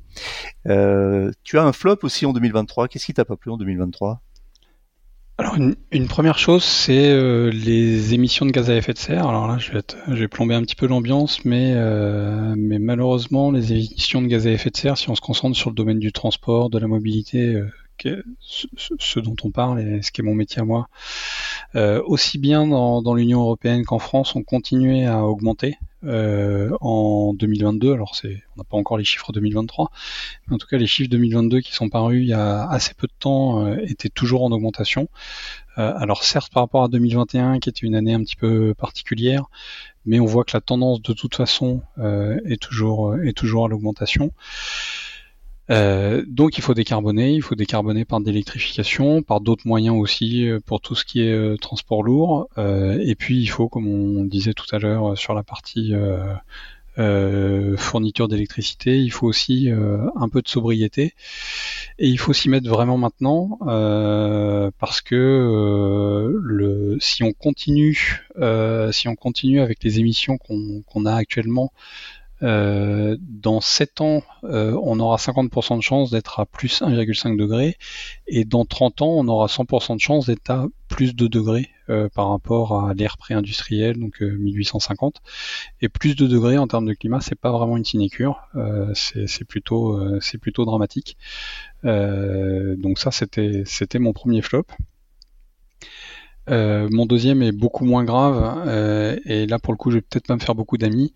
Euh, 0.69 1.33
tu 1.43 1.59
as 1.59 1.65
un 1.65 1.73
flop 1.73 1.99
aussi 2.05 2.27
en 2.27 2.33
2023. 2.33 2.87
Qu'est-ce 2.87 3.07
qui 3.07 3.13
t'a 3.13 3.25
pas 3.25 3.35
plu 3.35 3.51
en 3.51 3.57
2023 3.57 4.23
alors 5.39 5.55
une, 5.91 6.09
première 6.09 6.39
chose, 6.39 6.65
c'est 6.65 7.11
euh, 7.11 7.51
les 7.51 8.15
émissions 8.15 8.47
de 8.47 8.53
gaz 8.53 8.71
à 8.71 8.75
effet 8.75 8.95
de 8.95 8.99
serre. 8.99 9.27
Alors 9.27 9.47
là, 9.47 9.59
je 9.59 9.71
vais, 9.71 9.83
je 10.09 10.15
vais 10.15 10.29
plomber 10.29 10.55
un 10.55 10.63
petit 10.63 10.77
peu 10.77 10.87
l'ambiance, 10.87 11.45
mais, 11.45 11.75
euh, 11.75 12.55
mais 12.57 12.79
malheureusement, 12.79 13.51
les 13.51 13.71
émissions 13.73 14.23
de 14.23 14.29
gaz 14.29 14.47
à 14.47 14.51
effet 14.51 14.71
de 14.71 14.77
serre, 14.79 14.97
si 14.97 15.11
on 15.11 15.15
se 15.15 15.21
concentre 15.21 15.55
sur 15.55 15.69
le 15.69 15.77
domaine 15.77 15.99
du 15.99 16.11
transport, 16.11 16.71
de 16.71 16.79
la 16.79 16.87
mobilité, 16.87 17.53
euh, 17.53 17.69
ce, 18.41 19.21
dont 19.21 19.37
on 19.45 19.51
parle 19.51 19.81
et 19.81 20.03
ce 20.03 20.13
qui 20.13 20.21
est 20.21 20.25
mon 20.25 20.35
métier 20.35 20.61
à 20.61 20.65
moi, 20.65 20.89
euh, 21.75 22.03
aussi 22.05 22.39
bien 22.39 22.67
dans, 22.67 23.03
dans 23.03 23.15
l'Union 23.15 23.41
européenne 23.41 23.85
qu'en 23.85 23.99
France, 23.99 24.37
ont 24.37 24.43
continué 24.43 25.07
à 25.07 25.25
augmenter. 25.25 25.77
Euh, 26.07 26.71
en 26.83 27.35
2022. 27.35 27.93
Alors 27.93 28.15
c'est, 28.15 28.43
on 28.55 28.61
n'a 28.61 28.65
pas 28.65 28.77
encore 28.77 28.97
les 28.97 29.05
chiffres 29.05 29.33
2023, 29.33 29.91
mais 30.47 30.55
en 30.55 30.59
tout 30.59 30.67
cas 30.69 30.77
les 30.77 30.87
chiffres 30.87 31.09
2022 31.11 31.61
qui 31.61 31.73
sont 31.73 31.89
parus 31.89 32.23
il 32.23 32.29
y 32.29 32.33
a 32.33 32.69
assez 32.69 32.95
peu 32.95 33.09
de 33.09 33.13
temps 33.19 33.67
euh, 33.67 33.79
étaient 33.83 34.11
toujours 34.11 34.45
en 34.45 34.53
augmentation. 34.53 35.09
Euh, 35.79 35.93
alors 35.97 36.23
certes 36.23 36.53
par 36.53 36.63
rapport 36.63 36.85
à 36.85 36.89
2021 36.89 37.59
qui 37.59 37.71
était 37.71 37.87
une 37.87 37.97
année 37.97 38.13
un 38.13 38.23
petit 38.23 38.37
peu 38.37 38.73
particulière, 38.75 39.47
mais 40.05 40.21
on 40.21 40.27
voit 40.27 40.45
que 40.45 40.57
la 40.57 40.61
tendance 40.61 41.03
de 41.03 41.13
toute 41.13 41.35
façon 41.35 41.83
est 41.99 42.61
toujours 42.61 43.17
est 43.17 43.37
toujours 43.37 43.65
à 43.65 43.69
l'augmentation. 43.69 44.33
Euh, 45.71 46.23
donc 46.27 46.59
il 46.59 46.63
faut 46.63 46.75
décarboner, 46.75 47.33
il 47.33 47.43
faut 47.43 47.57
décarboner 47.57 48.05
par 48.05 48.21
de 48.21 48.27
l'électrification, 48.27 49.23
par 49.23 49.41
d'autres 49.41 49.67
moyens 49.67 49.97
aussi 49.97 50.49
euh, 50.49 50.61
pour 50.61 50.81
tout 50.81 50.95
ce 50.95 51.05
qui 51.05 51.23
est 51.23 51.33
euh, 51.33 51.57
transport 51.57 52.03
lourd. 52.03 52.49
et 52.57 53.15
puis 53.17 53.41
il 53.41 53.49
faut, 53.49 53.69
comme 53.69 53.89
on 53.89 54.25
disait 54.25 54.55
tout 54.55 54.67
à 54.75 54.79
l'heure 54.79 55.17
sur 55.19 55.35
la 55.35 55.43
partie 55.43 55.93
fourniture 57.77 58.29
d'électricité, 58.29 58.99
il 58.99 59.11
faut 59.11 59.27
aussi 59.27 59.69
un 59.71 60.29
peu 60.29 60.43
de 60.43 60.49
sobriété. 60.49 61.15
Et 61.99 62.09
il 62.09 62.19
faut 62.19 62.33
s'y 62.33 62.49
mettre 62.49 62.69
vraiment 62.69 62.99
maintenant 62.99 63.59
parce 64.79 65.01
que 65.01 66.33
le, 66.43 66.97
si 67.01 67.23
on 67.23 67.33
continue, 67.33 68.27
si 68.93 69.09
on 69.09 69.17
continue 69.17 69.61
avec 69.61 69.83
les 69.83 69.99
émissions 70.01 70.39
qu'on 70.39 71.07
a 71.07 71.15
actuellement, 71.15 71.73
euh, 72.43 73.17
dans 73.21 73.61
7 73.61 74.01
ans, 74.01 74.23
euh, 74.45 74.79
on 74.83 75.01
aura 75.01 75.17
50% 75.17 75.77
de 75.77 75.83
chance 75.83 76.11
d'être 76.11 76.41
à 76.41 76.47
plus 76.47 76.83
1,5 76.83 77.37
degré, 77.37 77.77
et 78.27 78.45
dans 78.45 78.65
30 78.65 79.03
ans, 79.03 79.15
on 79.17 79.29
aura 79.29 79.47
100% 79.47 79.97
de 79.97 80.01
chance 80.01 80.27
d'être 80.27 80.51
à 80.51 80.67
plus 80.89 81.15
de 81.15 81.27
degrés 81.27 81.71
euh, 81.89 82.09
par 82.15 82.29
rapport 82.31 82.85
à 82.85 82.95
l'ère 82.95 83.17
pré-industrielle, 83.17 83.99
donc 83.99 84.21
1850. 84.21 85.23
Et 85.81 85.89
plus 85.89 86.15
de 86.15 86.27
degrés 86.27 86.59
en 86.59 86.67
termes 86.67 86.87
de 86.87 86.95
climat, 86.95 87.21
c'est 87.21 87.39
pas 87.39 87.53
vraiment 87.53 87.77
une 87.77 87.85
sinécure, 87.85 88.41
c'est 88.95 89.45
plutôt, 89.45 90.21
c'est 90.21 90.39
plutôt 90.39 90.65
dramatique. 90.65 91.17
donc 91.83 92.99
ça, 92.99 93.11
c'était 93.11 93.99
mon 93.99 94.13
premier 94.13 94.43
flop. 94.43 94.67
Mon 96.49 97.07
deuxième 97.07 97.43
est 97.43 97.53
beaucoup 97.53 97.85
moins 97.85 98.05
grave, 98.05 98.69
et 99.25 99.47
là 99.47 99.59
pour 99.59 99.73
le 99.73 99.77
coup 99.79 99.91
je 99.91 99.97
vais 99.97 100.03
peut-être 100.03 100.27
pas 100.27 100.35
me 100.35 100.41
faire 100.41 100.55
beaucoup 100.55 100.79
d'amis. 100.79 101.13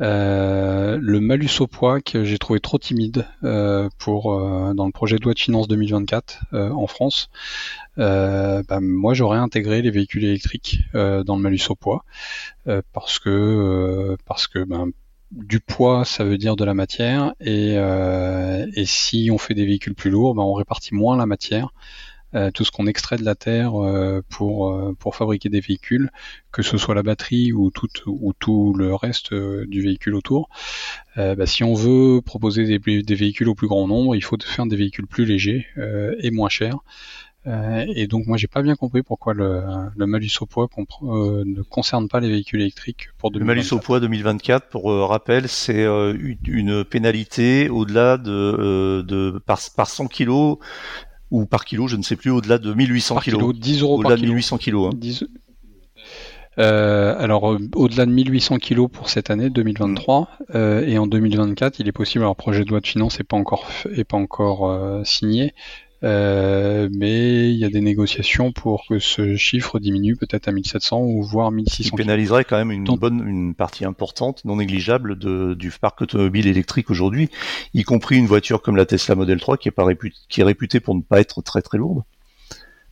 Euh, 0.00 0.96
le 1.00 1.18
malus 1.18 1.60
au 1.60 1.66
poids 1.66 2.00
que 2.00 2.22
j'ai 2.22 2.38
trouvé 2.38 2.60
trop 2.60 2.78
timide 2.78 3.26
euh, 3.42 3.88
pour 3.98 4.32
euh, 4.32 4.72
dans 4.72 4.86
le 4.86 4.92
projet 4.92 5.16
de 5.16 5.24
loi 5.24 5.34
de 5.34 5.38
finances 5.38 5.66
2024 5.66 6.44
en 6.52 6.86
France. 6.86 7.30
Bah, 7.96 8.78
moi, 8.80 9.14
j'aurais 9.14 9.38
intégré 9.38 9.82
les 9.82 9.90
véhicules 9.90 10.24
électriques 10.24 10.80
dans 10.94 11.36
le 11.36 11.42
malus 11.42 11.62
au 11.68 11.74
poids 11.74 12.04
parce 12.92 13.18
que 13.18 14.16
parce 14.24 14.46
que 14.46 14.62
ben, 14.62 14.90
du 15.32 15.60
poids, 15.60 16.04
ça 16.04 16.24
veut 16.24 16.38
dire 16.38 16.56
de 16.56 16.64
la 16.64 16.74
matière, 16.74 17.34
et, 17.40 17.74
et 17.74 18.86
si 18.86 19.30
on 19.32 19.38
fait 19.38 19.54
des 19.54 19.66
véhicules 19.66 19.94
plus 19.94 20.10
lourds, 20.10 20.34
ben, 20.34 20.42
on 20.42 20.54
répartit 20.54 20.94
moins 20.94 21.16
la 21.16 21.26
matière. 21.26 21.72
Euh, 22.34 22.50
tout 22.50 22.62
ce 22.62 22.70
qu'on 22.70 22.86
extrait 22.86 23.16
de 23.16 23.24
la 23.24 23.34
terre 23.34 23.82
euh, 23.82 24.22
pour 24.28 24.70
euh, 24.70 24.94
pour 24.98 25.16
fabriquer 25.16 25.48
des 25.48 25.60
véhicules, 25.60 26.10
que 26.52 26.60
ce 26.60 26.76
soit 26.76 26.94
la 26.94 27.02
batterie 27.02 27.54
ou 27.54 27.70
tout 27.70 27.88
ou 28.06 28.34
tout 28.38 28.74
le 28.74 28.94
reste 28.94 29.32
du 29.32 29.80
véhicule 29.80 30.14
autour. 30.14 30.50
Bah, 31.16 31.46
si 31.46 31.64
on 31.64 31.74
veut 31.74 32.20
proposer 32.20 32.64
des, 32.64 33.02
des, 33.02 33.14
véhicules 33.16 33.48
au 33.48 33.56
plus 33.56 33.66
grand 33.66 33.88
nombre, 33.88 34.14
il 34.14 34.22
faut 34.22 34.36
faire 34.40 34.66
des 34.66 34.76
véhicules 34.76 35.08
plus 35.08 35.24
légers 35.24 35.66
et 36.20 36.30
moins 36.30 36.48
chers. 36.48 36.76
et 37.44 38.06
donc 38.06 38.26
moi 38.26 38.36
j'ai 38.36 38.46
pas 38.46 38.62
bien 38.62 38.76
compris 38.76 39.02
pourquoi 39.02 39.34
le, 39.34 39.64
le 39.96 40.06
malus 40.06 40.30
au 40.40 40.46
poids 40.46 40.68
ne 41.02 41.62
concerne 41.62 42.08
pas 42.08 42.20
les 42.20 42.28
véhicules 42.28 42.60
électriques 42.60 43.08
pour 43.18 43.32
2024. 43.32 43.40
Le 43.40 43.46
malus 43.46 43.72
au 43.72 43.84
poids 43.84 43.98
2024, 43.98 44.68
pour 44.68 44.84
rappel, 45.08 45.48
c'est 45.48 45.84
une 45.84 46.84
pénalité 46.84 47.68
au-delà 47.68 48.16
de, 48.16 49.02
de 49.02 49.40
par, 49.44 49.58
par 49.76 49.88
100 49.88 50.06
kilos 50.06 50.58
ou 51.30 51.46
par 51.46 51.64
kilo, 51.64 51.88
je 51.88 51.96
ne 51.96 52.02
sais 52.02 52.16
plus, 52.16 52.30
au-delà 52.30 52.58
de 52.58 52.72
1800 52.72 53.14
par 53.14 53.24
kilo, 53.24 53.52
10 53.52 53.82
euros 53.82 53.98
au-delà 53.98 54.16
de 54.16 54.22
1800 54.22 54.58
kilos. 54.58 54.92
Hein. 54.92 55.26
Euh, 56.58 57.14
alors 57.18 57.52
euh, 57.52 57.58
au-delà 57.76 58.04
de 58.04 58.10
1800 58.10 58.58
kilos 58.58 58.90
pour 58.90 59.10
cette 59.10 59.30
année 59.30 59.48
2023 59.48 60.20
mm. 60.20 60.44
euh, 60.56 60.84
et 60.84 60.98
en 60.98 61.06
2024 61.06 61.78
il 61.78 61.86
est 61.86 61.92
possible 61.92 62.24
alors 62.24 62.34
projet 62.34 62.64
de 62.64 62.70
loi 62.70 62.80
de 62.80 62.86
finances 62.86 63.20
n'est 63.20 63.24
pas 63.24 63.36
encore 63.36 63.64
est 63.94 64.02
pas 64.02 64.16
encore 64.16 64.68
euh, 64.68 65.04
signé 65.04 65.54
euh, 66.04 66.88
mais 66.92 67.50
il 67.50 67.58
y 67.58 67.64
a 67.64 67.68
des 67.68 67.80
négociations 67.80 68.52
pour 68.52 68.86
que 68.88 69.00
ce 69.00 69.36
chiffre 69.36 69.80
diminue 69.80 70.16
peut-être 70.16 70.46
à 70.46 70.52
1700 70.52 71.00
ou 71.00 71.22
voire 71.22 71.50
1600. 71.50 71.90
Qui 71.90 71.96
pénaliserait 71.96 72.44
quand 72.44 72.56
même 72.56 72.70
une 72.70 72.84
bonne, 72.84 73.26
une 73.26 73.54
partie 73.54 73.84
importante, 73.84 74.44
non 74.44 74.56
négligeable 74.56 75.18
de, 75.18 75.54
du 75.54 75.72
parc 75.72 76.02
automobile 76.02 76.46
électrique 76.46 76.90
aujourd'hui, 76.90 77.30
y 77.74 77.82
compris 77.82 78.16
une 78.16 78.26
voiture 78.26 78.62
comme 78.62 78.76
la 78.76 78.86
Tesla 78.86 79.16
Model 79.16 79.40
3 79.40 79.56
qui 79.58 79.68
est, 79.68 79.72
pas 79.72 79.86
qui 80.28 80.40
est 80.40 80.44
réputée 80.44 80.78
pour 80.78 80.94
ne 80.94 81.02
pas 81.02 81.20
être 81.20 81.42
très 81.42 81.62
très 81.62 81.78
lourde, 81.78 82.04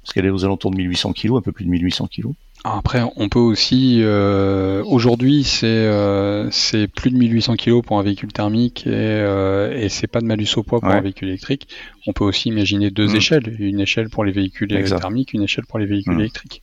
parce 0.02 0.12
qu'elle 0.12 0.26
est 0.26 0.30
aux 0.30 0.44
alentours 0.44 0.72
de 0.72 0.76
1800 0.76 1.12
kg, 1.12 1.36
un 1.36 1.42
peu 1.42 1.52
plus 1.52 1.64
de 1.64 1.70
1800 1.70 2.08
kg. 2.08 2.30
Après, 2.64 3.02
on 3.16 3.28
peut 3.28 3.38
aussi, 3.38 4.00
euh, 4.02 4.82
aujourd'hui, 4.84 5.44
c'est 5.44 5.66
euh, 5.66 6.50
c'est 6.50 6.88
plus 6.88 7.10
de 7.10 7.16
1800 7.16 7.54
kg 7.56 7.80
pour 7.80 7.98
un 7.98 8.02
véhicule 8.02 8.32
thermique 8.32 8.86
et, 8.86 8.90
euh, 8.92 9.72
et 9.72 9.88
c'est 9.88 10.08
pas 10.08 10.20
de 10.20 10.26
malus 10.26 10.48
au 10.56 10.64
poids 10.64 10.80
pour 10.80 10.88
un 10.88 11.00
véhicule 11.00 11.28
électrique. 11.28 11.68
On 12.08 12.12
peut 12.12 12.24
aussi 12.24 12.48
imaginer 12.48 12.90
deux 12.90 13.06
mm. 13.06 13.16
échelles, 13.16 13.56
une 13.60 13.80
échelle 13.80 14.08
pour 14.08 14.24
les 14.24 14.32
véhicules 14.32 14.68
thermiques, 14.68 15.32
une 15.32 15.42
échelle 15.42 15.64
pour 15.66 15.78
les 15.78 15.86
véhicules 15.86 16.16
mm. 16.16 16.20
électriques. 16.20 16.62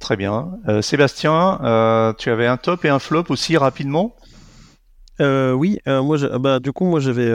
Très 0.00 0.16
bien. 0.16 0.50
Euh, 0.68 0.82
Sébastien, 0.82 1.60
euh, 1.62 2.12
tu 2.18 2.30
avais 2.30 2.46
un 2.46 2.56
top 2.56 2.84
et 2.84 2.88
un 2.88 2.98
flop 2.98 3.26
aussi 3.28 3.56
rapidement? 3.56 4.16
Oui, 5.20 5.78
moi, 5.86 6.18
bah, 6.38 6.58
du 6.58 6.72
coup, 6.72 6.84
moi 6.86 7.00
j'avais 7.00 7.32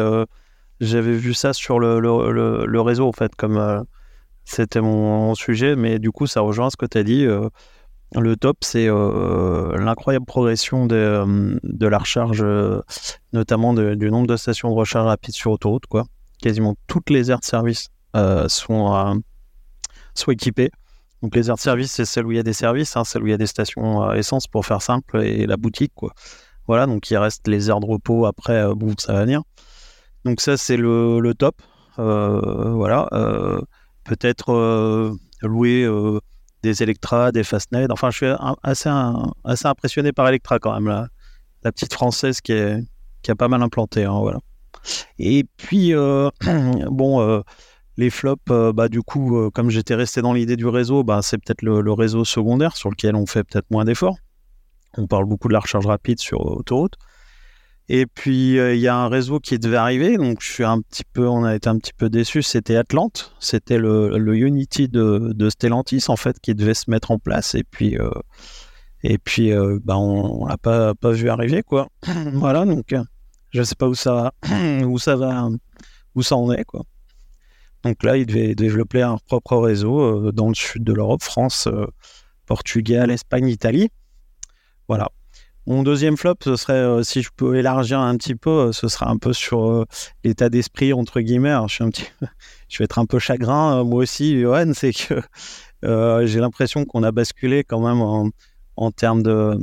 j'avais 0.82 1.14
vu 1.14 1.34
ça 1.34 1.54
sur 1.54 1.80
le, 1.80 2.00
le, 2.00 2.66
le, 2.66 2.82
réseau, 2.82 3.08
en 3.08 3.12
fait, 3.12 3.36
comme 3.36 3.58
euh, 3.58 3.82
c'était 4.44 4.82
mon, 4.82 5.36
sujet, 5.36 5.76
mais 5.76 6.00
du 6.00 6.12
coup, 6.12 6.26
ça 6.26 6.42
rejoint 6.42 6.72
ce 6.72 6.76
que 6.76 6.88
tu 6.88 6.98
as 6.98 7.04
dit. 7.04 7.26
Euh, 8.16 8.20
le 8.20 8.36
top, 8.36 8.58
c'est 8.62 8.88
euh, 8.88 9.78
l'incroyable 9.78 10.26
progression 10.26 10.86
de, 10.86 11.60
de, 11.64 11.88
la 11.88 11.98
recharge, 11.98 12.46
notamment 13.34 13.74
du 13.74 14.12
nombre 14.12 14.28
de 14.28 14.36
stations 14.36 14.70
de 14.70 14.76
recharge 14.76 15.08
rapide 15.08 15.36
sur 15.36 15.52
autoroute. 15.52 15.84
Quasiment 16.42 16.76
toutes 16.88 17.10
les 17.10 17.32
aires 17.32 17.40
de 17.40 17.46
service 17.46 17.90
sont, 18.48 19.22
équipées. 20.28 20.72
Donc 21.22 21.36
les 21.36 21.50
aires 21.50 21.56
de 21.56 21.62
service, 21.62 21.92
c'est 21.92 22.06
celles 22.06 22.26
où 22.26 22.32
il 22.32 22.38
y 22.38 22.40
a 22.40 22.44
des 22.44 22.54
services, 22.54 22.98
hein, 22.98 23.04
celles 23.04 23.22
où 23.22 23.28
il 23.28 23.32
y 23.32 23.34
a 23.34 23.38
des 23.38 23.48
stations 23.48 24.12
essence 24.14 24.48
pour 24.48 24.66
faire 24.66 24.82
simple, 24.82 25.24
et 25.24 25.46
la 25.46 25.58
boutique. 25.58 25.94
Voilà, 26.68 26.88
donc 26.88 27.10
il 27.12 27.18
reste 27.18 27.48
les 27.48 27.70
aires 27.70 27.80
de 27.80 27.86
repos 27.86 28.26
après, 28.26 28.64
ça 28.98 29.14
va 29.14 29.22
venir. 29.22 29.44
Donc 30.26 30.42
ça, 30.42 30.58
c'est 30.58 30.78
le, 30.78 31.34
top. 31.38 31.62
Euh, 32.00 32.72
voilà. 32.74 33.08
Euh, 33.14 33.62
peut-être 34.04 34.54
euh, 34.54 35.14
louer 35.42 35.88
des 36.64 36.84
Electra, 36.84 37.32
des 37.32 37.44
Fastnet. 37.44 37.88
Enfin, 37.90 38.12
je 38.12 38.18
suis 38.18 38.26
assez, 38.64 38.90
assez 39.44 39.66
impressionné 39.68 40.12
par 40.12 40.28
Electra 40.28 40.60
quand 40.60 40.74
même, 40.74 40.88
la, 40.88 41.08
la 41.64 41.72
petite 41.72 41.94
française 41.94 42.42
qui, 42.42 42.52
est, 42.54 42.84
qui 43.22 43.32
a 43.32 43.36
pas 43.36 43.48
mal 43.48 43.62
implanté. 43.62 44.04
Hein, 44.04 44.20
voilà. 44.20 44.40
Et 45.20 45.46
puis, 45.58 45.94
bon, 46.90 47.44
les 47.98 48.10
flops, 48.10 48.44
bah, 48.74 48.88
du 48.90 49.02
coup, 49.02 49.50
comme 49.54 49.70
j'étais 49.70 49.96
resté 49.96 50.22
dans 50.22 50.34
l'idée 50.34 50.56
du 50.56 50.68
réseau, 50.68 51.04
bah, 51.04 51.22
c'est 51.22 51.38
peut-être 51.38 51.62
le, 51.62 51.82
le, 51.82 51.94
réseau 51.94 52.26
secondaire 52.26 52.76
sur 52.78 52.90
lequel 52.90 53.16
on 53.16 53.26
fait 53.26 53.44
peut-être 53.44 53.70
moins 53.72 53.86
d'efforts. 53.86 54.18
On 54.98 55.08
parle 55.08 55.26
beaucoup 55.26 55.48
de 55.48 55.54
la 55.54 55.60
recharge 55.60 55.86
rapide 55.86 56.20
sur 56.20 56.46
autoroute. 56.46 56.96
Et 57.94 58.06
puis 58.06 58.58
euh, 58.58 58.74
il 58.74 58.80
y 58.80 58.88
a 58.88 58.96
un 58.96 59.10
réseau 59.10 59.42
qui 59.42 59.60
devait 59.60 59.76
arriver, 59.76 60.16
donc 60.16 60.38
je 60.40 60.50
suis 60.50 60.64
un 60.64 60.80
petit 60.80 61.04
peu, 61.04 61.28
on 61.28 61.44
a 61.44 61.54
été 61.56 61.68
un 61.68 61.78
petit 61.78 61.92
peu 61.92 62.10
déçus. 62.10 62.42
C'était 62.42 62.78
Atlante, 62.78 63.36
c'était 63.42 63.78
le, 63.78 64.34
Unity 64.34 64.88
de, 64.88 65.50
Stellantis 65.50 66.06
en 66.08 66.16
fait 66.16 66.40
qui 66.40 66.56
devait 66.56 66.74
se 66.74 66.90
mettre 66.90 67.12
en 67.12 67.20
place. 67.20 67.54
Et 67.54 67.66
puis 67.66 68.00
euh, 68.00 68.10
et 69.04 69.18
puis 69.18 69.52
euh, 69.52 69.78
bah, 69.84 69.98
on, 69.98 70.46
l'a 70.46 70.58
pas 70.58 70.96
pas 70.96 71.12
vu 71.12 71.30
arriver 71.30 71.64
quoi. 71.64 71.90
voilà 72.34 72.64
donc 72.64 72.96
je 73.50 73.62
sais 73.62 73.76
pas 73.76 73.90
où 73.90 73.94
ça 73.94 74.14
va, 74.14 74.34
où 74.86 74.98
ça 74.98 75.18
va, 75.18 75.50
où 76.16 76.24
ça 76.24 76.38
en 76.38 76.50
est 76.54 76.64
quoi. 76.64 76.84
Donc 77.84 78.04
là, 78.04 78.16
il 78.16 78.26
devait 78.26 78.56
développer 78.56 79.02
un 79.02 79.18
propre 79.18 79.58
réseau 79.58 80.32
dans 80.32 80.48
le 80.48 80.54
sud 80.54 80.86
de 80.86 80.94
l'Europe, 80.94 81.24
France, 81.24 81.68
Portugal, 82.46 83.12
Espagne, 83.12 83.50
Italie. 83.50 83.90
Voilà. 84.88 85.10
Mon 85.68 85.84
deuxième 85.84 86.18
flop, 86.18 86.36
ce 86.44 86.56
serait, 86.56 86.74
euh, 86.74 87.04
si 87.04 87.22
je 87.22 87.30
peux 87.36 87.56
élargir 87.56 88.00
un 88.00 88.18
petit 88.18 88.34
peu, 88.34 88.50
euh, 88.50 88.72
ce 88.72 88.88
serait 88.88 89.06
un 89.06 89.18
peu 89.18 89.32
sur 89.32 89.70
euh, 89.70 89.86
l'état 90.24 90.50
d'esprit, 90.50 90.92
entre 90.92 91.22
guillemets. 91.22 91.56
je, 91.70 92.78
vais 92.80 92.86
être 92.86 92.98
un 92.98 93.06
peu 93.06 93.20
chagrin, 93.20 93.84
moi 93.84 94.02
aussi, 94.02 94.42
Johan, 94.42 94.72
c'est 94.74 94.92
que 94.92 95.22
j'ai 96.26 96.40
l'impression 96.40 96.86
qu'on 96.86 97.04
a 97.04 97.12
basculé 97.12 97.64
quand 97.64 97.80
même 97.80 98.02
en, 98.02 98.92
termes 98.92 99.22
de. 99.22 99.60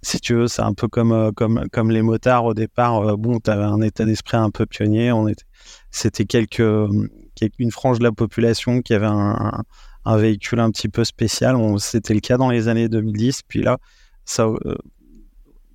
Si 0.00 0.20
tu 0.20 0.34
veux, 0.34 0.48
c'est 0.48 0.62
un 0.62 0.72
peu 0.74 0.88
comme, 0.88 1.90
les 1.90 2.02
motards 2.02 2.46
au 2.46 2.54
départ. 2.54 3.16
bon, 3.18 3.38
tu 3.40 3.50
avais 3.50 3.64
un 3.64 3.80
état 3.82 4.04
d'esprit 4.06 4.38
un 4.38 4.50
peu 4.50 4.64
pionnier. 4.66 5.12
On 5.12 5.28
était, 5.28 5.44
c'était 5.90 6.24
quelques, 6.24 6.88
quelques, 7.34 7.58
une 7.58 7.70
frange 7.70 7.98
de 7.98 8.04
la 8.04 8.12
population 8.12 8.80
qui 8.82 8.94
avait 8.94 9.06
un, 9.06 9.62
un 10.04 10.16
véhicule 10.16 10.60
un 10.60 10.70
petit 10.70 10.88
peu 10.88 11.04
spécial. 11.04 11.56
C'était 11.78 12.14
le 12.14 12.20
cas 12.20 12.36
dans 12.38 12.50
les 12.50 12.68
années 12.68 12.88
2010. 12.88 13.42
Puis 13.48 13.62
là, 13.62 13.78
ça, 14.24 14.46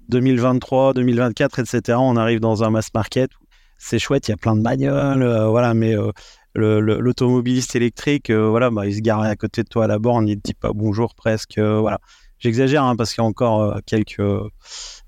2023, 0.10 0.94
2024, 0.94 1.60
etc. 1.60 1.98
On 2.02 2.18
arrive 2.18 2.40
dans 2.40 2.64
un 2.64 2.70
mass 2.70 2.90
market. 2.94 3.30
C'est 3.78 4.00
chouette, 4.00 4.28
il 4.28 4.32
y 4.32 4.34
a 4.34 4.38
plein 4.38 4.56
de 4.58 4.62
bagnoles, 4.62 5.24
euh, 5.24 5.48
voilà, 5.48 5.74
mais 5.74 5.96
euh, 5.96 6.12
l'automobiliste 6.56 7.78
électrique, 7.78 8.30
euh, 8.30 8.50
voilà, 8.50 8.70
bah, 8.70 8.86
il 8.86 8.96
se 8.96 9.00
gare 9.00 9.22
à 9.22 9.36
côté 9.38 9.64
de 9.64 9.70
toi 9.70 9.86
à 9.86 9.88
la 9.88 10.00
borne, 10.00 10.28
il 10.28 10.36
te 10.36 10.42
dit 10.50 10.54
pas 10.54 10.74
bonjour 10.74 11.16
presque, 11.16 11.60
voilà. 11.60 12.00
J'exagère 12.40 12.84
hein, 12.84 12.96
parce 12.98 13.14
qu'il 13.14 13.22
y 13.22 13.26
a 13.26 13.28
encore 13.28 13.80
quelques, 13.86 14.22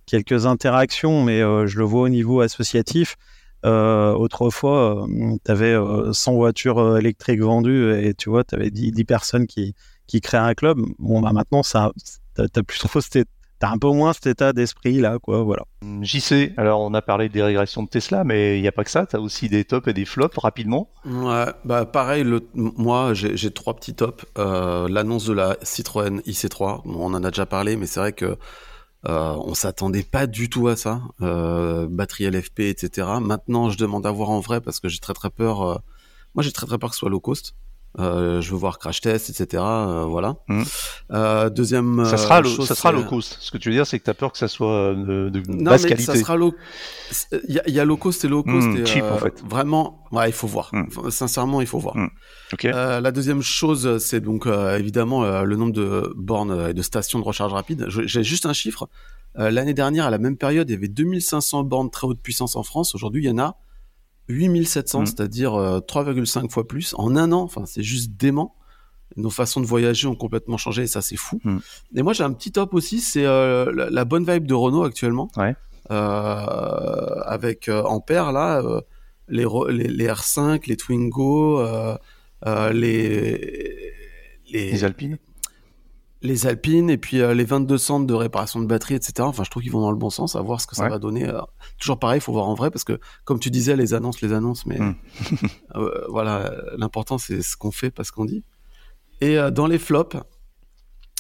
quelques 0.06 0.46
interactions, 0.46 1.24
mais 1.24 1.40
je 1.40 1.78
le 1.78 1.84
vois 1.86 2.04
au 2.04 2.10
niveau 2.10 2.42
associatif. 2.42 3.16
autrefois, 3.64 5.08
tu 5.46 5.52
avais 5.52 5.76
100 6.12 6.34
voitures 6.34 6.98
électriques 6.98 7.42
vendues 7.42 7.94
et 8.06 8.14
tu 8.14 8.30
vois, 8.30 8.44
tu 8.44 8.56
avais 8.56 8.70
10, 8.70 8.92
10, 8.92 9.06
personnes 9.06 9.48
qui, 9.48 9.76
qui 10.08 10.20
créaient 10.20 10.42
un 10.42 10.54
club. 10.54 10.80
Bon, 11.00 11.22
bah 11.22 11.32
maintenant, 11.32 11.64
ça, 11.64 11.92
t'as 12.36 12.64
plus 12.64 12.80
trop 12.80 13.00
cette, 13.00 13.30
t'as 13.62 13.70
un 13.70 13.78
peu 13.78 13.90
moins 13.90 14.12
cet 14.12 14.26
état 14.26 14.54
d'esprit 14.54 15.00
là, 15.00 15.20
quoi, 15.20 15.44
voilà. 15.44 15.64
JC, 16.02 16.54
alors 16.58 16.82
on 16.82 16.94
a 16.96 17.02
parlé 17.02 17.30
des 17.30 17.44
régressions 17.44 17.84
de 17.84 17.90
Tesla, 17.90 18.24
mais 18.24 18.58
il 18.58 18.62
n'y 18.62 18.68
a 18.68 18.72
pas 18.72 18.84
que 18.84 18.90
ça, 18.90 19.06
t'as 19.06 19.20
aussi 19.20 19.50
des 19.50 19.64
tops 19.64 19.88
et 19.88 19.94
des 19.94 20.06
flops 20.06 20.38
rapidement. 20.40 20.90
Ouais, 21.06 21.46
bah 21.64 21.86
pareil, 21.86 22.24
le, 22.24 22.42
moi 22.56 23.14
j'ai 23.14 23.52
trois 23.52 23.76
petits 23.76 23.94
tops. 23.94 24.26
Euh, 24.40 24.90
L'annonce 24.90 25.26
de 25.26 25.34
la 25.34 25.58
Citroën 25.62 26.22
IC3, 26.22 26.82
on 26.86 27.14
en 27.14 27.24
a 27.24 27.30
déjà 27.30 27.46
parlé, 27.46 27.78
mais 27.78 27.86
c'est 27.86 28.00
vrai 28.00 28.14
que 28.14 28.36
euh, 29.08 29.36
on 29.46 29.54
s'attendait 29.54 30.04
pas 30.04 30.26
du 30.26 30.50
tout 30.50 30.68
à 30.68 30.76
ça. 30.76 31.02
Euh, 31.22 31.88
batterie 31.88 32.30
LFP, 32.30 32.62
etc. 32.62 33.08
Maintenant, 33.22 33.70
je 33.70 33.78
demande 33.78 34.06
à 34.08 34.12
voir 34.12 34.32
en 34.32 34.40
vrai 34.40 34.60
parce 34.60 34.80
que 34.80 34.90
j'ai 34.90 35.00
très 35.00 35.14
très 35.14 35.30
peur. 35.30 35.62
Euh, 35.62 35.78
moi, 36.36 36.44
j'ai 36.44 36.52
très 36.52 36.66
très 36.66 36.78
peur 36.78 36.90
que 36.90 36.96
ce 36.96 37.00
soit 37.00 37.10
low 37.10 37.20
cost. 37.20 37.56
Euh, 38.00 38.40
je 38.42 38.52
veux 38.52 38.58
voir 38.58 38.80
crash 38.80 39.02
test, 39.02 39.30
etc. 39.30 39.62
Euh, 39.66 40.06
voilà. 40.06 40.38
Mmh. 40.48 40.64
Euh, 41.12 41.50
deuxième. 41.50 42.06
Ça 42.06 42.18
sera, 42.18 42.42
chose, 42.42 42.68
ça 42.68 42.76
sera 42.76 42.92
low 42.92 43.04
cost. 43.04 43.38
Ce 43.42 43.52
que 43.52 43.58
tu 43.58 43.70
veux 43.70 43.76
dire, 43.76 43.86
c'est 43.86 44.00
que 44.00 44.06
tu 44.06 44.10
as 44.10 44.14
peur 44.14 44.32
que 44.32 44.38
ça 44.38 44.48
soit 44.48 44.94
de, 44.96 45.30
de 45.30 45.44
non, 45.50 45.72
basse 45.72 45.84
mais 45.84 45.90
qualité. 45.90 46.06
Ça 46.06 46.16
sera 46.16 46.38
low. 46.38 46.56
Il 47.48 47.56
y, 47.56 47.60
a, 47.60 47.70
y 47.70 47.80
a 47.80 47.86
low 47.86 47.98
cost 47.98 48.24
et 48.24 48.30
low 48.30 48.44
cost. 48.44 48.68
Mmh, 48.68 48.78
et, 48.78 48.86
cheap 48.86 49.04
en 49.04 49.18
fait. 49.18 49.44
Vraiment, 49.46 50.06
ouais, 50.12 50.30
il 50.30 50.34
faut 50.34 50.48
voir. 50.48 50.70
Mmh. 50.72 51.10
Sincèrement, 51.10 51.60
il 51.60 51.68
faut 51.68 51.80
voir. 51.80 51.98
Okay. 52.54 52.72
la 52.72 53.12
deuxième 53.12 53.42
chose, 53.42 53.98
c'est 53.98 54.22
donc 54.22 54.48
évidemment 54.48 55.44
le 55.44 55.56
nombre 55.56 55.74
de 55.74 56.14
bornes 56.16 56.70
et 56.70 56.74
de 56.74 56.82
stations 56.82 57.20
de 57.20 57.26
recharge 57.26 57.54
rapide. 57.54 57.88
J'ai 57.90 58.24
juste 58.24 58.46
un 58.46 58.54
chiffre. 58.54 58.88
L'année 59.36 59.74
dernière, 59.74 60.06
à 60.06 60.10
la 60.10 60.18
même 60.18 60.38
période, 60.38 60.70
il 60.70 60.74
y 60.74 60.76
avait 60.76 60.90
2500 60.90 61.64
bornes 61.64 61.90
très 61.90 62.08
haute 62.08 62.22
puissance 62.22 62.56
en 62.56 62.64
France. 62.64 62.96
Aujourd'hui, 62.96 63.24
il 63.24 63.28
y 63.28 63.32
en 63.32 63.38
a 63.38 63.58
8700, 64.32 65.02
mmh. 65.02 65.06
c'est-à-dire 65.06 65.52
3,5 65.54 66.46
euh, 66.46 66.50
fois 66.50 66.68
plus 66.68 66.94
en 66.98 67.16
un 67.16 67.32
an. 67.32 67.42
Enfin, 67.42 67.66
c'est 67.66 67.84
juste 67.84 68.12
dément. 68.12 68.56
Nos 69.18 69.30
façons 69.30 69.60
de 69.60 69.66
voyager 69.66 70.08
ont 70.08 70.16
complètement 70.16 70.58
changé 70.58 70.84
et 70.84 70.88
ça, 70.88 71.02
c'est 71.02 71.18
fou. 71.18 71.40
Mmh. 71.44 71.58
Et 71.96 72.02
moi, 72.02 72.14
j'ai 72.14 72.24
un 72.24 72.32
petit 72.32 72.52
top 72.52 72.74
aussi, 72.74 73.00
c'est 73.00 73.26
euh, 73.26 73.90
la, 73.90 74.06
bonne 74.06 74.26
vibe 74.26 74.46
de 74.46 74.54
Renault 74.54 74.84
actuellement. 74.84 75.30
Ouais. 75.38 75.56
Euh, 75.92 77.22
avec 77.26 77.70
Ampère, 77.70 78.32
là, 78.32 78.62
les, 79.28 79.46
les, 79.70 79.88
les, 79.88 80.08
R5, 80.08 80.68
les 80.68 80.78
Twingo, 80.78 81.62
les, 82.46 82.72
les, 82.74 84.72
les 84.72 84.84
Alpines 84.84 85.18
les 86.22 86.46
Alpines 86.46 86.90
et 86.90 86.98
puis 86.98 87.20
euh, 87.20 87.34
les 87.34 87.44
22 87.44 87.78
centres 87.78 88.06
de 88.06 88.14
réparation 88.14 88.60
de 88.60 88.66
batterie, 88.66 88.96
etc. 88.96 89.14
Enfin, 89.22 89.44
je 89.44 89.50
trouve 89.50 89.64
qu'ils 89.64 89.72
vont 89.72 89.82
dans 89.82 89.92
le 89.92 89.98
bon 89.98 90.10
sens, 90.10 90.36
à 90.36 90.42
voir 90.42 90.62
ce 90.62 90.68
que 90.68 90.76
ça 90.76 90.88
va 90.88 91.00
donner. 91.00 91.28
Euh, 91.28 91.42
toujours 91.80 91.98
pareil, 91.98 92.20
il 92.20 92.22
faut 92.22 92.32
voir 92.32 92.48
en 92.48 92.54
vrai, 92.54 92.70
parce 92.70 92.84
que 92.84 93.00
comme 93.26 93.40
tu 93.40 93.50
disais, 93.50 93.76
les 93.76 93.94
annonces, 93.94 94.22
les 94.22 94.34
annonces, 94.34 94.66
mais 94.66 94.80
hmm. 94.80 94.96
euh, 95.76 96.06
voilà, 96.10 96.52
l'important 96.78 97.18
c'est 97.18 97.42
ce 97.42 97.58
qu'on 97.58 97.72
fait, 97.72 97.90
pas 97.90 98.04
ce 98.04 98.12
qu'on 98.12 98.26
dit. 98.26 98.44
Et 99.20 99.38
dans 99.52 99.68
les 99.68 99.78
flops, 99.78 100.18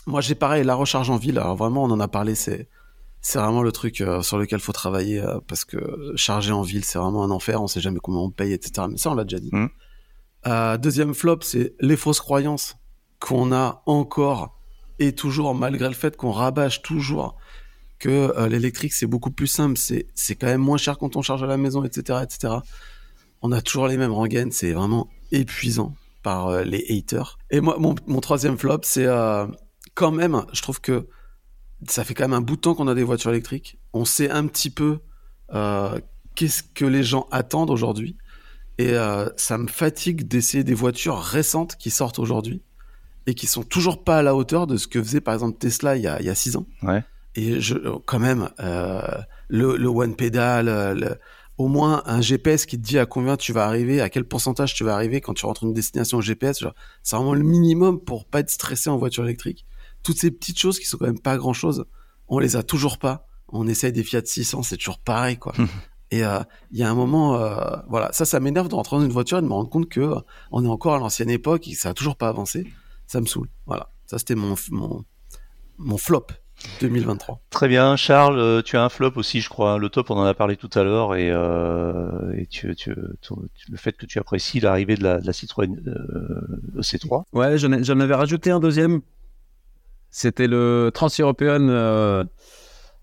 moi 0.07 0.21
j'ai 0.21 0.33
pareil, 0.33 0.63
la 0.63 0.75
recharge 0.75 1.09
en 1.09 1.17
ville. 1.17 1.37
Alors 1.37 1.55
vraiment, 1.55 1.83
on 1.83 1.91
en 1.91 1.99
a 1.99 2.07
parlé, 2.07 2.35
c'est 2.35 2.67
c'est 3.23 3.37
vraiment 3.37 3.61
le 3.61 3.71
truc 3.71 4.03
sur 4.21 4.39
lequel 4.39 4.59
faut 4.59 4.71
travailler, 4.71 5.23
parce 5.47 5.65
que 5.65 6.11
charger 6.15 6.51
en 6.51 6.63
ville, 6.63 6.83
c'est 6.83 6.97
vraiment 6.97 7.23
un 7.23 7.29
enfer. 7.29 7.61
On 7.61 7.67
sait 7.67 7.81
jamais 7.81 7.99
combien 8.01 8.21
on 8.21 8.31
paye, 8.31 8.53
etc. 8.53 8.87
Mais 8.89 8.97
ça, 8.97 9.11
on 9.11 9.15
l'a 9.15 9.23
déjà 9.23 9.39
dit. 9.39 9.51
Hmm. 9.51 10.77
deuxième 10.77 11.13
flop, 11.13 11.39
c'est 11.41 11.75
les 11.79 11.95
fausses 11.95 12.19
croyances 12.19 12.75
qu'on 13.19 13.51
a 13.51 13.83
encore 13.85 14.60
et 15.01 15.13
toujours, 15.13 15.55
malgré 15.55 15.87
le 15.87 15.95
fait 15.95 16.15
qu'on 16.15 16.31
rabâche 16.31 16.83
toujours 16.83 17.35
que 17.97 18.09
euh, 18.37 18.47
l'électrique 18.47 18.93
c'est 18.93 19.07
beaucoup 19.07 19.31
plus 19.31 19.47
simple, 19.47 19.77
c'est 19.77 20.05
c'est 20.13 20.35
quand 20.35 20.45
même 20.45 20.61
moins 20.61 20.77
cher 20.77 20.99
quand 20.99 21.15
on 21.15 21.23
charge 21.23 21.41
à 21.41 21.47
la 21.47 21.57
maison, 21.57 21.83
etc., 21.83 22.19
etc. 22.23 22.53
On 23.41 23.51
a 23.51 23.61
toujours 23.61 23.87
les 23.87 23.97
mêmes 23.97 24.11
rengaines, 24.11 24.51
c'est 24.51 24.73
vraiment 24.73 25.09
épuisant 25.31 25.95
par 26.21 26.49
euh, 26.49 26.63
les 26.63 26.85
haters. 26.89 27.39
Et 27.49 27.61
moi, 27.61 27.77
mon, 27.79 28.21
troisième 28.21 28.59
flop, 28.59 28.81
c'est 28.83 29.07
euh, 29.07 29.47
quand 29.95 30.11
même, 30.11 30.45
je 30.53 30.61
trouve 30.61 30.79
que 30.81 31.07
ça 31.87 32.03
fait 32.03 32.13
quand 32.13 32.25
même 32.25 32.37
un 32.37 32.41
bout 32.41 32.57
de 32.57 32.61
temps 32.61 32.75
qu'on 32.75 32.87
a 32.87 32.93
des 32.93 33.03
voitures 33.03 33.31
électriques. 33.31 33.79
On 33.93 34.05
sait 34.05 34.29
un 34.29 34.45
petit 34.45 34.69
peu 34.69 34.99
qu'est-ce 36.35 36.61
que 36.63 36.85
les 36.85 37.03
gens 37.03 37.27
attendent 37.31 37.71
aujourd'hui. 37.71 38.17
Et 38.77 38.93
ça 39.35 39.57
me 39.57 39.67
fatigue 39.67 40.27
d'essayer 40.27 40.63
des 40.63 40.75
voitures 40.75 41.17
récentes 41.19 41.75
qui 41.75 41.89
sortent 41.89 42.19
aujourd'hui 42.19 42.61
et 43.27 43.33
qui 43.33 43.47
sont 43.47 43.63
toujours 43.63 44.03
pas 44.03 44.19
à 44.19 44.21
la 44.23 44.35
hauteur 44.35 44.67
de 44.67 44.77
ce 44.77 44.87
que 44.87 45.01
faisait 45.01 45.21
par 45.21 45.33
exemple 45.33 45.57
Tesla 45.57 45.95
il 45.95 46.03
y 46.03 46.07
a, 46.07 46.19
il 46.19 46.25
y 46.25 46.29
a 46.29 46.35
six 46.35 46.55
ans. 46.55 46.65
Ouais. 46.83 47.03
Et 47.35 47.61
je, 47.61 47.75
quand 48.05 48.19
même, 48.19 48.49
euh, 48.59 49.01
le, 49.47 49.77
le 49.77 49.87
one 49.87 50.15
pedal, 50.15 50.67
euh, 50.67 50.93
le, 50.93 51.15
au 51.57 51.67
moins 51.67 52.03
un 52.05 52.21
GPS 52.21 52.65
qui 52.65 52.77
te 52.77 52.85
dit 52.85 52.97
à 52.97 53.05
combien 53.05 53.37
tu 53.37 53.53
vas 53.53 53.65
arriver, 53.65 54.01
à 54.01 54.09
quel 54.09 54.25
pourcentage 54.25 54.73
tu 54.73 54.83
vas 54.83 54.95
arriver 54.95 55.21
quand 55.21 55.33
tu 55.33 55.45
rentres 55.45 55.63
une 55.63 55.73
destination 55.73 56.17
au 56.17 56.21
GPS. 56.21 56.65
C'est 57.03 57.15
vraiment 57.15 57.33
le 57.33 57.43
minimum 57.43 57.99
pour 57.99 58.25
pas 58.25 58.39
être 58.39 58.49
stressé 58.49 58.89
en 58.89 58.97
voiture 58.97 59.23
électrique. 59.23 59.65
Toutes 60.03 60.17
ces 60.17 60.31
petites 60.31 60.59
choses 60.59 60.79
qui 60.79 60.85
sont 60.85 60.97
quand 60.97 61.05
même 61.05 61.19
pas 61.19 61.37
grand 61.37 61.53
chose, 61.53 61.85
on 62.27 62.39
les 62.39 62.55
a 62.55 62.63
toujours 62.63 62.97
pas. 62.97 63.27
On 63.49 63.67
essaye 63.67 63.91
des 63.91 64.03
Fiat 64.03 64.21
600, 64.25 64.63
c'est 64.63 64.77
toujours 64.77 64.99
pareil, 64.99 65.37
quoi. 65.37 65.53
Et 66.11 66.25
euh, 66.25 66.39
il 66.71 66.79
y 66.79 66.83
a 66.83 66.89
un 66.89 66.93
moment, 66.93 67.35
euh, 67.35 67.77
voilà, 67.87 68.11
ça, 68.11 68.25
ça 68.25 68.39
m'énerve 68.41 68.67
de 68.67 68.75
rentrer 68.75 68.97
dans 68.97 69.03
une 69.03 69.11
voiture 69.11 69.37
et 69.37 69.41
de 69.41 69.47
me 69.47 69.53
rendre 69.53 69.69
compte 69.69 69.87
que 69.87 70.01
euh, 70.01 70.19
on 70.51 70.65
est 70.65 70.67
encore 70.67 70.95
à 70.95 70.99
l'ancienne 70.99 71.29
époque 71.29 71.67
et 71.67 71.71
que 71.71 71.77
ça 71.77 71.89
a 71.89 71.93
toujours 71.93 72.17
pas 72.17 72.27
avancé. 72.27 72.67
Ça 73.11 73.19
me 73.19 73.25
saoule. 73.25 73.49
Voilà, 73.65 73.89
ça 74.05 74.17
c'était 74.19 74.35
mon, 74.35 74.55
mon 74.71 75.03
mon 75.77 75.97
flop 75.97 76.27
2023. 76.79 77.41
Très 77.49 77.67
bien, 77.67 77.97
Charles, 77.97 78.39
euh, 78.39 78.61
tu 78.61 78.77
as 78.77 78.83
un 78.85 78.87
flop 78.87 79.11
aussi, 79.17 79.41
je 79.41 79.49
crois. 79.49 79.77
Le 79.79 79.89
top, 79.89 80.11
on 80.11 80.15
en 80.15 80.23
a 80.23 80.33
parlé 80.33 80.55
tout 80.55 80.69
à 80.75 80.83
l'heure, 80.83 81.13
et, 81.15 81.29
euh, 81.29 82.31
et 82.37 82.45
tu, 82.45 82.73
tu, 82.75 82.95
tu- 83.19 83.33
le 83.69 83.77
fait 83.77 83.91
que 83.97 84.05
tu 84.05 84.17
apprécies 84.17 84.61
l'arrivée 84.61 84.95
de 84.95 85.03
la, 85.03 85.19
de 85.19 85.27
la 85.27 85.33
Citroën 85.33 85.75
euh, 85.87 86.79
EC3. 86.81 87.23
Ouais, 87.33 87.57
j'en 87.57 87.73
ai- 87.73 87.83
j'en 87.83 87.99
avais 87.99 88.15
rajouté 88.15 88.49
un 88.51 88.61
deuxième. 88.61 89.01
C'était 90.09 90.47
le 90.47 90.89
Trans-European 90.93 91.67
euh, 91.67 92.23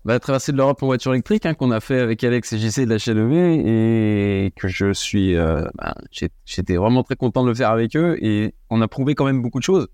bah, 0.05 0.19
traversée 0.19 0.53
de 0.53 0.57
l'Europe 0.57 0.81
en 0.81 0.85
voiture 0.87 1.11
électrique 1.13 1.45
hein, 1.45 1.53
qu'on 1.53 1.69
a 1.71 1.81
fait 1.81 1.99
avec 1.99 2.23
Alex 2.23 2.53
et 2.53 2.57
JC 2.59 2.85
de 2.85 2.89
la 2.89 2.95
HLV 2.97 3.33
et 3.67 4.51
que 4.55 4.67
je 4.67 4.91
suis. 4.93 5.35
euh, 5.35 5.65
bah, 5.75 5.93
j'ai- 6.11 6.29
J'étais 6.45 6.77
vraiment 6.77 7.03
très 7.03 7.15
content 7.15 7.43
de 7.43 7.49
le 7.49 7.55
faire 7.55 7.69
avec 7.71 7.95
eux 7.95 8.17
et 8.23 8.55
on 8.71 8.81
a 8.81 8.87
prouvé 8.87 9.13
quand 9.15 9.25
même 9.25 9.41
beaucoup 9.41 9.59
de 9.59 9.63
choses. 9.65 9.87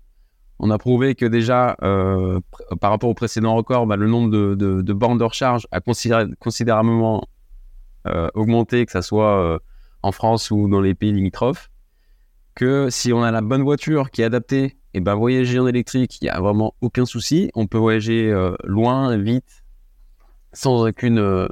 On 0.58 0.70
a 0.70 0.78
prouvé 0.78 1.14
que 1.14 1.26
déjà, 1.26 1.76
euh, 1.82 2.40
par 2.80 2.90
rapport 2.90 3.10
au 3.10 3.14
précédent 3.14 3.54
record, 3.54 3.86
bah, 3.86 3.96
le 3.96 4.06
nombre 4.06 4.30
de, 4.30 4.54
de, 4.54 4.92
bornes 4.92 5.18
de 5.18 5.24
recharge 5.24 5.66
a 5.70 5.80
considérablement 5.80 7.28
euh, 8.06 8.28
augmenté, 8.34 8.86
que 8.86 8.92
ça 8.92 9.02
soit 9.02 9.38
euh, 9.38 9.58
en 10.02 10.12
France 10.12 10.50
ou 10.50 10.68
dans 10.68 10.80
les 10.80 10.94
pays 10.94 11.12
limitrophes 11.12 11.70
que 12.54 12.88
si 12.88 13.12
on 13.12 13.22
a 13.22 13.30
la 13.30 13.42
bonne 13.42 13.62
voiture 13.62 14.10
qui 14.10 14.22
est 14.22 14.24
adaptée, 14.24 14.78
et 14.94 15.00
ben 15.00 15.14
voyager 15.14 15.58
en 15.58 15.66
électrique, 15.66 16.22
il 16.22 16.24
n'y 16.24 16.30
a 16.30 16.40
vraiment 16.40 16.74
aucun 16.80 17.04
souci. 17.04 17.50
On 17.54 17.66
peut 17.66 17.76
voyager 17.76 18.34
loin, 18.64 19.14
vite, 19.18 19.62
sans 20.54 20.88
aucune, 20.88 21.50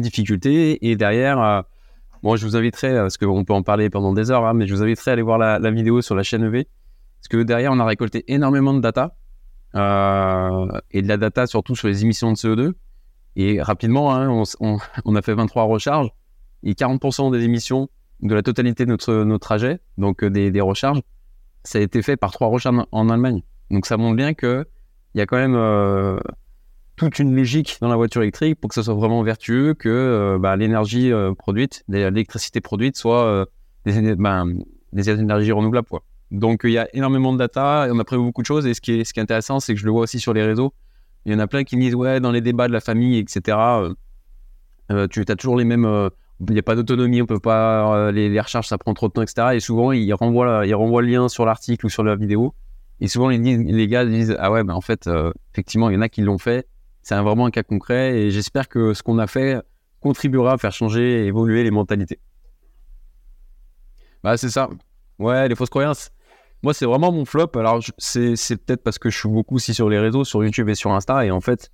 difficulté. 0.00 0.90
Et 0.90 0.96
derrière, 0.96 1.62
moi 2.24 2.36
je 2.36 2.44
vous 2.44 2.56
inviterai, 2.56 2.94
parce 2.94 3.16
qu'on 3.16 3.44
peut 3.44 3.52
en 3.52 3.62
parler 3.62 3.90
pendant 3.90 4.12
des 4.12 4.32
heures, 4.32 4.44
hein, 4.44 4.54
mais 4.54 4.66
je 4.66 4.74
vous 4.74 4.82
inviterai 4.82 5.12
à 5.12 5.14
aller 5.14 5.22
voir 5.22 5.38
la, 5.38 5.60
la 5.60 5.70
vidéo 5.70 6.02
sur 6.02 6.16
la 6.16 6.24
chaîne 6.24 6.42
EV. 6.42 6.66
Parce 7.22 7.28
que 7.28 7.42
derrière, 7.44 7.70
on 7.72 7.78
a 7.78 7.84
récolté 7.84 8.24
énormément 8.32 8.74
de 8.74 8.80
data. 8.80 9.14
euh, 9.74 10.66
et 10.90 11.00
de 11.02 11.08
la 11.08 11.16
data 11.16 11.46
surtout 11.46 11.74
sur 11.76 11.88
les 11.88 12.02
émissions 12.02 12.30
de 12.32 12.36
CO2. 12.36 12.72
Et 13.36 13.62
rapidement, 13.62 14.12
hein, 14.14 14.28
on, 14.28 14.42
on- 14.60 14.78
on 15.06 15.14
a 15.14 15.22
fait 15.22 15.34
23 15.34 15.62
recharges. 15.64 16.10
Et 16.64 16.74
40% 16.74 17.32
des 17.32 17.42
émissions 17.44 17.88
de 18.20 18.34
la 18.34 18.42
totalité 18.42 18.84
de 18.84 18.90
notre, 18.90 19.38
trajet, 19.38 19.80
donc 19.98 20.22
euh, 20.22 20.30
des, 20.30 20.50
des 20.50 20.60
recharges, 20.60 21.00
ça 21.64 21.78
a 21.78 21.82
été 21.82 22.02
fait 22.02 22.16
par 22.16 22.32
trois 22.32 22.48
recharges 22.48 22.84
en, 22.92 23.08
Allemagne. 23.08 23.42
Donc 23.70 23.86
ça 23.86 23.96
montre 23.96 24.16
bien 24.16 24.34
que 24.34 24.66
il 25.14 25.18
y 25.18 25.20
a 25.20 25.26
quand 25.26 25.36
même 25.38 25.54
euh, 25.56 26.18
toute 26.96 27.18
une 27.18 27.34
logique 27.34 27.78
dans 27.80 27.88
la 27.88 27.96
voiture 27.96 28.22
électrique 28.22 28.60
pour 28.60 28.68
que 28.68 28.74
ça 28.74 28.82
soit 28.82 28.94
vraiment 28.94 29.22
vertueux, 29.22 29.74
que 29.74 29.88
euh, 29.88 30.38
bah, 30.38 30.54
l'énergie 30.56 31.10
euh, 31.12 31.34
produite, 31.34 31.82
l'électricité 31.88 32.60
produite 32.60 32.96
soit 32.96 33.46
des, 33.86 34.14
ben, 34.16 34.54
des 34.92 35.10
énergies 35.10 35.52
renouvelables. 35.52 35.88
Quoi. 35.88 36.02
Donc 36.32 36.62
il 36.64 36.70
y 36.70 36.78
a 36.78 36.88
énormément 36.96 37.34
de 37.34 37.38
data, 37.38 37.86
on 37.90 37.98
a 37.98 38.04
prévu 38.04 38.22
beaucoup 38.22 38.40
de 38.40 38.46
choses, 38.46 38.66
et 38.66 38.72
ce 38.72 38.80
qui 38.80 39.00
est, 39.00 39.04
ce 39.04 39.12
qui 39.12 39.20
est 39.20 39.22
intéressant, 39.22 39.60
c'est 39.60 39.74
que 39.74 39.80
je 39.80 39.84
le 39.84 39.92
vois 39.92 40.00
aussi 40.00 40.18
sur 40.18 40.32
les 40.32 40.42
réseaux. 40.42 40.72
Il 41.26 41.32
y 41.32 41.36
en 41.36 41.38
a 41.38 41.46
plein 41.46 41.62
qui 41.62 41.76
me 41.76 41.82
disent, 41.82 41.94
ouais, 41.94 42.20
dans 42.20 42.32
les 42.32 42.40
débats 42.40 42.68
de 42.68 42.72
la 42.72 42.80
famille, 42.80 43.18
etc., 43.18 43.58
euh, 43.58 43.94
euh, 44.90 45.06
tu 45.08 45.20
as 45.28 45.36
toujours 45.36 45.56
les 45.56 45.64
mêmes... 45.64 45.84
euh, 45.84 46.08
il 46.48 46.54
n'y 46.54 46.58
a 46.58 46.62
pas 46.62 46.74
d'autonomie, 46.74 47.20
on 47.20 47.26
peut 47.26 47.38
pas 47.38 48.10
les, 48.10 48.40
recharges, 48.40 48.66
ça 48.66 48.78
prend 48.78 48.94
trop 48.94 49.08
de 49.08 49.12
temps, 49.12 49.22
etc. 49.22 49.48
Et 49.52 49.60
souvent 49.60 49.92
ils 49.92 50.12
renvoient, 50.12 50.66
ils 50.66 50.74
renvoient 50.74 51.02
le 51.02 51.08
lien 51.08 51.28
sur 51.28 51.46
l'article 51.46 51.86
ou 51.86 51.88
sur 51.88 52.02
la 52.02 52.16
vidéo. 52.16 52.52
Et 53.00 53.06
souvent 53.06 53.28
les, 53.28 53.38
les 53.38 53.86
gars 53.86 54.04
disent 54.04 54.34
ah 54.40 54.50
ouais, 54.50 54.64
ben 54.64 54.74
en 54.74 54.80
fait 54.80 55.08
effectivement 55.52 55.88
il 55.88 55.94
y 55.94 55.96
en 55.96 56.00
a 56.00 56.08
qui 56.08 56.20
l'ont 56.20 56.38
fait. 56.38 56.66
C'est 57.02 57.14
vraiment 57.14 57.46
un 57.46 57.52
cas 57.52 57.62
concret 57.62 58.18
et 58.18 58.30
j'espère 58.32 58.68
que 58.68 58.92
ce 58.92 59.04
qu'on 59.04 59.18
a 59.18 59.28
fait 59.28 59.62
contribuera 60.00 60.54
à 60.54 60.58
faire 60.58 60.72
changer 60.72 61.22
et 61.22 61.26
évoluer 61.26 61.62
les 61.62 61.70
mentalités. 61.70 62.18
Bah 64.24 64.36
c'est 64.36 64.50
ça. 64.50 64.68
Ouais, 65.20 65.48
les 65.48 65.54
fausses 65.54 65.70
croyances. 65.70 66.10
Moi 66.62 66.74
c'est 66.74 66.86
vraiment 66.86 67.12
mon 67.12 67.24
flop. 67.24 67.50
Alors 67.54 67.80
c'est 67.98 68.56
peut-être 68.64 68.82
parce 68.82 68.98
que 68.98 69.10
je 69.10 69.18
suis 69.18 69.28
beaucoup 69.28 69.56
aussi 69.56 69.74
sur 69.74 69.88
les 69.88 69.98
réseaux, 69.98 70.24
sur 70.24 70.44
YouTube 70.44 70.68
et 70.68 70.74
sur 70.74 70.92
Insta 70.92 71.24
et 71.24 71.30
en 71.30 71.40
fait 71.40 71.70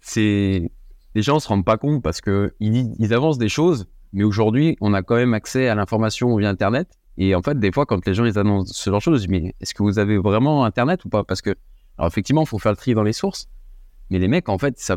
c'est 0.00 0.70
les 1.14 1.22
gens 1.22 1.40
se 1.40 1.48
rendent 1.48 1.64
pas 1.64 1.76
compte 1.76 2.02
parce 2.02 2.20
que 2.20 2.54
ils, 2.60 3.12
avancent 3.12 3.38
des 3.38 3.48
choses, 3.48 3.86
mais 4.12 4.24
aujourd'hui, 4.24 4.76
on 4.80 4.94
a 4.94 5.02
quand 5.02 5.16
même 5.16 5.34
accès 5.34 5.68
à 5.68 5.74
l'information 5.74 6.36
via 6.36 6.48
Internet. 6.48 6.88
Et 7.16 7.34
en 7.34 7.42
fait, 7.42 7.58
des 7.58 7.72
fois, 7.72 7.86
quand 7.86 8.06
les 8.06 8.14
gens 8.14 8.24
ils 8.24 8.38
annoncent 8.38 8.72
ce 8.72 8.90
genre 8.90 9.00
de 9.00 9.02
choses, 9.02 9.22
je 9.22 9.26
dis, 9.26 9.32
mais 9.32 9.54
est-ce 9.60 9.74
que 9.74 9.82
vous 9.82 9.98
avez 9.98 10.18
vraiment 10.18 10.64
Internet 10.64 11.04
ou 11.04 11.08
pas? 11.08 11.24
Parce 11.24 11.42
que, 11.42 11.54
alors 11.98 12.08
effectivement, 12.08 12.42
il 12.42 12.46
faut 12.46 12.58
faire 12.58 12.72
le 12.72 12.76
tri 12.76 12.94
dans 12.94 13.02
les 13.02 13.12
sources, 13.12 13.48
mais 14.10 14.18
les 14.18 14.28
mecs, 14.28 14.48
en 14.48 14.58
fait, 14.58 14.78
ça, 14.78 14.96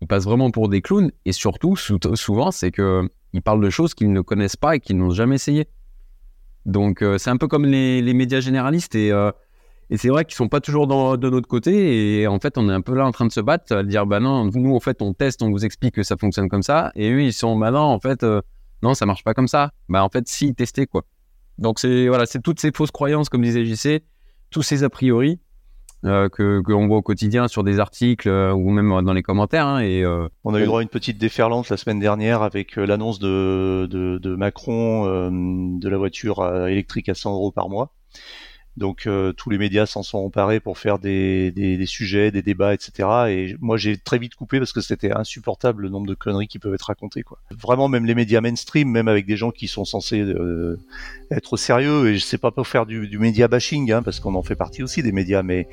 ils 0.00 0.06
passent 0.06 0.24
vraiment 0.24 0.50
pour 0.50 0.68
des 0.68 0.82
clowns. 0.82 1.10
Et 1.24 1.32
surtout, 1.32 1.74
sou- 1.76 1.98
souvent, 2.14 2.50
c'est 2.50 2.70
que 2.70 3.08
ils 3.32 3.42
parlent 3.42 3.62
de 3.62 3.70
choses 3.70 3.94
qu'ils 3.94 4.12
ne 4.12 4.20
connaissent 4.20 4.56
pas 4.56 4.76
et 4.76 4.80
qu'ils 4.80 4.96
n'ont 4.96 5.10
jamais 5.10 5.36
essayé. 5.36 5.66
Donc, 6.66 7.00
euh, 7.00 7.16
c'est 7.16 7.30
un 7.30 7.36
peu 7.38 7.48
comme 7.48 7.64
les, 7.64 8.02
les 8.02 8.12
médias 8.12 8.40
généralistes 8.40 8.94
et 8.94 9.10
euh, 9.12 9.30
et 9.88 9.96
c'est 9.98 10.08
vrai 10.08 10.24
qu'ils 10.24 10.34
sont 10.34 10.48
pas 10.48 10.60
toujours 10.60 10.86
dans, 10.86 11.16
de 11.16 11.30
notre 11.30 11.46
côté. 11.46 12.20
Et 12.20 12.26
en 12.26 12.40
fait, 12.40 12.58
on 12.58 12.68
est 12.68 12.72
un 12.72 12.80
peu 12.80 12.94
là 12.94 13.06
en 13.06 13.12
train 13.12 13.26
de 13.26 13.32
se 13.32 13.40
battre, 13.40 13.74
à 13.74 13.82
dire, 13.84 14.04
bah 14.04 14.18
non, 14.18 14.44
nous, 14.52 14.74
en 14.74 14.80
fait, 14.80 15.00
on 15.00 15.12
teste, 15.12 15.42
on 15.42 15.50
vous 15.50 15.64
explique 15.64 15.94
que 15.94 16.02
ça 16.02 16.16
fonctionne 16.16 16.48
comme 16.48 16.62
ça. 16.64 16.90
Et 16.96 17.10
eux, 17.10 17.22
ils 17.22 17.32
sont, 17.32 17.56
bah 17.56 17.70
non, 17.70 17.80
en 17.80 18.00
fait, 18.00 18.24
euh, 18.24 18.40
non, 18.82 18.94
ça 18.94 19.06
marche 19.06 19.22
pas 19.22 19.32
comme 19.32 19.46
ça. 19.46 19.70
Bah 19.88 20.02
en 20.02 20.08
fait, 20.08 20.26
si, 20.28 20.54
testez, 20.54 20.86
quoi. 20.86 21.04
Donc, 21.58 21.78
c'est 21.78 22.08
voilà, 22.08 22.26
c'est 22.26 22.42
toutes 22.42 22.60
ces 22.60 22.72
fausses 22.72 22.90
croyances, 22.90 23.28
comme 23.28 23.42
disait 23.42 23.64
JC, 23.64 24.02
tous 24.50 24.62
ces 24.62 24.82
a 24.82 24.90
priori 24.90 25.38
euh, 26.04 26.28
que 26.28 26.60
qu'on 26.60 26.86
voit 26.86 26.98
au 26.98 27.02
quotidien 27.02 27.48
sur 27.48 27.64
des 27.64 27.80
articles 27.80 28.28
euh, 28.28 28.52
ou 28.52 28.70
même 28.70 29.04
dans 29.04 29.12
les 29.12 29.22
commentaires. 29.22 29.66
hein, 29.66 29.80
et 29.80 30.02
euh, 30.04 30.28
On 30.44 30.54
a 30.54 30.60
eu 30.60 30.64
droit 30.66 30.80
à 30.80 30.82
une 30.82 30.88
petite 30.88 31.18
déferlante 31.18 31.68
la 31.70 31.76
semaine 31.76 31.98
dernière 31.98 32.42
avec 32.42 32.78
euh, 32.78 32.86
l'annonce 32.86 33.18
de, 33.18 33.86
de, 33.90 34.18
de 34.18 34.36
Macron 34.36 35.06
euh, 35.06 35.30
de 35.30 35.88
la 35.88 35.96
voiture 35.96 36.40
euh, 36.40 36.66
électrique 36.66 37.08
à 37.08 37.14
100 37.14 37.32
euros 37.32 37.52
par 37.52 37.68
mois. 37.68 37.92
Donc 38.76 39.06
euh, 39.06 39.32
tous 39.32 39.48
les 39.48 39.56
médias 39.56 39.86
s'en 39.86 40.02
sont 40.02 40.18
emparés 40.18 40.60
pour 40.60 40.78
faire 40.78 40.98
des, 40.98 41.50
des, 41.50 41.78
des 41.78 41.86
sujets, 41.86 42.30
des 42.30 42.42
débats, 42.42 42.74
etc. 42.74 43.08
Et 43.28 43.56
moi 43.60 43.78
j'ai 43.78 43.96
très 43.96 44.18
vite 44.18 44.34
coupé 44.34 44.58
parce 44.58 44.72
que 44.72 44.82
c'était 44.82 45.12
insupportable 45.12 45.82
le 45.82 45.88
nombre 45.88 46.06
de 46.06 46.14
conneries 46.14 46.46
qui 46.46 46.58
peuvent 46.58 46.74
être 46.74 46.82
racontées. 46.82 47.22
Quoi. 47.22 47.38
Vraiment 47.50 47.88
même 47.88 48.04
les 48.04 48.14
médias 48.14 48.42
mainstream, 48.42 48.90
même 48.90 49.08
avec 49.08 49.24
des 49.26 49.36
gens 49.36 49.50
qui 49.50 49.66
sont 49.66 49.86
censés 49.86 50.20
euh, 50.20 50.78
être 51.30 51.56
sérieux, 51.56 52.08
et 52.08 52.18
je 52.18 52.24
sais 52.24 52.38
pas 52.38 52.50
pour 52.50 52.66
faire 52.66 52.84
du, 52.84 53.08
du 53.08 53.18
média 53.18 53.48
bashing, 53.48 53.90
hein, 53.92 54.02
parce 54.02 54.20
qu'on 54.20 54.34
en 54.34 54.42
fait 54.42 54.56
partie 54.56 54.82
aussi 54.82 55.02
des 55.02 55.12
médias, 55.12 55.42
mais 55.42 55.68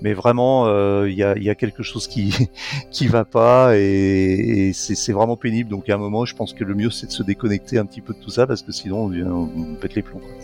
mais 0.00 0.14
vraiment 0.14 0.66
euh, 0.68 1.10
il 1.10 1.16
y, 1.16 1.24
a, 1.24 1.36
y 1.36 1.50
a 1.50 1.56
quelque 1.56 1.82
chose 1.82 2.06
qui 2.06 2.32
qui 2.92 3.08
va 3.08 3.24
pas 3.24 3.76
et, 3.76 4.68
et 4.68 4.72
c'est 4.72 5.12
vraiment 5.12 5.36
pénible. 5.36 5.70
Donc 5.70 5.88
à 5.88 5.94
un 5.94 5.98
moment, 5.98 6.24
je 6.24 6.36
pense 6.36 6.52
que 6.52 6.62
le 6.62 6.74
mieux 6.74 6.90
c'est 6.90 7.08
de 7.08 7.12
se 7.12 7.24
déconnecter 7.24 7.78
un 7.78 7.86
petit 7.86 8.00
peu 8.00 8.14
de 8.14 8.20
tout 8.20 8.30
ça 8.30 8.46
parce 8.46 8.62
que 8.62 8.70
sinon 8.70 9.10
on, 9.10 9.50
on 9.56 9.74
pète 9.74 9.94
les 9.96 10.02
plombs. 10.02 10.20
quoi. 10.20 10.43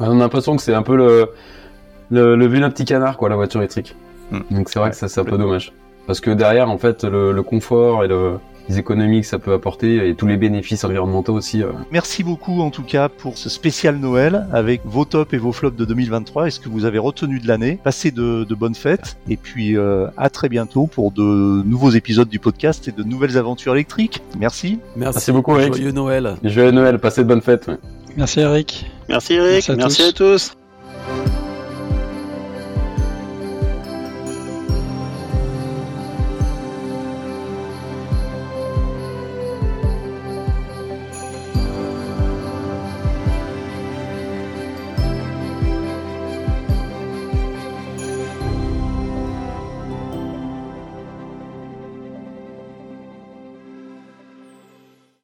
On 0.00 0.10
a 0.10 0.14
l'impression 0.14 0.56
que 0.56 0.62
c'est 0.62 0.74
un 0.74 0.82
peu 0.82 0.96
le, 0.96 1.28
le, 2.10 2.36
le 2.36 2.46
vilain 2.46 2.70
petit 2.70 2.84
canard, 2.84 3.16
quoi, 3.16 3.28
la 3.28 3.36
voiture 3.36 3.60
électrique. 3.60 3.94
Hmm. 4.30 4.40
Donc 4.50 4.68
c'est 4.68 4.78
vrai 4.78 4.88
Ouais, 4.88 4.90
que 4.92 4.96
ça, 4.96 5.08
c'est 5.08 5.20
un 5.20 5.24
peu 5.24 5.38
dommage. 5.38 5.72
Parce 6.06 6.20
que 6.20 6.30
derrière, 6.30 6.70
en 6.70 6.78
fait, 6.78 7.04
le, 7.04 7.32
le 7.32 7.42
confort 7.42 8.04
et 8.04 8.08
le, 8.08 8.34
les 8.68 8.78
économies 8.78 9.20
que 9.22 9.26
ça 9.26 9.38
peut 9.38 9.52
apporter 9.52 10.08
et 10.08 10.14
tous 10.14 10.26
les 10.26 10.36
bénéfices 10.38 10.84
environnementaux 10.84 11.34
aussi. 11.34 11.62
euh, 11.62 11.68
Merci 11.92 12.22
beaucoup 12.24 12.60
en 12.62 12.70
tout 12.70 12.82
cas 12.82 13.08
pour 13.10 13.36
ce 13.36 13.48
spécial 13.50 13.96
Noël 13.96 14.46
avec 14.52 14.80
vos 14.86 15.04
tops 15.04 15.32
et 15.34 15.36
vos 15.38 15.52
flops 15.52 15.76
de 15.76 15.84
2023 15.84 16.46
et 16.46 16.50
ce 16.50 16.60
que 16.60 16.68
vous 16.70 16.84
avez 16.86 16.98
retenu 16.98 17.40
de 17.40 17.46
l'année. 17.48 17.78
Passez 17.84 18.10
de, 18.10 18.44
de 18.44 18.54
bonnes 18.54 18.74
fêtes 18.74 19.18
et 19.28 19.36
puis 19.36 19.76
euh, 19.76 20.06
à 20.16 20.30
très 20.30 20.48
bientôt 20.48 20.86
pour 20.86 21.10
de 21.10 21.22
nouveaux 21.22 21.90
épisodes 21.90 22.28
du 22.28 22.38
podcast 22.38 22.88
et 22.88 22.92
de 22.92 23.02
nouvelles 23.02 23.36
aventures 23.38 23.74
électriques. 23.74 24.22
Merci. 24.38 24.78
Merci, 24.96 25.14
Merci 25.16 25.32
beaucoup, 25.32 25.58
Eric. 25.58 25.74
Joyeux 25.74 25.92
Noël. 25.92 26.36
Joyeux 26.42 26.70
Noël, 26.70 26.98
passez 26.98 27.22
de 27.22 27.28
bonnes 27.28 27.42
fêtes. 27.42 27.66
ouais. 27.68 27.76
Merci 28.16 28.40
Eric. 28.40 28.86
Merci 29.08 29.34
Eric, 29.34 29.68
merci 29.70 30.02
à, 30.02 30.12
tous. 30.12 30.52